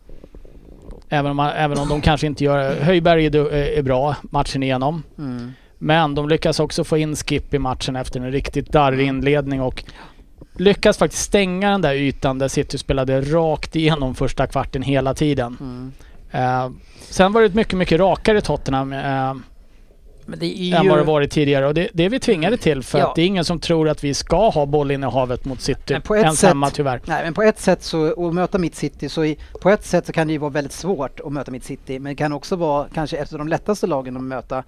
Även 1.14 1.32
om, 1.32 1.38
man, 1.38 1.50
även 1.56 1.80
om 1.80 1.90
de 1.90 2.02
kanske 2.02 2.28
inte 2.28 2.44
gör... 2.44 2.76
Höjberg 2.82 3.26
är, 3.26 3.36
är 3.54 3.82
bra 3.82 4.16
matchen 4.22 4.64
igenom. 4.64 5.04
Mm. 5.18 5.52
Men 5.78 6.16
de 6.16 6.30
lyckas 6.30 6.60
också 6.60 6.84
få 6.84 6.98
in 6.98 7.16
Skip 7.16 7.54
i 7.54 7.60
matchen 7.60 7.96
efter 7.96 8.20
en 8.20 8.32
riktigt 8.32 8.72
darrig 8.72 9.08
inledning 9.08 9.62
och 9.62 9.84
lyckas 10.54 10.98
faktiskt 10.98 11.24
stänga 11.24 11.72
den 11.72 11.82
där 11.82 11.94
ytan 11.94 12.40
där 12.40 12.48
City 12.48 12.78
spelade 12.78 13.22
rakt 13.22 13.76
igenom 13.76 14.16
första 14.16 14.48
kvarten 14.48 14.82
hela 14.82 15.14
tiden. 15.14 15.58
Mm. 15.60 15.92
Eh, 16.32 16.72
sen 17.00 17.34
var 17.34 17.42
det 17.42 17.48
ett 17.48 17.54
mycket, 17.54 17.78
mycket 17.78 18.00
rakare 18.00 18.42
Tottenham 18.42 18.94
eh, 18.94 19.34
Är 20.34 20.76
än 20.78 20.84
ju... 20.84 20.90
vad 20.90 20.98
det 21.00 21.04
varit 21.04 21.32
tidigare 21.32 21.68
och 21.68 21.74
det, 21.74 21.90
det 21.94 22.04
är 22.06 22.10
vi 22.10 22.20
tvingade 22.20 22.58
till 22.58 22.84
för 22.84 23.00
Ja. 23.00 23.08
att 23.10 23.16
det 23.16 23.22
är 23.22 23.26
ingen 23.26 23.46
som 23.46 23.60
tror 23.60 23.90
att 23.90 24.04
vi 24.04 24.14
ska 24.14 24.50
ha 24.50 24.66
bollinnehavet 24.66 25.46
mot 25.46 25.62
City. 25.62 25.94
Men 25.94 26.02
på 26.02 26.16
ett 26.16 26.24
Ens 26.24 26.40
sätt- 26.40 26.74
tyvärr. 26.74 27.02
Nej 27.06 27.24
men 27.24 27.34
på 27.34 27.42
ett 27.42 27.60
sätt 27.60 27.84
så, 27.84 28.28
att 28.28 28.34
möta 28.34 28.58
mitt 28.58 28.76
city 28.76 29.10
så 29.10 29.26
i, 29.26 29.38
på 29.62 29.70
ett 29.70 29.86
sätt 29.86 30.06
så 30.06 30.12
kan 30.14 30.28
det 30.28 30.34
ju 30.34 30.40
vara 30.40 30.52
väldigt 30.52 30.74
svårt 30.74 31.20
att 31.20 31.32
möta 31.34 31.52
mitt 31.52 31.64
city 31.64 32.00
men 32.00 32.12
det 32.12 32.16
kan 32.16 32.34
också 32.34 32.56
vara 32.56 32.88
kanske 32.94 33.18
ett 33.18 33.34
av 33.34 33.40
de 33.40 33.48
lättaste 33.48 33.88
lagen 33.88 34.18
att 34.18 34.24
möta 34.24 34.64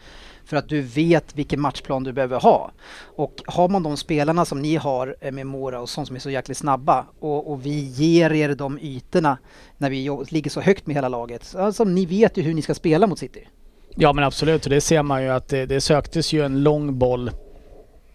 för 0.45 0.57
att 0.57 0.69
du 0.69 0.81
vet 0.81 1.35
vilken 1.35 1.61
matchplan 1.61 2.03
du 2.03 2.13
behöver 2.13 2.39
ha. 2.39 2.71
Och 3.15 3.33
har 3.45 3.69
man 3.69 3.83
de 3.83 3.97
spelarna 3.97 4.45
som 4.45 4.61
ni 4.61 4.75
har 4.75 5.15
eh, 5.21 5.31
med 5.31 5.47
Mora 5.47 5.79
och 5.81 5.89
sånt 5.89 6.07
som 6.07 6.15
är 6.15 6.19
så 6.19 6.29
jäkligt 6.29 6.57
snabba 6.57 7.05
och, 7.19 7.51
och 7.51 7.65
vi 7.65 7.79
ger 7.79 8.33
er 8.33 8.55
de 8.55 8.79
ytorna 8.81 9.37
när 9.77 9.89
vi 9.89 10.09
ligger 10.29 10.49
så 10.51 10.61
högt 10.61 10.87
med 10.87 10.95
hela 10.95 11.09
laget. 11.09 11.55
Alltså 11.55 11.83
ni 11.83 12.05
vet 12.05 12.37
ju 12.37 12.41
hur 12.41 12.53
ni 12.53 12.61
ska 12.61 12.73
spela 12.73 13.07
mot 13.07 13.19
City. 13.19 13.47
Ja 13.95 14.13
men 14.13 14.23
absolut 14.23 14.63
och 14.63 14.69
det 14.69 14.81
ser 14.81 15.03
man 15.03 15.23
ju 15.23 15.29
att 15.29 15.47
det, 15.47 15.65
det 15.65 15.81
söktes 15.81 16.33
ju 16.33 16.45
en 16.45 16.63
lång 16.63 16.99
boll 16.99 17.31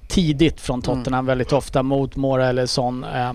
tidigt 0.08 0.60
från 0.60 0.82
Tottenham 0.82 1.26
väldigt 1.26 1.52
ofta 1.52 1.82
mot 1.82 2.16
Mora 2.16 2.48
eller 2.48 2.66
Son. 2.66 3.04
Eh, 3.04 3.32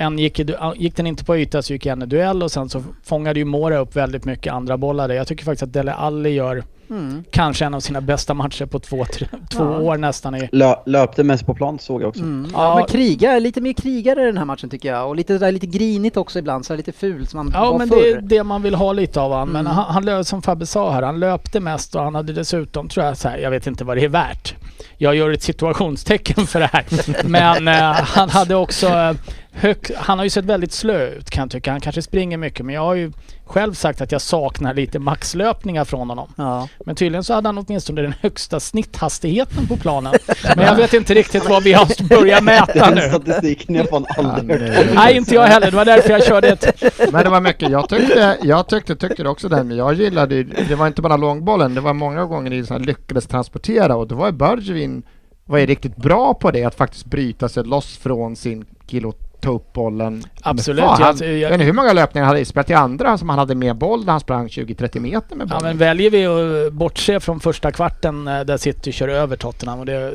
en 0.00 0.18
gick, 0.18 0.40
gick 0.76 0.96
den 0.96 1.06
inte 1.06 1.24
på 1.24 1.36
yta 1.36 1.62
så 1.62 1.72
gick 1.72 1.86
en 1.86 2.02
i 2.02 2.06
duell 2.06 2.42
och 2.42 2.52
sen 2.52 2.68
så 2.68 2.82
fångade 3.04 3.38
ju 3.38 3.44
Mora 3.44 3.78
upp 3.78 3.96
väldigt 3.96 4.24
mycket 4.24 4.52
andra 4.52 4.76
bollar 4.76 5.08
där. 5.08 5.14
Jag 5.14 5.26
tycker 5.26 5.44
faktiskt 5.44 5.62
att 5.62 5.72
Dele 5.72 5.92
Alli 5.92 6.30
gör 6.30 6.62
Mm. 6.90 7.24
kanske 7.30 7.64
en 7.64 7.74
av 7.74 7.80
sina 7.80 8.00
bästa 8.00 8.34
matcher 8.34 8.66
på 8.66 8.78
två, 8.78 9.04
tre, 9.04 9.26
två 9.50 9.64
Ja. 9.64 9.78
år 9.78 9.96
nästan. 9.96 10.34
I, 10.34 10.48
Lö, 10.52 10.74
löpte 10.86 11.24
mest 11.24 11.46
på 11.46 11.54
plan 11.54 11.78
såg 11.78 12.02
jag 12.02 12.08
också. 12.08 12.22
Mm. 12.22 12.50
Ja. 12.52 12.64
Ja, 12.68 12.74
men 12.76 12.86
kriga, 12.86 13.38
lite 13.38 13.60
mer 13.60 13.72
krigare 13.72 14.22
i 14.22 14.26
den 14.26 14.38
här 14.38 14.44
matchen 14.44 14.70
tycker 14.70 14.92
jag 14.92 15.08
och 15.08 15.16
lite, 15.16 15.38
där, 15.38 15.52
lite 15.52 15.66
grinigt 15.66 16.16
också 16.16 16.38
ibland, 16.38 16.66
så 16.66 16.76
lite 16.76 16.92
fult 16.92 17.30
som 17.30 17.36
man 17.38 17.50
Ja 17.54 17.70
var 17.70 17.78
men 17.78 17.88
förr. 17.88 17.96
det 17.96 18.10
är 18.10 18.20
det 18.20 18.44
man 18.44 18.62
vill 18.62 18.74
ha 18.74 18.92
lite 18.92 19.20
av 19.20 19.32
han. 19.32 19.48
Men 19.48 19.66
Mm. 19.66 19.76
han, 19.76 20.08
han 20.08 20.24
som 20.24 20.42
Fabbe 20.42 20.66
sa 20.66 20.92
här, 20.92 21.02
han 21.02 21.20
löpte 21.20 21.60
mest 21.60 21.94
och 21.94 22.02
han 22.02 22.14
hade 22.14 22.32
dessutom 22.32 22.88
tror 22.88 23.06
jag 23.06 23.16
så 23.16 23.28
här, 23.28 23.38
jag 23.38 23.50
vet 23.50 23.66
inte 23.66 23.84
vad 23.84 23.96
det 23.96 24.04
är 24.04 24.08
värt. 24.08 24.54
Jag 24.98 25.14
gör 25.14 25.30
ett 25.30 25.42
situationstecken 25.42 26.46
för 26.46 26.60
det 26.60 26.70
här. 26.72 26.84
Men 27.28 27.68
eh, 27.68 27.74
han 27.92 28.30
hade 28.30 28.54
också, 28.54 28.86
eh, 28.88 29.12
hög, 29.52 29.76
han 29.96 30.18
har 30.18 30.24
ju 30.24 30.30
sett 30.30 30.44
väldigt 30.44 30.72
slö 30.72 31.06
ut 31.06 31.30
kan 31.30 31.42
jag 31.42 31.50
tycka. 31.50 31.70
Han 31.70 31.80
kanske 31.80 32.02
springer 32.02 32.36
mycket 32.36 32.66
men 32.66 32.74
jag 32.74 32.82
har 32.82 32.94
ju 32.94 33.12
själv 33.44 33.74
sagt 33.74 34.00
att 34.00 34.12
jag 34.12 34.20
saknar 34.20 34.74
lite 34.74 34.98
maxlöpningar 34.98 35.84
från 35.84 36.08
honom. 36.08 36.32
Ja. 36.36 36.68
Men 36.86 36.96
tydligen 36.96 37.24
så 37.24 37.34
hade 37.34 37.48
han 37.48 37.58
åtminstone 37.58 38.02
den 38.02 38.14
högsta 38.20 38.60
snitthastigheten 38.60 39.66
på 39.66 39.76
planen. 39.76 40.14
Men 40.56 40.66
jag 40.66 40.76
vet 40.76 40.94
inte 40.94 41.14
riktigt 41.14 41.48
vad 41.48 41.62
vi 41.62 41.72
har 41.72 42.08
börjat 42.08 42.44
mäta 42.44 42.90
Den 42.90 42.94
nu. 42.94 43.00
statistiken 43.00 43.74
jag 43.74 43.88
fan 43.88 44.06
aldrig 44.18 44.60
hört 44.60 44.68
nej. 44.68 44.90
Nej, 44.94 45.16
inte 45.16 45.34
jag 45.34 45.42
heller. 45.42 45.70
Det 45.70 45.76
var 45.76 45.84
därför 45.84 46.10
jag 46.10 46.24
körde 46.24 46.48
ett... 46.48 46.82
Men 47.12 47.24
det 47.24 47.30
var 47.30 47.40
mycket, 47.40 47.70
jag 47.70 47.88
tyckte, 47.88 48.38
jag 48.42 48.68
tyckte, 48.68 48.96
tyckte 48.96 49.28
också 49.28 49.48
den, 49.48 49.68
men 49.68 49.76
jag 49.76 49.94
gillade 49.94 50.42
det 50.42 50.74
var 50.74 50.86
inte 50.86 51.02
bara 51.02 51.16
långbollen, 51.16 51.74
det 51.74 51.80
var 51.80 51.94
många 51.94 52.24
gånger 52.24 52.52
i 52.52 52.78
lyckades 52.78 53.26
transportera 53.26 53.96
och 53.96 54.08
då 54.08 54.14
var 54.14 54.26
ju 54.26 54.32
Bergevin 54.32 55.02
var 55.44 55.58
ju 55.58 55.66
riktigt 55.66 55.96
bra 55.96 56.34
på 56.34 56.50
det, 56.50 56.64
att 56.64 56.74
faktiskt 56.74 57.04
bryta 57.04 57.48
sig 57.48 57.64
loss 57.64 57.98
från 57.98 58.36
sin 58.36 58.64
kilo 58.86 59.12
ta 59.40 59.50
upp 59.50 59.72
bollen. 59.72 60.24
Absolut, 60.42 60.84
fan, 60.84 60.96
jag- 61.00 61.06
han, 61.06 61.16
jag- 61.20 61.28
jag 61.38 61.48
vet 61.48 61.54
inte 61.54 61.64
hur 61.64 61.72
många 61.72 61.92
löpningar 61.92 62.26
han 62.26 62.34
hade 62.34 62.44
spelat 62.44 62.70
i 62.70 62.74
andra 62.74 63.18
som 63.18 63.28
han 63.28 63.38
hade 63.38 63.54
med 63.54 63.76
boll 63.76 64.04
när 64.04 64.12
han 64.12 64.20
sprang 64.20 64.46
20-30 64.48 65.00
meter 65.00 65.36
med 65.36 65.46
Ja, 65.50 65.54
bollen. 65.54 65.62
men 65.70 65.78
väljer 65.78 66.10
vi 66.10 66.26
att 66.26 66.72
bortse 66.72 67.20
från 67.20 67.40
första 67.40 67.70
kvarten 67.72 68.28
eh, 68.28 68.40
där 68.40 68.56
City 68.56 68.92
kör 68.92 69.08
över 69.08 69.36
Tottenham 69.36 69.78
och 69.78 69.86
det, 69.86 70.12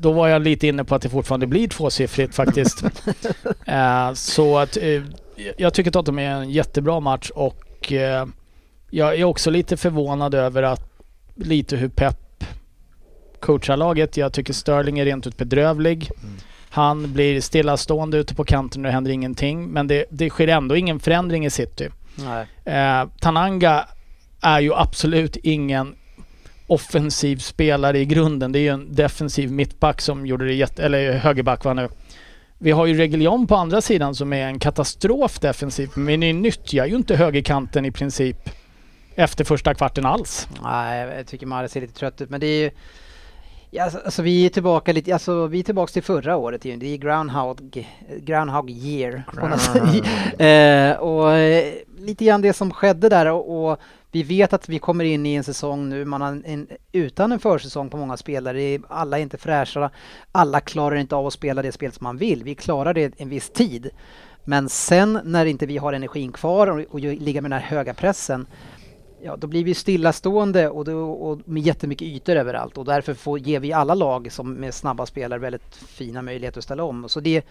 då 0.00 0.12
var 0.12 0.28
jag 0.28 0.42
lite 0.42 0.66
inne 0.66 0.84
på 0.84 0.94
att 0.94 1.02
det 1.02 1.08
fortfarande 1.08 1.46
blir 1.46 1.68
tvåsiffrigt 1.68 2.34
faktiskt. 2.34 2.82
eh, 3.66 4.12
så 4.14 4.58
att 4.58 4.76
eh, 4.76 5.02
jag 5.56 5.74
tycker 5.74 5.90
Tottenham 5.90 6.18
är 6.18 6.30
en 6.42 6.50
jättebra 6.50 7.00
match 7.00 7.30
och 7.34 7.92
eh, 7.92 8.26
jag 8.90 9.14
är 9.14 9.24
också 9.24 9.50
lite 9.50 9.76
förvånad 9.76 10.34
över 10.34 10.62
att 10.62 10.90
lite 11.34 11.76
hur 11.76 11.88
Pep 11.88 12.16
coachar 13.40 13.76
laget. 13.76 14.16
Jag 14.16 14.32
tycker 14.32 14.52
Sterling 14.52 14.98
är 14.98 15.04
rent 15.04 15.26
ut 15.26 15.36
bedrövlig. 15.36 16.10
Han 16.70 17.12
blir 17.12 17.40
stillastående 17.40 18.18
ute 18.18 18.34
på 18.34 18.44
kanten 18.44 18.82
och 18.82 18.86
det 18.88 18.92
händer 18.92 19.10
ingenting. 19.10 19.68
Men 19.68 19.86
det, 19.86 20.04
det 20.10 20.30
sker 20.30 20.48
ändå 20.48 20.76
ingen 20.76 21.00
förändring 21.00 21.46
i 21.46 21.50
City. 21.50 21.88
Eh, 22.64 23.08
Tananga 23.20 23.88
är 24.40 24.60
ju 24.60 24.74
absolut 24.74 25.36
ingen 25.36 25.94
offensiv 26.66 27.36
spelare 27.36 27.98
i 27.98 28.04
grunden. 28.04 28.52
Det 28.52 28.58
är 28.58 28.60
ju 28.60 28.68
en 28.68 28.94
defensiv 28.94 29.52
mittback 29.52 30.00
som 30.00 30.26
gjorde 30.26 30.44
det 30.44 30.54
jätte... 30.54 30.82
Eller 30.82 31.12
högerback 31.12 31.64
var 31.64 31.74
nu. 31.74 31.88
Vi 32.58 32.70
har 32.70 32.86
ju 32.86 32.94
Reguilon 32.94 33.46
på 33.46 33.56
andra 33.56 33.80
sidan 33.80 34.14
som 34.14 34.32
är 34.32 34.46
en 34.46 34.58
katastrof 34.58 35.40
defensivt. 35.40 35.96
Men 35.96 36.20
ni 36.20 36.32
nyttjar 36.32 36.86
ju 36.86 36.96
inte 36.96 37.16
högerkanten 37.16 37.84
i 37.84 37.90
princip 37.90 38.50
efter 39.14 39.44
första 39.44 39.74
kvarten 39.74 40.06
alls. 40.06 40.48
Nej, 40.62 41.08
jag 41.16 41.26
tycker 41.26 41.46
Mahrez 41.46 41.72
ser 41.72 41.80
lite 41.80 41.92
trött 41.92 42.20
ut 42.20 42.30
men 42.30 42.40
det 42.40 42.46
är 42.46 42.62
ju 42.62 42.70
Ja, 43.70 43.84
alltså, 43.84 43.98
alltså 43.98 44.22
vi 44.22 44.46
är 44.46 44.50
tillbaka 44.50 44.92
lite, 44.92 45.12
alltså 45.12 45.46
vi 45.46 45.58
är 45.58 45.62
tillbaka 45.62 45.92
till 45.92 46.02
förra 46.02 46.36
året 46.36 46.64
ju. 46.64 46.76
Det 46.76 46.86
är 46.86 46.96
Groundhog, 46.96 47.86
Groundhog 48.18 48.70
year. 48.70 49.22
sätt. 49.58 50.40
eh, 50.40 51.00
och 51.00 51.32
eh, 51.32 51.74
lite 51.98 52.24
grann 52.24 52.42
det 52.42 52.52
som 52.52 52.70
skedde 52.70 53.08
där 53.08 53.26
och, 53.32 53.70
och 53.70 53.78
vi 54.10 54.22
vet 54.22 54.52
att 54.52 54.68
vi 54.68 54.78
kommer 54.78 55.04
in 55.04 55.26
i 55.26 55.34
en 55.34 55.44
säsong 55.44 55.88
nu, 55.88 56.04
man 56.04 56.22
en, 56.22 56.44
en, 56.44 56.68
utan 56.92 57.32
en 57.32 57.38
försäsong 57.38 57.90
på 57.90 57.96
många 57.96 58.16
spelare. 58.16 58.78
Alla 58.88 59.18
är 59.18 59.22
inte 59.22 59.38
fräscha, 59.38 59.90
alla 60.32 60.60
klarar 60.60 60.96
inte 60.96 61.16
av 61.16 61.26
att 61.26 61.32
spela 61.32 61.62
det 61.62 61.72
spel 61.72 61.92
som 61.92 62.04
man 62.04 62.16
vill. 62.16 62.44
Vi 62.44 62.54
klarar 62.54 62.94
det 62.94 63.20
en 63.20 63.28
viss 63.28 63.50
tid. 63.50 63.90
Men 64.44 64.68
sen 64.68 65.20
när 65.24 65.46
inte 65.46 65.66
vi 65.66 65.78
har 65.78 65.92
energin 65.92 66.32
kvar 66.32 66.66
och, 66.66 66.84
och 66.90 67.00
ligger 67.00 67.40
med 67.40 67.50
den 67.50 67.60
här 67.60 67.68
höga 67.68 67.94
pressen 67.94 68.46
Ja, 69.22 69.36
då 69.36 69.46
blir 69.46 69.64
vi 69.64 69.74
stillastående 69.74 70.68
och, 70.68 70.84
då, 70.84 71.10
och 71.10 71.38
med 71.44 71.62
jättemycket 71.62 72.08
ytor 72.08 72.36
överallt 72.36 72.78
och 72.78 72.84
därför 72.84 73.14
får, 73.14 73.38
ger 73.38 73.60
vi 73.60 73.72
alla 73.72 73.94
lag 73.94 74.32
som 74.32 74.52
med 74.52 74.74
snabba 74.74 75.06
spelare 75.06 75.40
väldigt 75.40 75.74
fina 75.74 76.22
möjligheter 76.22 76.58
att 76.58 76.64
ställa 76.64 76.84
om. 76.84 77.08
Så 77.08 77.20
det, 77.20 77.44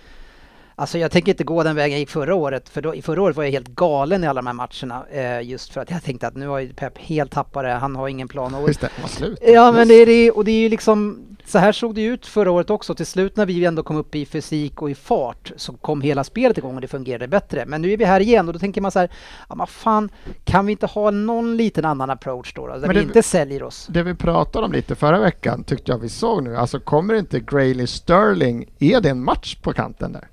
alltså 0.76 0.98
jag 0.98 1.12
tänker 1.12 1.32
inte 1.32 1.44
gå 1.44 1.64
den 1.64 1.76
vägen 1.76 1.92
jag 1.92 2.00
gick 2.00 2.10
förra 2.10 2.36
året, 2.36 2.70
för 2.70 2.82
då, 2.82 2.96
i 2.96 3.02
förra 3.02 3.22
året 3.22 3.38
var 3.38 3.44
jag 3.44 3.52
helt 3.52 3.68
galen 3.68 4.24
i 4.24 4.28
alla 4.28 4.42
de 4.42 4.48
här 4.48 4.54
matcherna. 4.54 5.06
Eh, 5.12 5.50
just 5.50 5.74
för 5.74 5.82
att 5.82 5.92
jag 5.92 6.04
tänkte 6.04 6.28
att 6.28 6.36
nu 6.36 6.48
har 6.48 6.60
ju 6.60 6.74
Pep 6.74 6.98
helt 6.98 7.32
tappat 7.32 7.64
det, 7.64 7.72
han 7.72 7.96
har 7.96 8.08
ingen 8.08 8.28
plan. 8.28 8.56
Och, 8.56 8.68
Just 8.68 8.82
det, 8.82 8.90
var 9.02 9.10
slut. 9.10 9.40
Ja 9.42 9.72
men 9.72 9.88
det 9.88 9.94
är 9.94 10.06
det 10.06 10.32
och 10.32 10.46
det 10.46 10.52
är 10.52 10.60
ju 10.60 10.70
liksom 10.70 11.24
så 11.48 11.58
här 11.60 11.72
såg 11.72 11.96
det 11.96 12.02
ut 12.04 12.26
förra 12.26 12.52
året 12.52 12.70
också. 12.70 12.96
Till 12.96 13.06
slut 13.06 13.36
när 13.36 13.46
vi 13.46 13.66
ändå 13.66 13.84
kom 13.84 13.98
upp 13.98 14.16
i 14.16 14.26
fysik 14.26 14.82
och 14.82 14.90
i 14.92 14.96
fart 14.96 15.52
så 15.56 15.74
kom 15.74 16.02
hela 16.02 16.24
spelet 16.24 16.58
igång 16.58 16.76
och 16.76 16.82
det 16.82 16.88
fungerade 16.88 17.28
bättre. 17.28 17.66
Men 17.66 17.82
nu 17.82 17.92
är 17.94 17.98
vi 17.98 18.06
här 18.06 18.20
igen 18.20 18.48
och 18.48 18.54
då 18.54 18.60
tänker 18.60 18.82
man 18.82 18.92
så 18.92 19.00
här, 19.00 19.10
ja 19.50 19.56
men 19.56 19.68
fan, 19.68 20.10
kan 20.44 20.66
vi 20.66 20.72
inte 20.72 20.86
ha 20.86 21.12
någon 21.12 21.58
liten 21.58 21.86
annan 21.86 22.10
approach 22.10 22.54
då? 22.54 22.68
då 22.68 22.74
där 22.74 22.80
Men 22.80 22.90
vi 22.90 22.96
det- 22.96 23.02
inte 23.02 23.24
säljer 23.24 23.64
oss? 23.64 23.88
Det 23.90 24.04
vi 24.04 24.14
pratade 24.16 24.66
om 24.66 24.72
lite 24.72 24.96
förra 24.96 25.20
veckan 25.20 25.64
tyckte 25.64 25.92
jag 25.92 26.00
vi 26.00 26.10
såg 26.10 26.44
nu. 26.44 26.56
Alltså 26.58 26.80
kommer 26.80 27.14
inte 27.14 27.40
Grayley 27.40 27.88
Sterling, 27.88 28.66
är 28.80 29.02
det 29.02 29.10
en 29.10 29.24
match 29.24 29.56
på 29.56 29.74
kanten 29.74 30.12
där? 30.14 30.28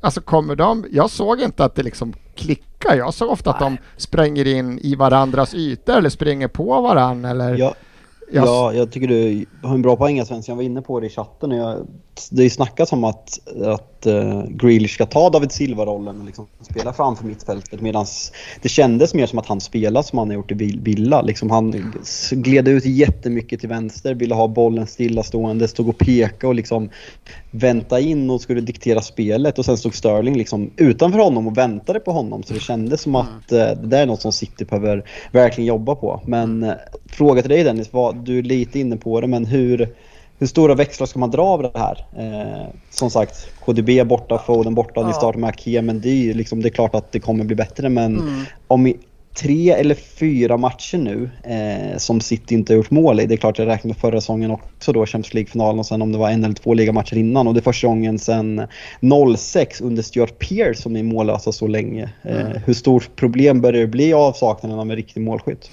Alltså 0.00 0.20
kommer 0.20 0.56
de, 0.56 0.86
jag 0.90 1.10
såg 1.10 1.40
inte 1.40 1.64
att 1.64 1.74
det 1.74 1.82
liksom 1.82 2.12
klickar. 2.34 2.96
Jag 2.96 3.14
såg 3.14 3.30
ofta 3.30 3.50
att 3.50 3.58
de 3.58 3.76
spränger 3.96 4.46
in 4.46 4.78
i 4.78 4.94
varandras 4.94 5.54
ytor 5.54 5.96
eller 5.96 6.08
springer 6.10 6.48
på 6.48 6.80
varandra 6.80 7.30
eller... 7.30 7.54
Ja, 7.54 7.74
ja, 8.32 8.72
jag 8.72 8.92
tycker 8.92 9.08
du 9.08 9.46
har 9.62 9.74
en 9.74 9.82
bra 9.82 9.96
poäng 9.96 10.24
Svensson. 10.24 10.52
Jag 10.52 10.56
var 10.56 10.62
inne 10.62 10.82
på 10.82 11.00
det 11.00 11.06
i 11.06 11.10
chatten. 11.10 11.52
Och 11.52 11.58
jag, 11.58 11.86
det 12.30 12.50
snackas 12.50 12.92
om 12.92 13.04
att, 13.04 13.40
att 13.64 14.06
uh, 14.06 14.44
Grealish 14.48 14.94
ska 14.94 15.06
ta 15.06 15.30
David 15.30 15.52
Silva-rollen 15.52 16.20
och 16.20 16.26
liksom 16.26 16.46
spela 16.60 16.92
framför 16.92 17.24
mittfältet. 17.24 17.80
Medan 17.80 18.06
det 18.62 18.68
kändes 18.68 19.14
mer 19.14 19.26
som 19.26 19.38
att 19.38 19.46
han 19.46 19.60
spelar 19.60 20.02
som 20.02 20.18
han 20.18 20.28
har 20.28 20.34
gjort 20.34 20.50
i 20.50 20.54
Vill- 20.54 20.80
Villa. 20.80 21.22
Liksom 21.22 21.50
han 21.50 21.92
gled 22.30 22.68
ut 22.68 22.84
jättemycket 22.84 23.60
till 23.60 23.68
vänster, 23.68 24.14
ville 24.14 24.34
ha 24.34 24.48
bollen 24.48 24.86
stillastående, 24.86 25.68
stod 25.68 25.88
och 25.88 25.98
pekade 25.98 26.46
och 26.46 26.54
liksom 26.54 26.90
vänta 27.50 28.00
in 28.00 28.30
och 28.30 28.40
skulle 28.40 28.60
diktera 28.60 29.00
spelet. 29.00 29.58
Och 29.58 29.64
sen 29.64 29.76
stod 29.76 29.94
Sterling 29.94 30.36
liksom 30.36 30.70
utanför 30.76 31.18
honom 31.18 31.46
och 31.46 31.58
väntade 31.58 32.00
på 32.00 32.12
honom. 32.12 32.42
Så 32.42 32.54
det 32.54 32.60
kändes 32.60 33.00
som 33.00 33.14
att 33.14 33.52
eh, 33.52 33.58
det 33.58 33.86
där 33.86 34.02
är 34.02 34.06
något 34.06 34.22
som 34.22 34.32
City 34.32 34.64
behöver 34.64 35.04
verkligen 35.32 35.68
jobba 35.68 35.94
på. 35.94 36.20
Men 36.26 36.62
eh, 36.62 36.74
fråga 37.06 37.42
till 37.42 37.50
dig 37.50 37.64
Dennis, 37.64 37.92
vad, 37.92 38.16
du 38.16 38.38
är 38.38 38.42
lite 38.42 38.78
inne 38.78 38.96
på 38.96 39.20
det, 39.20 39.26
men 39.26 39.44
hur, 39.46 39.94
hur 40.42 40.46
stora 40.46 40.74
växlar 40.74 41.06
ska 41.06 41.18
man 41.18 41.30
dra 41.30 41.42
av 41.42 41.62
det 41.62 41.70
här? 41.74 42.06
Eh, 42.18 42.66
som 42.90 43.10
sagt, 43.10 43.48
KDB 43.64 44.04
borta, 44.04 44.38
Foden 44.46 44.74
borta, 44.74 45.02
ni 45.02 45.08
Ja. 45.08 45.12
startar 45.14 45.38
med 45.38 45.48
Ake, 45.50 45.82
men 45.82 46.00
det 46.00 46.34
liksom, 46.34 46.62
det 46.62 46.68
är 46.68 46.70
klart 46.70 46.94
att 46.94 47.12
det 47.12 47.20
kommer 47.20 47.44
bli 47.44 47.56
bättre. 47.56 47.88
Men 47.88 48.20
Mm. 48.20 48.44
om 48.68 48.92
tre 49.40 49.70
eller 49.70 49.94
fyra 49.94 50.56
matcher 50.56 50.98
nu 50.98 51.30
eh, 51.44 51.98
som 51.98 52.20
City 52.20 52.54
inte 52.54 52.72
har 52.72 52.76
gjort 52.76 52.90
mål 52.90 53.20
i, 53.20 53.26
det 53.26 53.34
är 53.34 53.36
klart 53.36 53.58
jag 53.58 53.66
räknar 53.68 53.88
med 53.88 53.96
förra 53.96 54.20
säsongen 54.20 54.50
också 54.50 54.92
då, 54.92 55.06
Champions 55.06 55.34
League-finalen 55.34 55.78
och 55.78 55.86
sen 55.86 56.02
om 56.02 56.12
det 56.12 56.18
var 56.18 56.30
en 56.30 56.44
eller 56.44 56.54
två 56.54 56.74
ligamatcher 56.74 57.16
innan 57.16 57.48
och 57.48 57.54
det 57.54 57.60
är 57.60 57.62
första 57.62 57.86
gången 57.86 58.18
sedan 58.18 58.66
06 59.36 59.80
under 59.80 60.02
Stuart 60.02 60.38
Pearce 60.38 60.82
som 60.82 60.96
är 60.96 61.02
mållösa 61.02 61.52
så 61.52 61.66
länge. 61.66 62.10
Eh, 62.22 62.46
hur 62.66 62.74
stort 62.74 63.16
problem 63.16 63.60
börjar 63.60 63.80
det 63.80 63.86
bli 63.86 64.12
avsaknaden 64.12 64.78
av 64.78 64.90
en 64.90 64.96
riktig 64.96 65.20
målskytt? 65.20 65.70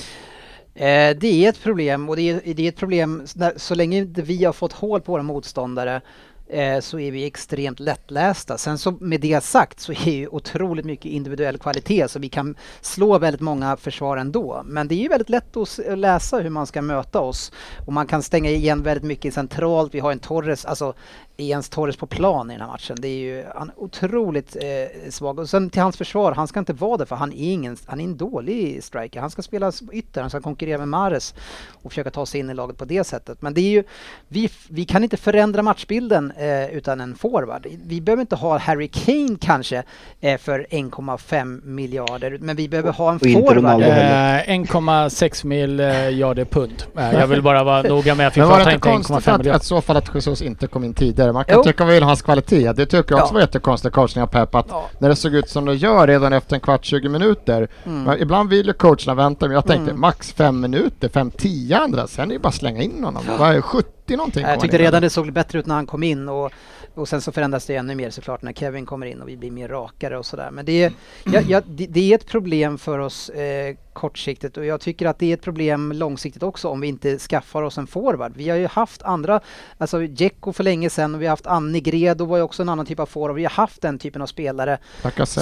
Eh, 0.79 1.15
det 1.17 1.45
är 1.45 1.49
ett 1.49 1.63
problem 1.63 2.09
och 2.09 2.15
det 2.15 2.29
är, 2.29 2.53
det 2.53 2.63
är 2.63 2.69
ett 2.69 2.75
problem 2.75 3.23
när, 3.35 3.53
så 3.55 3.75
länge 3.75 3.97
inte 3.97 4.21
vi 4.21 4.45
har 4.45 4.53
fått 4.53 4.73
hål 4.73 5.01
på 5.01 5.11
våra 5.11 5.23
motståndare 5.23 6.01
eh, 6.47 6.79
så 6.79 6.99
är 6.99 7.11
vi 7.11 7.25
extremt 7.25 7.79
lättlästa. 7.79 8.57
Sen 8.57 8.77
så 8.77 8.91
med 8.91 9.21
det 9.21 9.43
sagt 9.43 9.79
så 9.79 9.91
är 9.91 10.11
ju 10.11 10.27
otroligt 10.27 10.85
mycket 10.85 11.05
individuell 11.05 11.57
kvalitet 11.57 12.07
så 12.07 12.19
vi 12.19 12.29
kan 12.29 12.55
slå 12.81 13.17
väldigt 13.17 13.41
många 13.41 13.77
försvar 13.77 14.17
ändå. 14.17 14.61
Men 14.65 14.87
det 14.87 14.95
är 14.95 14.99
ju 14.99 15.07
väldigt 15.07 15.29
lätt 15.29 15.57
att 15.57 15.79
att 15.79 15.97
läsa 15.97 16.39
hur 16.39 16.49
man 16.49 16.67
ska 16.67 16.81
möta 16.81 17.19
oss 17.19 17.51
och 17.85 17.93
man 17.93 18.07
kan 18.07 18.23
stänga 18.23 18.49
igen 18.49 18.83
väldigt 18.83 19.07
mycket 19.07 19.33
centralt. 19.33 19.93
Vi 19.93 19.99
har 19.99 20.11
en 20.11 20.19
Torres, 20.19 20.65
alltså 20.65 20.93
är 21.39 21.49
ens 21.49 21.69
Torres 21.69 21.97
på 21.97 22.05
plan 22.07 22.51
i 22.51 22.53
den 22.53 22.61
här 22.61 22.67
matchen? 22.67 22.97
Det 22.99 23.07
är 23.07 23.19
ju 23.19 23.45
han 23.55 23.69
är 23.69 23.79
otroligt 23.79 24.55
eh, 24.55 25.09
svag. 25.09 25.39
Och 25.39 25.49
sen 25.49 25.69
till 25.69 25.81
hans 25.81 25.97
försvar, 25.97 26.31
han 26.31 26.47
ska 26.47 26.59
inte 26.59 26.73
vara 26.73 26.97
där 26.97 27.05
för 27.05 27.15
han 27.15 27.33
är, 27.33 27.53
ingen, 27.53 27.77
han 27.85 27.99
är 27.99 28.03
en 28.03 28.17
dålig 28.17 28.83
striker. 28.83 29.19
Han 29.19 29.29
ska 29.29 29.41
spela 29.41 29.71
ytter, 29.91 30.21
han 30.21 30.29
ska 30.29 30.41
konkurrera 30.41 30.77
med 30.77 30.87
Mares 30.87 31.35
och 31.83 31.91
försöka 31.91 32.11
ta 32.11 32.25
sig 32.25 32.39
in 32.39 32.49
i 32.49 32.53
laget 32.53 32.77
på 32.77 32.85
det 32.85 33.03
sättet. 33.03 33.41
Men 33.41 33.53
det 33.53 33.61
är 33.61 33.69
ju, 33.71 33.83
vi, 34.27 34.49
vi 34.69 34.85
kan 34.85 35.03
inte 35.03 35.17
förändra 35.17 35.61
matchbilden 35.61 36.31
eh, 36.31 36.69
utan 36.69 37.01
en 37.01 37.15
forward. 37.15 37.67
Vi 37.85 38.01
behöver 38.01 38.21
inte 38.21 38.35
ha 38.35 38.57
Harry 38.57 38.87
Kane 38.87 39.37
kanske 39.41 39.83
eh, 40.21 40.37
för 40.37 40.67
1,5 40.69 41.65
miljarder, 41.65 42.37
men 42.41 42.55
vi 42.55 42.69
behöver 42.69 42.91
ha 42.91 43.11
en 43.11 43.19
forward. 43.19 43.57
Ronaldo 43.57 43.85
heller. 43.85 44.43
Eh, 44.47 44.59
1,6 44.59 45.45
mil 45.45 45.79
eh, 45.79 46.09
ja 46.09 46.33
det 46.33 46.41
är 46.41 46.45
pund. 46.45 46.83
Eh, 46.97 47.13
jag 47.13 47.27
vill 47.27 47.41
bara 47.41 47.63
vara 47.63 47.81
noga 47.89 48.15
med 48.15 48.27
att 48.27 48.37
vi 48.37 48.41
Men 48.41 48.49
var 48.49 48.65
det 48.65 48.73
inte 48.73 48.89
konstigt 48.89 49.15
1,5 49.15 49.17
att, 49.17 49.37
miljarder. 49.37 49.57
att 49.57 49.63
så 49.63 49.81
fall 49.81 49.97
att 49.97 50.15
Jesus 50.15 50.41
inte 50.41 50.67
kom 50.67 50.83
in 50.83 50.93
tidigare? 50.93 51.28
Man 51.33 51.45
kan 51.45 51.55
Jo. 51.57 51.63
tycka 51.63 51.83
vad 51.85 51.93
vill 51.93 52.03
hans 52.03 52.21
kvalitet. 52.21 52.73
Det 52.73 52.85
tycker 52.85 52.95
jag 52.95 53.19
också 53.21 53.29
Ja. 53.29 53.33
var 53.33 53.41
jättekonstig 53.41 53.91
coachning 53.91 54.23
av 54.23 54.27
Pep 54.27 54.55
att 54.55 54.65
Ja. 54.69 54.89
när 54.99 55.09
det 55.09 55.15
såg 55.15 55.33
ut 55.35 55.49
som 55.49 55.65
det 55.65 55.73
gör 55.75 56.07
redan 56.07 56.33
efter 56.33 56.55
en 56.55 56.59
kvart, 56.61 56.85
20 56.85 57.09
minuter. 57.09 57.67
Mm. 57.85 58.21
Ibland 58.21 58.49
vill 58.49 58.67
ju 58.67 58.73
coacherna 58.73 59.13
vänta 59.13 59.45
men 59.47 59.55
jag 59.55 59.65
tänkte 59.65 59.89
Mm. 59.91 60.01
max 60.01 60.33
fem 60.33 60.59
minuter, 60.61 61.09
fem, 61.09 61.31
tio 61.31 61.77
andra. 61.77 62.07
Sen 62.07 62.29
är 62.29 62.33
det 62.35 62.39
bara 62.39 62.51
slänga 62.51 62.81
in 62.81 63.03
honom. 63.03 63.23
Är 63.39 63.61
70 63.61 63.89
90 64.09 64.17
någonting. 64.17 64.43
Jag 64.45 64.59
tyckte 64.59 64.77
redan 64.77 65.01
det 65.01 65.09
såg 65.09 65.33
bättre 65.33 65.59
ut 65.59 65.65
när 65.65 65.75
han 65.75 65.85
kom 65.85 66.03
in 66.03 66.29
och, 66.29 66.51
och 66.95 67.07
sen 67.09 67.21
så 67.21 67.31
förändras 67.31 67.65
det 67.65 67.75
ännu 67.75 67.95
mer 67.95 68.09
såklart 68.09 68.41
när 68.41 68.53
Kevin 68.53 68.85
kommer 68.85 69.05
in 69.05 69.21
och 69.21 69.29
vi 69.29 69.37
blir 69.37 69.51
mer 69.51 69.67
rakare 69.67 70.17
och 70.17 70.25
sådär. 70.25 70.51
Men 70.51 70.65
det 70.65 70.83
är, 70.83 70.91
ja, 71.25 71.41
ja, 71.47 71.61
det, 71.67 71.85
det 71.85 72.11
är 72.11 72.15
ett 72.15 72.27
problem 72.27 72.77
för 72.77 72.99
oss 72.99 73.29
eh, 73.29 73.75
kortsiktigt 73.93 74.57
och 74.57 74.65
jag 74.65 74.81
tycker 74.81 75.05
att 75.05 75.19
det 75.19 75.25
är 75.29 75.33
ett 75.33 75.41
problem 75.41 75.91
långsiktigt 75.91 76.43
också 76.43 76.67
om 76.67 76.81
vi 76.81 76.87
inte 76.87 77.17
skaffar 77.19 77.61
oss 77.61 77.77
en 77.77 77.87
forward. 77.87 78.31
Vi 78.35 78.49
har 78.49 78.57
ju 78.57 78.67
haft 78.67 79.03
andra, 79.03 79.39
alltså 79.77 79.99
Dzeko 80.07 80.53
för 80.53 80.63
länge 80.63 80.89
sedan 80.89 81.15
och 81.15 81.21
vi 81.21 81.25
har 81.25 81.29
haft 81.31 81.47
Annie 81.47 81.79
Gredo 81.81 82.25
var 82.25 82.37
ju 82.37 82.43
också 82.43 82.61
en 82.61 82.69
annan 82.69 82.85
typ 82.85 82.99
av 82.99 83.05
forward. 83.05 83.35
Vi 83.35 83.43
har 83.43 83.49
haft 83.51 83.81
den 83.81 83.99
typen 83.99 84.21
av 84.21 84.25
spelare 84.25 84.77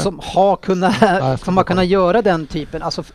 som 0.02 0.20
har 0.24 0.56
kunnat, 0.56 0.96
som 1.44 1.58
har 1.58 1.64
kunnat 1.64 1.88
göra 1.88 2.22
den 2.22 2.48
typen, 2.48 2.82
alltså 2.82 3.02
f- 3.02 3.14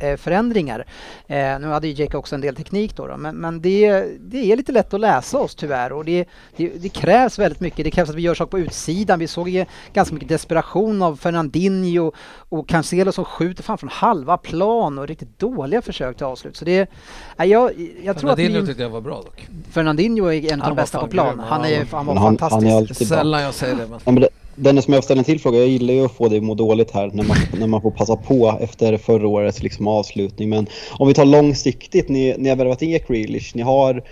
matchförändringar. 0.00 0.84
Eh, 1.26 1.58
nu 1.58 1.66
hade 1.66 1.88
ju 1.88 2.02
Jake 2.02 2.16
också 2.16 2.34
en 2.34 2.40
del 2.40 2.56
teknik 2.56 2.96
då, 2.96 3.06
då 3.06 3.16
men, 3.16 3.36
men 3.36 3.60
det, 3.60 4.04
det 4.20 4.52
är 4.52 4.56
lite 4.56 4.72
lätt 4.72 4.94
att 4.94 5.00
läsa 5.00 5.38
oss 5.38 5.54
tyvärr 5.54 5.92
och 5.92 6.04
det, 6.04 6.28
det, 6.56 6.68
det 6.68 6.88
krävs 6.88 7.38
väldigt 7.38 7.60
mycket. 7.60 7.84
Det 7.84 7.90
krävs 7.90 8.10
att 8.10 8.16
vi 8.16 8.22
gör 8.22 8.34
saker 8.34 8.50
på 8.50 8.58
utsidan. 8.58 9.18
Vi 9.18 9.26
såg 9.26 9.48
ju 9.48 9.64
ganska 9.92 10.14
mycket 10.14 10.28
desperation 10.28 11.02
av 11.02 11.16
Fernandinho 11.16 12.12
och 12.48 12.68
Cancelo 12.68 13.12
som 13.12 13.24
skjuter 13.24 13.62
fan 13.62 13.78
från 13.78 13.90
halva 13.90 14.36
plan 14.36 14.98
och 14.98 15.08
riktigt 15.08 15.38
dåliga 15.38 15.82
försök 15.82 16.16
till 16.16 16.26
avslut. 16.26 16.56
Så 16.56 16.64
det, 16.64 16.90
nej, 17.36 17.48
jag, 17.48 17.70
jag 18.02 18.18
tror 18.18 18.30
att 18.30 18.36
Fernandinho 18.36 18.60
vi, 18.60 18.66
tyckte 18.66 18.82
jag 18.82 18.90
var 18.90 19.00
bra 19.00 19.22
dock. 19.22 19.48
Fernandinho 19.70 20.32
är 20.32 20.52
en 20.52 20.62
av 20.62 20.68
de 20.68 20.76
bästa 20.76 21.00
på 21.00 21.06
plan. 21.06 21.38
Han, 21.38 21.64
är, 21.64 21.86
han 21.90 22.06
var 22.06 22.14
han, 22.14 22.38
fantastisk. 22.38 22.64
han 22.64 22.72
är 22.72 22.76
alltid 22.76 23.08
bra. 23.08 23.18
Sällan 23.18 23.42
jag 23.42 23.54
säger 23.54 23.76
det. 23.76 23.86
Men... 24.04 24.24
Dennis, 24.56 24.86
om 24.86 24.94
jag 24.94 25.02
får 25.02 25.06
ställa 25.06 25.18
en 25.18 25.24
till 25.24 25.40
fråga. 25.40 25.58
Jag 25.58 25.68
gillar 25.68 25.94
ju 25.94 26.04
att 26.04 26.12
få 26.12 26.28
dig 26.28 26.38
att 26.38 26.44
må 26.44 26.54
dåligt 26.54 26.90
här 26.90 27.10
när 27.12 27.24
man, 27.24 27.36
när 27.58 27.66
man 27.66 27.82
får 27.82 27.90
passa 27.90 28.16
på 28.16 28.58
efter 28.60 28.96
förra 28.96 29.28
årets 29.28 29.62
liksom 29.62 29.88
avslutning. 29.88 30.48
Men 30.48 30.66
om 30.92 31.08
vi 31.08 31.14
tar 31.14 31.24
långsiktigt, 31.24 32.08
ni, 32.08 32.34
ni 32.38 32.48
har 32.48 32.56
värvat 32.56 32.82
in 32.82 32.90
Jack 32.90 33.08
Grealish. 33.08 33.50
Ni 33.54 33.62
har 33.62 34.02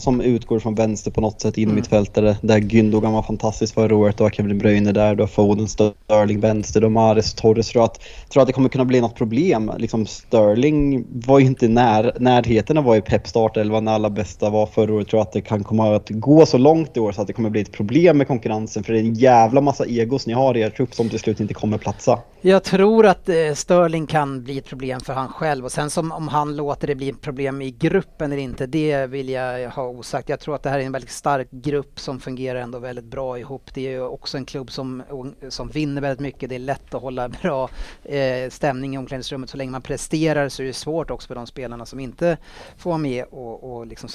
som 0.00 0.20
utgår 0.20 0.58
från 0.58 0.74
vänster 0.74 1.10
på 1.10 1.20
något 1.20 1.40
sätt 1.40 1.58
in 1.58 1.62
i 1.62 1.64
Mm. 1.64 1.76
mittfältare. 1.76 2.36
Där 2.42 2.58
Gündogan 2.58 3.12
var 3.12 3.22
fantastisk 3.22 3.74
förra 3.74 3.96
året. 3.96 4.16
Du 4.18 4.22
har 4.22 4.30
Kevin 4.30 4.58
Bruyne 4.58 4.92
där, 4.92 5.14
du 5.14 5.22
har 5.22 5.28
Foden, 5.28 5.68
Sterling 5.68 6.40
vänster, 6.40 6.80
du 6.80 6.86
har 6.86 7.36
Torres. 7.36 7.68
Tror 7.68 7.84
att, 7.84 8.00
tror 8.28 8.40
att 8.42 8.46
det 8.46 8.52
kommer 8.52 8.68
kunna 8.68 8.84
bli 8.84 9.00
något 9.00 9.14
problem? 9.14 9.72
Liksom 9.78 10.06
Sterling 10.06 11.04
var 11.26 11.38
ju 11.38 11.46
inte 11.46 11.68
när, 11.68 12.16
närheten 12.20 12.78
av 12.78 12.82
att 12.82 12.86
vara 12.86 12.96
i 12.96 13.00
Pep 13.00 13.28
startelva 13.28 13.80
när 13.80 13.92
alla 13.92 14.10
bästa 14.10 14.50
var 14.50 14.66
förra 14.66 14.94
året. 14.94 15.08
Tror 15.08 15.22
att 15.22 15.32
det 15.32 15.40
kan 15.40 15.64
komma 15.64 15.96
att 15.96 16.08
gå 16.10 16.46
så 16.46 16.58
långt 16.58 16.96
i 16.96 17.00
år 17.00 17.12
så 17.12 17.20
att 17.20 17.26
det 17.26 17.32
kommer 17.32 17.50
bli 17.50 17.60
ett 17.60 17.72
problem 17.72 18.18
med 18.18 18.28
konkurrensen. 18.28 18.84
För 18.84 18.92
det 18.92 18.98
är 18.98 19.04
en 19.04 19.14
jävla 19.14 19.60
massa 19.60 19.86
egos 19.86 20.26
ni 20.26 20.32
har 20.32 20.56
i 20.56 20.60
er 20.60 20.70
trupp 20.70 20.94
som 20.94 21.08
till 21.08 21.18
slut 21.18 21.40
inte 21.40 21.54
kommer 21.54 21.78
platsa. 21.78 22.18
Jag 22.42 22.64
tror 22.64 23.06
att 23.06 23.28
eh, 23.28 23.34
Sterling 23.54 24.06
kan 24.06 24.44
bli 24.44 24.58
ett 24.58 24.66
problem 24.66 25.00
för 25.00 25.12
han 25.12 25.28
själv 25.28 25.64
och 25.64 25.72
sen 25.72 25.90
som 25.90 26.12
om 26.12 26.28
han 26.28 26.56
låter 26.56 26.86
det 26.86 26.94
bli 26.94 27.08
ett 27.08 27.20
problem 27.20 27.62
i 27.62 27.70
gruppen 27.70 28.32
eller 28.32 28.42
inte, 28.42 28.66
det 28.66 29.06
vill 29.20 29.28
jag 29.28 29.70
ha 29.70 29.86
osagt. 29.86 30.28
Jag 30.28 30.40
tror 30.40 30.54
att 30.54 30.62
det 30.62 30.70
här 30.70 30.78
är 30.78 30.82
en 30.82 30.92
väldigt 30.92 31.10
stark 31.10 31.50
grupp 31.50 32.00
som 32.00 32.20
fungerar 32.20 32.60
ändå 32.60 32.78
väldigt 32.78 33.04
bra 33.04 33.38
ihop. 33.38 33.74
Det 33.74 33.86
är 33.86 33.90
ju 33.90 34.02
också 34.02 34.36
en 34.36 34.44
klubb 34.44 34.70
som, 34.70 35.02
som 35.48 35.68
vinner 35.68 36.02
väldigt 36.02 36.20
mycket. 36.20 36.48
Det 36.48 36.54
är 36.54 36.58
lätt 36.58 36.94
att 36.94 37.02
hålla 37.02 37.28
bra 37.42 37.70
eh, 38.04 38.50
stämning 38.50 38.94
i 38.94 38.98
omklädningsrummet. 38.98 39.50
Så 39.50 39.56
länge 39.56 39.70
man 39.70 39.82
presterar 39.82 40.48
så 40.48 40.62
är 40.62 40.66
det 40.66 40.72
svårt 40.72 41.10
också 41.10 41.28
för 41.28 41.34
de 41.34 41.46
spelarna 41.46 41.86
som 41.86 42.00
inte 42.00 42.36
får 42.76 42.90
vara 42.90 42.98
med 42.98 43.24
och, 43.24 43.76
och 43.76 43.86
liksom 43.86 44.08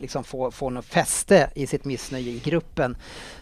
liksom 0.00 0.24
få, 0.24 0.50
få 0.50 0.70
något 0.70 0.84
fäste 0.84 1.50
i 1.54 1.66
sitt 1.66 1.84
missnöje 1.84 2.30
i 2.30 2.38
gruppen. 2.44 2.96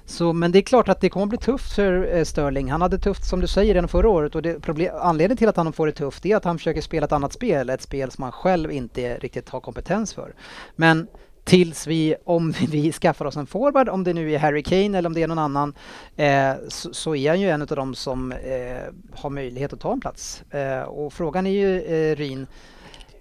Så, 0.04 0.32
men 0.32 0.52
det 0.52 0.58
är 0.58 0.62
klart 0.62 0.88
att 0.88 1.00
det 1.00 1.08
kommer 1.08 1.24
att 1.24 1.28
bli 1.28 1.38
tufft 1.38 1.72
för 1.72 2.16
eh, 2.16 2.24
Sterling. 2.24 2.70
Han 2.70 2.82
hade 2.82 2.98
tufft 2.98 3.24
som 3.28 3.40
du 3.40 3.46
säger 3.46 3.74
redan 3.74 3.88
förra 3.88 4.08
året 4.08 4.34
och 4.34 4.42
det 4.42 4.60
problem, 4.60 4.94
anledningen 5.00 5.36
till 5.36 5.48
att 5.48 5.56
han 5.56 5.72
får 5.72 5.86
det 5.86 5.92
tufft 5.92 6.26
är 6.26 6.36
att 6.36 6.44
han 6.44 6.58
försöker 6.58 6.80
spela 6.80 7.04
ett 7.04 7.12
annat 7.12 7.32
spel, 7.32 7.70
ett 7.70 7.82
spel 7.82 8.10
som 8.10 8.22
han 8.22 8.32
själv 8.32 8.72
inte 8.72 9.18
riktigt 9.18 9.48
har 9.48 9.60
kompetens 9.60 10.14
för. 10.14 10.34
Men 10.76 11.06
tills 11.44 11.86
vi, 11.86 12.16
om 12.24 12.50
vi 12.68 12.92
skaffar 12.92 13.24
oss 13.24 13.36
en 13.36 13.46
forward, 13.46 13.88
om 13.88 14.04
det 14.04 14.12
nu 14.12 14.32
är 14.32 14.38
Harry 14.38 14.62
Kane 14.62 14.98
eller 14.98 15.06
om 15.06 15.14
det 15.14 15.22
är 15.22 15.28
någon 15.28 15.38
annan, 15.38 15.74
eh, 16.16 16.52
så, 16.68 16.94
så 16.94 17.14
är 17.14 17.28
han 17.28 17.40
ju 17.40 17.50
en 17.50 17.62
av 17.62 17.68
de 17.68 17.94
som 17.94 18.32
eh, 18.32 18.92
har 19.12 19.30
möjlighet 19.30 19.72
att 19.72 19.80
ta 19.80 19.92
en 19.92 20.00
plats. 20.00 20.42
Eh, 20.50 20.82
och 20.82 21.12
frågan 21.12 21.46
är 21.46 21.50
ju, 21.50 21.80
eh, 21.80 22.16
Ryn, 22.16 22.46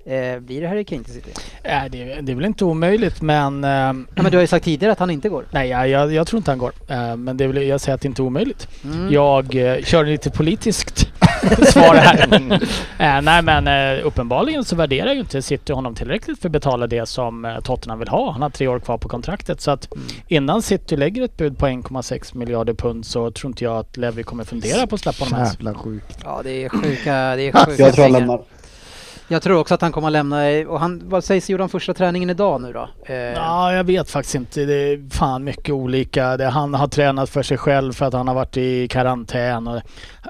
eh, 0.05 0.39
blir 0.39 0.61
det 0.61 0.67
Harry 0.67 0.83
Kane 0.85 1.03
till 1.03 1.13
City? 1.13 1.31
Äh, 1.63 1.83
det, 1.89 2.03
det 2.21 2.31
är 2.31 2.35
väl 2.35 2.45
inte 2.45 2.65
omöjligt 2.65 3.21
men... 3.21 3.63
ehm, 3.63 4.07
Ja, 4.15 4.21
men 4.23 4.31
du 4.31 4.37
har 4.37 4.41
ju 4.41 4.47
sagt 4.47 4.65
tidigare 4.65 4.91
att 4.93 4.99
han 4.99 5.09
inte 5.09 5.29
går. 5.29 5.45
Nej, 5.51 5.69
jag, 5.69 5.89
jag, 5.89 6.13
jag 6.13 6.27
tror 6.27 6.37
inte 6.37 6.51
han 6.51 6.57
går. 6.57 6.71
Eh, 6.87 7.15
men 7.15 7.37
det 7.37 7.43
är 7.43 7.47
väl, 7.47 7.67
jag 7.67 7.81
säger 7.81 7.95
att 7.95 8.01
det 8.01 8.07
inte 8.07 8.21
är 8.21 8.23
omöjligt. 8.25 8.67
Mm. 8.83 9.13
Jag 9.13 9.55
uh, 9.55 9.83
kör 9.83 10.05
lite 10.05 10.29
politiskt 10.29 11.07
svar 11.67 11.95
här. 11.95 12.33
Eh, 12.99 13.21
nej 13.21 13.41
men 13.41 13.67
uh, 13.97 14.05
uppenbarligen 14.07 14.63
så 14.63 14.75
värderar 14.75 15.13
ju 15.13 15.19
inte 15.19 15.41
City 15.41 15.73
honom 15.73 15.95
tillräckligt 15.95 16.39
för 16.39 16.47
att 16.47 16.51
betala 16.53 16.87
det 16.87 17.05
som 17.05 17.45
uh, 17.45 17.59
Tottenham 17.59 17.99
vill 17.99 18.07
ha. 18.07 18.31
Han 18.31 18.41
har 18.41 18.49
tre 18.49 18.67
år 18.67 18.79
kvar 18.79 18.97
på 18.97 19.09
kontraktet 19.09 19.61
så 19.61 19.71
att 19.71 19.83
Mm. 19.93 20.07
innan 20.27 20.61
City 20.61 20.97
lägger 20.97 21.21
ett 21.23 21.37
bud 21.37 21.57
på 21.57 21.67
1,6 21.67 22.37
miljarder 22.37 22.73
pund 22.73 23.05
så 23.05 23.31
tror 23.31 23.49
inte 23.49 23.63
jag 23.63 23.77
att 23.77 23.97
Levy 23.97 24.23
kommer 24.23 24.43
fundera 24.43 24.87
på 24.87 24.95
att 24.95 25.01
släppa 25.01 25.23
honom 25.23 25.39
ens. 25.39 25.53
Jävla 25.53 25.73
sjukt. 25.73 26.17
Ja, 26.23 26.41
det 26.43 26.63
är 26.63 26.69
sjuka, 26.69 27.35
det 27.35 27.41
är 27.47 27.51
sjuka 27.65 27.83
Jag 27.83 27.93
tror 27.93 28.03
han 28.03 28.11
lämnar. 28.11 28.41
Jag 29.27 29.41
tror 29.41 29.59
också 29.59 29.73
att 29.73 29.81
han 29.81 29.91
kommer 29.91 30.07
att 30.07 30.11
lämna, 30.11 30.37
och 30.67 30.79
han, 30.79 31.01
vad 31.05 31.23
sägs, 31.23 31.49
gjorde 31.49 31.63
han 31.63 31.69
första 31.69 31.93
träningen 31.93 32.29
idag 32.29 32.61
nu 32.61 32.73
då? 32.73 32.89
Eh, 33.05 33.15
Ja, 33.15 33.73
jag 33.73 33.83
vet 33.83 34.09
faktiskt 34.09 34.35
inte. 34.35 34.65
Det 34.65 34.73
är 34.73 35.09
fan 35.09 35.43
mycket 35.43 35.69
olika. 35.69 36.37
Det, 36.37 36.45
han 36.45 36.73
har 36.73 36.87
tränat 36.87 37.29
för 37.29 37.43
sig 37.43 37.57
själv 37.57 37.93
för 37.93 38.05
att 38.05 38.13
han 38.13 38.27
har 38.27 38.35
varit 38.35 38.57
i 38.57 38.87
karantän. 38.87 39.67
Och, 39.67 39.81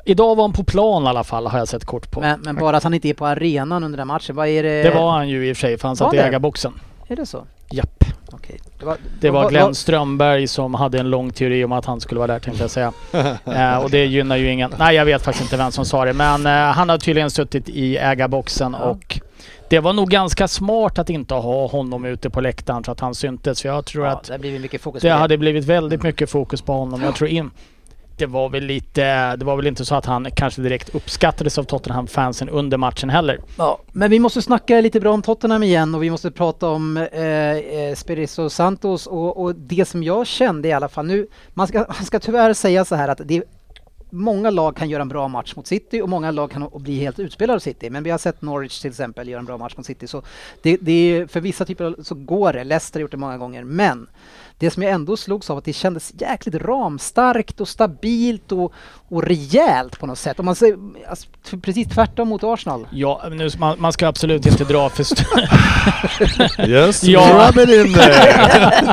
idag 0.05 0.35
var 0.35 0.43
han 0.43 0.53
på 0.53 0.63
plan 0.63 1.03
i 1.03 1.07
alla 1.07 1.23
fall 1.23 1.47
har 1.47 1.59
jag 1.59 1.67
sett 1.67 1.85
kort 1.85 2.11
på. 2.11 2.21
men, 2.21 2.39
men 2.41 2.55
bara 2.55 2.77
att 2.77 2.83
han 2.83 2.93
inte 2.93 3.09
är 3.09 3.13
på 3.13 3.25
arenan 3.25 3.83
under 3.83 3.97
den 3.97 4.07
matchen, 4.07 4.35
vad 4.35 4.47
är 4.47 4.63
det? 4.63 4.83
det 4.83 4.91
var 4.91 5.11
han 5.11 5.29
ju 5.29 5.49
i 5.49 5.53
och 5.53 5.57
för 5.57 5.61
sig 5.67 5.77
för 5.77 5.87
han 5.87 5.97
satt 5.97 6.13
i 6.13 6.17
ägarboxen. 6.17 6.73
Är 7.07 7.15
det 7.15 7.25
så? 7.25 7.45
Japp. 7.71 8.03
Okej. 8.33 8.59
Det 8.79 8.85
var, 8.85 8.97
Det 9.19 9.29
var 9.29 9.49
Glenn 9.49 9.75
Strömberg 9.75 10.47
som 10.47 10.73
hade 10.73 10.99
en 10.99 11.09
lång 11.09 11.31
teori 11.31 11.63
om 11.63 11.71
att 11.71 11.85
han 11.85 12.01
skulle 12.01 12.19
vara 12.19 12.31
där 12.33 12.39
tänkte 12.39 12.63
jag 12.63 12.71
säga. 12.71 12.93
eh, 13.45 13.77
och 13.83 13.89
det 13.89 14.05
gynnar 14.05 14.37
ju 14.37 14.51
ingen. 14.51 14.73
Nej 14.79 14.95
jag 14.95 15.05
vet 15.05 15.21
faktiskt 15.21 15.43
inte 15.43 15.57
vem 15.57 15.71
som 15.71 15.85
sa 15.85 16.05
det 16.05 16.13
men 16.13 16.45
eh, 16.45 16.51
han 16.51 16.89
har 16.89 16.97
tydligen 16.97 17.31
suttit 17.31 17.69
i 17.69 17.97
ägarboxen 17.97 18.75
Ja. 18.79 18.85
och 18.85 19.19
det 19.69 19.79
var 19.79 19.93
nog 19.93 20.09
ganska 20.09 20.47
smart 20.47 20.99
att 20.99 21.09
inte 21.09 21.33
ha 21.33 21.67
honom 21.67 22.05
ute 22.05 22.29
på 22.29 22.41
läktaren 22.41 22.83
så 22.83 22.91
att 22.91 22.99
han 22.99 23.15
syntes. 23.15 23.61
För 23.61 23.69
jag 23.69 23.85
tror 23.85 24.05
ja, 24.05 24.11
att 24.11 24.23
det 24.23 24.39
blir 24.39 24.59
mycket 24.59 24.81
fokus 24.81 25.01
det 25.01 25.09
hade 25.09 25.37
blivit 25.37 25.65
väldigt 25.65 26.03
mycket 26.03 26.29
fokus 26.29 26.61
på 26.61 26.73
honom. 26.73 27.01
Jag 27.01 27.15
tror 27.15 27.29
in... 27.29 27.51
Det 28.17 28.25
var 28.25 28.49
väl 28.49 28.63
lite... 28.63 29.35
Det 29.35 29.45
var 29.45 29.55
väl 29.55 29.67
inte 29.67 29.85
så 29.85 29.95
att 29.95 30.05
han 30.05 30.27
kanske 30.31 30.61
direkt 30.61 30.95
uppskattades 30.95 31.57
av 31.57 31.63
Tottenham-fansen 31.63 32.49
under 32.49 32.77
matchen 32.77 33.09
heller. 33.09 33.39
Ja, 33.57 33.79
men 33.91 34.09
vi 34.11 34.19
måste 34.19 34.41
snacka 34.41 34.81
lite 34.81 34.99
bra 34.99 35.13
om 35.13 35.21
Tottenham 35.21 35.63
igen 35.63 35.95
och 35.95 36.03
vi 36.03 36.09
måste 36.09 36.31
prata 36.31 36.67
om 36.67 36.97
eh, 36.97 37.23
eh 37.23 37.95
Spirito 37.95 38.49
Santos 38.49 39.07
och, 39.07 39.37
och 39.41 39.55
det 39.55 39.85
som 39.85 40.03
jag 40.03 40.27
kände 40.27 40.67
i 40.67 40.73
alla 40.73 40.89
fall 40.89 41.05
nu, 41.05 41.27
man 41.53 41.67
ska, 41.67 41.77
man 41.77 42.05
ska 42.05 42.19
tyvärr 42.19 42.53
säga 42.53 42.85
så 42.85 42.95
här 42.95 43.07
att 43.07 43.21
det 43.25 43.43
Många 44.15 44.49
lag 44.49 44.75
kan 44.75 44.89
göra 44.89 45.01
en 45.01 45.07
bra 45.07 45.27
match 45.27 45.55
mot 45.55 45.67
City 45.67 46.01
och 46.01 46.09
många 46.09 46.31
lag 46.31 46.51
kan 46.51 46.69
bli 46.75 46.99
helt 46.99 47.19
utspelade 47.19 47.55
av 47.55 47.59
City. 47.59 47.89
Men 47.89 48.03
vi 48.03 48.09
har 48.09 48.17
sett 48.17 48.41
Norwich 48.41 48.81
till 48.81 48.89
exempel 48.89 49.29
göra 49.29 49.39
en 49.39 49.45
bra 49.45 49.57
match 49.57 49.73
mot 49.77 49.85
City. 49.85 50.07
Så 50.07 50.23
det, 50.61 50.77
det 50.81 51.25
för 51.31 51.41
vissa 51.41 51.65
typer 51.65 51.85
av, 51.85 51.95
så 52.03 52.15
går 52.15 52.53
det. 52.53 52.63
Leicester 52.63 52.99
har 52.99 53.01
gjort 53.01 53.11
det 53.11 53.17
många 53.17 53.37
gånger. 53.37 53.63
Men 53.63 54.07
det 54.57 54.69
som 54.71 54.83
jag 54.83 54.91
ändå 54.91 55.17
slogs 55.17 55.49
av 55.49 55.57
att 55.57 55.65
det 55.65 55.73
kändes 55.73 56.13
jäkligt 56.19 56.55
ramstarkt 56.55 57.61
och 57.61 57.67
stabilt 57.67 58.51
och, 58.51 58.73
och 59.09 59.23
rejält 59.23 59.99
på 59.99 60.07
något 60.07 60.17
sätt. 60.17 60.39
Om 60.39 60.45
man 60.45 60.55
säger, 60.55 60.77
alltså, 61.09 61.27
precis 61.61 61.87
tvärtom 61.87 62.27
mot 62.27 62.43
Arsenal. 62.43 62.87
Ja, 62.91 63.21
nu, 63.31 63.49
man, 63.57 63.75
man 63.81 63.93
ska 63.93 64.07
absolut 64.07 64.45
inte 64.45 64.63
dra 64.63 64.89
för... 64.89 65.05
Yes, 66.67 67.03
Ja. 67.03 67.51
rub 67.55 67.57
it 67.69 67.69
in 67.87 67.93
there. 67.93 68.83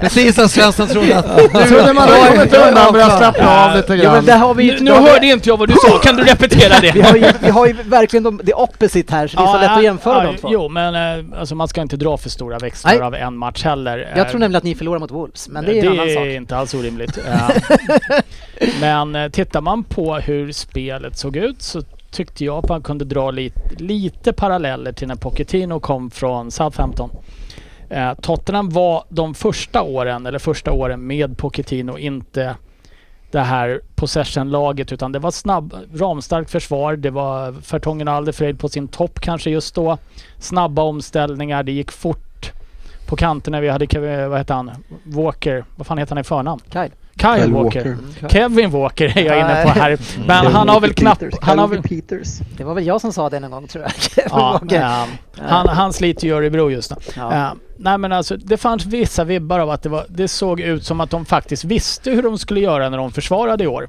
Precis 0.00 0.34
som 0.34 0.48
Svensson 0.48 0.86
trodde 0.86 1.18
att... 1.18 1.36
Nu 1.36 1.48
trodde 1.68 1.92
man 1.92 2.08
hade 2.08 2.28
kommit 2.36 2.54
undan 2.54 2.92
börjat 2.92 3.18
slappna 3.18 3.64
av 3.64 3.76
lite 3.76 3.94
Ja, 3.94 4.20
grann. 4.20 4.40
har 4.40 4.54
vi 4.54 4.64
ju, 4.64 4.72
nu 4.72 4.80
nu 4.80 4.90
hörde 4.92 5.26
inte 5.26 5.48
jag 5.48 5.56
vad 5.56 5.68
du 5.68 5.74
sa, 5.74 5.98
kan 5.98 6.16
du 6.16 6.22
repetera 6.24 6.80
det? 6.80 6.92
vi 6.94 7.00
har 7.02 7.16
ju, 7.16 7.24
vi 7.40 7.50
har 7.50 7.66
ju 7.66 7.72
verkligen 7.72 8.22
de, 8.22 8.40
det 8.44 8.54
opposite 8.54 9.14
här 9.14 9.26
så 9.28 9.36
det 9.36 9.42
är 9.42 9.46
så 9.52 9.58
lätt 9.60 9.70
att 9.70 9.82
jämföra 9.82 10.24
de 10.24 10.36
två. 10.36 10.48
Jo, 10.52 10.68
men 10.68 10.94
eh, 11.30 11.40
alltså, 11.40 11.54
man 11.54 11.68
ska 11.68 11.82
inte 11.82 11.96
dra 11.96 12.16
för 12.16 12.30
stora 12.30 12.58
växlar 12.58 12.92
Nej. 12.92 13.02
av 13.02 13.14
en 13.14 13.36
match 13.36 13.64
heller. 13.64 13.98
Jag 14.16 14.18
Eh, 14.18 14.30
tror 14.30 14.38
nämligen 14.40 14.56
att 14.58 14.64
ni 14.64 14.74
förlorar 14.78 14.98
mot 14.98 15.10
Wolves, 15.10 15.48
men 15.48 15.64
det 15.64 15.78
är 15.78 15.84
en 15.84 15.92
annan 15.92 16.10
sak. 16.14 16.26
inte 16.26 16.56
alls 16.56 16.74
orimligt. 16.74 17.18
Eh, 18.60 18.70
Men 18.80 19.14
eh, 19.14 19.28
tittar 19.30 19.60
man 19.60 19.84
på 19.84 20.16
hur 20.16 20.52
spelet 20.52 21.16
såg 21.18 21.36
ut 21.36 21.62
så 21.62 21.82
tyckte 22.10 22.44
jag 22.44 22.58
att 22.64 22.68
man 22.68 22.82
kunde 22.82 23.04
dra 23.04 23.30
lite, 23.30 23.60
lite 23.76 24.32
paralleller 24.32 24.92
till 24.92 25.08
när 25.08 25.14
Pochettino 25.14 25.80
kom 25.80 26.10
från 26.10 26.50
Southampton. 26.50 27.10
Eh, 27.90 28.14
Tottenham 28.14 28.70
var 28.70 29.04
de 29.08 29.34
första 29.34 29.82
åren, 29.82 30.26
eller 30.26 30.38
första 30.38 30.72
åren 30.72 31.06
med 31.06 31.38
Pochettino 31.38 31.98
inte 31.98 32.56
det 33.30 33.40
här 33.40 33.80
possession-laget 33.94 34.92
utan 34.92 35.12
det 35.12 35.18
var 35.18 35.30
snabb, 35.30 35.74
ramstarkt 35.94 36.50
försvar. 36.50 36.96
Det 36.96 37.10
var 37.10 37.52
Fertongen 37.52 38.08
och 38.08 38.14
Alderfreid 38.14 38.58
på 38.58 38.68
sin 38.68 38.88
topp 38.88 39.20
kanske 39.20 39.50
just 39.50 39.74
då. 39.74 39.98
Snabba 40.38 40.82
omställningar, 40.82 41.62
det 41.62 41.72
gick 41.72 41.92
fort 41.92 42.27
på 43.08 43.16
kanterna. 43.16 43.60
Vi 43.60 43.68
hade, 43.68 43.86
Kevin- 43.86 44.28
vad 44.28 44.38
heter 44.38 44.54
han, 44.54 44.70
Walker, 45.04 45.64
vad 45.76 45.86
fan 45.86 45.98
heter 45.98 46.14
han 46.14 46.20
i 46.20 46.24
förnamn? 46.24 46.60
Kyle. 46.72 46.90
Kyle, 47.20 47.42
Kyle 47.42 47.52
Walker. 47.52 47.96
Walker. 48.20 48.28
Kevin 48.28 48.70
Walker 48.70 49.18
är 49.18 49.24
jag 49.24 49.38
inne 49.40 49.62
på 49.62 49.68
här. 49.80 49.98
Men 50.26 50.42
Kyle 50.44 50.52
han 50.54 50.68
har 50.68 50.80
väl 50.80 50.92
knappt... 50.94 51.20
Peters. 51.20 51.38
Han 51.42 51.58
har 51.58 51.68
väl, 51.68 51.82
Peters. 51.82 52.38
Det 52.56 52.64
var 52.64 52.74
väl 52.74 52.86
jag 52.86 53.00
som 53.00 53.12
sa 53.12 53.30
det 53.30 53.40
någon 53.40 53.50
gång 53.50 53.66
tror 53.66 53.84
jag. 53.84 53.92
ja, 54.30 54.58
Walker. 54.62 54.80
eh, 54.82 55.04
han, 55.48 55.68
han 55.68 55.92
sliter 55.92 56.26
ju 56.26 56.32
i 56.32 56.36
Örebro 56.36 56.70
just 56.70 56.90
nu. 56.90 56.96
Ja. 57.16 57.32
Eh, 57.34 57.52
nej 57.78 57.98
men 57.98 58.12
alltså 58.12 58.36
det 58.36 58.56
fanns 58.56 58.86
vissa 58.86 59.24
vibbar 59.24 59.58
av 59.58 59.70
att 59.70 59.82
det, 59.82 59.88
var, 59.88 60.06
det 60.08 60.28
såg 60.28 60.60
ut 60.60 60.84
som 60.84 61.00
att 61.00 61.10
de 61.10 61.24
faktiskt 61.24 61.64
visste 61.64 62.10
hur 62.10 62.22
de 62.22 62.38
skulle 62.38 62.60
göra 62.60 62.88
när 62.88 62.98
de 62.98 63.12
försvarade 63.12 63.64
i 63.64 63.66
år. 63.66 63.88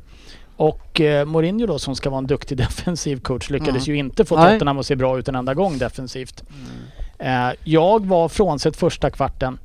Och 0.58 1.02
eh, 1.02 1.26
Mourinho 1.26 1.68
då 1.68 1.80
som 1.80 1.96
ska 1.96 2.10
vara 2.10 2.18
en 2.18 2.28
duktig 2.28 2.58
defensiv 2.68 3.20
coach 3.22 3.50
lyckades 3.50 3.88
Mm. 3.88 3.96
ju 3.96 4.00
inte 4.00 4.26
få. 4.26 4.36
Tottenham 4.36 4.78
att 4.80 4.86
se 4.86 4.96
bra 4.96 5.20
ut 5.20 5.28
en 5.28 5.36
enda 5.36 5.54
gång 5.54 5.78
defensivt. 5.78 6.44
Eh, 6.48 6.56
Eh, 7.20 7.50
jag 7.64 8.06
var 8.06 8.30
frånsett 8.30 8.76
första 8.76 9.10
kvarten. 9.10 9.60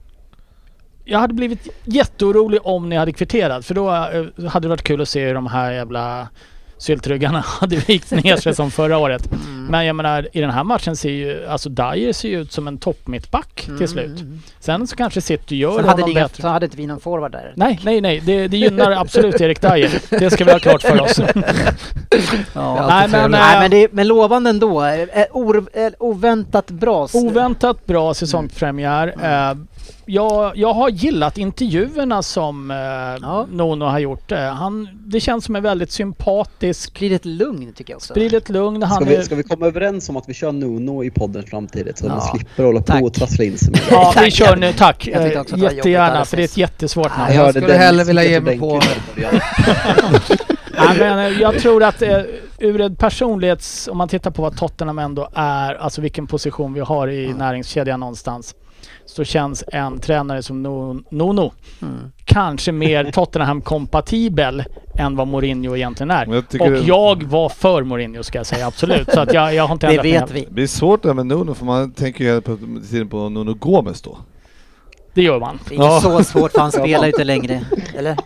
Jag 1.05 1.19
hade 1.19 1.35
blivit 1.35 1.69
jätteorolig 1.85 2.61
om 2.65 2.89
ni 2.89 2.97
hade 2.97 3.13
kvitterat 3.13 3.67
för 3.67 3.75
då 3.75 3.89
eh, 3.91 4.49
hade 4.49 4.65
det 4.65 4.69
varit 4.69 4.83
kul 4.83 5.01
att 5.01 5.09
se 5.09 5.27
hur 5.27 5.35
de 5.35 5.47
här 5.47 5.73
jävla 5.73 6.29
syltryggarna 6.79 7.41
hade 7.61 7.77
vikt 7.77 8.11
ner 8.11 8.37
sig 8.37 8.55
som 8.55 8.70
förra 8.70 8.99
året. 8.99 9.33
Mm. 9.33 9.66
Men 9.66 9.87
jag 9.87 9.97
menar 9.97 10.29
i 10.33 10.41
den 10.41 10.51
här 10.51 10.64
matchen 10.64 10.97
ser 10.97 11.11
ju, 11.11 11.47
alltså 11.47 11.68
Dyer 11.68 12.12
ser 12.12 12.29
ju 12.29 12.41
ut 12.41 12.53
som 12.53 12.68
en 12.68 12.79
toppmittback 12.79 13.68
till 13.79 13.89
slut. 13.89 14.25
Sen 14.61 14.87
så 14.87 14.97
kanske 14.97 15.20
City 15.20 15.57
gör 15.57 15.70
Mm. 15.70 15.83
Sen 15.83 15.89
hade, 15.89 16.03
honom 16.03 16.14
bättre. 16.14 16.43
så 16.43 16.49
hade 16.49 16.66
inte 16.66 16.77
vi 16.77 16.87
någon 16.87 17.01
forward 17.01 17.33
där. 17.33 17.53
Nej, 17.57 17.81
nej, 17.85 18.01
nej. 18.01 18.20
Det, 18.20 18.49
det 18.49 18.57
gynnar 18.57 18.91
absolut 18.91 19.41
Erik 19.41 19.61
Dyer. 19.61 20.18
Det 20.18 20.31
ska 20.31 20.45
vi 20.45 20.53
ha 20.53 20.59
klart 20.59 20.83
för 20.83 21.01
oss. 21.01 21.20
Ja. 22.53 22.87
Nej, 22.89 23.09
men, 23.09 23.31
Nej 23.31 23.55
eh, 23.55 23.61
men, 23.61 23.70
det, 23.70 23.93
men 23.93 24.09
lovande 24.09 24.51
ändå. 24.51 24.85
Eh, 24.85 25.27
or, 25.31 25.66
eh, 25.72 25.93
oväntat 25.99 26.70
bra. 26.70 27.09
Oväntat 27.12 27.87
bra 27.87 28.14
säsongspremiär. 28.14 29.14
Eh, 29.22 29.57
jag, 30.07 30.57
jag 30.57 30.74
har 30.74 30.89
gillat 30.89 31.39
intervjuerna 31.39 32.22
som 32.22 32.70
eh, 32.70 32.76
Ja. 32.76 33.47
Nono 33.51 33.85
har 33.85 33.99
gjort. 33.99 34.32
Eh, 34.32 34.39
han, 34.39 34.89
det 35.07 35.20
känns 35.20 35.45
som 35.45 35.57
en 35.57 35.62
väldigt 35.62 35.91
sympatisk, 35.93 36.89
Sprider 36.91 37.16
ett 37.16 37.24
lugn 37.24 37.72
tycker 37.72 37.93
jag 37.93 37.97
också. 37.97 38.12
sprider 38.14 38.39
ett 38.39 38.49
lugn. 38.49 38.80
Ska 38.80 38.87
Han 38.87 39.05
vi, 39.05 39.14
är, 39.14 39.22
ska 39.22 39.35
vi 39.35 39.43
komma 39.43 39.66
överens 39.66 40.09
om 40.09 40.16
att 40.16 40.28
vi 40.28 40.35
kör 40.35 40.53
Nuno 40.53 41.05
i 41.05 41.11
podden 41.11 41.43
framtidigt 41.43 41.99
så 41.99 42.07
att 42.07 42.12
Ja. 42.12 42.30
vi 42.32 42.39
slipper 42.39 42.64
hålla 42.64 42.80
på 42.80 42.87
Tack. 42.87 43.03
och 43.03 43.12
trassla 43.14 43.45
in 43.45 43.59
sig 43.59 43.70
med 43.70 43.80
det? 43.89 43.95
ja, 43.95 44.14
vi 44.24 44.30
kör 44.30 44.57
nu. 44.57 44.72
Tack. 44.72 45.07
Eh, 45.09 45.41
att 45.41 45.59
Jättegärna, 45.59 46.24
för 46.24 46.37
det 46.37 46.43
är 46.43 46.45
ett 46.45 46.57
jättesvårt 46.57 47.16
namn. 47.18 47.35
Jag 47.35 47.51
skulle 47.51 47.66
Dennis 47.66 47.82
hellre 47.82 48.05
vilja 48.05 48.24
ge 48.24 48.39
på 48.41 48.45
mig 48.45 48.59
på-. 48.59 48.80
Nej, 50.76 50.99
men 50.99 51.18
eh, 51.32 51.41
jag 51.41 51.59
tror 51.59 51.82
att 51.82 52.03
eh, 52.03 52.20
ur 52.59 52.80
ett 52.80 52.99
personlighets... 52.99 53.89
Om 53.89 53.99
man 53.99 54.09
tittar 54.09 54.30
på 54.30 54.43
vad 54.43 54.57
Tottenham 54.57 54.99
ändå 54.99 55.28
är, 55.35 55.74
alltså 55.74 56.01
vilken 56.01 56.26
position 56.26 56.74
vi 56.74 56.80
har 56.80 57.09
i 57.09 57.35
näringskedjan 57.35 58.01
någonstans. 58.01 58.55
Så 59.07 59.25
känns 59.25 59.65
en 59.73 59.99
tränare 59.99 60.43
som 60.43 60.67
No- 60.67 61.05
Nono 61.11 61.53
Mm. 61.83 61.95
kanske 62.25 62.73
mer 62.73 63.05
Tottenham-kompatibel 63.13 64.65
än 64.99 65.17
vad 65.17 65.29
Mourinho 65.29 65.77
egentligen 65.77 66.11
är. 66.11 66.27
Jag 66.27 66.37
Och 66.63 66.71
det- 66.71 66.79
jag 66.87 67.23
var 67.23 67.49
för 67.49 67.83
Mourinho 67.83 68.23
ska 68.23 68.39
jag 68.39 68.47
säga, 68.47 68.67
absolut. 68.67 69.11
Så 69.13 69.21
att 69.21 69.33
jag, 69.35 69.55
jag 69.55 69.67
har 69.67 69.73
inte 69.75 69.87
Det 69.87 69.93
ändrat 69.93 70.05
mig. 70.05 70.21
vet 70.21 70.31
vi. 70.31 70.41
Det 70.45 70.51
blir 70.53 70.67
svårt 70.67 71.03
det 71.03 71.09
här 71.09 71.15
med 71.15 71.27
Nuno 71.27 71.55
för 71.55 71.65
man 71.65 71.93
tänker 71.93 72.25
ju 72.25 72.41
på 72.41 72.59
tiden 72.91 73.09
på 73.09 73.29
Nuno 73.29 73.55
Gomes 73.55 74.03
då. 74.03 74.19
Det 75.15 75.23
gör 75.23 75.41
man. 75.41 75.59
Det 75.69 75.75
är 75.75 75.77
inte 75.77 75.87
Ja. 75.87 76.01
så 76.01 76.25
svårt 76.25 76.53
för 76.53 76.61
han 76.61 76.73
spelar 76.73 77.07
inte 77.07 77.25
längre. 77.35 77.65
Eller? 77.95 78.17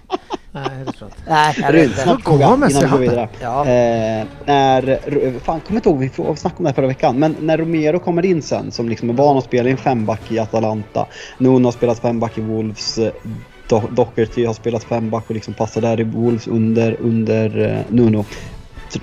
Nej, 0.52 0.68
det 0.86 0.92
tror 0.92 0.94
jag 1.00 1.08
inte. 1.08 1.22
Nej, 1.30 1.54
jag 1.80 1.90
snabb 1.94 2.22
fråga 2.22 2.46
innan 2.70 2.82
vi 2.84 2.88
går 2.90 2.98
vidare. 2.98 3.28
Ja. 3.40 3.60
Eh, 3.60 4.26
när, 4.46 5.38
fan 5.40 5.60
kommer 5.60 5.78
inte 5.78 5.88
ihåg, 5.88 5.98
vi 5.98 6.08
får- 6.08 6.34
snackade 6.36 6.58
om 6.58 6.64
det 6.64 6.68
här 6.70 6.74
förra 6.74 6.86
veckan, 6.86 7.18
men 7.18 7.36
när 7.40 7.58
Romero 7.58 7.98
kommer 7.98 8.24
in 8.26 8.42
sen 8.42 8.70
som 8.72 8.88
liksom 8.88 9.10
är 9.10 9.14
van 9.14 9.38
att 9.38 9.44
spela 9.44 9.68
i 9.68 9.72
en 9.72 9.78
femback 9.78 10.30
i 10.32 10.38
Atalanta. 10.38 11.06
Nuno 11.38 11.64
har 11.66 11.72
spelat 11.72 11.98
femback 11.98 12.38
i 12.38 12.40
Wolves. 12.40 12.98
eh, 12.98 13.10
Do- 13.68 13.90
Doherty 13.94 14.44
har 14.46 14.54
spelat 14.54 14.84
femback 14.84 15.24
och 15.28 15.34
liksom 15.34 15.54
passar 15.54 15.80
där 15.80 16.00
i 16.00 16.04
Wolves 16.04 16.46
under, 16.46 16.96
under 17.00 17.58
eh, 17.76 17.78
Nuno. 17.94 18.24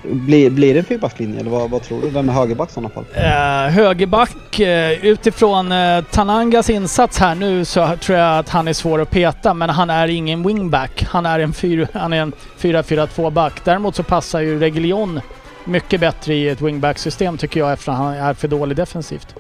Blir, 0.04 0.50
blir 0.50 0.74
det 0.74 0.80
en 0.80 0.86
fyrbackslinje 0.86 1.40
eller 1.40 1.52
vad, 1.52 1.70
vad 1.70 1.84
tror 1.84 2.02
du? 2.02 2.10
Vem 2.10 2.30
är 2.30 2.34
högerback 2.34 2.70
i 2.70 2.74
sådana 2.74 2.90
fall? 2.90 3.06
Eh, 3.14 3.74
högerback, 3.74 4.60
eh, 4.60 5.06
utifrån 5.06 5.72
eh, 5.72 6.04
Tanangas 6.04 6.70
insats 6.70 7.20
här 7.20 7.36
nu 7.36 7.66
så 7.66 7.98
tror 8.02 8.18
jag 8.18 8.40
att 8.40 8.50
han 8.50 8.68
är 8.68 8.74
svår 8.74 9.02
att 9.02 9.12
peta 9.12 9.54
men 9.54 9.70
han 9.70 9.90
är 9.90 10.08
ingen 10.08 10.44
wingback. 10.44 11.04
Han 11.10 11.26
är 11.26 11.40
en, 11.40 11.54
fyr, 11.54 11.88
han 11.94 12.14
är 12.14 12.22
en 12.22 12.34
4-4-2 12.60 13.32
back. 13.32 13.62
Däremot 13.64 13.96
så 13.96 14.04
passar 14.04 14.40
ju 14.40 14.60
Reguilon 14.60 15.22
mycket 15.66 16.00
bättre 16.00 16.34
i 16.34 16.50
ett 16.50 16.62
wingback-system 16.62 17.38
tycker 17.38 17.60
jag 17.60 17.74
eftersom 17.74 17.96
han 17.96 18.14
är 18.14 18.34
för 18.34 18.48
dålig 18.48 18.78
defensivt. 18.78 19.36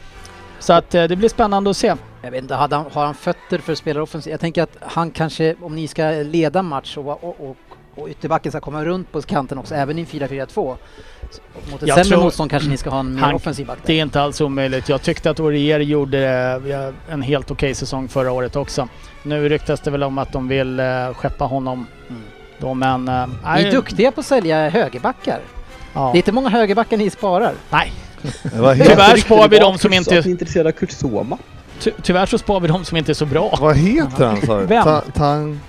Så 0.59 0.73
att 0.73 0.95
eh, 0.95 1.03
det 1.03 1.15
blir 1.15 1.29
spännande 1.29 1.69
att 1.69 1.77
se. 1.77 1.95
Jag 2.21 2.31
vet 2.31 2.41
inte, 2.41 2.55
hade 2.55 2.75
han, 2.75 2.85
har 2.91 3.05
han 3.05 3.15
fötter 3.15 3.57
för 3.57 3.71
att 3.71 3.77
spela 3.77 4.01
offensivt? 4.01 4.31
Jag 4.31 4.39
tänker 4.39 4.63
att 4.63 4.77
han 4.81 5.11
kanske, 5.11 5.55
om 5.61 5.75
ni 5.75 5.87
ska 5.87 6.09
leda 6.09 6.61
match 6.61 6.97
och, 6.97 7.23
och, 7.23 7.49
och, 7.49 7.57
och 7.95 8.07
ytterbacken 8.09 8.51
ska 8.51 8.61
komma 8.61 8.85
runt 8.85 9.11
på 9.11 9.21
kanten 9.21 9.57
också, 9.57 9.75
även 9.75 9.97
i 9.97 10.01
en 10.01 10.07
4-4-2. 10.07 10.47
så 10.51 11.41
Mot 11.71 11.81
ett 11.83 11.87
Jag 11.87 11.95
sämre 11.97 12.09
tror- 12.09 12.23
motstånd 12.23 12.51
kanske 12.51 12.69
ni 12.69 12.77
ska 12.77 12.89
ha 12.89 12.99
en 12.99 13.15
mer 13.15 13.21
Han- 13.21 13.35
offensiv 13.35 13.67
back 13.67 13.77
där. 13.81 13.87
Det 13.93 13.99
är 13.99 14.01
inte 14.03 14.21
alls 14.21 14.41
omöjligt. 14.41 14.89
Jag 14.89 15.01
tyckte 15.01 15.29
att 15.29 15.39
Orier 15.39 15.79
gjorde 15.79 16.29
eh, 17.07 17.13
en 17.13 17.21
helt 17.21 17.51
okej 17.51 17.75
säsong 17.75 18.07
förra 18.07 18.31
året 18.31 18.55
också. 18.55 18.87
Nu 19.23 19.49
ryktas 19.49 19.79
det 19.81 19.91
väl 19.91 20.03
om 20.03 20.17
att 20.17 20.31
de 20.31 20.47
vill 20.47 20.79
eh, 20.79 20.85
skeppa 21.13 21.45
honom. 21.45 21.87
Mm. 22.09 22.21
Då, 22.59 22.73
men... 22.73 23.07
eh, 23.07 23.27
Ni 23.27 23.63
är 23.63 23.71
duktiga 23.71 24.11
på 24.11 24.19
att 24.19 24.25
sälja 24.25 24.69
högerbackar. 24.69 25.39
ja. 25.93 26.09
Det 26.11 26.15
är 26.17 26.19
inte 26.19 26.31
många 26.31 26.49
högerbackar 26.49 26.97
ni 26.97 27.09
sparar. 27.09 27.53
Nej, 27.69 27.93
Tyvärr 28.43 28.75
Ryktet 28.75 29.19
spar 29.25 29.47
vi 29.49 29.59
dem 29.59 29.77
som 29.77 29.93
inte- 29.93 30.15
är 30.15 30.27
intresserade 30.27 30.69
av 30.69 30.73
Kurt 30.73 30.91
Soma. 30.91 31.37
ty 31.79 31.91
tyvärr 32.01 32.25
så 32.25 32.37
spar 32.37 32.59
vi 32.59 32.67
de 32.67 32.85
som 32.85 32.97
inte 32.97 33.11
är 33.11 33.13
så 33.13 33.25
bra. 33.25 33.57
vad 33.61 33.75
heter 33.77 34.25
han 34.25 34.41
sa 34.41 34.59
du? 34.59 34.65
Vem? 34.65 34.83
Ta, 34.83 35.01
tang, 35.01 35.59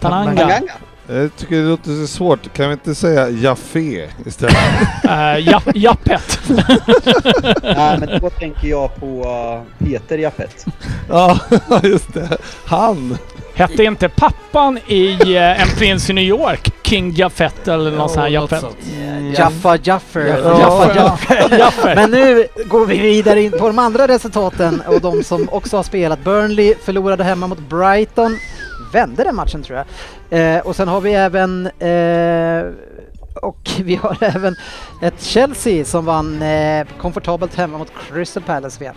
Tananga. 0.00 0.36
Tanganga. 0.36 0.72
Jag 1.08 1.36
tycker 1.36 1.56
det 1.56 1.62
låter 1.62 1.90
så 2.00 2.06
svårt. 2.06 2.52
Kan 2.52 2.66
vi 2.68 2.72
inte 2.72 2.94
säga 2.94 3.28
Jaffe 3.28 4.08
istället? 4.26 4.56
Uh, 5.04 5.38
ja, 5.50 5.62
Jappet. 5.74 6.40
Nej 7.62 7.98
men 7.98 8.20
då 8.20 8.30
tänker 8.30 8.68
jag 8.68 8.96
på 8.96 9.06
uh, 9.06 9.86
Peter 9.86 10.18
Japet. 10.18 10.66
ja, 11.08 11.38
just 11.82 12.14
det. 12.14 12.36
Han! 12.66 13.18
Hette 13.54 13.84
inte 13.84 14.08
pappan 14.08 14.78
i 14.86 15.34
eh, 15.36 15.62
En 15.62 15.68
prins 15.68 16.10
i 16.10 16.12
New 16.12 16.24
York 16.24 16.70
King 16.82 17.12
Jaffet 17.16 17.68
eller 17.68 17.90
någon 17.90 18.08
sån 18.08 18.22
här 18.22 18.28
Ja, 18.28 18.40
något 18.40 18.52
Jaffet? 18.52 18.70
sånt. 18.70 19.38
Jaffa 19.38 19.78
Jaffer. 19.82 20.26
Ja. 20.26 20.60
Jaffa 20.94 21.56
Jaffer. 21.56 21.94
Men 21.94 22.10
nu 22.10 22.46
går 22.64 22.86
vi 22.86 22.98
vidare 22.98 23.42
in 23.42 23.50
på 23.50 23.66
de 23.66 23.78
andra 23.78 24.08
resultaten 24.08 24.82
och 24.86 25.00
de 25.00 25.24
som 25.24 25.48
också 25.52 25.76
har 25.76 25.82
spelat. 25.82 26.24
Burnley 26.24 26.74
förlorade 26.84 27.24
hemma 27.24 27.46
mot 27.46 27.58
Brighton. 27.58 28.38
Vände 28.92 29.24
den 29.24 29.34
matchen 29.34 29.62
tror 29.62 29.78
jag. 29.78 29.86
Eh, 30.30 30.58
och 30.58 30.76
sen 30.76 30.88
har 30.88 31.00
vi 31.00 31.12
även 31.12 31.66
eh, 31.66 32.72
och 33.42 33.70
vi 33.82 33.94
har 33.96 34.16
även 34.36 34.56
ett 35.02 35.22
Chelsea 35.22 35.84
som 35.84 36.04
vann 36.04 36.42
eh, 36.42 36.86
komfortabelt 36.98 37.54
hemma 37.54 37.78
mot 37.78 37.92
Crystal 38.08 38.42
Palace. 38.42 38.84
Vet. 38.84 38.94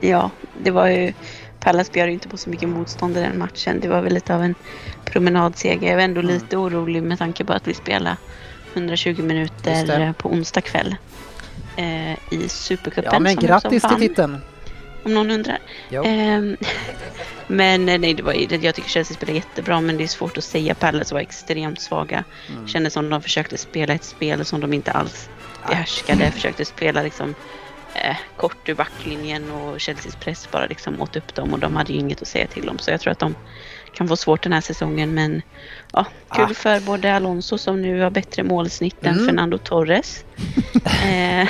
Ja, 0.00 0.30
det 0.62 0.70
var 0.70 0.86
ju... 0.86 1.12
Pallas 1.60 1.92
bjöd 1.92 2.06
ju 2.06 2.12
inte 2.12 2.28
på 2.28 2.36
så 2.36 2.50
mycket 2.50 2.68
motstånd 2.68 3.16
i 3.16 3.20
den 3.20 3.38
matchen. 3.38 3.80
Det 3.80 3.88
var 3.88 4.02
väl 4.02 4.14
lite 4.14 4.34
av 4.34 4.42
en 4.42 4.54
promenadseger. 5.04 5.88
Jag 5.88 5.96
var 5.96 6.02
ändå 6.02 6.20
lite 6.20 6.56
orolig 6.56 7.02
med 7.02 7.18
tanke 7.18 7.44
på 7.44 7.52
att 7.52 7.68
vi 7.68 7.74
spelade 7.74 8.16
120 8.74 9.08
Just 9.08 9.22
minuter 9.22 10.12
på 10.12 10.28
onsdag 10.28 10.60
kväll. 10.60 10.96
Eh, 11.76 12.12
I 12.12 12.48
Supercupen. 12.48 13.10
Ja 13.12 13.18
men 13.18 13.36
grattis 13.36 13.82
till 13.82 14.08
titeln. 14.08 14.40
Om 15.06 15.14
någon 15.14 15.30
undrar. 15.30 15.58
Ehm, 16.04 16.56
men 17.46 17.88
eh, 17.88 17.98
nej, 17.98 18.14
det 18.14 18.22
var, 18.22 18.32
jag 18.64 18.74
tycker 18.74 18.88
Chelsea 18.88 19.14
spelar 19.16 19.34
jättebra 19.34 19.80
men 19.80 19.96
det 19.96 20.04
är 20.04 20.08
svårt 20.08 20.38
att 20.38 20.44
säga. 20.44 20.74
Palace 20.74 21.14
var 21.14 21.20
extremt 21.20 21.80
svaga. 21.80 22.24
Mm. 22.48 22.68
Kändes 22.68 22.92
som 22.92 23.10
de 23.10 23.22
försökte 23.22 23.58
spela 23.58 23.94
ett 23.94 24.04
spel 24.04 24.44
som 24.44 24.60
de 24.60 24.72
inte 24.72 24.90
alls 24.92 25.28
behärskade. 25.68 26.30
Försökte 26.30 26.64
spela 26.64 27.02
liksom 27.02 27.34
eh, 27.94 28.16
kort 28.36 28.68
ur 28.68 28.74
backlinjen 28.74 29.50
och 29.50 29.80
Chelseas 29.80 30.16
press 30.16 30.48
bara 30.52 30.66
liksom 30.66 31.00
åt 31.00 31.16
upp 31.16 31.34
dem 31.34 31.52
och 31.52 31.58
de 31.58 31.76
hade 31.76 31.92
ju 31.92 31.98
inget 31.98 32.22
att 32.22 32.28
säga 32.28 32.46
till 32.46 32.68
om. 32.68 32.78
Så 32.78 32.90
jag 32.90 33.00
tror 33.00 33.12
att 33.12 33.18
de 33.18 33.34
kan 33.94 34.08
få 34.08 34.16
svårt 34.16 34.42
den 34.42 34.52
här 34.52 34.60
säsongen 34.60 35.14
men 35.14 35.42
ja, 35.92 36.04
kul 36.34 36.44
Ah. 36.50 36.54
för 36.54 36.80
både 36.80 37.14
Alonso 37.14 37.58
som 37.58 37.82
nu 37.82 38.00
har 38.00 38.10
bättre 38.10 38.42
målsnitt 38.42 39.06
än 39.06 39.12
Mm. 39.14 39.26
Fernando 39.26 39.58
Torres. 39.58 40.24
eh, 41.04 41.48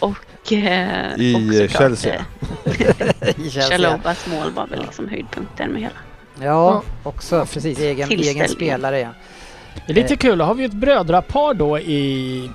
och 0.00 0.16
eh, 0.52 1.14
I, 1.16 1.34
och 1.34 1.54
eh, 1.54 1.68
såklart, 1.68 1.70
Chelsea. 1.80 2.24
eh. 2.64 3.60
Chalobas 3.70 4.26
mål 4.26 4.50
var 4.50 4.66
väl 4.66 4.82
liksom 4.82 5.08
höjdpunkten 5.08 5.70
med 5.72 5.82
hela. 5.82 5.94
Ja, 6.40 6.82
också 7.02 7.46
precis. 7.52 7.78
Egen, 7.78 8.10
egen 8.10 8.48
spelare 8.48 9.00
ja. 9.00 9.08
Det 9.86 9.92
är 9.92 9.94
lite 9.94 10.16
kul, 10.16 10.38
då 10.38 10.44
har 10.44 10.54
vi 10.54 10.64
ett 10.64 10.72
brödrapar 10.72 11.54
då 11.54 11.78
i 11.78 12.50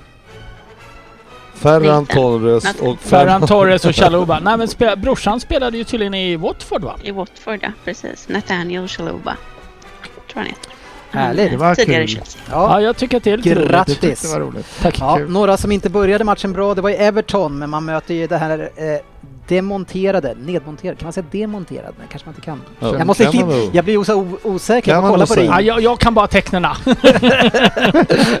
Ferran. 1.54 2.06
Torres 2.06 2.74
och 2.80 3.00
Ferran 3.00 3.46
Torres 3.46 3.84
och 3.84 3.96
Chaluba. 3.96 4.40
Nej 4.40 4.56
men 4.56 4.68
spe, 4.68 4.96
brorsan 4.96 5.40
spelade 5.40 5.78
ju 5.78 5.84
tydligen 5.84 6.14
i 6.14 6.36
Watford 6.36 6.84
va? 6.84 6.96
I 7.02 7.10
Watford, 7.10 7.58
ja 7.62 7.68
precis. 7.84 8.28
Nathaniel 8.28 8.88
Chaloba. 8.88 9.36
Tror 10.32 10.42
han 10.42 10.46
heter. 10.46 10.72
Härligt. 11.12 11.50
Det 11.50 11.56
var 11.56 11.74
Tidigare 11.74 12.06
kul. 12.06 12.20
Ja, 12.50 12.50
ja. 12.50 12.80
jag 12.80 12.96
tycker 12.96 13.16
att 13.16 13.24
det 13.24 13.30
är 13.32 13.36
lite 13.36 13.54
roligt. 13.54 13.68
Grattis! 13.70 14.22
Det 14.22 14.28
var 14.38 14.40
roligt. 14.40 14.66
Tack. 14.82 14.96
Ja, 15.00 15.16
Kul. 15.16 15.30
några 15.30 15.56
som 15.56 15.72
inte 15.72 15.90
började 15.90 16.24
matchen 16.24 16.52
bra, 16.52 16.74
det 16.74 16.80
var 16.80 16.90
ju 16.90 16.96
Everton, 16.96 17.58
men 17.58 17.70
man 17.70 17.84
möter 17.84 18.14
ju 18.14 18.26
det 18.26 18.36
här 18.38 18.58
eh, 18.76 18.84
demonterade, 19.48 20.34
nedmonterade, 20.44 20.98
kan 20.98 21.06
man 21.06 21.12
säga 21.12 21.26
demonterad? 21.30 21.94
Nej, 21.98 22.06
kanske 22.10 22.28
man 22.28 22.34
inte 22.34 22.44
kan. 22.44 22.60
Ja, 22.80 22.98
jag, 22.98 23.06
måste 23.06 23.24
kan 23.24 23.46
man 23.48 23.70
jag 23.72 23.84
blir 23.84 24.04
så 24.04 24.28
osäker, 24.42 24.92
jag 24.92 25.02
kolla 25.10 25.26
på 25.26 25.34
säga. 25.34 25.46
Ja, 25.50 25.56
det. 25.56 25.62
jag, 25.62 25.80
jag 25.80 25.98
kan 25.98 26.14
bara 26.14 26.26
tecknena. 26.26 26.76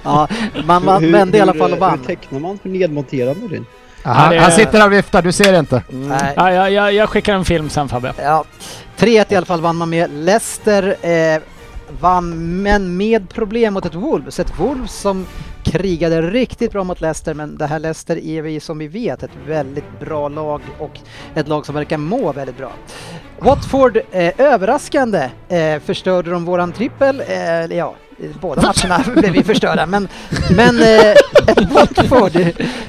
Ja, 0.02 0.28
man, 0.64 0.84
man 0.84 1.02
Hur- 1.04 1.12
vände 1.12 1.38
i 1.38 1.40
alla 1.40 1.54
fall 1.54 1.72
och 1.72 1.78
vann. 1.78 1.98
Hur 1.98 2.06
tecknar 2.06 2.40
man 2.40 2.58
för 2.58 2.68
nedmonterande 2.68 3.46
Ryn? 3.46 3.66
Han, 4.02 4.30
det- 4.30 4.38
han 4.38 4.52
sitter 4.52 4.78
här 4.78 4.86
och 4.86 4.92
viftar, 4.92 5.22
du 5.22 5.32
ser 5.32 5.58
inte. 5.58 5.82
Nej. 5.88 6.32
Ja, 6.36 6.52
jag, 6.52 6.70
jag, 6.72 6.92
jag 6.92 7.08
skickar 7.08 7.34
en 7.34 7.44
film 7.44 7.70
sen 7.70 7.88
Fabbe. 7.88 8.12
Ja. 8.18 8.44
3-1 8.98 9.32
i 9.32 9.36
alla 9.36 9.46
fall 9.46 9.60
vann 9.60 9.76
man 9.76 9.90
med. 9.90 10.10
Leicester 10.10 10.96
eh, 11.02 11.42
vann 12.00 12.62
men 12.62 12.96
med 12.96 13.28
problem 13.28 13.74
mot 13.74 13.86
ett 13.86 13.94
Wolves. 13.94 14.40
Ett 14.40 14.58
Wolves 14.60 14.92
som 15.00 15.26
krigade 15.64 16.22
riktigt 16.22 16.72
bra 16.72 16.84
mot 16.84 17.00
Leicester 17.00 17.34
men 17.34 17.56
det 17.56 17.66
här 17.66 17.78
Leicester 17.78 18.16
är 18.24 18.42
vi 18.42 18.60
som 18.60 18.78
vi 18.78 18.88
vet 18.88 19.22
ett 19.22 19.30
väldigt 19.46 20.00
bra 20.00 20.28
lag 20.28 20.60
och 20.78 20.98
ett 21.34 21.48
lag 21.48 21.66
som 21.66 21.74
verkar 21.74 21.96
må 21.98 22.32
väldigt 22.32 22.56
bra. 22.56 22.72
Watford, 23.38 23.96
eh, 24.10 24.32
överraskande, 24.40 25.30
eh, 25.48 25.80
förstörde 25.84 26.30
de 26.30 26.44
våran 26.44 26.72
trippel. 26.72 27.22
Eh, 27.28 27.76
ja, 27.76 27.94
båda 28.40 28.62
matcherna 28.62 29.04
blev 29.20 29.32
vi 29.32 29.42
förstörda 29.44 29.86
men, 29.86 30.08
men 30.56 30.80
eh, 30.82 31.10
ett 31.46 31.70
Watford 31.72 32.32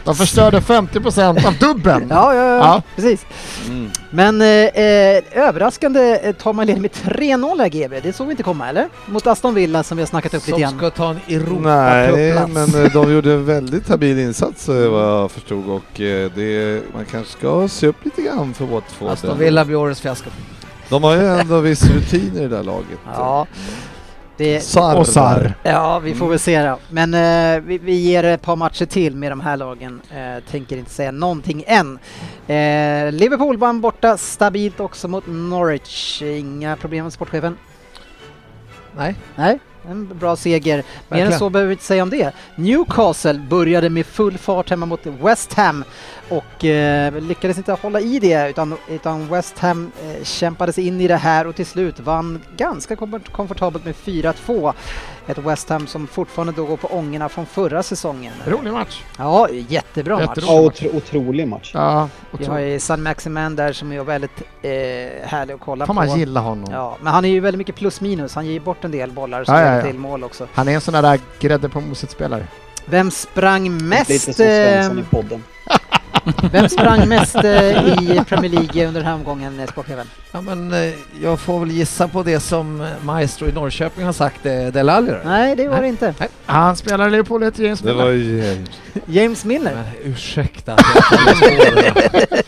De 0.03 0.15
förstörde 0.15 0.59
50% 0.59 1.47
av 1.47 1.57
dubben. 1.57 2.07
Ja, 2.09 2.35
ja, 2.35 2.41
ja, 2.41 2.57
Ja. 2.57 2.81
precis. 2.95 3.25
Mm. 3.67 3.91
Men 4.15 4.41
eh, 4.41 4.48
eh, 4.48 5.23
överraskande 5.31 6.19
eh, 6.23 6.35
tar 6.35 6.53
man 6.53 6.65
ledning 6.68 6.81
med 6.81 6.91
3-0 6.91 7.60
här 7.61 7.69
GB. 7.69 7.99
Det 7.99 8.14
såg 8.14 8.27
vi 8.27 8.31
inte 8.31 8.44
komma 8.44 8.69
eller? 8.69 8.88
Mot 9.06 9.27
Aston 9.27 9.53
Villa 9.56 9.84
som 9.84 9.98
vi 9.98 10.02
har 10.03 10.07
snackat 10.07 10.34
upp 10.34 10.48
lite 10.48 10.52
Som 10.52 10.61
grann. 10.61 10.77
ska 10.77 10.90
ta 10.90 11.10
en 11.10 11.19
Nej, 11.27 11.35
Europacup-plats. 11.35 12.53
men 12.73 12.85
eh, 12.85 12.91
de 12.94 13.14
gjorde 13.14 13.34
en 13.34 13.45
väldigt 13.45 13.85
stabil 13.85 14.19
insats 14.19 14.68
vad 14.68 15.03
jag 15.22 15.31
förstod 15.31 15.69
och 15.69 15.84
det, 16.35 16.81
man 16.94 17.06
kanske 17.06 17.31
ska 17.38 17.68
se 17.68 17.88
upp 17.88 18.06
lite 18.06 18.22
grann 18.22 18.53
för 18.53 18.65
Watford. 18.65 19.10
Aston 19.10 19.38
Villa 19.40 19.65
blir 19.65 19.76
årets 19.76 20.02
fiasko. 20.02 20.30
De 20.90 21.03
har 21.03 21.15
ju 21.15 21.27
ändå 21.27 21.60
viss 21.60 21.84
rutin 21.90 22.31
i 22.35 22.40
det 22.40 22.48
där 22.48 22.64
laget. 22.64 22.99
Ja, 23.06 23.48
det, 24.38 24.60
Sarr. 24.60 24.99
Och 24.99 25.07
Sarr. 25.07 25.53
ja, 25.64 25.99
vi 25.99 26.15
får 26.15 26.27
väl 26.30 26.39
se 26.39 26.64
då. 26.64 26.80
Men 26.89 27.14
eh, 27.14 27.61
vi, 27.64 27.77
vi 27.77 27.93
ger 27.95 28.23
ett 28.23 28.41
par 28.41 28.55
matcher 28.55 28.85
till 28.85 29.15
med 29.15 29.31
de 29.31 29.39
här 29.39 29.57
lagen. 29.57 30.01
Eh, 30.11 30.43
tänker 30.51 30.77
inte 30.77 30.91
säga 30.91 31.11
någonting 31.11 31.64
än. 31.68 31.99
Eh, 32.47 33.11
Liverpool 33.11 33.57
vann 33.57 33.81
borta 33.81 34.18
stabilt 34.18 34.80
också 34.80 35.07
mot 35.07 35.23
Norwich. 35.27 36.22
Inga 36.22 36.76
problem 36.76 37.03
med 37.05 37.14
sportchefen? 37.14 37.57
Nej. 38.97 39.15
Nej, 39.35 39.60
en 39.89 40.18
bra 40.19 40.35
seger. 40.35 40.84
Mer 41.10 41.26
än 41.26 41.39
så 41.39 41.49
behöver 41.49 41.68
vi 41.68 41.73
inte 41.73 41.84
säga 41.85 42.03
om 42.03 42.10
det. 42.10 42.31
Newcastle 42.55 43.34
började 43.49 43.89
med 43.89 44.05
full 44.05 44.38
fart 44.38 44.69
hemma 44.69 44.85
mot 44.85 45.05
West 45.05 45.53
Ham 45.53 45.84
och 46.30 46.65
eh, 46.65 47.14
lyckades 47.22 47.57
inte 47.57 47.72
hålla 47.73 47.99
i 48.01 48.19
det 48.19 48.49
utan, 48.49 48.76
utan 48.89 49.27
West 49.27 49.60
Ham 49.60 49.91
eh, 50.03 50.23
kämpade 50.23 50.73
sig 50.73 50.88
in 50.88 51.01
i 51.01 51.07
det 51.07 51.15
här 51.18 51.47
och 51.47 51.55
till 51.55 51.65
slut 51.65 51.99
vann 51.99 52.41
ganska 52.57 52.95
komfort- 52.95 53.31
komfortabelt 53.31 53.85
med 53.85 53.95
4-2. 53.95 54.73
Ett 55.27 55.37
West 55.37 55.69
Ham 55.69 55.87
som 55.87 56.07
fortfarande 56.07 56.53
då 56.53 56.65
går 56.65 56.77
på 56.77 56.87
ångorna 56.87 57.29
från 57.29 57.45
förra 57.45 57.83
säsongen. 57.83 58.33
Rolig 58.45 58.73
match. 58.73 59.01
Ja, 59.17 59.49
jättebra 59.49 60.15
match. 60.15 60.27
Jätterolig. 60.37 60.63
Ja, 60.63 60.67
otro, 60.67 60.97
otrolig 60.97 61.47
match. 61.47 61.71
Ja, 61.73 62.09
Vi 62.31 62.45
har 62.45 62.59
ju 62.59 62.79
San 62.79 63.03
Maximan 63.03 63.55
där 63.55 63.73
som 63.73 63.91
är 63.91 64.03
väldigt 64.03 64.41
eh, 64.61 64.71
härlig 65.27 65.53
att 65.53 65.59
kolla 65.59 65.85
får 65.85 65.93
på. 65.93 65.99
man 65.99 66.19
gilla 66.19 66.39
honom. 66.39 66.71
Ja, 66.71 66.97
men 67.01 67.13
han 67.13 67.25
är 67.25 67.29
ju 67.29 67.39
väldigt 67.39 67.57
mycket 67.57 67.75
plus 67.75 68.01
minus. 68.01 68.35
Han 68.35 68.45
ger 68.45 68.59
bort 68.59 68.83
en 68.83 68.91
del 68.91 69.11
bollar 69.11 69.43
så 69.43 69.51
Ja, 69.51 69.61
ja, 69.61 69.75
ja. 69.75 69.81
till 69.83 69.97
mål 69.99 70.23
också. 70.23 70.47
Han 70.53 70.67
är 70.67 70.71
en 70.75 70.81
sån 70.81 70.93
där 70.93 71.19
grädde 71.39 71.69
på 71.69 71.81
moset-spelare. 71.81 72.47
Vem 72.85 73.11
sprang 73.11 73.87
mest? 73.87 74.09
Lite 74.09 74.23
som 74.25 74.33
Svensson 74.33 74.97
i 74.97 75.01
eh, 75.01 75.07
podden. 75.09 75.43
Vem 76.51 76.69
sprang 76.69 77.07
mest 77.07 77.35
eh, 77.35 77.69
i 78.01 78.21
Premier 78.27 78.51
League 78.51 78.87
under 78.87 78.99
den 79.01 79.07
här 79.07 79.13
omgången, 79.15 79.59
eh, 79.59 79.67
sportchefen? 79.67 80.07
Ja, 80.31 80.41
men 80.41 80.73
eh, 80.73 80.93
jag 81.23 81.39
får 81.39 81.59
väl 81.59 81.71
gissa 81.71 82.07
på 82.07 82.23
det 82.23 82.39
som 82.39 82.87
Maestro 83.01 83.47
i 83.47 83.51
Norrköping 83.51 84.05
har 84.05 84.13
sagt, 84.13 84.45
eh, 84.45 84.65
Del 84.65 84.89
Alli. 84.89 85.11
Nej, 85.25 85.55
det 85.55 85.67
var 85.67 85.73
Nej. 85.81 85.81
det 85.81 85.87
inte. 85.87 86.13
Han 86.45 86.75
spelar 86.75 87.07
i 87.07 87.11
Liverpool 87.11 87.43
ett 87.43 87.59
James 87.59 87.79
Det 87.79 87.85
Miller. 87.87 88.03
var 88.03 88.11
ju... 88.11 88.65
James 89.05 89.45
Miller. 89.45 89.71
Men 89.75 90.11
ursäkta 90.13 90.75
det. 90.75 90.83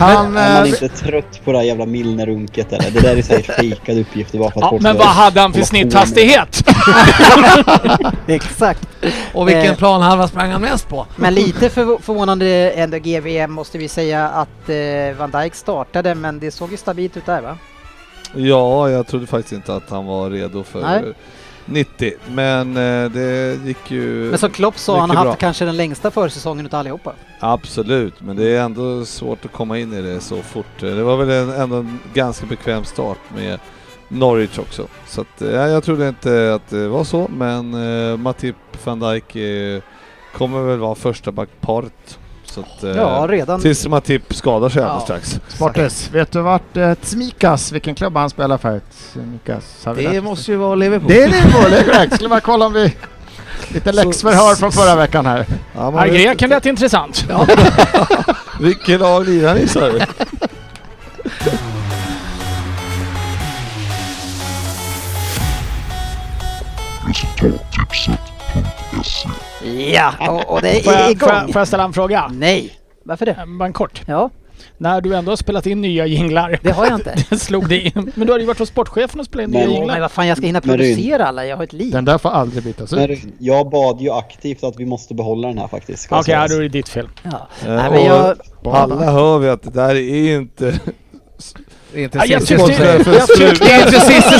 Han, 0.00 0.36
Är 0.36 0.54
man 0.58 0.66
inte 0.66 0.88
trött 0.88 1.44
på 1.44 1.52
det 1.52 1.58
här 1.58 1.64
jävla 1.64 1.86
Milner-runket 1.86 2.72
eller? 2.72 2.90
Det 2.90 3.00
där 3.00 3.16
är 3.16 3.22
säkert 3.22 3.56
fejkade 3.56 4.00
uppgifter 4.00 4.38
bara 4.38 4.50
för 4.50 4.60
att 4.60 4.64
Ja, 4.64 4.70
folk 4.70 4.82
men 4.82 4.96
vad 4.96 5.06
hade 5.06 5.40
han 5.40 5.52
för 5.52 5.62
snitthastighet? 5.62 6.62
Exakt. 8.26 8.88
Och 9.34 9.48
vilken 9.48 9.64
Eh. 9.66 9.76
planhalva 9.76 10.28
sprang 10.28 10.50
han 10.50 10.60
mest 10.60 10.88
på? 10.88 11.06
Men 11.16 11.34
lite 11.34 11.68
förv- 11.68 12.02
förvånande 12.02 12.70
ändå 12.70 12.98
GVM 13.20 13.52
måste 13.52 13.78
vi 13.78 13.88
säga 13.88 14.28
att 14.28 14.68
eh, 14.68 15.18
Van 15.18 15.30
Dijk 15.30 15.54
startade, 15.54 16.14
men 16.14 16.38
det 16.38 16.50
såg 16.50 16.70
ju 16.70 16.76
stabilt 16.76 17.16
ut 17.16 17.26
där 17.26 17.42
va? 17.42 17.58
Ja, 18.34 18.90
jag 18.90 19.06
trodde 19.06 19.26
faktiskt 19.26 19.52
inte 19.52 19.74
att 19.74 19.90
han 19.90 20.06
var 20.06 20.30
redo 20.30 20.62
för 20.62 20.80
Nej. 20.80 21.14
90, 21.64 22.12
men 22.30 22.76
eh, 22.76 23.10
det 23.10 23.58
gick 23.64 23.90
ju 23.90 24.30
Men 24.30 24.38
som 24.38 24.50
Klopp 24.50 24.78
sa, 24.78 25.00
han 25.00 25.10
har 25.10 25.26
haft 25.26 25.38
kanske 25.38 25.64
den 25.64 25.76
längsta 25.76 26.10
försäsongen 26.10 26.66
utav 26.66 26.80
allihopa. 26.80 27.12
Absolut, 27.40 28.20
men 28.20 28.36
det 28.36 28.56
är 28.56 28.62
ändå 28.62 29.04
svårt 29.04 29.44
att 29.44 29.52
komma 29.52 29.78
in 29.78 29.92
i 29.92 30.02
det 30.02 30.20
så 30.20 30.42
fort. 30.42 30.80
Det 30.80 31.02
var 31.02 31.16
väl 31.16 31.30
en, 31.30 31.60
ändå 31.60 31.76
en 31.76 31.98
ganska 32.14 32.46
bekväm 32.46 32.84
start 32.84 33.18
med 33.34 33.58
Norwich 34.08 34.58
också. 34.58 34.86
Så 35.06 35.20
att, 35.20 35.42
eh, 35.42 35.50
ja, 35.50 35.68
jag 35.68 35.84
trodde 35.84 36.08
inte 36.08 36.54
att 36.54 36.68
det 36.68 36.88
var 36.88 37.04
så, 37.04 37.28
men 37.28 37.74
eh, 37.74 38.16
Matip 38.16 38.56
van 38.84 39.00
Dijk 39.00 39.36
eh, 39.36 39.82
kommer 40.36 40.62
väl 40.62 40.78
vara 40.78 40.94
första 40.94 41.32
backparet. 41.32 42.18
Så 42.50 42.60
att, 42.60 42.84
eh, 42.84 42.90
Ja, 42.90 43.26
redan. 43.28 43.60
Tills 43.60 43.86
Matip 43.88 44.34
skadar 44.34 44.68
sig 44.68 44.82
alldeles 44.82 45.00
Ja. 45.08 45.18
strax. 45.20 45.40
Sportes, 45.48 46.10
vet 46.12 46.32
du 46.32 46.40
vart 46.40 46.76
eh, 46.76 46.94
Tsimikas, 46.94 47.72
vilken 47.72 47.94
klubb 47.94 48.16
han 48.16 48.30
spelar 48.30 48.58
för? 48.58 48.80
Tsimikas, 48.90 49.86
vi 49.96 50.02
Det 50.06 50.18
oss 50.18 50.24
måste 50.24 50.50
ju 50.50 50.56
vara 50.56 50.74
Liverpool. 50.74 51.08
Det 51.08 51.22
är 51.22 51.28
Liverpool, 51.28 51.70
det 51.70 51.78
är 51.78 51.84
korrekt. 51.84 52.14
Skulle 52.14 52.28
bara 52.28 52.40
kolla 52.40 52.66
om 52.66 52.72
vi... 52.72 52.94
Lite 53.68 53.92
läxförhör 53.92 54.54
från 54.54 54.72
förra 54.72 54.96
veckan 54.96 55.26
här. 55.26 55.46
Ja, 55.76 55.90
man 55.90 56.06
Ja, 56.08 56.12
greken 56.14 56.30
inte. 56.30 56.46
lät 56.46 56.66
intressant. 56.66 57.24
Vilket 58.60 59.00
lag 59.00 59.28
lirar 59.28 59.54
ni 59.54 59.68
sa 59.68 59.80
du? 59.80 60.00
Ja, 69.94 70.12
och, 70.28 70.52
och 70.54 70.62
det 70.62 70.84
Får 70.84 70.92
är 70.92 70.96
jag, 71.08 71.18
får, 71.18 71.28
jag, 71.28 71.40
igång. 71.42 71.52
får 71.52 71.60
jag 71.60 71.68
ställa 71.68 71.84
en 71.84 71.92
fråga? 71.92 72.30
Nej, 72.34 72.70
varför 73.04 73.26
det? 73.26 73.36
Bara 73.58 73.66
en 73.66 73.72
kort. 73.72 74.02
Ja, 74.06 74.30
När 74.78 75.00
du 75.00 75.16
ändå 75.16 75.30
har 75.30 75.36
spelat 75.36 75.66
in 75.66 75.80
nya 75.80 76.06
jinglar, 76.06 76.58
det 76.62 76.70
har 76.72 76.86
jag 76.86 76.94
inte. 76.94 77.14
det 77.30 77.38
slog 77.38 77.68
det 77.68 77.80
in. 77.80 78.12
Men 78.14 78.26
du 78.26 78.32
har 78.32 78.38
ju 78.40 78.46
varit 78.46 78.58
hos 78.58 78.68
sportchefen 78.68 79.20
och 79.20 79.26
spelat 79.26 79.44
in 79.44 79.50
Men- 79.50 79.60
nya 79.60 79.64
Jo, 79.66 79.70
men 79.72 79.78
jinglar. 79.80 80.00
vad 80.00 80.10
fan, 80.10 80.26
jag 80.26 80.36
ska 80.36 80.46
hinna 80.46 80.60
producera 80.60 81.26
alla, 81.26 81.46
jag 81.46 81.56
har 81.56 81.64
ett 81.64 81.72
liv. 81.72 81.92
Den 81.92 82.04
där 82.04 82.18
får 82.18 82.28
aldrig 82.30 82.64
bytas 82.64 82.92
ut. 82.92 83.20
Jag 83.38 83.70
bad 83.70 84.00
ju 84.00 84.10
aktivt 84.10 84.64
att 84.64 84.74
vi 84.76 84.86
måste 84.86 85.14
behålla 85.14 85.48
den 85.48 85.58
här 85.58 85.68
faktiskt. 85.68 86.06
Okej, 86.12 86.16
ja, 86.18 86.22
sägas. 86.22 86.50
då 86.50 86.56
är 86.56 86.60
det 86.62 86.68
ditt 86.68 86.88
fel. 86.88 87.08
Ja. 87.22 87.48
Eh, 87.66 87.74
Nej, 87.74 87.90
men 87.90 88.04
jag, 88.04 88.36
Alla 88.64 89.10
hör 89.12 89.38
vi 89.38 89.48
att 89.48 89.62
det 89.62 89.70
där 89.70 89.94
är 89.94 90.36
inte... 90.36 90.80
Det 91.92 92.00
är 92.00 92.04
inte 92.04 92.18
Ja, 92.26 92.40
Cissi 92.40 92.58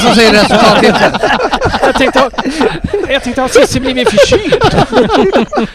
som 0.01 0.15
säger 0.15 0.33
resultatet. 0.33 0.95
Jag 1.83 1.95
tänkte, 1.95 2.19
ha- 2.21 2.31
jag 3.09 3.23
tänkte 3.23 3.41
ha 3.43 3.49
Cissi 3.49 3.81
blivit 3.81 4.11
förkyld? 4.11 4.57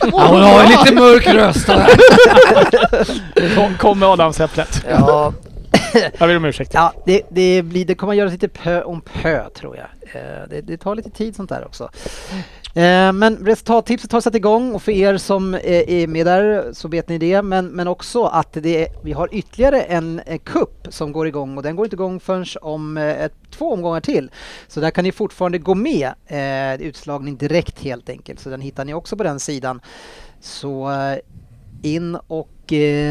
Ja, 0.01 0.27
hon 0.27 0.41
har 0.41 0.63
ju 0.63 0.69
lite 0.69 0.93
mörk 0.93 1.27
röst. 1.27 1.65
Kom, 3.55 3.77
kom 3.77 3.99
med 3.99 4.09
adamsäpplet. 4.09 4.85
ja, 4.89 5.33
Jag 6.17 6.29
ber 6.29 6.37
om 6.37 6.45
ursäkt. 6.45 6.73
ja 6.73 6.93
det, 7.05 7.21
det, 7.29 7.61
blir, 7.61 7.85
det 7.85 7.95
kommer 7.95 8.13
att 8.13 8.17
göras 8.17 8.31
lite 8.31 8.47
pö 8.47 8.83
om 8.83 9.01
pö 9.01 9.49
tror 9.49 9.77
jag. 9.77 9.87
Eh, 10.15 10.47
det, 10.49 10.61
det 10.61 10.77
tar 10.77 10.95
lite 10.95 11.09
tid 11.09 11.35
sånt 11.35 11.49
där 11.49 11.65
också. 11.65 11.89
Eh, 12.75 13.13
men 13.13 13.37
resultattipset 13.37 14.11
har 14.11 14.21
satt 14.21 14.35
igång 14.35 14.73
och 14.73 14.81
för 14.81 14.91
er 14.91 15.17
som 15.17 15.53
eh, 15.53 15.61
är 15.63 16.07
med 16.07 16.25
där 16.25 16.73
så 16.73 16.87
vet 16.87 17.09
ni 17.09 17.17
det. 17.17 17.41
Men, 17.41 17.67
men 17.67 17.87
också 17.87 18.23
att 18.23 18.53
det, 18.53 18.87
vi 19.03 19.13
har 19.13 19.29
ytterligare 19.31 19.81
en 19.81 20.21
kupp 20.43 20.87
som 20.89 21.11
går 21.11 21.27
igång 21.27 21.57
och 21.57 21.63
den 21.63 21.75
går 21.75 21.85
inte 21.85 21.95
igång 21.95 22.19
förrän 22.19 22.45
om 22.61 22.97
ett, 22.97 23.33
två 23.51 23.73
omgångar 23.73 24.01
till. 24.01 24.31
Så 24.67 24.79
där 24.79 24.91
kan 24.91 25.03
ni 25.03 25.11
fortfarande 25.11 25.57
gå 25.57 25.75
med 25.75 26.13
utslagning 26.79 27.37
direkt 27.37 27.79
helt 27.79 28.09
enkelt. 28.09 28.39
Så 28.39 28.49
den 28.49 28.61
hittar 28.61 28.85
ni 28.85 28.93
också 28.93 29.17
på 29.17 29.23
den 29.23 29.39
sidan. 29.39 29.81
Så 30.41 30.91
in 31.81 32.15
och 32.15 32.49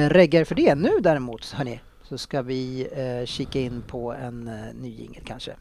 regga 0.09 0.41
er 0.41 0.45
för 0.45 0.55
det. 0.55 0.75
Nu 0.75 0.91
däremot 1.01 1.53
hörni 1.53 1.81
så 2.13 2.19
ska 2.19 2.43
vi 2.43 2.89
eh, 2.93 3.27
kika 3.27 3.61
in 3.61 3.83
på 3.83 4.13
en 4.13 4.49
eh, 4.49 4.55
ny 4.75 4.89
jingel 4.89 5.23
kanske. 5.27 5.53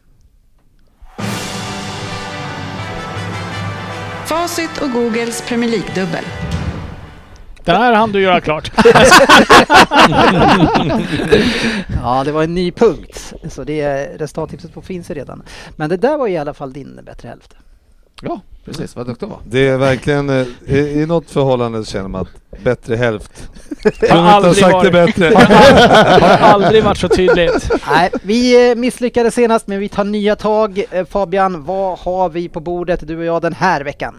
Facit 4.25 4.81
och 4.81 4.91
Googles 4.91 5.41
Premier 5.47 5.69
League-dubbel. 5.69 6.23
Den 7.63 7.75
här 7.75 7.93
hann 7.93 8.11
du 8.11 8.21
göra 8.21 8.41
klart. 8.41 8.71
Ja, 12.03 12.23
det 12.23 12.31
var 12.31 12.43
en 12.43 12.53
ny 12.53 12.71
punkt. 12.71 13.33
Så 13.49 13.63
det 13.63 13.81
är 13.81 14.17
resultattipset 14.17 14.73
på 14.73 14.81
finns 14.81 15.09
redan. 15.09 15.43
Men 15.75 15.89
det 15.89 15.97
där 15.97 16.17
var 16.17 16.27
i 16.27 16.37
alla 16.37 16.53
fall 16.53 16.73
din 16.73 16.99
bättre 17.05 17.29
hälft. 17.29 17.55
Ja, 18.21 18.39
precis. 18.65 18.95
Vad 18.95 19.07
duktig 19.07 19.27
var. 19.27 19.37
Det 19.43 19.67
är 19.67 19.77
verkligen, 19.77 20.29
eh, 20.29 20.45
i, 20.67 20.77
i 21.01 21.05
något 21.05 21.29
förhållande 21.31 21.85
så 21.85 21.91
känner 21.91 22.07
man 22.09 22.21
att 22.21 22.63
bättre 22.63 22.95
hälft. 22.95 23.49
Har 23.83 23.91
Kunde 23.91 24.05
inte 24.05 24.15
ha 24.15 24.31
aldrig 24.31 24.55
sagt 24.55 24.83
det 24.83 24.89
varit- 24.89 25.15
bättre. 25.15 25.35
Har 26.25 26.37
aldrig 26.53 26.83
varit 26.83 26.97
så 26.97 27.09
tydligt. 27.09 27.69
Nej, 27.91 28.09
vi 28.23 28.69
eh, 28.71 28.75
misslyckades 28.75 29.35
senast 29.35 29.67
men 29.67 29.79
vi 29.79 29.89
tar 29.89 30.03
nya 30.03 30.35
tag. 30.35 30.83
Eh, 30.91 31.05
Fabian, 31.05 31.63
vad 31.65 31.99
har 31.99 32.29
vi 32.29 32.49
på 32.49 32.59
bordet 32.59 33.07
du 33.07 33.17
och 33.17 33.25
jag 33.25 33.41
den 33.41 33.53
här 33.53 33.81
veckan? 33.83 34.15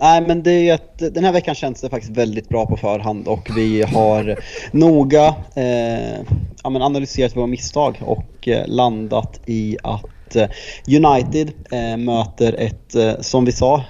Nej 0.00 0.20
men 0.26 0.42
det 0.42 0.50
är 0.68 0.74
ett, 0.74 1.14
den 1.14 1.24
här 1.24 1.32
veckan 1.32 1.54
känns 1.54 1.80
det 1.80 1.88
faktiskt 1.90 2.16
väldigt 2.16 2.48
bra 2.48 2.66
på 2.66 2.76
förhand 2.76 3.28
och 3.28 3.50
vi 3.56 3.82
har 3.82 4.36
noga 4.72 5.34
eh, 5.56 6.20
ja, 6.64 6.70
men 6.70 6.82
analyserat 6.82 7.36
våra 7.36 7.46
misstag 7.46 8.00
och 8.04 8.48
eh, 8.48 8.66
landat 8.66 9.40
i 9.46 9.76
att 9.82 10.02
att 10.26 10.36
eh, 10.36 10.48
United 10.96 11.52
eh, 11.70 11.96
möter 11.96 12.52
ett, 12.52 12.94
eh, 12.94 13.20
som 13.20 13.44
vi 13.44 13.52
sa 13.52 13.84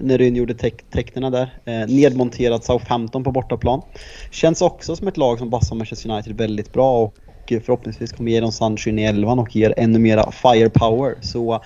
när 0.00 0.18
Ryn 0.18 0.36
gjorde 0.36 0.54
teck- 0.54 1.30
där, 1.30 1.86
nedmonterat 1.86 2.64
Southampton 2.64 3.24
på 3.24 3.32
bortaplan. 3.32 3.82
Känns 4.30 4.62
också 4.62 4.96
som 4.96 5.08
ett 5.08 5.16
lag 5.16 5.38
som 5.38 5.50
passar 5.50 5.76
Manchester 5.76 6.10
United 6.10 6.36
väldigt 6.36 6.72
bra 6.72 7.02
och 7.02 7.14
förhoppningsvis 7.48 8.12
kommer 8.12 8.30
ge 8.32 8.40
dem 8.40 8.52
sunshine 8.52 8.98
i 8.98 9.04
elvan 9.04 9.38
och 9.38 9.56
ger 9.56 9.74
ännu 9.76 9.98
mera 9.98 10.30
firepower. 10.30 11.14
Så 11.20 11.60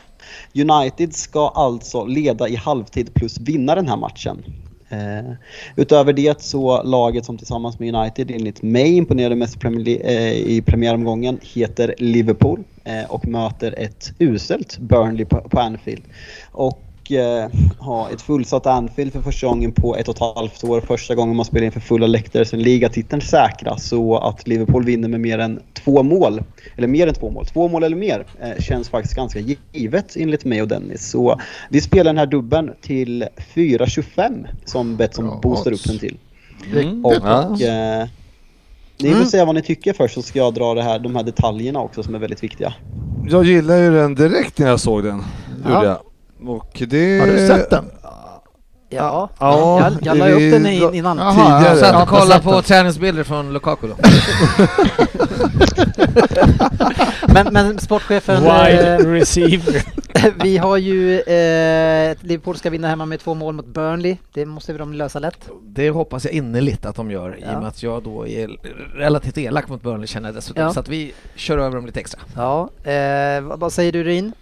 United 0.55 1.15
ska 1.15 1.49
alltså 1.49 2.05
leda 2.05 2.49
i 2.49 2.57
halvtid 2.57 3.15
plus 3.15 3.39
vinna 3.41 3.75
den 3.75 3.89
här 3.89 3.97
matchen. 3.97 4.45
Eh, 4.89 5.33
utöver 5.77 6.13
det 6.13 6.43
så 6.43 6.83
laget 6.83 7.25
som 7.25 7.39
tillsammans 7.39 7.79
med 7.79 7.95
United 7.95 8.31
enligt 8.31 8.63
mig 8.63 8.97
imponerade 8.97 9.37
mest 9.37 9.57
i, 9.57 9.59
Premier 9.59 10.01
eh, 10.05 10.33
i 10.33 10.63
premiäromgången 10.67 11.41
heter 11.43 11.95
Liverpool 11.99 12.65
eh, 12.85 13.11
och 13.11 13.29
möter 13.29 13.75
ett 13.79 14.13
uselt 14.19 14.79
Burnley 14.79 15.25
på, 15.25 15.41
på 15.41 15.61
Anfield. 15.61 16.03
Och 16.53 16.88
eh, 17.11 17.47
ha 17.79 18.11
ett 18.11 18.23
fullsatt 18.23 18.67
Anfield 18.67 19.13
för 19.13 19.21
första 19.23 19.47
gången 19.47 19.73
på 19.73 19.97
ett 19.97 20.09
och 20.09 20.15
ett 20.15 20.37
halvt 20.37 20.65
år. 20.65 20.81
Första 20.81 21.15
gången 21.15 21.37
man 21.37 21.45
spelar 21.45 21.65
inför 21.67 21.81
fulla 21.81 22.07
läktare 22.07 22.45
sen 22.45 22.63
ligatiteln 22.63 23.23
säkras 23.23 23.89
så 23.89 24.17
att 24.19 24.49
Liverpool 24.49 24.85
vinner 24.85 25.09
med 25.09 25.21
mer 25.21 25.39
än 25.39 25.61
två 25.85 26.03
mål, 26.03 26.43
eller 26.77 26.89
mer 26.89 27.07
än 27.07 27.15
två 27.15 27.31
mål, 27.31 27.47
två 27.47 27.69
mål 27.69 27.83
eller 27.83 27.97
mer 27.97 28.25
eh, 28.41 28.63
känns 28.63 28.89
faktiskt 28.89 29.15
ganska 29.17 29.41
givet 29.73 30.17
enligt 30.17 30.45
mig 30.45 30.63
och 30.63 30.69
Dennis. 30.69 31.11
Så 31.11 31.41
vi 31.69 31.81
spelar 31.81 32.05
den 32.05 32.19
här 32.19 32.27
dubben 32.27 32.71
till 32.81 33.25
4.25 33.55 34.47
som 34.65 34.97
Betsson 34.97 35.27
Bra 35.27 35.41
boostar 35.43 35.73
upp 35.73 35.85
den 35.85 35.99
till. 35.99 36.17
Mm. 36.73 37.05
Och 37.05 37.15
Ja. 37.25 37.43
eh, 37.43 38.09
ni 39.01 39.09
får 39.09 39.17
Mm. 39.17 39.27
säga 39.29 39.45
vad 39.45 39.55
ni 39.55 39.63
tycker 39.63 39.93
först 39.93 40.15
så 40.15 40.23
ska 40.23 40.39
jag 40.39 40.55
dra 40.55 40.75
det 40.75 40.83
här, 40.83 40.99
de 40.99 41.17
här 41.17 41.23
detaljerna 41.23 41.81
också 41.81 42.03
som 42.03 42.15
är 42.15 42.19
väldigt 42.19 42.43
viktiga. 42.43 42.75
Jag 43.31 43.45
gillar 43.45 43.77
ju 43.77 43.91
den 43.91 44.15
direkt 44.15 44.59
när 44.59 44.67
jag 44.69 44.81
såg 44.81 45.05
den. 45.05 45.23
Ja. 45.65 45.75
Gjorde 45.75 45.87
jag. 45.87 45.99
Och 46.47 46.83
det... 46.89 47.19
Har 47.21 47.27
du 47.27 47.47
sett 47.47 47.71
den? 47.71 47.85
Ja, 48.91 49.29
Ja, 49.41 49.81
jag, 49.81 49.93
jag 50.03 50.17
la 50.19 50.29
upp 50.29 50.39
den 50.53 50.67
in- 50.67 50.95
innan. 50.95 51.19
Jaha, 51.19 51.33
Tidigare. 51.33 51.65
jag 51.69 51.79
Satt 51.79 51.95
har 51.95 52.03
och 52.03 52.09
kollade 52.09 52.43
på 52.43 52.63
träningsbilder 52.63 53.25
från 53.25 53.53
Lukaku 53.53 53.89
då. 53.89 53.95
Men, 57.35 57.47
men 57.53 57.79
sportchefen, 57.79 58.43
Wide 58.43 58.95
eh, 59.01 59.07
receiver. 59.07 59.83
vi 60.43 60.57
har 60.59 60.77
ju 60.77 61.21
eh, 61.21 62.17
Liverpool 62.21 62.57
ska 62.57 62.71
vinna 62.71 62.89
hemma 62.89 63.07
med 63.07 63.21
två 63.21 63.35
mål 63.35 63.55
mot 63.55 63.67
Burnley. 63.67 64.17
Det 64.33 64.47
måste 64.47 64.73
vi 64.73 64.79
de 64.79 64.93
lösa 64.93 65.19
lätt. 65.19 65.49
Det 65.63 65.91
hoppas 65.91 66.25
jag 66.25 66.35
innerligt 66.35 66.87
att 66.87 66.97
de 66.97 67.11
gör 67.11 67.37
i 67.39 67.43
Ja. 67.47 67.55
och 67.55 67.59
med 67.61 67.69
att 67.69 67.83
jag 67.83 68.03
då 68.03 68.27
är 68.27 68.49
relativt 68.99 69.39
elak 69.39 69.69
mot 69.69 69.83
Burnley 69.83 70.07
känner 70.07 70.29
jag 70.29 70.37
dessutom. 70.37 70.63
Ja. 70.63 70.73
Så 70.73 70.81
att 70.81 70.89
vi 70.89 71.13
kör 71.35 71.59
över 71.59 71.77
dem 71.77 71.87
lite 71.87 72.01
extra. 72.01 72.21
Ja, 72.37 72.69
eh, 72.93 73.41
vad, 73.41 73.61
vad 73.61 73.73
säger 73.73 73.93
du 73.93 74.05
Rin? 74.05 74.33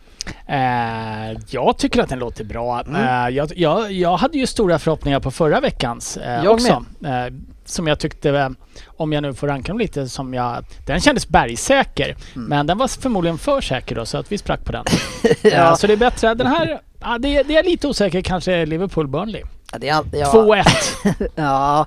Eh, 0.47 1.39
jag 1.51 1.79
tycker 1.79 2.03
att 2.03 2.09
den 2.09 2.19
låter 2.19 2.45
bra. 2.45 2.81
Mm. 2.81 3.03
Eh, 3.03 3.37
jag, 3.37 3.53
jag, 3.57 3.93
jag 3.93 4.17
hade 4.17 4.39
ju 4.39 4.47
stora 4.47 4.79
förhoppningar 4.79 5.21
på 5.21 5.31
förra 5.31 5.61
veckans 5.61 6.17
eh, 6.17 6.45
Jag 6.45 6.53
också. 6.55 6.85
Eh, 7.05 7.35
som 7.65 7.87
jag 7.87 7.99
tyckte, 7.99 8.31
eh, 8.31 8.49
om 8.97 9.13
jag 9.13 9.23
nu 9.23 9.35
får 9.35 9.47
ranka 9.49 9.73
dem 9.73 9.79
lite, 9.79 10.09
som 10.09 10.35
jag... 10.35 10.65
Den 10.87 11.01
kändes 11.01 11.29
bergsäker. 11.29 12.17
Mm. 12.37 12.49
Men 12.49 12.67
den 12.67 12.79
var 12.79 12.89
förmodligen 12.89 13.39
för 13.39 13.61
säker 13.61 13.95
då, 13.95 14.07
så 14.07 14.19
att 14.19 14.33
vi 14.33 14.39
sprack 14.39 14.65
på 14.65 14.73
den. 14.73 14.85
Ja. 15.43 15.51
eh, 15.51 15.75
så 15.75 15.87
det 15.87 15.93
är 15.93 15.97
bättre. 15.97 16.35
Den 16.35 16.47
här, 16.47 16.81
ja, 17.01 17.19
det, 17.19 17.37
är- 17.37 17.45
det 17.45 17.57
är 17.57 17.63
lite 17.65 17.87
osäker 17.89 18.21
kanske 18.21 18.65
Liverpool-Burnley. 18.67 19.43
Ja, 19.73 19.79
det 19.79 19.89
är, 19.89 19.95
all- 19.95 20.07
ja, 20.13 20.65
2-1. 21.05 21.29
ja, 21.35 21.87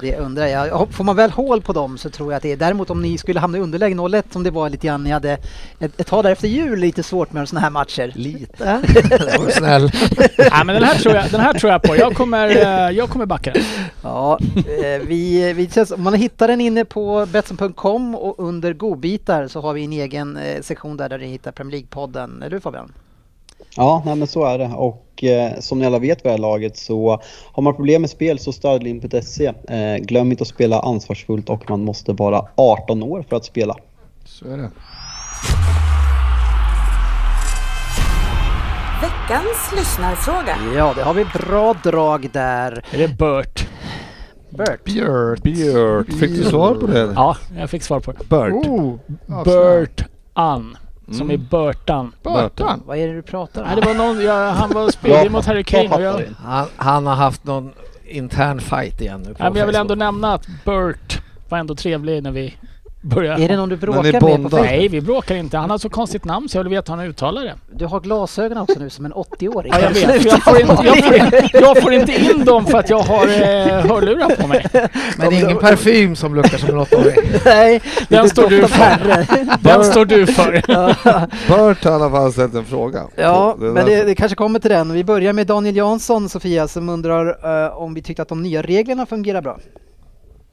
det 0.00 0.16
undrar 0.16 0.46
jag. 0.46 0.88
Får 0.90 1.04
man 1.04 1.16
väl 1.16 1.30
hål 1.30 1.62
på 1.62 1.72
dem 1.72 1.98
så 1.98 2.10
tror 2.10 2.32
jag 2.32 2.36
att 2.36 2.42
det 2.42 2.52
är. 2.52 2.56
Däremot 2.56 2.90
om 2.90 3.02
ni 3.02 3.18
skulle 3.18 3.40
hamna 3.40 3.58
i 3.58 3.60
underläge 3.60 3.94
0-1 3.94 4.22
som 4.30 4.42
det 4.42 4.50
var 4.50 4.70
lite 4.70 4.86
grann, 4.86 5.04
ni 5.04 5.10
hade 5.10 5.38
ett, 5.78 6.00
ett 6.00 6.06
tag 6.06 6.24
där 6.24 6.30
efter 6.32 6.48
jul 6.48 6.78
lite 6.78 7.02
svårt 7.02 7.32
med 7.32 7.48
sådana 7.48 7.62
här 7.64 7.70
matcher. 7.70 8.12
Lite. 8.14 8.80
Det 9.08 9.38
var 9.38 9.50
snäll. 9.50 9.82
Nej, 10.38 10.64
men 10.64 10.66
den 10.66 10.84
här, 10.84 10.94
tror 10.94 11.14
jag, 11.14 11.30
den 11.30 11.40
här 11.40 11.52
tror 11.54 11.72
jag 11.72 11.82
på. 11.82 11.96
Jag 11.96 12.14
kommer, 12.14 12.48
eh, 12.48 12.90
jag 12.96 13.10
kommer 13.10 13.26
backa 13.26 13.52
den. 13.52 13.62
Ja, 14.02 14.38
eh, 14.56 15.06
vi, 15.06 15.52
vi 15.52 15.70
känns, 15.70 15.90
om 15.90 16.02
man 16.02 16.14
hittar 16.14 16.48
den 16.48 16.60
inne 16.60 16.84
på 16.84 17.26
Betsson.com 17.32 18.14
och 18.14 18.34
under 18.48 18.72
godbitar 18.72 19.48
så 19.48 19.60
har 19.60 19.72
vi 19.72 19.84
en 19.84 19.92
egen 19.92 20.36
eh, 20.36 20.60
sektion 20.62 20.96
där, 20.96 21.08
där 21.08 21.18
ni 21.18 21.26
hittar 21.26 21.52
Premier 21.52 21.80
League-podden. 21.80 22.36
Eller 22.40 22.50
hur 22.50 22.60
Fabian? 22.60 22.92
Ja, 23.76 24.02
nej, 24.06 24.16
men 24.16 24.28
så 24.28 24.44
är 24.44 24.58
det. 24.58 24.68
Och 24.76 25.24
eh, 25.24 25.60
som 25.60 25.78
ni 25.78 25.86
alla 25.86 25.98
vet 25.98 26.18
vid 26.18 26.24
det 26.24 26.30
här 26.30 26.38
laget 26.38 26.76
så 26.76 27.20
har 27.52 27.62
man 27.62 27.74
problem 27.74 28.00
med 28.00 28.10
spel 28.10 28.38
så 28.38 28.52
stödlin.se. 28.52 29.52
Eh, 29.68 29.96
glöm 29.96 30.30
inte 30.30 30.42
att 30.42 30.48
spela 30.48 30.80
ansvarsfullt 30.80 31.50
och 31.50 31.70
man 31.70 31.84
måste 31.84 32.12
vara 32.12 32.48
18 32.54 33.02
år 33.02 33.24
för 33.28 33.36
att 33.36 33.44
spela. 33.44 33.76
Så 34.24 34.48
är 34.48 34.56
det. 34.56 34.70
Veckans 39.02 39.72
lyssnarfråga. 39.76 40.56
Ja, 40.76 40.92
det 40.96 41.02
har 41.02 41.14
vi 41.14 41.24
bra 41.24 41.74
drag 41.82 42.28
där. 42.32 42.84
Är 42.92 42.98
det 42.98 43.18
Burt? 43.18 43.68
Bert. 44.50 44.84
Björt. 44.84 45.42
Björt, 45.42 46.06
fick 46.06 46.30
du 46.30 46.44
svar 46.44 46.74
på 46.74 46.86
det? 46.86 47.12
Ja, 47.14 47.36
jag 47.58 47.70
fick 47.70 47.82
svar 47.82 48.00
på 48.00 48.12
det. 48.12 48.28
Bert. 48.28 48.52
Oh, 48.52 48.98
avslöjad. 49.28 49.44
Burt 49.44 50.04
Ann. 51.08 51.14
Som 51.14 51.30
Mm. 51.30 51.34
i 51.34 51.38
Burtan. 51.38 52.12
Burton. 52.22 52.82
Vad 52.86 52.98
är 52.98 53.06
det 53.08 53.14
du 53.14 53.22
pratar 53.22 53.62
om? 53.62 53.66
Nej, 53.68 53.76
det 53.80 53.86
var 53.86 53.94
någon, 53.94 54.20
ja, 54.24 54.50
han 54.50 54.70
var 54.70 54.90
spelare 54.90 55.28
mot 55.28 55.46
Harry 55.46 55.64
Kane 55.64 55.88
och 55.88 56.00
jag, 56.02 56.22
Han, 56.38 56.66
han 56.76 57.06
har 57.06 57.14
haft 57.14 57.44
någon 57.44 57.72
intern 58.06 58.60
fight 58.60 59.00
igen 59.00 59.20
nu 59.22 59.34
på 59.34 59.44
ja, 59.44 59.50
men 59.50 59.58
jag 59.58 59.66
vill 59.66 59.76
ändå 59.76 59.94
nämna 59.94 60.34
att 60.34 60.46
Burt 60.64 61.20
var 61.48 61.58
ändå 61.58 61.74
trevlig 61.74 62.22
när 62.22 62.30
vi 62.30 62.54
började. 63.06 63.44
Är 63.44 63.48
det 63.48 63.56
någon 63.56 63.68
du 63.68 63.76
bråkar 63.76 64.02
med 64.02 64.20
på? 64.20 64.28
Facebook? 64.28 64.52
Nej, 64.52 64.88
vi 64.88 65.00
bråkar 65.00 65.34
inte. 65.34 65.56
Han 65.58 65.70
har 65.70 65.78
så 65.78 65.88
konstigt 65.88 66.24
namn 66.24 66.48
så 66.48 66.58
jag 66.58 66.64
vill 66.64 66.70
veta 66.70 66.92
hur 66.92 66.98
han 66.98 67.06
uttalar 67.08 67.42
det. 67.44 67.54
Du 67.72 67.86
har 67.86 68.00
glasögon 68.00 68.58
också 68.58 68.78
nu 68.78 68.90
som 68.90 69.04
en 69.04 69.12
80-åring. 69.12 69.72
Ja, 69.74 69.80
jag 69.80 69.90
vet. 69.90 70.24
Jag 70.24 70.42
får, 70.44 70.60
inte, 70.60 70.72
jag, 70.84 71.04
får, 71.04 71.14
in- 71.16 71.48
jag 71.52 71.82
får 71.82 71.92
inte 71.92 72.12
in 72.12 72.44
dem 72.44 72.66
för 72.66 72.78
att 72.78 72.90
jag 72.90 72.98
har 72.98 73.26
eh, 73.26 73.66
hörlurar 73.86 74.36
på 74.36 74.46
mig. 74.46 74.66
Men 75.18 75.30
det 75.30 75.36
är 75.36 75.44
ingen 75.44 75.58
parfym 75.58 76.16
som 76.16 76.34
luktar 76.34 76.58
som 76.58 76.68
en 76.68 76.78
åttaåring. 76.78 77.16
Nej, 77.44 77.82
Den 78.08 78.28
står 78.30 78.48
du 78.48 78.66
för. 78.68 79.26
Den 79.60 79.84
står 79.84 80.04
du 80.04 80.26
för. 80.26 80.52
Bert 81.48 81.84
har 81.84 81.90
i 81.92 81.94
alla 81.94 82.10
fall 82.10 82.32
ställt 82.32 82.54
en 82.54 82.64
fråga. 82.64 83.02
Ja, 83.16 83.56
Det 83.60 83.64
men 83.66 83.86
det, 83.86 84.04
det 84.04 84.14
kanske 84.14 84.36
kommer 84.36 84.58
till 84.58 84.70
den. 84.70 84.92
Vi 84.92 85.04
börjar 85.04 85.32
med 85.32 85.46
Daniel 85.46 85.76
Jansson, 85.76 86.28
Sofia, 86.28 86.68
som 86.68 86.88
undrar 86.88 87.26
eh, 87.66 87.76
om 87.76 87.94
vi 87.94 88.02
tyckte 88.02 88.22
att 88.22 88.28
de 88.28 88.42
nya 88.42 88.62
reglerna 88.62 89.06
fungerar 89.06 89.42
bra. 89.42 89.58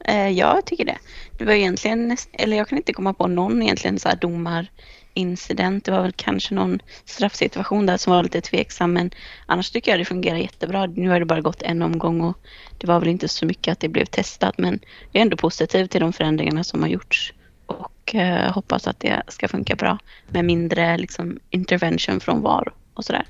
Eh, 0.04 0.28
jag 0.28 0.64
tycker 0.66 0.84
det. 0.84 0.96
Det 1.36 1.44
var 1.44 1.52
egentligen, 1.52 2.16
eller 2.32 2.56
jag 2.56 2.68
kan 2.68 2.78
inte 2.78 2.92
komma 2.92 3.14
på 3.14 3.26
någon 3.26 3.62
egentligen 3.62 3.98
så 3.98 4.08
här 4.08 4.16
domarincident. 4.16 5.84
Det 5.84 5.90
var 5.90 6.02
väl 6.02 6.12
kanske 6.16 6.54
någon 6.54 6.80
straffsituation 7.04 7.86
där 7.86 7.96
som 7.96 8.12
var 8.12 8.22
lite 8.22 8.40
tveksam 8.40 8.92
men 8.92 9.10
annars 9.46 9.70
tycker 9.70 9.90
jag 9.90 10.00
det 10.00 10.04
fungerar 10.04 10.36
jättebra. 10.36 10.86
Nu 10.86 11.08
har 11.08 11.20
det 11.20 11.26
bara 11.26 11.40
gått 11.40 11.62
en 11.62 11.82
omgång 11.82 12.20
och 12.20 12.38
det 12.78 12.86
var 12.86 13.00
väl 13.00 13.08
inte 13.08 13.28
så 13.28 13.46
mycket 13.46 13.72
att 13.72 13.80
det 13.80 13.88
blev 13.88 14.04
testat 14.04 14.58
men 14.58 14.80
jag 15.12 15.20
är 15.20 15.22
ändå 15.22 15.36
positiv 15.36 15.86
till 15.86 16.00
de 16.00 16.12
förändringarna 16.12 16.64
som 16.64 16.82
har 16.82 16.88
gjorts 16.88 17.32
och 17.66 18.14
eh, 18.14 18.52
hoppas 18.52 18.86
att 18.86 19.00
det 19.00 19.22
ska 19.28 19.48
funka 19.48 19.76
bra 19.76 19.98
med 20.28 20.44
mindre 20.44 20.96
liksom, 20.96 21.38
intervention 21.50 22.20
från 22.20 22.42
VAR 22.42 22.72
och 22.94 23.04
sådär. 23.04 23.26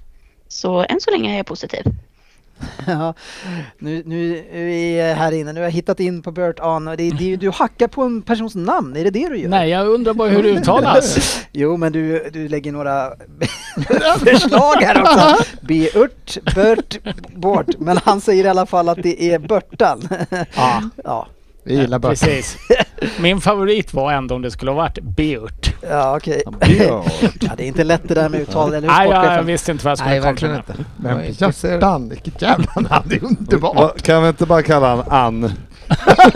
Så 0.49 0.85
än 0.89 1.01
så 1.01 1.11
länge 1.11 1.33
är 1.33 1.37
jag 1.37 1.47
positiv. 1.47 1.83
Ja, 2.87 3.15
nu, 3.79 4.03
nu 4.07 4.39
är 4.53 4.65
vi 4.65 5.13
här 5.17 5.33
inne, 5.33 5.53
nu 5.53 5.61
har 5.61 5.65
jag 5.65 5.73
hittat 5.73 6.01
in 6.01 6.23
på 6.23 6.33
Bert 6.33 6.61
Ahn 6.61 6.85
det, 6.85 7.11
det, 7.11 7.37
du 7.37 7.51
hackar 7.51 7.89
på 7.89 8.03
en 8.03 8.23
persons 8.23 8.55
namn, 8.55 8.97
är 8.97 9.05
det 9.05 9.11
det 9.11 9.29
du 9.29 9.37
gör? 9.39 9.49
Nej, 9.49 9.71
jag 9.71 9.89
undrar 9.89 10.15
bara 10.15 10.29
hur 10.29 10.43
det 10.43 10.49
uttalas. 10.49 11.41
Jo, 11.53 11.77
men 11.77 11.93
du, 11.93 12.31
du 12.33 12.49
lägger 12.49 12.73
några 12.73 13.11
förslag 14.19 14.75
här 14.75 15.03
också. 15.03 15.45
Beurt, 15.61 16.55
Bert, 16.55 16.99
Bort. 17.37 17.79
Men 17.79 17.99
han 18.05 18.21
säger 18.21 18.45
i 18.45 18.49
alla 18.49 18.67
fall 18.67 18.89
att 18.89 19.03
det 19.03 19.33
är 19.33 19.39
Börtan. 19.39 20.09
Ja, 20.57 20.83
Ja, 21.05 21.27
Vi 21.65 21.75
gillar 21.81 21.99
Burton. 21.99 22.11
precis. 22.17 22.57
Min 23.21 23.41
favorit 23.41 23.95
var 23.95 24.13
ändå 24.13 24.35
om 24.35 24.43
det 24.43 24.51
skulle 24.51 24.71
ha 24.71 24.77
varit 24.77 24.99
Beurt. 25.03 25.75
ja 25.91 26.17
okej. 26.17 26.43
Björt. 26.61 27.13
Ja, 27.41 27.51
det 27.57 27.63
är 27.63 27.67
inte 27.67 27.85
lätt 27.85 28.09
det 28.09 28.15
där 28.15 28.29
med 28.29 28.41
uttal, 28.41 28.75
eller 28.75 28.89
Nej, 28.89 29.09
jag 29.09 29.15
sportchefen? 29.17 29.47
visste 29.47 29.73
inte 29.73 29.85
vad 29.85 29.91
jag 29.91 29.99
skulle 29.99 30.21
verkligen 30.21 30.55
med. 30.55 30.63
Jag 31.05 31.17
Men. 31.17 31.35
Björtan, 31.63 32.09
vilket 32.09 32.43
jävla 32.43 32.73
namn. 32.77 33.05
Det 33.09 33.15
är 33.17 33.25
underbart. 33.25 34.03
Kan 34.03 34.23
vi 34.23 34.29
inte 34.29 34.47
bara 34.47 34.63
kalla 34.63 34.89
han 34.97 35.05
Ann? 35.09 35.53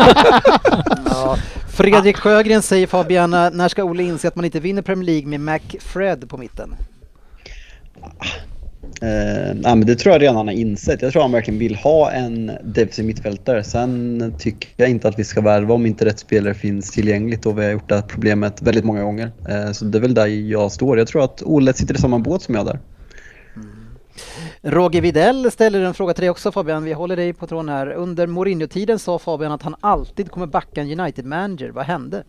Ja. 1.10 1.36
Fredrik 1.68 2.16
Sjögren 2.16 2.62
säger 2.62 2.86
Fabian, 2.86 3.30
när 3.30 3.68
ska 3.68 3.84
Olle 3.84 4.02
inse 4.02 4.28
att 4.28 4.36
man 4.36 4.44
inte 4.44 4.60
vinner 4.60 4.82
Premier 4.82 5.06
League 5.06 5.38
med 5.38 5.40
McFred 5.40 6.28
på 6.28 6.36
mitten? 6.36 6.74
Eh, 9.02 9.54
nej, 9.54 9.76
men 9.76 9.86
det 9.86 9.94
tror 9.94 10.12
jag 10.12 10.22
redan 10.22 10.36
han 10.36 10.48
har 10.48 10.54
insett. 10.54 11.02
Jag 11.02 11.12
tror 11.12 11.22
han 11.22 11.32
verkligen 11.32 11.58
vill 11.58 11.74
ha 11.74 12.10
en 12.10 12.52
defensiv 12.62 13.04
mittfältare. 13.04 13.64
Sen 13.64 14.34
tycker 14.38 14.68
jag 14.76 14.90
inte 14.90 15.08
att 15.08 15.18
vi 15.18 15.24
ska 15.24 15.40
värva 15.40 15.74
om 15.74 15.86
inte 15.86 16.04
rätt 16.04 16.18
spelare 16.18 16.54
finns 16.54 16.90
tillgängligt 16.90 17.46
och 17.46 17.58
vi 17.58 17.64
har 17.64 17.72
gjort 17.72 17.88
det 17.88 17.94
här 17.94 18.02
problemet 18.02 18.62
väldigt 18.62 18.84
många 18.84 19.02
gånger. 19.02 19.30
Eh, 19.48 19.72
så 19.72 19.84
det 19.84 19.98
är 19.98 20.02
väl 20.02 20.14
där 20.14 20.26
jag 20.26 20.72
står. 20.72 20.98
Jag 20.98 21.08
tror 21.08 21.24
att 21.24 21.42
Olle 21.42 21.72
sitter 21.72 21.94
i 21.94 21.98
samma 21.98 22.18
båt 22.18 22.42
som 22.42 22.54
jag 22.54 22.66
där. 22.66 22.78
Roger 24.62 25.00
Videll 25.00 25.50
ställer 25.50 25.80
en 25.80 25.94
fråga 25.94 26.14
till 26.14 26.22
dig 26.22 26.30
också 26.30 26.52
Fabian, 26.52 26.84
vi 26.84 26.92
håller 26.92 27.16
dig 27.16 27.32
på 27.32 27.46
tråden 27.46 27.68
här. 27.68 27.92
Under 27.92 28.26
Mourinho-tiden 28.26 28.98
sa 28.98 29.18
Fabian 29.18 29.52
att 29.52 29.62
han 29.62 29.74
alltid 29.80 30.30
kommer 30.30 30.46
backa 30.46 30.80
en 30.80 31.00
United-manager. 31.00 31.70
Vad 31.70 31.84
hände? 31.84 32.24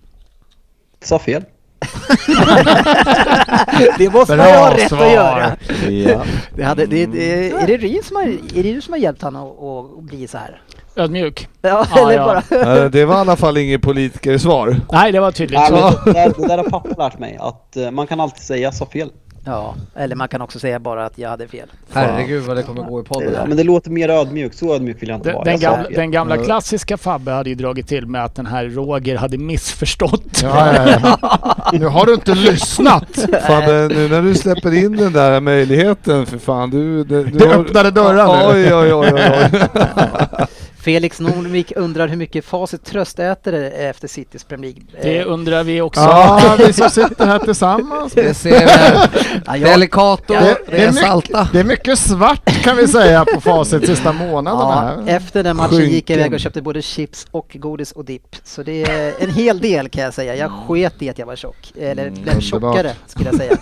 Sa 1.02 1.20
fel. 1.20 1.44
Det 3.98 4.14
måste 4.14 4.36
man 4.36 4.46
Bra 4.46 4.54
ju 4.54 4.58
ha 4.58 4.78
rätt 4.78 4.90
svar. 4.90 5.06
att 5.06 5.12
göra. 5.14 5.56
Ja. 5.90 6.24
Det 6.56 6.64
hade, 6.64 6.86
det, 6.86 7.06
det, 7.06 7.52
är 7.52 7.68
det 7.68 7.78
Ryn 7.78 8.04
som 8.04 8.16
har, 8.16 8.24
är 8.24 8.64
det 8.64 8.74
du 8.74 8.82
som 8.82 8.94
har 8.94 9.00
hjälpt 9.00 9.22
honom 9.22 9.48
att, 9.48 9.98
att 9.98 10.04
bli 10.04 10.28
så 10.28 10.38
här? 10.38 10.62
Ödmjuk. 10.96 11.48
Ja, 11.62 11.86
Ja, 11.96 12.12
eller 12.12 12.20
ja. 12.20 12.42
bara... 12.50 12.90
Det 12.90 13.06
var 13.06 13.16
i 13.16 13.20
alla 13.20 13.36
fall 13.36 13.58
inget 13.58 13.82
politikersvar. 13.82 14.76
Nej, 14.92 15.12
det 15.12 15.20
var 15.20 15.32
tydligt. 15.32 15.60
Nej, 15.60 15.72
det, 16.06 16.14
där, 16.14 16.34
det 16.38 16.48
där 16.48 16.58
har 16.58 16.70
pappa 16.70 17.04
lärt 17.04 17.20
mig, 17.20 17.38
att 17.40 17.78
eh, 17.78 17.92
man 17.92 18.08
kan 18.08 18.20
alltid 18.20 18.44
säga 18.44 18.72
sa 18.72 18.86
fel. 18.86 19.10
Ja, 19.45 19.76
eller 19.95 20.16
man 20.16 20.28
kan 20.28 20.41
också 20.41 20.60
säga 20.60 20.80
bara 20.80 21.06
att 21.06 21.18
jag 21.18 21.30
hade 21.30 21.48
fel. 21.48 21.68
Herregud 21.94 22.44
vad 22.44 22.57
det 22.57 22.64
kommer 22.64 22.84
gå 22.84 22.99
i 23.02 23.03
podden 23.03 23.34
Ja, 23.34 23.45
men 23.45 23.57
det 23.57 23.64
låter 23.64 23.91
mer 23.91 24.10
ödmjukt, 24.10 24.57
så 24.57 24.76
ödmjuk 24.76 25.02
vill 25.02 25.10
jag 25.10 25.18
inte 25.18 25.30
Den, 25.30 25.36
vara. 25.36 25.45
den, 25.45 25.60
gamla, 25.60 25.90
den 25.90 26.11
gamla 26.11 26.38
klassiska 26.38 26.98
Fabbe 26.98 27.32
hade 27.32 27.49
ju 27.49 27.56
dragit 27.56 27.88
till 27.88 28.06
med 28.07 28.24
att 28.26 28.36
den 28.36 28.45
här 28.45 28.66
Roger 28.66 29.16
hade 29.18 29.38
missförstått. 29.38 30.41
Ja, 30.44 30.74
ja, 30.76 30.99
ja. 31.22 31.56
Nu 31.74 31.86
har 31.86 32.06
du 32.06 32.14
inte 32.14 32.36
lyssnat. 32.36 33.10
Fabbe, 33.48 33.88
nu 33.95 34.07
när 34.10 34.22
du 34.22 34.36
släpper 34.36 34.74
in 34.74 34.98
den 34.98 35.14
där 35.14 35.40
möjligheten 35.41 36.26
för 36.26 36.38
fan 36.38 36.70
du... 36.70 37.03
Du, 37.03 37.24
du 37.24 37.38
Det 37.38 37.48
har- 37.48 37.56
öppnade 37.56 37.91
dörrar 37.91 38.53
nu. 38.53 38.60
Oj, 38.60 38.74
oj, 38.76 38.94
oj, 38.94 39.14
oj, 39.14 39.32
oj. 39.53 40.45
Felix 40.82 41.20
Norvik 41.20 41.72
undrar 41.76 42.08
hur 42.08 42.16
mycket 42.18 42.46
Facit 42.46 42.86
tröstäter 42.86 43.52
det 43.52 43.70
är 43.72 43.90
efter 43.90 44.08
Citys 44.08 44.44
Premier 44.44 44.74
League. 44.74 44.84
Det 45.02 45.20
Eh, 45.20 45.32
undrar 45.32 45.64
vi 45.64 45.82
också. 45.82 46.02
Ja, 46.02 46.56
vi 46.58 46.74
som 46.74 46.90
sitter 46.90 47.26
här 47.26 47.40
tillsammans. 47.40 48.14
Det 48.14 48.34
ser 48.34 49.54
vi 49.54 49.60
Delicato, 49.60 50.34
Ja, 50.34 50.42
det, 50.42 50.78
är 50.84 50.88
mycket- 50.92 50.96
salta. 51.06 51.50
Det 51.54 51.60
är 51.60 51.64
mycket 51.64 52.00
svart 52.00 52.64
kan 52.64 52.78
vi 52.78 52.88
säga 52.88 53.26
på 53.26 53.42
facit 53.42 53.86
sista 53.88 54.14
månaderna. 54.14 54.96
ja, 54.98 55.04
här. 55.06 55.16
efter 55.18 55.44
den 55.44 55.58
matchen 55.58 55.90
gick 55.90 56.10
jag 56.10 56.20
iväg 56.20 56.34
och 56.34 56.40
köpte 56.40 56.62
både 56.62 56.82
chips 56.82 57.28
och 57.32 57.56
godis 57.60 57.92
och 57.92 58.06
dipp. 58.06 58.36
Så 58.44 58.64
det 58.64 58.84
är 58.84 59.14
en 59.20 59.30
hel 59.30 59.60
del 59.60 59.90
kan 59.90 60.04
jag 60.04 60.14
säga. 60.14 60.36
Jag 60.36 60.52
sket 60.52 61.02
i 61.02 61.10
att 61.10 61.18
jag 61.20 61.26
var 61.26 61.36
tjock. 61.36 61.72
Eller 61.80 62.08
Mm, 62.08 62.14
blev 62.22 62.36
underbart. 62.36 62.44
tjockare 62.76 62.92
skulle 63.08 63.30
jag 63.30 63.36
säga. 63.38 63.58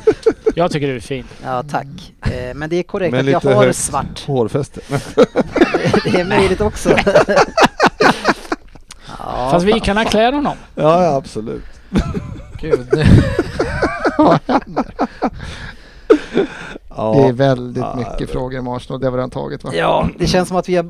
Jag 0.55 0.71
tycker 0.71 0.87
du 0.87 0.95
är 0.95 0.99
fin. 0.99 1.25
Ja, 1.43 1.63
tack. 1.71 1.87
Eh, 2.21 2.53
Men 2.55 2.69
det 2.69 2.75
är 2.75 2.83
korrekt 2.83 3.11
Med 3.11 3.35
att 3.35 3.43
jag 3.43 3.51
har 3.55 3.71
svart. 3.71 4.23
hårfäste. 4.27 4.79
Det 6.03 6.19
är 6.19 6.25
möjligt 6.25 6.61
också. 6.61 6.89
Ja, 9.19 9.49
Fast 9.51 9.65
vi 9.65 9.79
kan 9.79 9.97
ha 9.97 10.05
klär 10.05 10.31
honom. 10.33 10.57
Ja, 10.75 11.03
ja 11.03 11.15
absolut. 11.15 11.63
Gud. 12.61 12.87
Ja. 14.17 14.39
Det 17.13 17.27
är 17.27 17.33
väldigt 17.33 17.83
Ja, 17.83 17.95
mycket 17.97 18.17
det- 18.17 18.27
frågor 18.27 18.59
om 18.59 18.67
Arsenal. 18.67 18.99
Det 19.01 19.09
var 19.09 19.17
redan 19.17 19.29
taget 19.29 19.63
va? 19.63 19.69
Ja, 19.73 20.09
det 20.19 20.27
känns 20.27 20.47
som 20.47 20.57
att 20.57 20.69
vi 20.69 20.75
har 20.75 20.83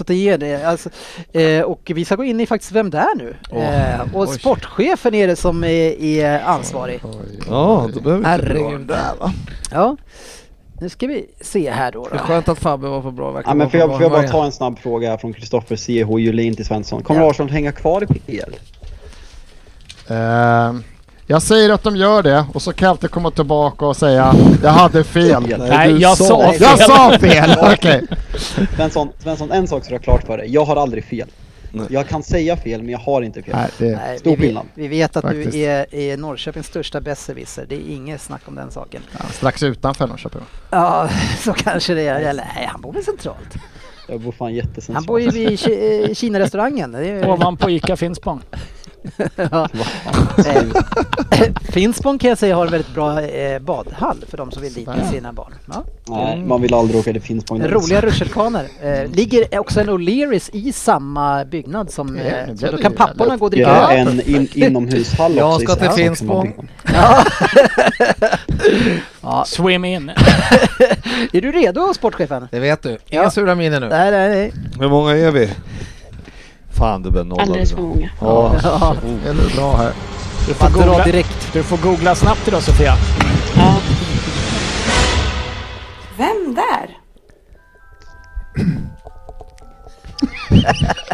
att 0.00 0.10
ge 0.10 0.36
det. 0.36 0.64
Alltså, 0.64 0.88
eh, 1.32 1.62
och 1.62 1.90
vi 1.94 2.04
ska 2.04 2.14
gå 2.16 2.24
in 2.24 2.40
i 2.40 2.46
faktiskt 2.46 2.72
vem 2.72 2.90
det 2.90 2.98
är 2.98 3.16
nu. 3.16 3.36
Eh, 3.60 4.14
och 4.14 4.28
oj. 4.28 4.38
sportchefen 4.38 5.14
är 5.14 5.26
det 5.26 5.36
som 5.36 5.64
är, 5.64 6.02
är 6.02 6.40
ansvarig. 6.42 7.00
Oj, 7.04 7.40
Ja, 7.50 7.82
oj. 7.86 7.92
då 7.94 8.00
behöver 8.00 8.54
vi 8.54 8.60
inte 8.60 8.94
där 8.94 9.12
va? 9.20 9.32
Ja, 9.72 9.96
nu 10.80 10.88
ska 10.88 11.06
vi 11.06 11.26
se 11.40 11.70
här 11.70 11.92
då. 11.92 12.02
Det 12.04 12.08
då. 12.10 12.14
är 12.14 12.18
skönt 12.18 12.48
att 12.48 12.58
Fabbe 12.58 12.88
var 12.88 13.02
på 13.02 13.10
bra 13.10 13.30
verkar 13.30 13.50
Ja, 13.50 13.54
men 13.54 13.70
får 13.70 13.80
jag, 13.80 13.90
får 13.90 14.02
jag 14.02 14.10
bara 14.10 14.28
ta 14.28 14.44
en 14.44 14.52
snabb 14.52 14.78
fråga 14.78 15.10
här 15.10 15.16
från 15.16 15.32
Kristoffer 15.32 15.76
CH 15.76 16.18
Julin 16.20 16.56
till 16.56 16.64
Svensson. 16.64 17.02
Kommer 17.02 17.20
Ja. 17.20 17.30
Arsenal 17.30 17.50
hänga 17.50 17.72
kvar 17.72 18.02
i 18.02 18.06
PL? 18.06 18.54
Eh, 20.08 20.74
jag 21.26 21.42
säger 21.42 21.70
att 21.70 21.82
de 21.82 21.96
gör 21.96 22.22
det 22.22 22.46
och 22.54 22.62
så 22.62 22.72
kan 22.72 22.86
jag 22.86 22.90
alltid 22.90 23.10
komma 23.10 23.30
tillbaka 23.30 23.86
och 23.86 23.96
säga 23.96 24.34
jag 24.62 24.70
hade 24.70 25.04
fel. 25.04 25.56
Nej, 25.58 25.92
du 25.92 25.98
jag 25.98 26.16
sa- 26.18 26.52
fel. 26.52 26.62
Jag 26.62 26.78
sa 26.78 27.18
fel! 27.18 27.56
Okej. 27.72 28.02
Svensson, 28.76 29.08
Svensson, 29.18 29.52
en 29.52 29.68
sak 29.68 29.84
ska 29.84 29.90
du 29.90 29.96
ha 29.96 30.02
klart 30.02 30.24
för 30.26 30.38
dig. 30.38 30.52
Jag 30.54 30.64
har 30.64 30.76
aldrig 30.76 31.04
fel. 31.04 31.28
Jag 31.90 32.08
kan 32.08 32.22
säga 32.22 32.56
fel, 32.56 32.82
men 32.82 32.92
jag 32.92 32.98
har 32.98 33.22
inte 33.22 33.42
fel. 33.42 33.54
Nej, 33.56 33.70
det, 33.78 33.96
Nej, 33.96 34.18
Stor 34.18 34.30
vi, 34.30 34.36
vet, 34.36 34.44
skillnad. 34.46 34.66
vi 34.74 34.88
vet 34.88 35.16
att 35.16 35.22
Faktiskt. 35.24 35.52
du 35.52 35.58
är, 35.58 35.94
är 35.94 36.16
Norrköpings 36.16 36.66
största 36.66 37.00
besserwisser. 37.00 37.66
Det 37.68 37.74
är 37.74 37.94
inget 37.94 38.20
snack 38.20 38.42
om 38.44 38.54
den 38.54 38.70
saken. 38.70 39.02
ja, 39.18 39.24
strax 39.32 39.62
utanför 39.62 40.06
Norrköping. 40.06 40.40
Ja, 40.70 41.08
så 41.38 41.52
kanske 41.52 41.94
det 41.94 42.02
är. 42.06 42.20
Eller 42.20 42.44
nej, 42.56 42.66
han 42.72 42.80
bor 42.80 42.92
väl 42.92 43.04
centralt. 43.04 43.54
Jag 44.08 44.20
bor 44.20 44.32
fan 44.32 44.54
jättecentralt. 44.54 44.94
Han 44.96 45.04
bor 45.06 45.20
ju 45.20 45.30
vid 45.30 45.48
Ki- 45.58 46.14
Kina-restaurangen. 46.14 46.94
Ovanpå 47.24 47.70
ICA 47.70 47.96
Finspång. 47.96 48.40
Ja. 49.50 49.68
Eh, 50.38 50.62
Finspång 51.72 52.18
kan 52.18 52.28
jag 52.28 52.38
säga 52.38 52.56
har 52.56 52.64
en 52.66 52.72
väldigt 52.72 52.94
bra 52.94 53.20
eh, 53.22 53.58
badhall 53.58 54.24
för 54.30 54.36
de 54.36 54.50
som 54.50 54.62
vill 54.62 54.72
dit 54.72 54.86
med 54.86 55.06
sina 55.12 55.32
barn. 55.32 55.54
Ja. 55.66 55.84
Nej, 56.08 56.44
man 56.44 56.62
vill 56.62 56.74
aldrig 56.74 57.00
åka 57.00 57.12
till 57.12 57.22
Finspång. 57.22 57.62
Roliga 57.62 58.00
rutschkanor. 58.00 58.62
Eh, 58.82 59.10
ligger 59.10 59.58
också 59.58 59.80
en 59.80 59.90
O'Learys 59.90 60.50
i 60.52 60.72
samma 60.72 61.44
byggnad 61.44 61.90
som... 61.90 62.16
Eh, 62.16 62.54
så 62.56 62.70
då 62.70 62.78
kan 62.78 62.92
papporna 62.92 63.36
gå 63.36 63.44
och 63.44 63.50
dricka 63.50 63.68
Ja, 63.68 63.92
en 63.92 64.20
in, 64.20 64.48
inomhushall 64.54 65.36
Jag 65.36 65.48
också 65.48 65.62
i 65.62 65.64
ska 65.66 65.74
till 65.74 65.90
Finspång. 65.90 66.68
ja. 69.22 69.44
Swim 69.46 69.84
in. 69.84 70.08
Är 71.32 71.40
du 71.40 71.52
redo 71.52 71.94
sportchefen? 71.94 72.48
Det 72.50 72.58
vet 72.60 72.82
du. 72.82 72.90
Inga 72.90 73.22
Ja. 73.22 73.30
sura 73.30 73.54
miner 73.54 73.80
nu. 73.80 73.88
Nej, 73.88 74.10
nej, 74.10 74.28
nej. 74.28 74.52
Hur 74.80 74.88
många 74.88 75.12
är 75.16 75.30
vi? 75.30 75.50
Fan 76.78 77.02
du 77.02 77.10
blir 77.10 77.24
nollad. 77.24 77.48
Alldeles 77.48 77.72
för 77.72 77.80
många. 77.82 78.10
Ja. 78.20 78.54
Ja. 78.62 78.96
Det 79.24 79.28
är 79.30 79.56
bra 79.56 79.76
här. 79.76 79.92
Du 80.46 80.54
får, 80.54 80.64
Man 80.64 80.72
googla, 80.72 81.04
direkt. 81.04 81.52
du 81.52 81.62
får 81.62 81.76
googla 81.76 82.14
snabbt 82.14 82.48
idag 82.48 82.62
Sofia. 82.62 82.92
Ja. 83.56 83.76
Vem 86.16 86.54
där? 86.54 86.98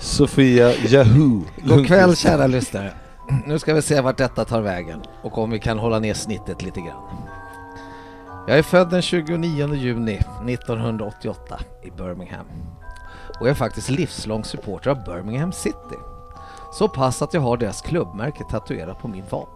Sofia 0.02 0.72
Yahoo. 0.74 1.42
God 1.64 1.86
kväll 1.86 2.16
kära 2.16 2.46
lyssnare. 2.46 2.92
Nu 3.46 3.58
ska 3.58 3.74
vi 3.74 3.82
se 3.82 4.00
vart 4.00 4.16
detta 4.16 4.44
tar 4.44 4.60
vägen 4.60 5.02
och 5.22 5.38
om 5.38 5.50
vi 5.50 5.58
kan 5.58 5.78
hålla 5.78 5.98
ner 5.98 6.14
snittet 6.14 6.62
lite 6.62 6.80
grann. 6.80 7.02
Jag 8.48 8.58
är 8.58 8.62
född 8.62 8.90
den 8.90 9.02
29 9.02 9.74
juni 9.74 10.20
1988 10.48 11.58
i 11.82 11.90
Birmingham 11.90 12.46
och 13.40 13.48
är 13.48 13.54
faktiskt 13.54 13.88
livslång 13.88 14.44
supporter 14.44 14.90
av 14.90 15.04
Birmingham 15.04 15.52
City. 15.52 15.96
Så 16.72 16.88
pass 16.88 17.22
att 17.22 17.34
jag 17.34 17.40
har 17.40 17.56
deras 17.56 17.82
klubbmärke 17.82 18.44
tatuerat 18.50 18.98
på 18.98 19.08
min 19.08 19.24
vana. 19.30 19.46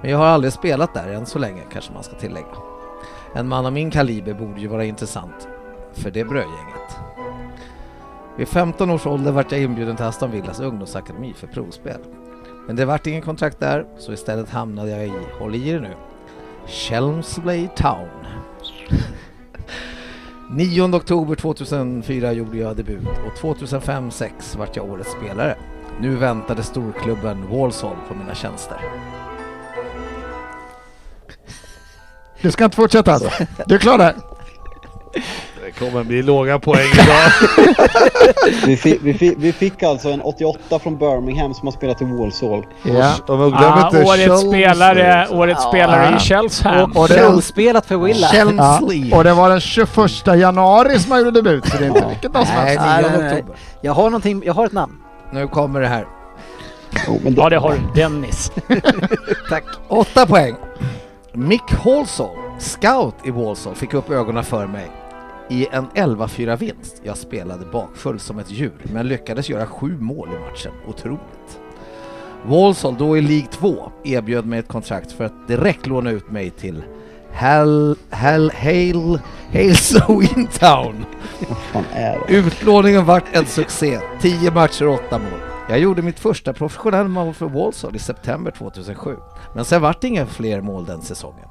Men 0.00 0.10
jag 0.10 0.18
har 0.18 0.26
aldrig 0.26 0.52
spelat 0.52 0.94
där 0.94 1.08
än 1.08 1.26
så 1.26 1.38
länge 1.38 1.62
kanske 1.72 1.92
man 1.92 2.02
ska 2.02 2.16
tillägga. 2.16 2.46
En 3.34 3.48
man 3.48 3.66
av 3.66 3.72
min 3.72 3.90
kaliber 3.90 4.34
borde 4.34 4.60
ju 4.60 4.66
vara 4.66 4.84
intressant 4.84 5.48
för 5.92 6.10
det 6.10 6.24
brödgänget. 6.24 6.96
Vid 8.36 8.48
15 8.48 8.90
års 8.90 9.06
ålder 9.06 9.32
vart 9.32 9.52
jag 9.52 9.60
inbjuden 9.60 9.96
till 9.96 10.04
Aston 10.04 10.30
Villas 10.30 10.60
ungdomsakademi 10.60 11.34
för 11.34 11.46
provspel. 11.46 12.00
Men 12.66 12.76
det 12.76 12.84
vart 12.84 13.06
ingen 13.06 13.22
kontrakt 13.22 13.60
där, 13.60 13.86
så 13.98 14.12
istället 14.12 14.50
hamnade 14.50 14.90
jag 14.90 15.06
i, 15.06 15.12
håll 15.38 15.54
i 15.54 15.68
er 15.68 15.80
nu, 15.80 15.94
Chelmsley 16.66 17.68
Town. 17.76 18.08
9 20.50 20.94
oktober 20.94 21.34
2004 21.34 22.32
gjorde 22.32 22.58
jag 22.58 22.76
debut 22.76 23.08
och 23.26 23.38
2005-06 23.42 24.58
vart 24.58 24.76
jag 24.76 24.90
årets 24.90 25.12
spelare. 25.12 25.56
Nu 26.00 26.16
väntade 26.16 26.62
storklubben 26.62 27.48
Walsall 27.50 27.96
på 28.08 28.14
mina 28.14 28.34
tjänster. 28.34 28.78
Du 32.42 32.50
ska 32.50 32.64
inte 32.64 32.76
fortsätta 32.76 33.12
alltså? 33.12 33.30
Du 33.66 33.74
är 33.74 33.78
klar 33.78 33.98
där? 33.98 34.14
Kommer 35.78 36.04
bli 36.04 36.22
låga 36.22 36.58
poäng 36.58 36.86
idag. 36.92 37.32
Vi 38.66 38.76
fick, 38.76 38.98
vi, 39.02 39.14
fick, 39.14 39.34
vi 39.38 39.52
fick 39.52 39.82
alltså 39.82 40.08
en 40.08 40.20
88 40.20 40.78
från 40.78 40.98
Birmingham 40.98 41.54
som 41.54 41.66
har 41.66 41.72
spelat 41.72 42.02
i 42.02 42.04
Walsall. 42.04 42.66
Ja. 42.82 43.12
De 43.26 43.36
glöm 43.50 43.54
Ah, 43.62 43.86
inte 43.86 44.04
årets 44.04 44.16
Chelmsley 44.24 44.50
spelare, 44.62 45.28
årets 45.30 45.62
spelare 45.64 46.16
i 46.16 46.18
Chelmsham. 46.18 46.92
Och 46.92 47.08
det- 47.08 47.14
Showspelat 47.14 47.86
för 47.86 47.96
Willa. 47.96 48.26
Chelmsley! 48.28 49.12
Och 49.12 49.24
det 49.24 49.32
var 49.32 49.48
den 49.50 49.60
21 49.60 50.26
januari 50.40 50.98
som 50.98 51.12
han 51.12 51.20
gjorde 51.24 51.30
debut, 51.42 51.66
så 51.68 51.76
det 51.78 51.84
är 51.84 51.88
inte 51.88 52.06
vilket 52.08 52.32
dag 52.32 52.46
som 52.46 52.56
helst. 52.56 52.80
9 52.82 52.86
Nej, 52.90 53.04
nej, 53.18 53.20
nej. 53.32 53.44
Jag 53.80 53.92
har 53.92 54.04
någonting, 54.04 54.42
jag 54.46 54.54
har 54.54 54.66
ett 54.66 54.72
namn. 54.72 54.92
Nu 55.32 55.48
kommer 55.48 55.80
det 55.80 55.86
här. 55.88 56.06
Oh, 57.08 57.16
Ja, 57.36 57.48
det 57.48 57.56
har 57.56 57.70
du. 57.72 58.00
Dennis. 58.02 58.52
Tack. 59.50 59.64
Åtta 59.88 60.26
poäng. 60.26 60.56
Mick 61.32 61.62
Halsall, 61.84 62.36
scout 62.58 63.14
i 63.24 63.30
Walsall, 63.30 63.74
fick 63.74 63.94
upp 63.94 64.10
ögonen 64.10 64.44
för 64.44 64.66
mig 64.66 64.86
i 65.50 65.66
en 65.70 65.88
11-4 65.88 66.56
vinst. 66.56 67.00
Jag 67.04 67.16
spelade 67.16 67.66
bakfull 67.66 68.20
som 68.20 68.38
ett 68.38 68.50
djur, 68.50 68.82
men 68.92 69.08
lyckades 69.08 69.48
göra 69.48 69.66
sju 69.66 69.96
mål 70.00 70.28
i 70.28 70.50
matchen. 70.50 70.72
Otroligt. 70.88 71.60
Walsall, 72.46 72.96
då 72.98 73.18
i 73.18 73.20
League 73.20 73.46
2, 73.50 73.92
erbjöd 74.04 74.46
mig 74.46 74.58
ett 74.58 74.68
kontrakt 74.68 75.12
för 75.12 75.24
att 75.24 75.48
direkt 75.48 75.86
låna 75.86 76.10
ut 76.10 76.30
mig 76.30 76.50
till 76.50 76.82
Hal, 77.32 77.96
Hal, 78.10 78.50
Hale, 78.50 79.20
Halesowin 79.52 80.48
Town. 80.58 81.04
Utlåningen 82.28 83.04
vart 83.04 83.24
en 83.36 83.46
succé. 83.46 84.00
10 84.20 84.50
matcher 84.50 84.86
och 84.86 84.94
8 84.94 85.18
mål. 85.18 85.40
Jag 85.68 85.78
gjorde 85.78 86.02
mitt 86.02 86.20
första 86.20 86.52
professionella 86.52 87.08
mål 87.08 87.34
för 87.34 87.46
Walsall 87.46 87.96
i 87.96 87.98
september 87.98 88.50
2007. 88.50 89.16
Men 89.54 89.64
sen 89.64 89.82
vart 89.82 90.00
det 90.00 90.08
inga 90.08 90.26
fler 90.26 90.60
mål 90.60 90.84
den 90.84 91.02
säsongen. 91.02 91.48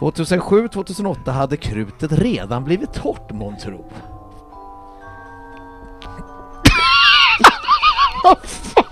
2007-2008 0.00 1.30
hade 1.30 1.56
krutet 1.56 2.12
redan 2.12 2.64
blivit 2.64 2.92
torrt 2.92 3.30
månntro. 3.32 3.84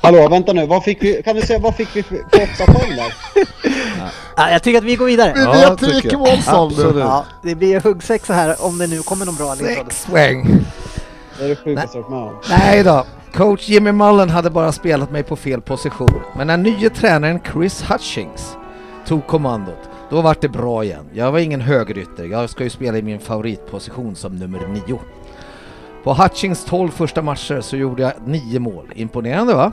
Hallå, 0.01 0.29
vänta 0.29 0.53
nu. 0.53 0.67
Vad 0.67 0.85
fick 0.85 1.03
vi, 1.03 1.23
kan 1.23 1.37
du 1.37 1.43
säga 1.43 1.59
vad 1.59 1.75
fick 1.77 1.97
vi 1.97 2.03
för 2.03 2.17
åtta 2.17 2.73
poäng 2.73 2.97
där? 2.97 3.13
Ja, 4.37 4.51
jag 4.51 4.63
tycker 4.63 4.79
att 4.79 4.85
vi 4.85 4.97
går 4.97 5.07
vidare. 5.07 5.33
Vi 5.35 5.41
Ja, 5.41 5.53
vet 5.53 5.79
tycker 5.79 5.93
vilken 5.95 6.21
jag. 6.25 6.39
Du. 6.39 6.51
Absolut. 6.51 6.97
Ja, 7.05 7.25
det 7.43 7.55
blir 7.55 7.81
huggsexa 7.81 8.35
här 8.35 8.57
om 8.65 8.79
det 8.79 8.87
nu 8.87 9.03
kommer 9.03 9.27
någon 9.27 9.35
bra 9.35 9.55
ledtråd. 9.55 9.87
Sex 9.93 10.07
poäng! 10.07 10.65
Det 11.39 11.45
är 11.45 11.49
det 11.49 11.57
sjukaste 11.57 11.99
jag 11.99 12.11
med 12.11 12.19
om. 12.19 12.35
Nej 12.51 12.83
då. 12.83 13.07
Coach 13.35 13.69
Jimmy 13.69 13.93
Mullen 13.93 14.31
hade 14.31 14.51
bara 14.51 14.73
spelat 14.73 15.11
mig 15.11 15.23
på 15.23 15.37
fel 15.37 15.61
position. 15.61 16.21
Men 16.37 16.47
när 16.47 16.57
nye 16.57 16.91
tränaren 16.91 17.41
Chris 17.53 17.83
Hutchings 17.91 18.57
tog 19.07 19.27
kommandot, 19.27 19.89
då 20.11 20.23
vart 20.23 20.41
det 20.41 20.49
bra 20.49 20.85
igen. 20.85 21.05
Jag 21.13 21.33
var 21.33 21.39
ingen 21.39 21.61
högerytter, 21.61 22.25
jag 22.25 22.51
ska 22.51 22.65
ju 22.65 22.71
spela 22.71 22.99
i 22.99 23.03
min 23.03 23.21
favoritposition 23.21 24.17
som 24.17 24.37
nummer 24.37 24.69
nio. 24.69 25.01
På 26.05 26.15
Hutchings 26.15 26.65
12 26.65 26.91
första 26.91 27.23
matcher 27.23 27.61
så 27.61 27.77
gjorde 27.77 28.03
jag 28.03 28.13
nio 28.27 28.59
mål. 28.59 28.93
Imponerande 28.95 29.55
va? 29.55 29.73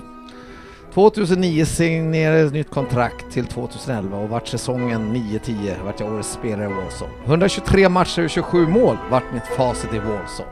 2009 0.94 1.66
signerades 1.66 2.54
nytt 2.54 2.70
kontrakt 2.70 3.32
till 3.32 3.46
2011 3.46 4.18
och 4.18 4.30
vart 4.30 4.48
säsongen 4.48 5.16
9-10 5.16 5.84
vart 5.84 6.00
jag 6.00 6.14
årets 6.14 6.34
spelare 6.34 6.70
i 6.70 6.74
Walsall. 6.74 7.10
123 7.26 7.90
matcher 7.90 8.24
och 8.24 8.30
27 8.30 8.68
mål 8.68 8.98
vart 9.12 9.34
mitt 9.34 9.48
facit 9.58 9.94
i 9.94 10.00
Walsall. 10.00 10.46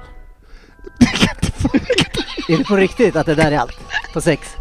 Är 2.49 2.57
det 2.57 2.63
på 2.63 2.75
riktigt 2.75 3.15
att 3.15 3.25
det 3.25 3.35
där 3.35 3.51
är 3.51 3.57
allt? 3.57 3.79
På 4.13 4.21
sex? 4.21 4.55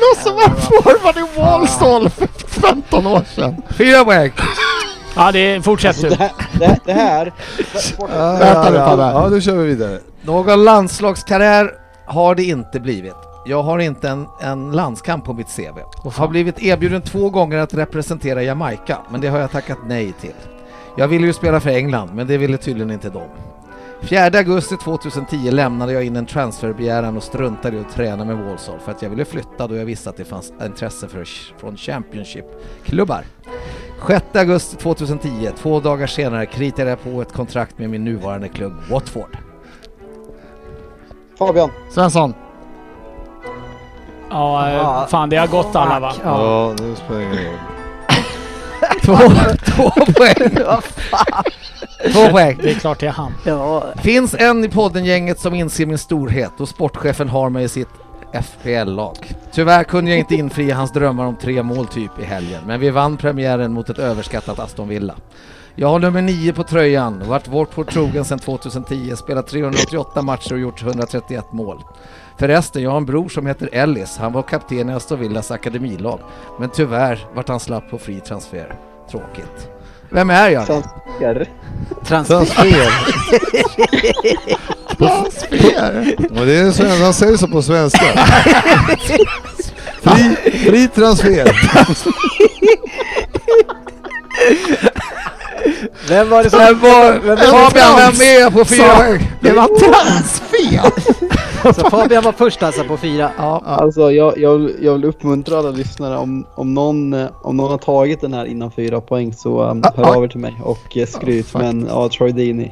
Någon 0.00 0.22
som 0.24 0.34
var 0.34 0.60
forward 0.60 1.16
i 1.16 1.40
Walsall 1.40 2.10
för 2.10 2.28
15 2.60 3.06
år 3.06 3.22
sedan. 3.34 3.62
Fyra 3.70 4.04
poäng! 4.04 4.32
Ja, 5.16 5.32
det 5.32 5.62
fortsätt 5.62 6.00
Det 6.00 6.08
du. 6.08 6.14
här, 6.14 6.30
det, 6.58 6.78
det 6.84 6.92
här 6.92 7.32
Vänta 8.38 8.70
nu. 8.70 8.76
Ja, 9.02 9.28
nu 9.30 9.40
kör 9.40 9.56
vi 9.56 9.64
vidare. 9.64 9.98
Någon 10.22 10.64
landslagskarriär 10.64 11.70
har 12.06 12.34
det 12.34 12.42
inte 12.44 12.80
blivit. 12.80 13.14
Jag 13.46 13.62
har 13.62 13.78
inte 13.78 14.08
en, 14.08 14.26
en 14.40 14.72
landskamp 14.72 15.24
på 15.24 15.32
mitt 15.32 15.56
CV. 15.56 15.78
Och 16.04 16.12
har 16.12 16.28
blivit 16.28 16.62
erbjuden 16.62 17.02
två 17.02 17.30
gånger 17.30 17.58
att 17.58 17.74
representera 17.74 18.42
Jamaica, 18.42 18.98
men 19.10 19.20
det 19.20 19.28
har 19.28 19.38
jag 19.38 19.50
tackat 19.50 19.78
nej 19.86 20.12
till. 20.20 20.32
Jag 20.96 21.08
ville 21.08 21.26
ju 21.26 21.32
spela 21.32 21.60
för 21.60 21.70
England, 21.70 22.10
men 22.14 22.26
det 22.26 22.38
ville 22.38 22.56
tydligen 22.56 22.90
inte 22.90 23.10
de. 23.10 23.22
4 24.02 24.38
augusti 24.38 24.76
2010 24.76 25.50
lämnade 25.50 25.92
jag 25.92 26.04
in 26.04 26.16
en 26.16 26.26
transferbegäran 26.26 27.16
och 27.16 27.22
struntade 27.22 27.76
i 27.76 27.80
att 27.80 27.94
träna 27.94 28.24
med 28.24 28.36
Walsall 28.38 28.78
för 28.78 28.92
att 28.92 29.02
jag 29.02 29.10
ville 29.10 29.24
flytta 29.24 29.66
då 29.66 29.76
jag 29.76 29.84
visste 29.84 30.10
att 30.10 30.16
det 30.16 30.24
fanns 30.24 30.52
intresse 30.64 31.08
för, 31.08 31.24
från 31.58 31.76
Championship-klubbar. 31.76 33.24
6 34.08 34.24
augusti 34.34 34.76
2010, 34.76 35.50
två 35.56 35.80
dagar 35.80 36.06
senare, 36.06 36.46
kritade 36.46 36.90
jag 36.90 37.02
på 37.02 37.22
ett 37.22 37.32
kontrakt 37.32 37.78
med 37.78 37.90
min 37.90 38.04
nuvarande 38.04 38.48
klubb 38.48 38.72
Watford. 38.90 39.36
Fabian. 41.38 41.70
Svensson. 41.90 42.34
Ja, 44.30 44.68
eh, 44.68 44.74
Ja. 44.74 45.06
fan 45.10 45.30
det 45.30 45.36
har 45.36 45.46
gått 45.46 45.76
alla 45.76 46.00
va? 46.00 46.12
Ja. 46.24 46.42
Ja, 46.78 46.84
nu 46.84 46.96
spelar 46.96 47.20
det 47.20 47.24
ingen 47.26 47.36
roll. 47.44 47.54
Två, 49.04 49.16
två 49.66 49.90
poäng! 49.90 50.50
två 52.12 52.28
poäng! 52.30 52.58
Det 52.62 52.70
är 52.70 52.74
klart 52.74 53.00
det 53.00 53.06
är 53.06 53.10
han. 53.10 53.32
ja. 53.44 53.84
Finns 54.02 54.34
en 54.34 54.64
i 54.64 54.68
poddengänget 54.68 55.40
som 55.40 55.54
inser 55.54 55.86
min 55.86 55.98
storhet 55.98 56.60
och 56.60 56.68
sportchefen 56.68 57.28
har 57.28 57.50
mig 57.50 57.64
i 57.64 57.68
sitt 57.68 57.88
FPL-lag. 58.32 59.16
Tyvärr 59.52 59.84
kunde 59.84 60.10
jag 60.10 60.18
inte 60.18 60.34
infria 60.34 60.74
hans 60.74 60.92
drömmar 60.92 61.24
om 61.24 61.36
tre 61.36 61.62
mål 61.62 61.86
typ 61.86 62.18
i 62.20 62.24
helgen, 62.24 62.62
men 62.66 62.80
vi 62.80 62.90
vann 62.90 63.16
premiären 63.16 63.72
mot 63.72 63.90
ett 63.90 63.98
överskattat 63.98 64.58
Aston 64.58 64.88
Villa. 64.88 65.14
Jag 65.74 65.88
har 65.88 65.98
nummer 65.98 66.22
nio 66.22 66.52
på 66.52 66.62
tröjan, 66.62 67.28
varit 67.28 67.48
vårt 67.48 67.90
trogen 67.92 68.24
sedan 68.24 68.38
2010, 68.38 69.16
spelat 69.16 69.46
388 69.46 70.22
matcher 70.22 70.52
och 70.52 70.58
gjort 70.58 70.82
131 70.82 71.52
mål. 71.52 71.82
Förresten, 72.40 72.82
jag 72.82 72.90
har 72.90 72.96
en 72.96 73.06
bror 73.06 73.28
som 73.28 73.46
heter 73.46 73.68
Ellis, 73.72 74.16
han 74.18 74.32
var 74.32 74.42
kapten 74.42 74.90
i 74.90 74.92
Aston 74.92 75.20
Villas 75.20 75.50
akademilag, 75.50 76.20
men 76.60 76.70
tyvärr 76.70 77.26
vart 77.34 77.48
han 77.48 77.60
slapp 77.60 77.90
på 77.90 77.98
fri 77.98 78.20
transfer. 78.20 78.74
Tråkigt. 79.10 79.68
Vem 80.10 80.30
är 80.30 80.50
jag? 80.50 80.66
Transfer. 80.66 81.48
Transfer. 82.04 82.44
Transfer. 84.98 86.16
Och 86.40 86.46
det 86.46 86.54
är 86.58 86.70
sven- 86.70 87.02
han 87.02 87.14
säger 87.14 87.36
så 87.36 87.48
på 87.48 87.62
svenska. 87.62 88.04
Fri, 90.02 90.36
fri 90.66 90.88
transfer. 90.88 91.50
Vem 96.10 96.30
var 96.30 96.42
det 96.42 96.50
som... 96.50 96.58
Vem 96.58 96.80
var... 96.80 97.12
Vem 97.12 97.36
Fabian, 97.36 97.96
vem 97.96 98.20
är 98.20 98.50
på 98.50 98.64
fyra? 98.64 99.18
Det 99.40 99.52
var 99.52 99.66
transfer. 99.78 100.90
Så 101.72 101.90
Fabian 101.90 102.24
var 102.24 102.32
först 102.32 102.62
alltså 102.62 102.84
på 102.84 102.96
fyra. 102.96 103.30
Ja. 103.36 103.62
Alltså 103.66 104.12
jag, 104.12 104.38
jag, 104.38 104.58
vill, 104.58 104.76
jag 104.80 104.92
vill 104.92 105.04
uppmuntra 105.04 105.58
alla 105.58 105.70
lyssnare 105.70 106.16
om, 106.16 106.46
om, 106.54 106.74
någon, 106.74 107.12
eh, 107.12 107.28
om 107.42 107.56
någon 107.56 107.70
har 107.70 107.78
tagit 107.78 108.20
den 108.20 108.34
här 108.34 108.44
innan 108.44 108.70
fyra 108.70 109.00
poäng 109.00 109.32
så 109.32 109.62
um, 109.62 109.82
Ah, 109.84 109.92
hör 109.96 110.04
ah. 110.04 110.16
av 110.16 110.24
er 110.24 110.28
till 110.28 110.40
mig 110.40 110.54
och 110.64 110.96
eh, 110.96 111.06
skryt. 111.06 111.46
Ja, 111.52 111.58
men 111.58 111.86
ja, 111.90 112.08
Troy 112.08 112.32
Deeney. 112.32 112.70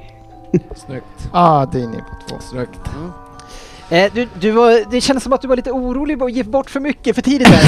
Snyggt. 0.86 1.28
Ah, 1.32 1.66
Dini 1.66 1.96
på 1.96 2.28
två. 2.28 2.36
Snyggt. 2.50 2.80
Eh, 3.90 4.12
du, 4.14 4.28
du 4.40 4.50
var, 4.50 4.90
det 4.90 5.00
kändes 5.00 5.24
som 5.24 5.32
att 5.32 5.42
du 5.42 5.48
var 5.48 5.56
lite 5.56 5.70
orolig 5.70 6.22
och 6.22 6.30
gick 6.30 6.46
bort 6.46 6.70
för 6.70 6.80
mycket 6.80 7.14
för 7.14 7.22
tidigt 7.22 7.48
där. 7.48 7.60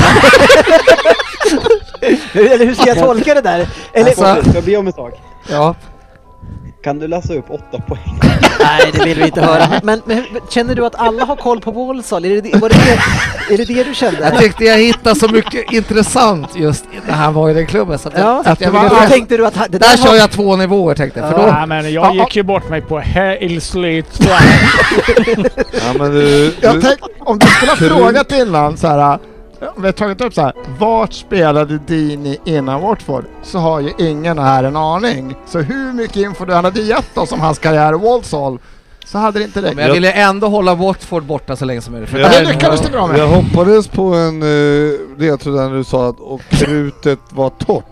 Eller 2.55 2.67
hur 2.67 2.75
ska 2.75 2.89
jag 2.89 2.99
tolka 2.99 3.35
det 3.35 3.41
där? 3.41 3.69
Eller, 3.93 4.07
Alltså- 4.07 4.51
Ska 4.51 4.55
jag 4.55 4.65
be 4.65 4.77
om 4.77 4.87
en 4.87 4.93
sak? 4.93 5.21
Ja. 5.51 5.75
Kan 6.85 6.99
du 6.99 7.09
läsa 7.09 7.35
upp 7.35 7.51
åtta 7.51 7.79
poäng? 7.89 8.21
Nej, 8.61 8.91
det 8.93 9.05
vill 9.05 9.19
vi 9.19 9.25
inte 9.25 9.41
höra. 9.41 9.81
Men, 9.83 10.03
men 10.05 10.25
känner 10.51 10.75
du 10.75 10.87
att 10.87 10.95
alla 10.95 11.25
har 11.25 11.37
koll 11.37 11.61
på 11.61 11.71
Walsall? 11.71 12.25
Är 12.25 12.29
det, 12.31 12.41
det- 12.41 12.59
var 12.59 12.69
det, 12.69 12.75
det, 13.49 13.55
är 13.55 13.59
det 13.59 13.65
det 13.65 13.85
du 13.85 13.95
kände? 13.95 14.21
Jag 14.21 14.39
tyckte 14.39 14.65
jag 14.65 14.79
hittade 14.79 15.17
så 15.21 15.29
mycket 15.29 15.73
intressant 15.73 16.57
just 16.57 16.85
när 17.07 17.15
han 17.15 17.35
var 17.35 17.51
i 17.51 17.55
den 17.55 17.67
klubben. 17.67 17.99
Så 17.99 18.09
att 18.09 18.15
jag, 18.15 18.23
Ja, 18.25 18.43
att 18.47 18.61
jag 18.61 18.71
ville, 18.71 19.09
tänkte 19.09 19.37
du 19.37 19.47
att 19.47 19.57
han- 19.57 19.67
det 19.71 19.79
där 19.79 19.89
där 19.91 19.97
kör 19.97 20.09
var- 20.09 20.17
jag 20.17 20.31
två 20.31 20.57
nivåer 20.57 20.95
tänkte 20.95 21.21
jag. 21.21 21.31
För 21.31 21.39
då, 21.39 21.53
Nej 21.53 21.67
men 21.67 21.93
jag 21.93 22.15
gick 22.15 22.37
ju 22.37 22.43
bort 22.43 22.69
mig 22.69 22.81
på 22.81 23.01
Hillsleet 23.01 24.21
Ja, 25.73 25.93
men 25.99 26.11
du, 26.11 26.55
Jag 26.61 26.75
du, 26.75 26.81
tänk, 26.83 26.99
om 27.19 27.39
du 27.39 27.47
skulle 27.47 27.71
ha 27.73 27.77
frågat 27.77 28.33
innan 28.33 28.77
så 28.77 28.87
här. 28.89 29.19
Om 29.77 29.83
vi 29.83 29.89
har 29.89 29.93
tagit 29.93 30.21
upp 30.21 30.35
så 30.35 30.41
här. 30.43 30.53
Vart 30.79 31.13
spelade 31.13 31.79
Dini 31.79 32.39
innan 32.45 32.81
Watford? 32.81 33.25
Så 33.43 33.59
har 33.59 33.81
ju 33.81 33.91
ingen 33.99 34.39
här 34.39 34.65
en 34.65 34.77
aning. 34.77 35.35
Så 35.47 35.59
hur 35.59 35.93
mycket 35.93 36.17
info 36.17 36.45
du 36.45 36.53
hade 36.55 36.81
gett 36.81 37.19
oss 37.19 37.33
om 37.33 37.41
hans 37.41 37.59
karriär 37.59 37.93
i 37.95 37.99
Walsall 37.99 38.59
så 39.05 39.19
hade 39.19 39.39
det 39.39 39.45
inte 39.45 39.63
räckt. 39.63 39.77
men 39.77 39.87
jag 39.87 39.95
ville 39.95 40.13
ändå 40.13 40.47
hålla 40.49 40.75
Watford 40.75 41.23
borta 41.25 41.57
så 41.57 41.65
länge 41.65 41.81
som 41.81 41.93
möjligt. 41.93 42.11
För 42.11 42.19
Ja, 42.19 42.29
det 42.29 42.45
lyckades 42.49 42.81
du 42.81 42.91
bra 42.91 43.07
med. 43.07 43.19
jag 43.19 43.27
hoppades 43.29 43.89
på 43.89 44.03
en 44.15 44.43
uh, 44.43 44.99
ledtråd 45.19 45.55
där 45.57 45.71
du 45.71 45.85
sa 45.85 46.09
att 46.09 46.21
och 46.21 46.41
krutet 46.51 47.19
var 47.31 47.51
torrt. 47.51 47.85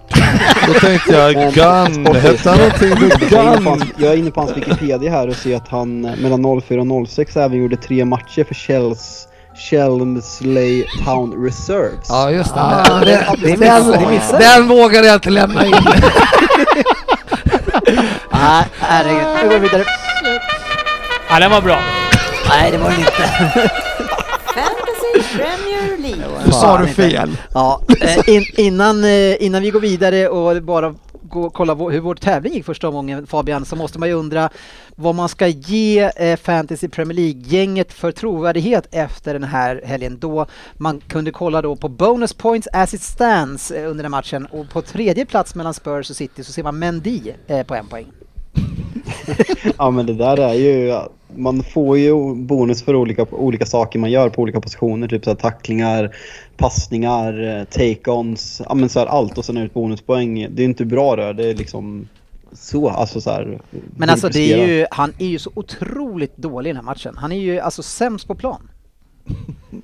Då 0.66 0.72
tänkte 0.72 1.12
jag 1.12 1.34
Gun, 1.54 2.06
hette 2.16 2.50
han 2.50 2.58
någonting? 2.58 2.94
Du 2.94 3.36
Jag 3.36 3.44
är, 3.44 3.52
inne 3.52 3.64
på 3.64 3.70
Gun? 3.70 3.92
jag 3.96 4.12
är 4.12 4.16
inne 4.16 4.30
på 4.30 4.40
hans 4.40 4.56
Wikipedia 4.56 5.10
här 5.10 5.28
och 5.28 5.36
ser 5.36 5.56
att 5.56 5.68
han 5.68 6.04
eh, 6.04 6.16
mellan 6.16 6.60
04 6.62 6.80
och 6.80 7.08
06 7.08 7.36
även 7.36 7.58
gjorde 7.58 7.76
tre 7.76 8.04
matcher 8.04 8.44
för 8.44 8.54
Chells, 8.54 9.27
Chelmsley 9.58 10.84
Town 11.04 11.44
Reserves. 11.44 12.06
Ja 12.08 12.30
just 12.30 12.54
det. 12.54 12.60
Ah, 12.60 12.84
den, 12.88 13.00
det- 13.00 13.26
det 13.42 13.56
den, 13.56 13.90
den, 13.90 14.20
den 14.40 14.68
vågade 14.68 15.06
jag 15.06 15.16
inte 15.16 15.30
lämna 15.30 15.66
in. 15.66 15.72
Nej, 18.32 18.64
herregud. 18.80 19.26
Nu 19.42 19.48
går 19.48 19.58
vi 19.58 19.58
vidare. 19.68 19.84
Ja 21.30 21.38
den 21.38 21.50
var 21.50 21.60
bra. 21.60 21.78
Nej, 22.48 22.70
det 22.70 22.78
var 22.78 22.90
den 22.90 22.98
inte. 22.98 23.10
Fantasy 24.54 25.36
Premier 25.36 25.98
League. 25.98 26.24
Nu 26.46 26.52
sa 26.52 26.78
du 26.78 26.86
fel. 26.86 27.36
Ja, 27.54 27.80
eh, 28.00 28.28
in, 28.28 28.44
innan, 28.56 29.04
eh, 29.04 29.42
innan 29.44 29.62
vi 29.62 29.70
går 29.70 29.80
vidare 29.80 30.28
och 30.28 30.62
bara 30.62 30.94
gå, 31.28 31.50
kolla 31.50 31.74
vår, 31.74 31.90
hur 31.90 32.00
vår 32.00 32.14
tävling 32.14 32.52
gick 32.52 32.64
första 32.64 32.88
omgången 32.88 33.26
Fabian, 33.26 33.64
så 33.64 33.76
måste 33.76 33.98
man 33.98 34.08
ju 34.08 34.14
undra 34.14 34.50
vad 34.96 35.14
man 35.14 35.28
ska 35.28 35.46
ge 35.46 36.10
eh, 36.16 36.36
Fantasy 36.36 36.88
Premier 36.88 37.16
League-gänget 37.16 37.92
för 37.92 38.12
trovärdighet 38.12 38.88
efter 38.90 39.32
den 39.32 39.44
här 39.44 39.82
helgen 39.84 40.18
då 40.18 40.46
man 40.76 41.00
kunde 41.00 41.30
kolla 41.30 41.62
då 41.62 41.76
på 41.76 41.88
bonus 41.88 42.32
points 42.32 42.68
as 42.72 42.94
it 42.94 43.02
stands 43.02 43.70
eh, 43.70 43.90
under 43.90 44.02
den 44.02 44.10
matchen 44.10 44.46
och 44.46 44.70
på 44.70 44.82
tredje 44.82 45.26
plats 45.26 45.54
mellan 45.54 45.74
Spurs 45.74 46.10
och 46.10 46.16
City 46.16 46.44
så 46.44 46.52
ser 46.52 46.62
man 46.62 46.78
Mendy 46.78 47.32
eh, 47.46 47.66
på 47.66 47.74
en 47.74 47.86
poäng. 47.86 48.17
Ja 49.78 49.90
men 49.90 50.06
det 50.06 50.14
där 50.14 50.36
är 50.36 50.54
ju, 50.54 51.00
man 51.36 51.62
får 51.62 51.98
ju 51.98 52.34
bonus 52.34 52.82
för 52.82 52.94
olika, 52.94 53.26
olika 53.30 53.66
saker 53.66 53.98
man 53.98 54.10
gör 54.10 54.28
på 54.28 54.42
olika 54.42 54.60
positioner. 54.60 55.08
Typ 55.08 55.24
så 55.24 55.34
tacklingar, 55.34 56.16
passningar, 56.56 57.32
eh, 57.42 57.64
take-ons, 57.64 58.62
ja 58.68 58.74
men 58.74 58.88
så 58.88 58.98
här 58.98 59.06
allt 59.06 59.38
och 59.38 59.44
sen 59.44 59.56
ut 59.56 59.74
bonuspoäng. 59.74 60.46
Det 60.50 60.62
är 60.62 60.64
inte 60.64 60.84
bra 60.84 61.16
det, 61.16 61.32
det 61.32 61.50
är 61.50 61.54
liksom 61.54 62.08
så, 62.52 62.88
alltså 62.88 63.20
så 63.20 63.30
här. 63.30 63.60
Men 63.96 64.10
alltså 64.10 64.28
det 64.28 64.52
är 64.52 64.66
ju, 64.66 64.86
han 64.90 65.12
är 65.18 65.26
ju 65.26 65.38
så 65.38 65.50
otroligt 65.54 66.36
dålig 66.36 66.70
i 66.70 66.72
den 66.72 66.76
här 66.76 66.92
matchen. 66.92 67.14
Han 67.16 67.32
är 67.32 67.40
ju 67.40 67.60
alltså 67.60 67.82
sämst 67.82 68.28
på 68.28 68.34
plan. 68.34 68.70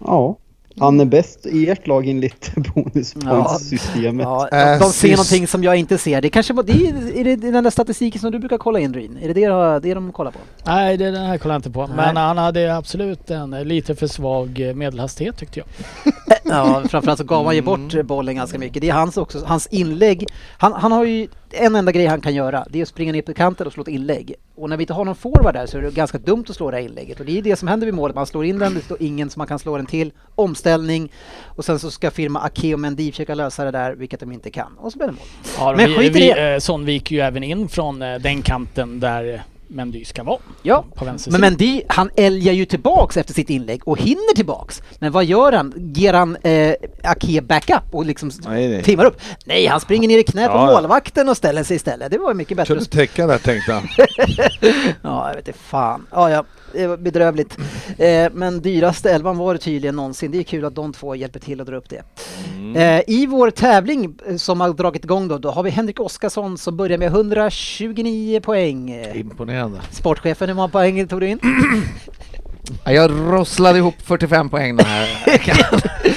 Ja. 0.01 0.37
Han 0.79 1.01
är 1.01 1.05
bäst 1.05 1.47
i 1.47 1.71
ert 1.71 1.87
lag 1.87 2.09
enligt 2.09 2.53
bonuspoints-systemet. 2.75 4.25
Ja, 4.25 4.49
Äh, 4.53 4.79
de, 4.79 4.79
de 4.79 4.93
ser 4.93 5.11
någonting 5.11 5.47
som 5.47 5.65
jag 5.65 5.77
inte 5.77 5.99
ser. 5.99 6.21
Det 6.21 6.29
kanske 6.29 6.53
var, 6.53 6.63
det 6.63 6.73
är, 6.73 7.17
är 7.17 7.25
det 7.25 7.37
den 7.37 7.65
där 7.65 7.71
statistiken 7.71 8.21
som 8.21 8.31
du 8.31 8.39
brukar 8.39 8.59
kolla 8.59 8.79
in 8.79 8.95
Ryn? 8.95 9.19
Är 9.23 9.29
det 9.29 9.35
det, 9.35 9.81
det 9.89 9.95
de 9.95 10.13
kollar 10.13 10.31
på? 10.31 10.39
Nej, 10.67 10.97
det 10.97 11.11
den 11.11 11.27
här 11.27 11.39
kollar 11.39 11.55
jag 11.55 11.59
inte 11.59 11.71
på. 11.71 11.87
Nej. 11.87 11.97
Men 11.97 12.17
han 12.17 12.39
hade 12.39 12.77
absolut 12.77 13.31
en 13.31 13.51
lite 13.51 13.95
för 13.95 14.07
svag 14.07 14.73
medelhastighet 14.75 15.37
tyckte 15.39 15.61
jag. 15.61 15.67
Ja, 16.47 16.83
framförallt 16.89 17.19
så 17.19 17.25
gav 17.25 17.47
han 17.47 17.55
ju 17.57 17.63
bort 17.63 18.03
bollen 18.05 18.37
ganska 18.37 18.59
mycket. 18.59 18.83
Det 18.83 18.89
är 18.89 18.93
hans 18.95 19.17
också, 19.17 19.43
hans 19.47 19.67
inlägg. 19.67 20.27
Han, 20.59 20.73
han 20.73 20.93
har 20.93 21.05
ju 21.05 21.29
en 21.51 21.75
enda 21.77 21.93
grej 21.93 22.07
han 22.07 22.21
kan 22.21 22.35
göra. 22.35 22.67
Det 22.71 22.79
är 22.79 22.83
att 22.83 22.89
springa 22.89 23.13
ner 23.13 23.23
på 23.23 23.35
kanten 23.35 23.67
och 23.67 23.73
slå 23.73 23.83
ett 23.83 23.89
inlägg. 23.89 24.35
Och 24.57 24.71
när 24.71 24.77
vi 24.77 24.83
inte 24.83 24.93
har 24.93 25.05
någon 25.05 25.15
forward 25.15 25.55
där 25.55 25.67
så 25.67 25.79
är 25.79 25.83
det 25.83 25.91
ganska 25.95 26.19
dumt 26.19 26.45
att 26.49 26.57
slå 26.57 26.71
det 26.71 26.77
här 26.77 26.85
inlägget. 26.85 27.21
Och 27.21 27.27
det 27.27 27.39
är 27.39 27.43
det 27.43 27.57
som 27.57 27.69
händer 27.69 27.87
vid 27.87 27.95
målet. 27.95 28.15
Man 28.17 28.27
slår 28.27 28.45
in 28.45 28.59
den, 28.59 28.75
det 28.75 28.81
står 28.81 28.97
ingen 29.03 29.31
som 29.31 29.41
man 29.41 29.47
kan 29.47 29.59
slå 29.59 29.77
den 29.77 29.87
till. 29.87 30.13
Omställning. 30.35 31.13
Och 31.45 31.65
sen 31.65 31.79
så 31.79 31.91
ska 31.91 32.11
firma 32.11 32.41
Ake 32.41 32.75
och 32.75 32.81
Mendy 32.81 33.11
försöka 33.11 33.35
lösa 33.35 33.65
det 33.65 33.71
där, 33.71 33.93
vilket 33.95 34.21
de 34.21 34.33
inte 34.33 34.51
kan. 34.51 34.73
Och 34.79 34.93
så 34.93 34.99
blir 34.99 35.07
det 35.07 35.13
mål. 35.13 35.23
Ja, 35.59 35.75
Men 35.77 35.89
vi, 35.91 35.97
skit 35.97 36.17
i 36.17 36.21
det. 36.21 36.53
eh, 36.55 36.59
Son 36.59 36.85
viker 36.85 37.15
ju 37.17 37.21
även 37.23 37.43
in 37.45 37.69
från 37.69 38.03
eh, 38.03 38.15
den 38.19 38.43
kanten 38.43 39.01
där 39.01 39.35
eh, 39.35 39.41
Mendy 39.75 40.05
ska 40.05 40.23
vara. 40.23 40.39
Ja, 40.63 40.85
På 40.95 41.05
vänster 41.05 41.31
men. 41.33 41.41
Mendy 41.41 41.83
han 41.89 42.11
älgar 42.17 42.53
ju 42.53 42.65
tillbaks 42.65 43.17
efter 43.17 43.35
sitt 43.35 43.51
inlägg 43.51 43.89
och 43.89 43.99
hinner 43.99 44.35
tillbaks. 44.35 44.83
Men 44.99 45.13
vad 45.13 45.25
gör 45.25 45.53
han? 45.53 45.73
Ger 45.77 46.13
han 46.15 46.37
eh, 46.37 46.75
Ake 47.03 47.43
backup 47.43 47.83
och 47.91 48.07
liksom 48.07 48.31
Nej, 48.49 48.69
nej. 48.69 48.83
timmar 48.83 49.05
upp? 49.05 49.21
Nej, 49.45 49.67
han 49.67 49.81
springer 49.81 50.09
ner 50.09 50.19
i 50.19 50.23
knät 50.23 50.51
på 50.51 50.57
Ja, 50.57 50.67
ja. 50.71 50.75
målvakten 50.81 51.29
och 51.29 51.37
ställer 51.37 51.63
sig 51.63 51.77
istället. 51.77 52.11
Det 52.13 52.19
var 52.19 52.31
ju 52.31 52.35
mycket 52.35 52.57
bättre. 52.57 52.75
Kunde 52.75 52.85
täcka 52.91 53.27
där 53.27 53.39
tänkte 53.39 53.73
han. 53.73 53.89
Ja, 55.03 55.29
jag 55.29 55.37
vet 55.37 55.49
inte 55.49 55.59
fan. 55.61 56.07
Ja, 56.11 56.31
ja, 56.31 56.45
det 56.75 56.87
var 56.87 56.97
bedrövligt. 56.97 57.59
Eh, 57.99 58.29
men 58.33 58.61
dyraste 58.63 59.11
elvan 59.11 59.37
var 59.39 59.55
det 59.55 59.61
tydligen 59.61 59.97
någonsin. 59.97 60.31
Det 60.31 60.39
är 60.39 60.43
kul 60.43 60.65
att 60.65 60.75
de 60.75 60.93
två 60.93 61.15
hjälper 61.15 61.41
till 61.41 61.61
att 61.61 61.67
dra 61.67 61.77
upp 61.77 61.89
det. 61.89 62.03
Eh, 62.77 63.03
I 63.07 63.27
vår 63.27 63.51
tävling 63.51 64.15
eh, 64.29 64.37
som 64.37 64.61
har 64.61 64.73
dragit 64.73 65.05
igång 65.05 65.29
då, 65.29 65.39
då 65.39 65.51
har 65.51 65.63
vi 65.63 65.71
Henrik 65.71 66.01
Oskarsson 66.01 66.59
som 66.59 66.77
börjar 66.77 66.99
med 66.99 67.09
129 67.09 68.41
poäng. 68.41 68.91
Eh, 68.91 69.21
Imponerande. 69.21 69.81
Sportchefen, 69.91 70.49
hur 70.49 70.55
många 70.55 70.69
poäng 70.69 71.09
tog 71.09 71.21
du 71.21 71.29
in? 71.29 71.39
Ja, 72.85 72.93
Jag 72.93 73.11
rosslade 73.11 73.79
ihop 73.79 73.95
45 73.99 74.51
poäng 74.51 74.77
den 74.77 74.87
här. 74.87 75.09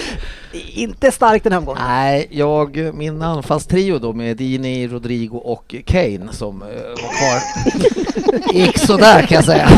Inte 0.78 1.12
starkt 1.12 1.44
den 1.44 1.54
här 1.54 1.60
omgången. 1.60 1.84
Nej, 1.88 2.28
jag, 2.32 2.94
min 2.94 3.22
anfallstrio 3.22 4.00
då 4.00 4.14
med 4.14 4.38
Dini, 4.38 4.88
Rodrigo 4.88 5.38
och 5.38 5.76
Kane 5.86 6.28
som 6.32 6.62
eh, 6.62 6.68
var 6.68 6.96
kvar. 6.96 8.54
Gick 8.54 8.78
sådär 8.78 9.22
kan 9.22 9.36
jag 9.36 9.46
säga. 9.46 9.70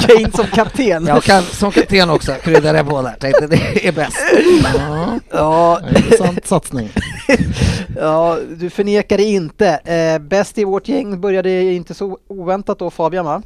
Kane 0.00 0.30
som 0.34 0.46
kapten. 0.46 1.06
Jag 1.06 1.22
kan 1.22 1.42
som 1.42 1.72
kapten 1.72 2.10
också 2.10 2.32
kryddade 2.32 2.78
jag 2.78 2.88
på 2.88 3.02
där. 3.02 3.16
Tänkte 3.20 3.46
det 3.46 3.88
är 3.88 3.92
bäst. 3.92 4.18
Ja, 4.74 5.18
Ja, 5.30 5.80
intressant 5.96 6.46
satsning. 6.46 6.90
ja, 7.96 8.38
du 8.56 8.70
förnekar 8.70 9.16
det 9.16 9.24
inte. 9.24 9.68
Eh, 9.68 10.18
bäst 10.18 10.58
i 10.58 10.64
vårt 10.64 10.88
gäng 10.88 11.20
började 11.20 11.62
inte 11.62 11.94
så 11.94 12.18
oväntat 12.28 12.78
då 12.78 12.90
Fabian 12.90 13.24
va? 13.24 13.42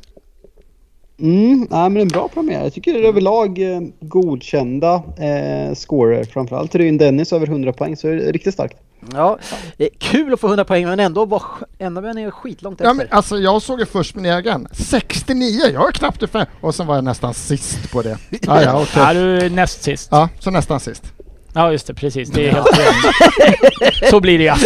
Mm, 1.19 1.67
nej, 1.71 1.91
men 1.91 1.97
en 2.03 2.09
bra 2.09 2.29
premiär. 2.29 2.63
Jag 2.63 2.73
tycker 2.73 2.93
det 2.95 2.99
är 2.99 3.09
överlag 3.09 3.75
eh, 3.75 3.81
godkända 4.01 5.03
eh, 5.19 5.75
scorer. 5.75 6.25
Framförallt 6.25 6.75
Ryn 6.75 6.99
Dennis 6.99 7.33
över 7.33 7.47
100 7.47 7.73
poäng, 7.73 7.97
så 7.97 8.09
är 8.09 8.17
det 8.17 8.33
riktigt 8.33 8.55
starkt. 8.55 8.77
Ja, 9.13 9.39
eh, 9.79 9.89
kul 9.99 10.33
att 10.33 10.41
få 10.41 10.47
100 10.47 10.65
poäng 10.65 10.85
men 10.87 11.01
ändå 11.01 11.25
var 11.25 11.43
ändå 11.79 12.01
var 12.01 12.19
jag 12.19 12.35
skitlångt 12.35 12.81
efter. 12.81 12.89
Ja, 12.89 12.95
men 12.95 13.07
alltså 13.11 13.37
jag 13.39 13.63
såg 13.63 13.81
ju 13.81 13.87
först 13.87 14.15
min 14.15 14.25
egen. 14.25 14.69
69, 14.73 15.61
jag 15.73 15.89
är 15.89 15.93
knappt 15.93 16.23
i 16.23 16.27
fem. 16.27 16.47
Och 16.61 16.75
sen 16.75 16.87
var 16.87 16.95
jag 16.95 17.05
nästan 17.05 17.35
sist 17.35 17.93
på 17.93 18.03
det. 18.03 18.19
Ja, 18.43 18.63
ja, 18.63 18.83
okej. 18.83 19.03
Ja, 19.03 19.15
du 19.15 19.39
är 19.39 19.51
näst 19.51 19.83
sist. 19.83 20.09
Ja, 20.11 20.29
så 20.39 20.51
nästan 20.51 20.81
sist. 20.81 21.14
Ja 21.57 21.73
just 21.73 21.87
det, 21.87 21.95
precis. 21.95 22.31
Det 22.31 22.49
är 22.49 22.53
helt 22.53 22.79
rätt. 22.79 24.11
Så 24.11 24.21
blir 24.21 24.39
det 24.39 24.45
ja. 24.45 24.57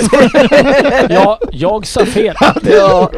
ja. 1.11 1.39
Jag 1.53 1.87
sa 1.87 2.07
fel. 2.07 2.35
ja, 2.63 3.11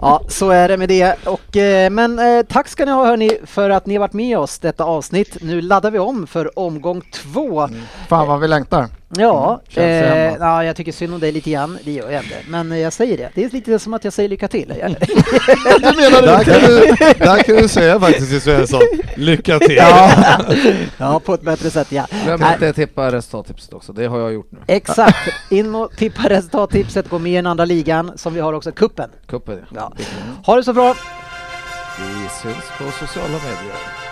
ja, 0.00 0.22
så 0.28 0.50
är 0.50 0.68
det 0.68 0.76
med 0.76 0.88
det. 0.88 1.26
Och, 1.26 1.56
eh, 1.56 1.90
men 1.90 2.18
eh, 2.18 2.42
tack 2.42 2.68
ska 2.68 2.84
ni 2.84 2.90
ha 2.90 3.06
hörni 3.06 3.38
för 3.46 3.70
att 3.70 3.86
ni 3.86 3.94
har 3.94 4.00
varit 4.00 4.12
med 4.12 4.38
oss 4.38 4.58
detta 4.58 4.84
avsnitt. 4.84 5.36
Nu 5.40 5.60
laddar 5.60 5.90
vi 5.90 5.98
om 5.98 6.26
för 6.26 6.58
omgång 6.58 7.02
två. 7.12 7.68
Fan 8.08 8.28
vad 8.28 8.40
vi 8.40 8.48
längtar. 8.48 8.88
Ja, 9.08 9.60
det 9.74 9.82
eh, 9.82 10.34
ja, 10.40 10.64
jag 10.64 10.76
tycker 10.76 10.92
synd 10.92 11.14
om 11.14 11.20
dig 11.20 11.32
lite 11.32 11.50
grann. 11.50 11.78
Det 11.84 11.92
gör 11.92 12.10
jag 12.10 12.22
inte. 12.24 12.36
Men 12.48 12.72
eh, 12.72 12.78
jag 12.78 12.92
säger 12.92 13.16
det. 13.16 13.30
Det 13.34 13.44
är 13.44 13.50
lite 13.50 13.78
som 13.78 13.94
att 13.94 14.04
jag 14.04 14.12
säger 14.12 14.28
lycka 14.28 14.48
till. 14.48 14.68
Du 15.78 15.96
menar 15.96 16.22
Där 16.22 16.38
inte? 16.38 16.50
kan 16.50 16.60
du, 16.60 16.86
där 17.24 17.42
kan 17.42 17.56
du 17.56 17.68
säga 17.68 18.00
faktiskt 18.00 18.30
till 18.30 18.40
Svensson, 18.40 18.80
lycka 19.16 19.58
till! 19.58 19.76
ja. 19.76 20.10
ja, 20.98 21.20
på 21.20 21.34
ett 21.34 21.42
bättre 21.42 21.70
sätt 21.70 21.92
ja. 21.92 22.06
Glöm 22.24 22.42
inte 22.52 22.68
att 22.68 22.76
tippa 22.76 23.12
resultattipset 23.12 23.72
också. 23.72 23.92
Det 23.92 24.06
har 24.06 24.18
jag 24.18 24.32
gjort 24.32 24.52
nu. 24.52 24.58
Exakt. 24.66 25.28
In 25.50 25.74
och 25.74 25.96
tippa 25.96 26.28
resultattipset. 26.28 27.08
Gå 27.08 27.18
med 27.18 27.32
i 27.32 27.36
den 27.36 27.46
andra 27.46 27.64
ligan 27.64 28.12
som 28.18 28.34
vi 28.34 28.40
har 28.40 28.52
också, 28.52 28.72
kuppen. 28.72 29.10
Kuppen 29.26 29.58
ja. 29.74 29.92
Ja. 29.96 30.04
Ha 30.46 30.56
det 30.56 30.64
så 30.64 30.72
bra. 30.72 30.94
Vi 31.98 32.28
syns 32.42 32.64
på 32.78 33.06
sociala 33.06 33.28
medier. 33.38 34.05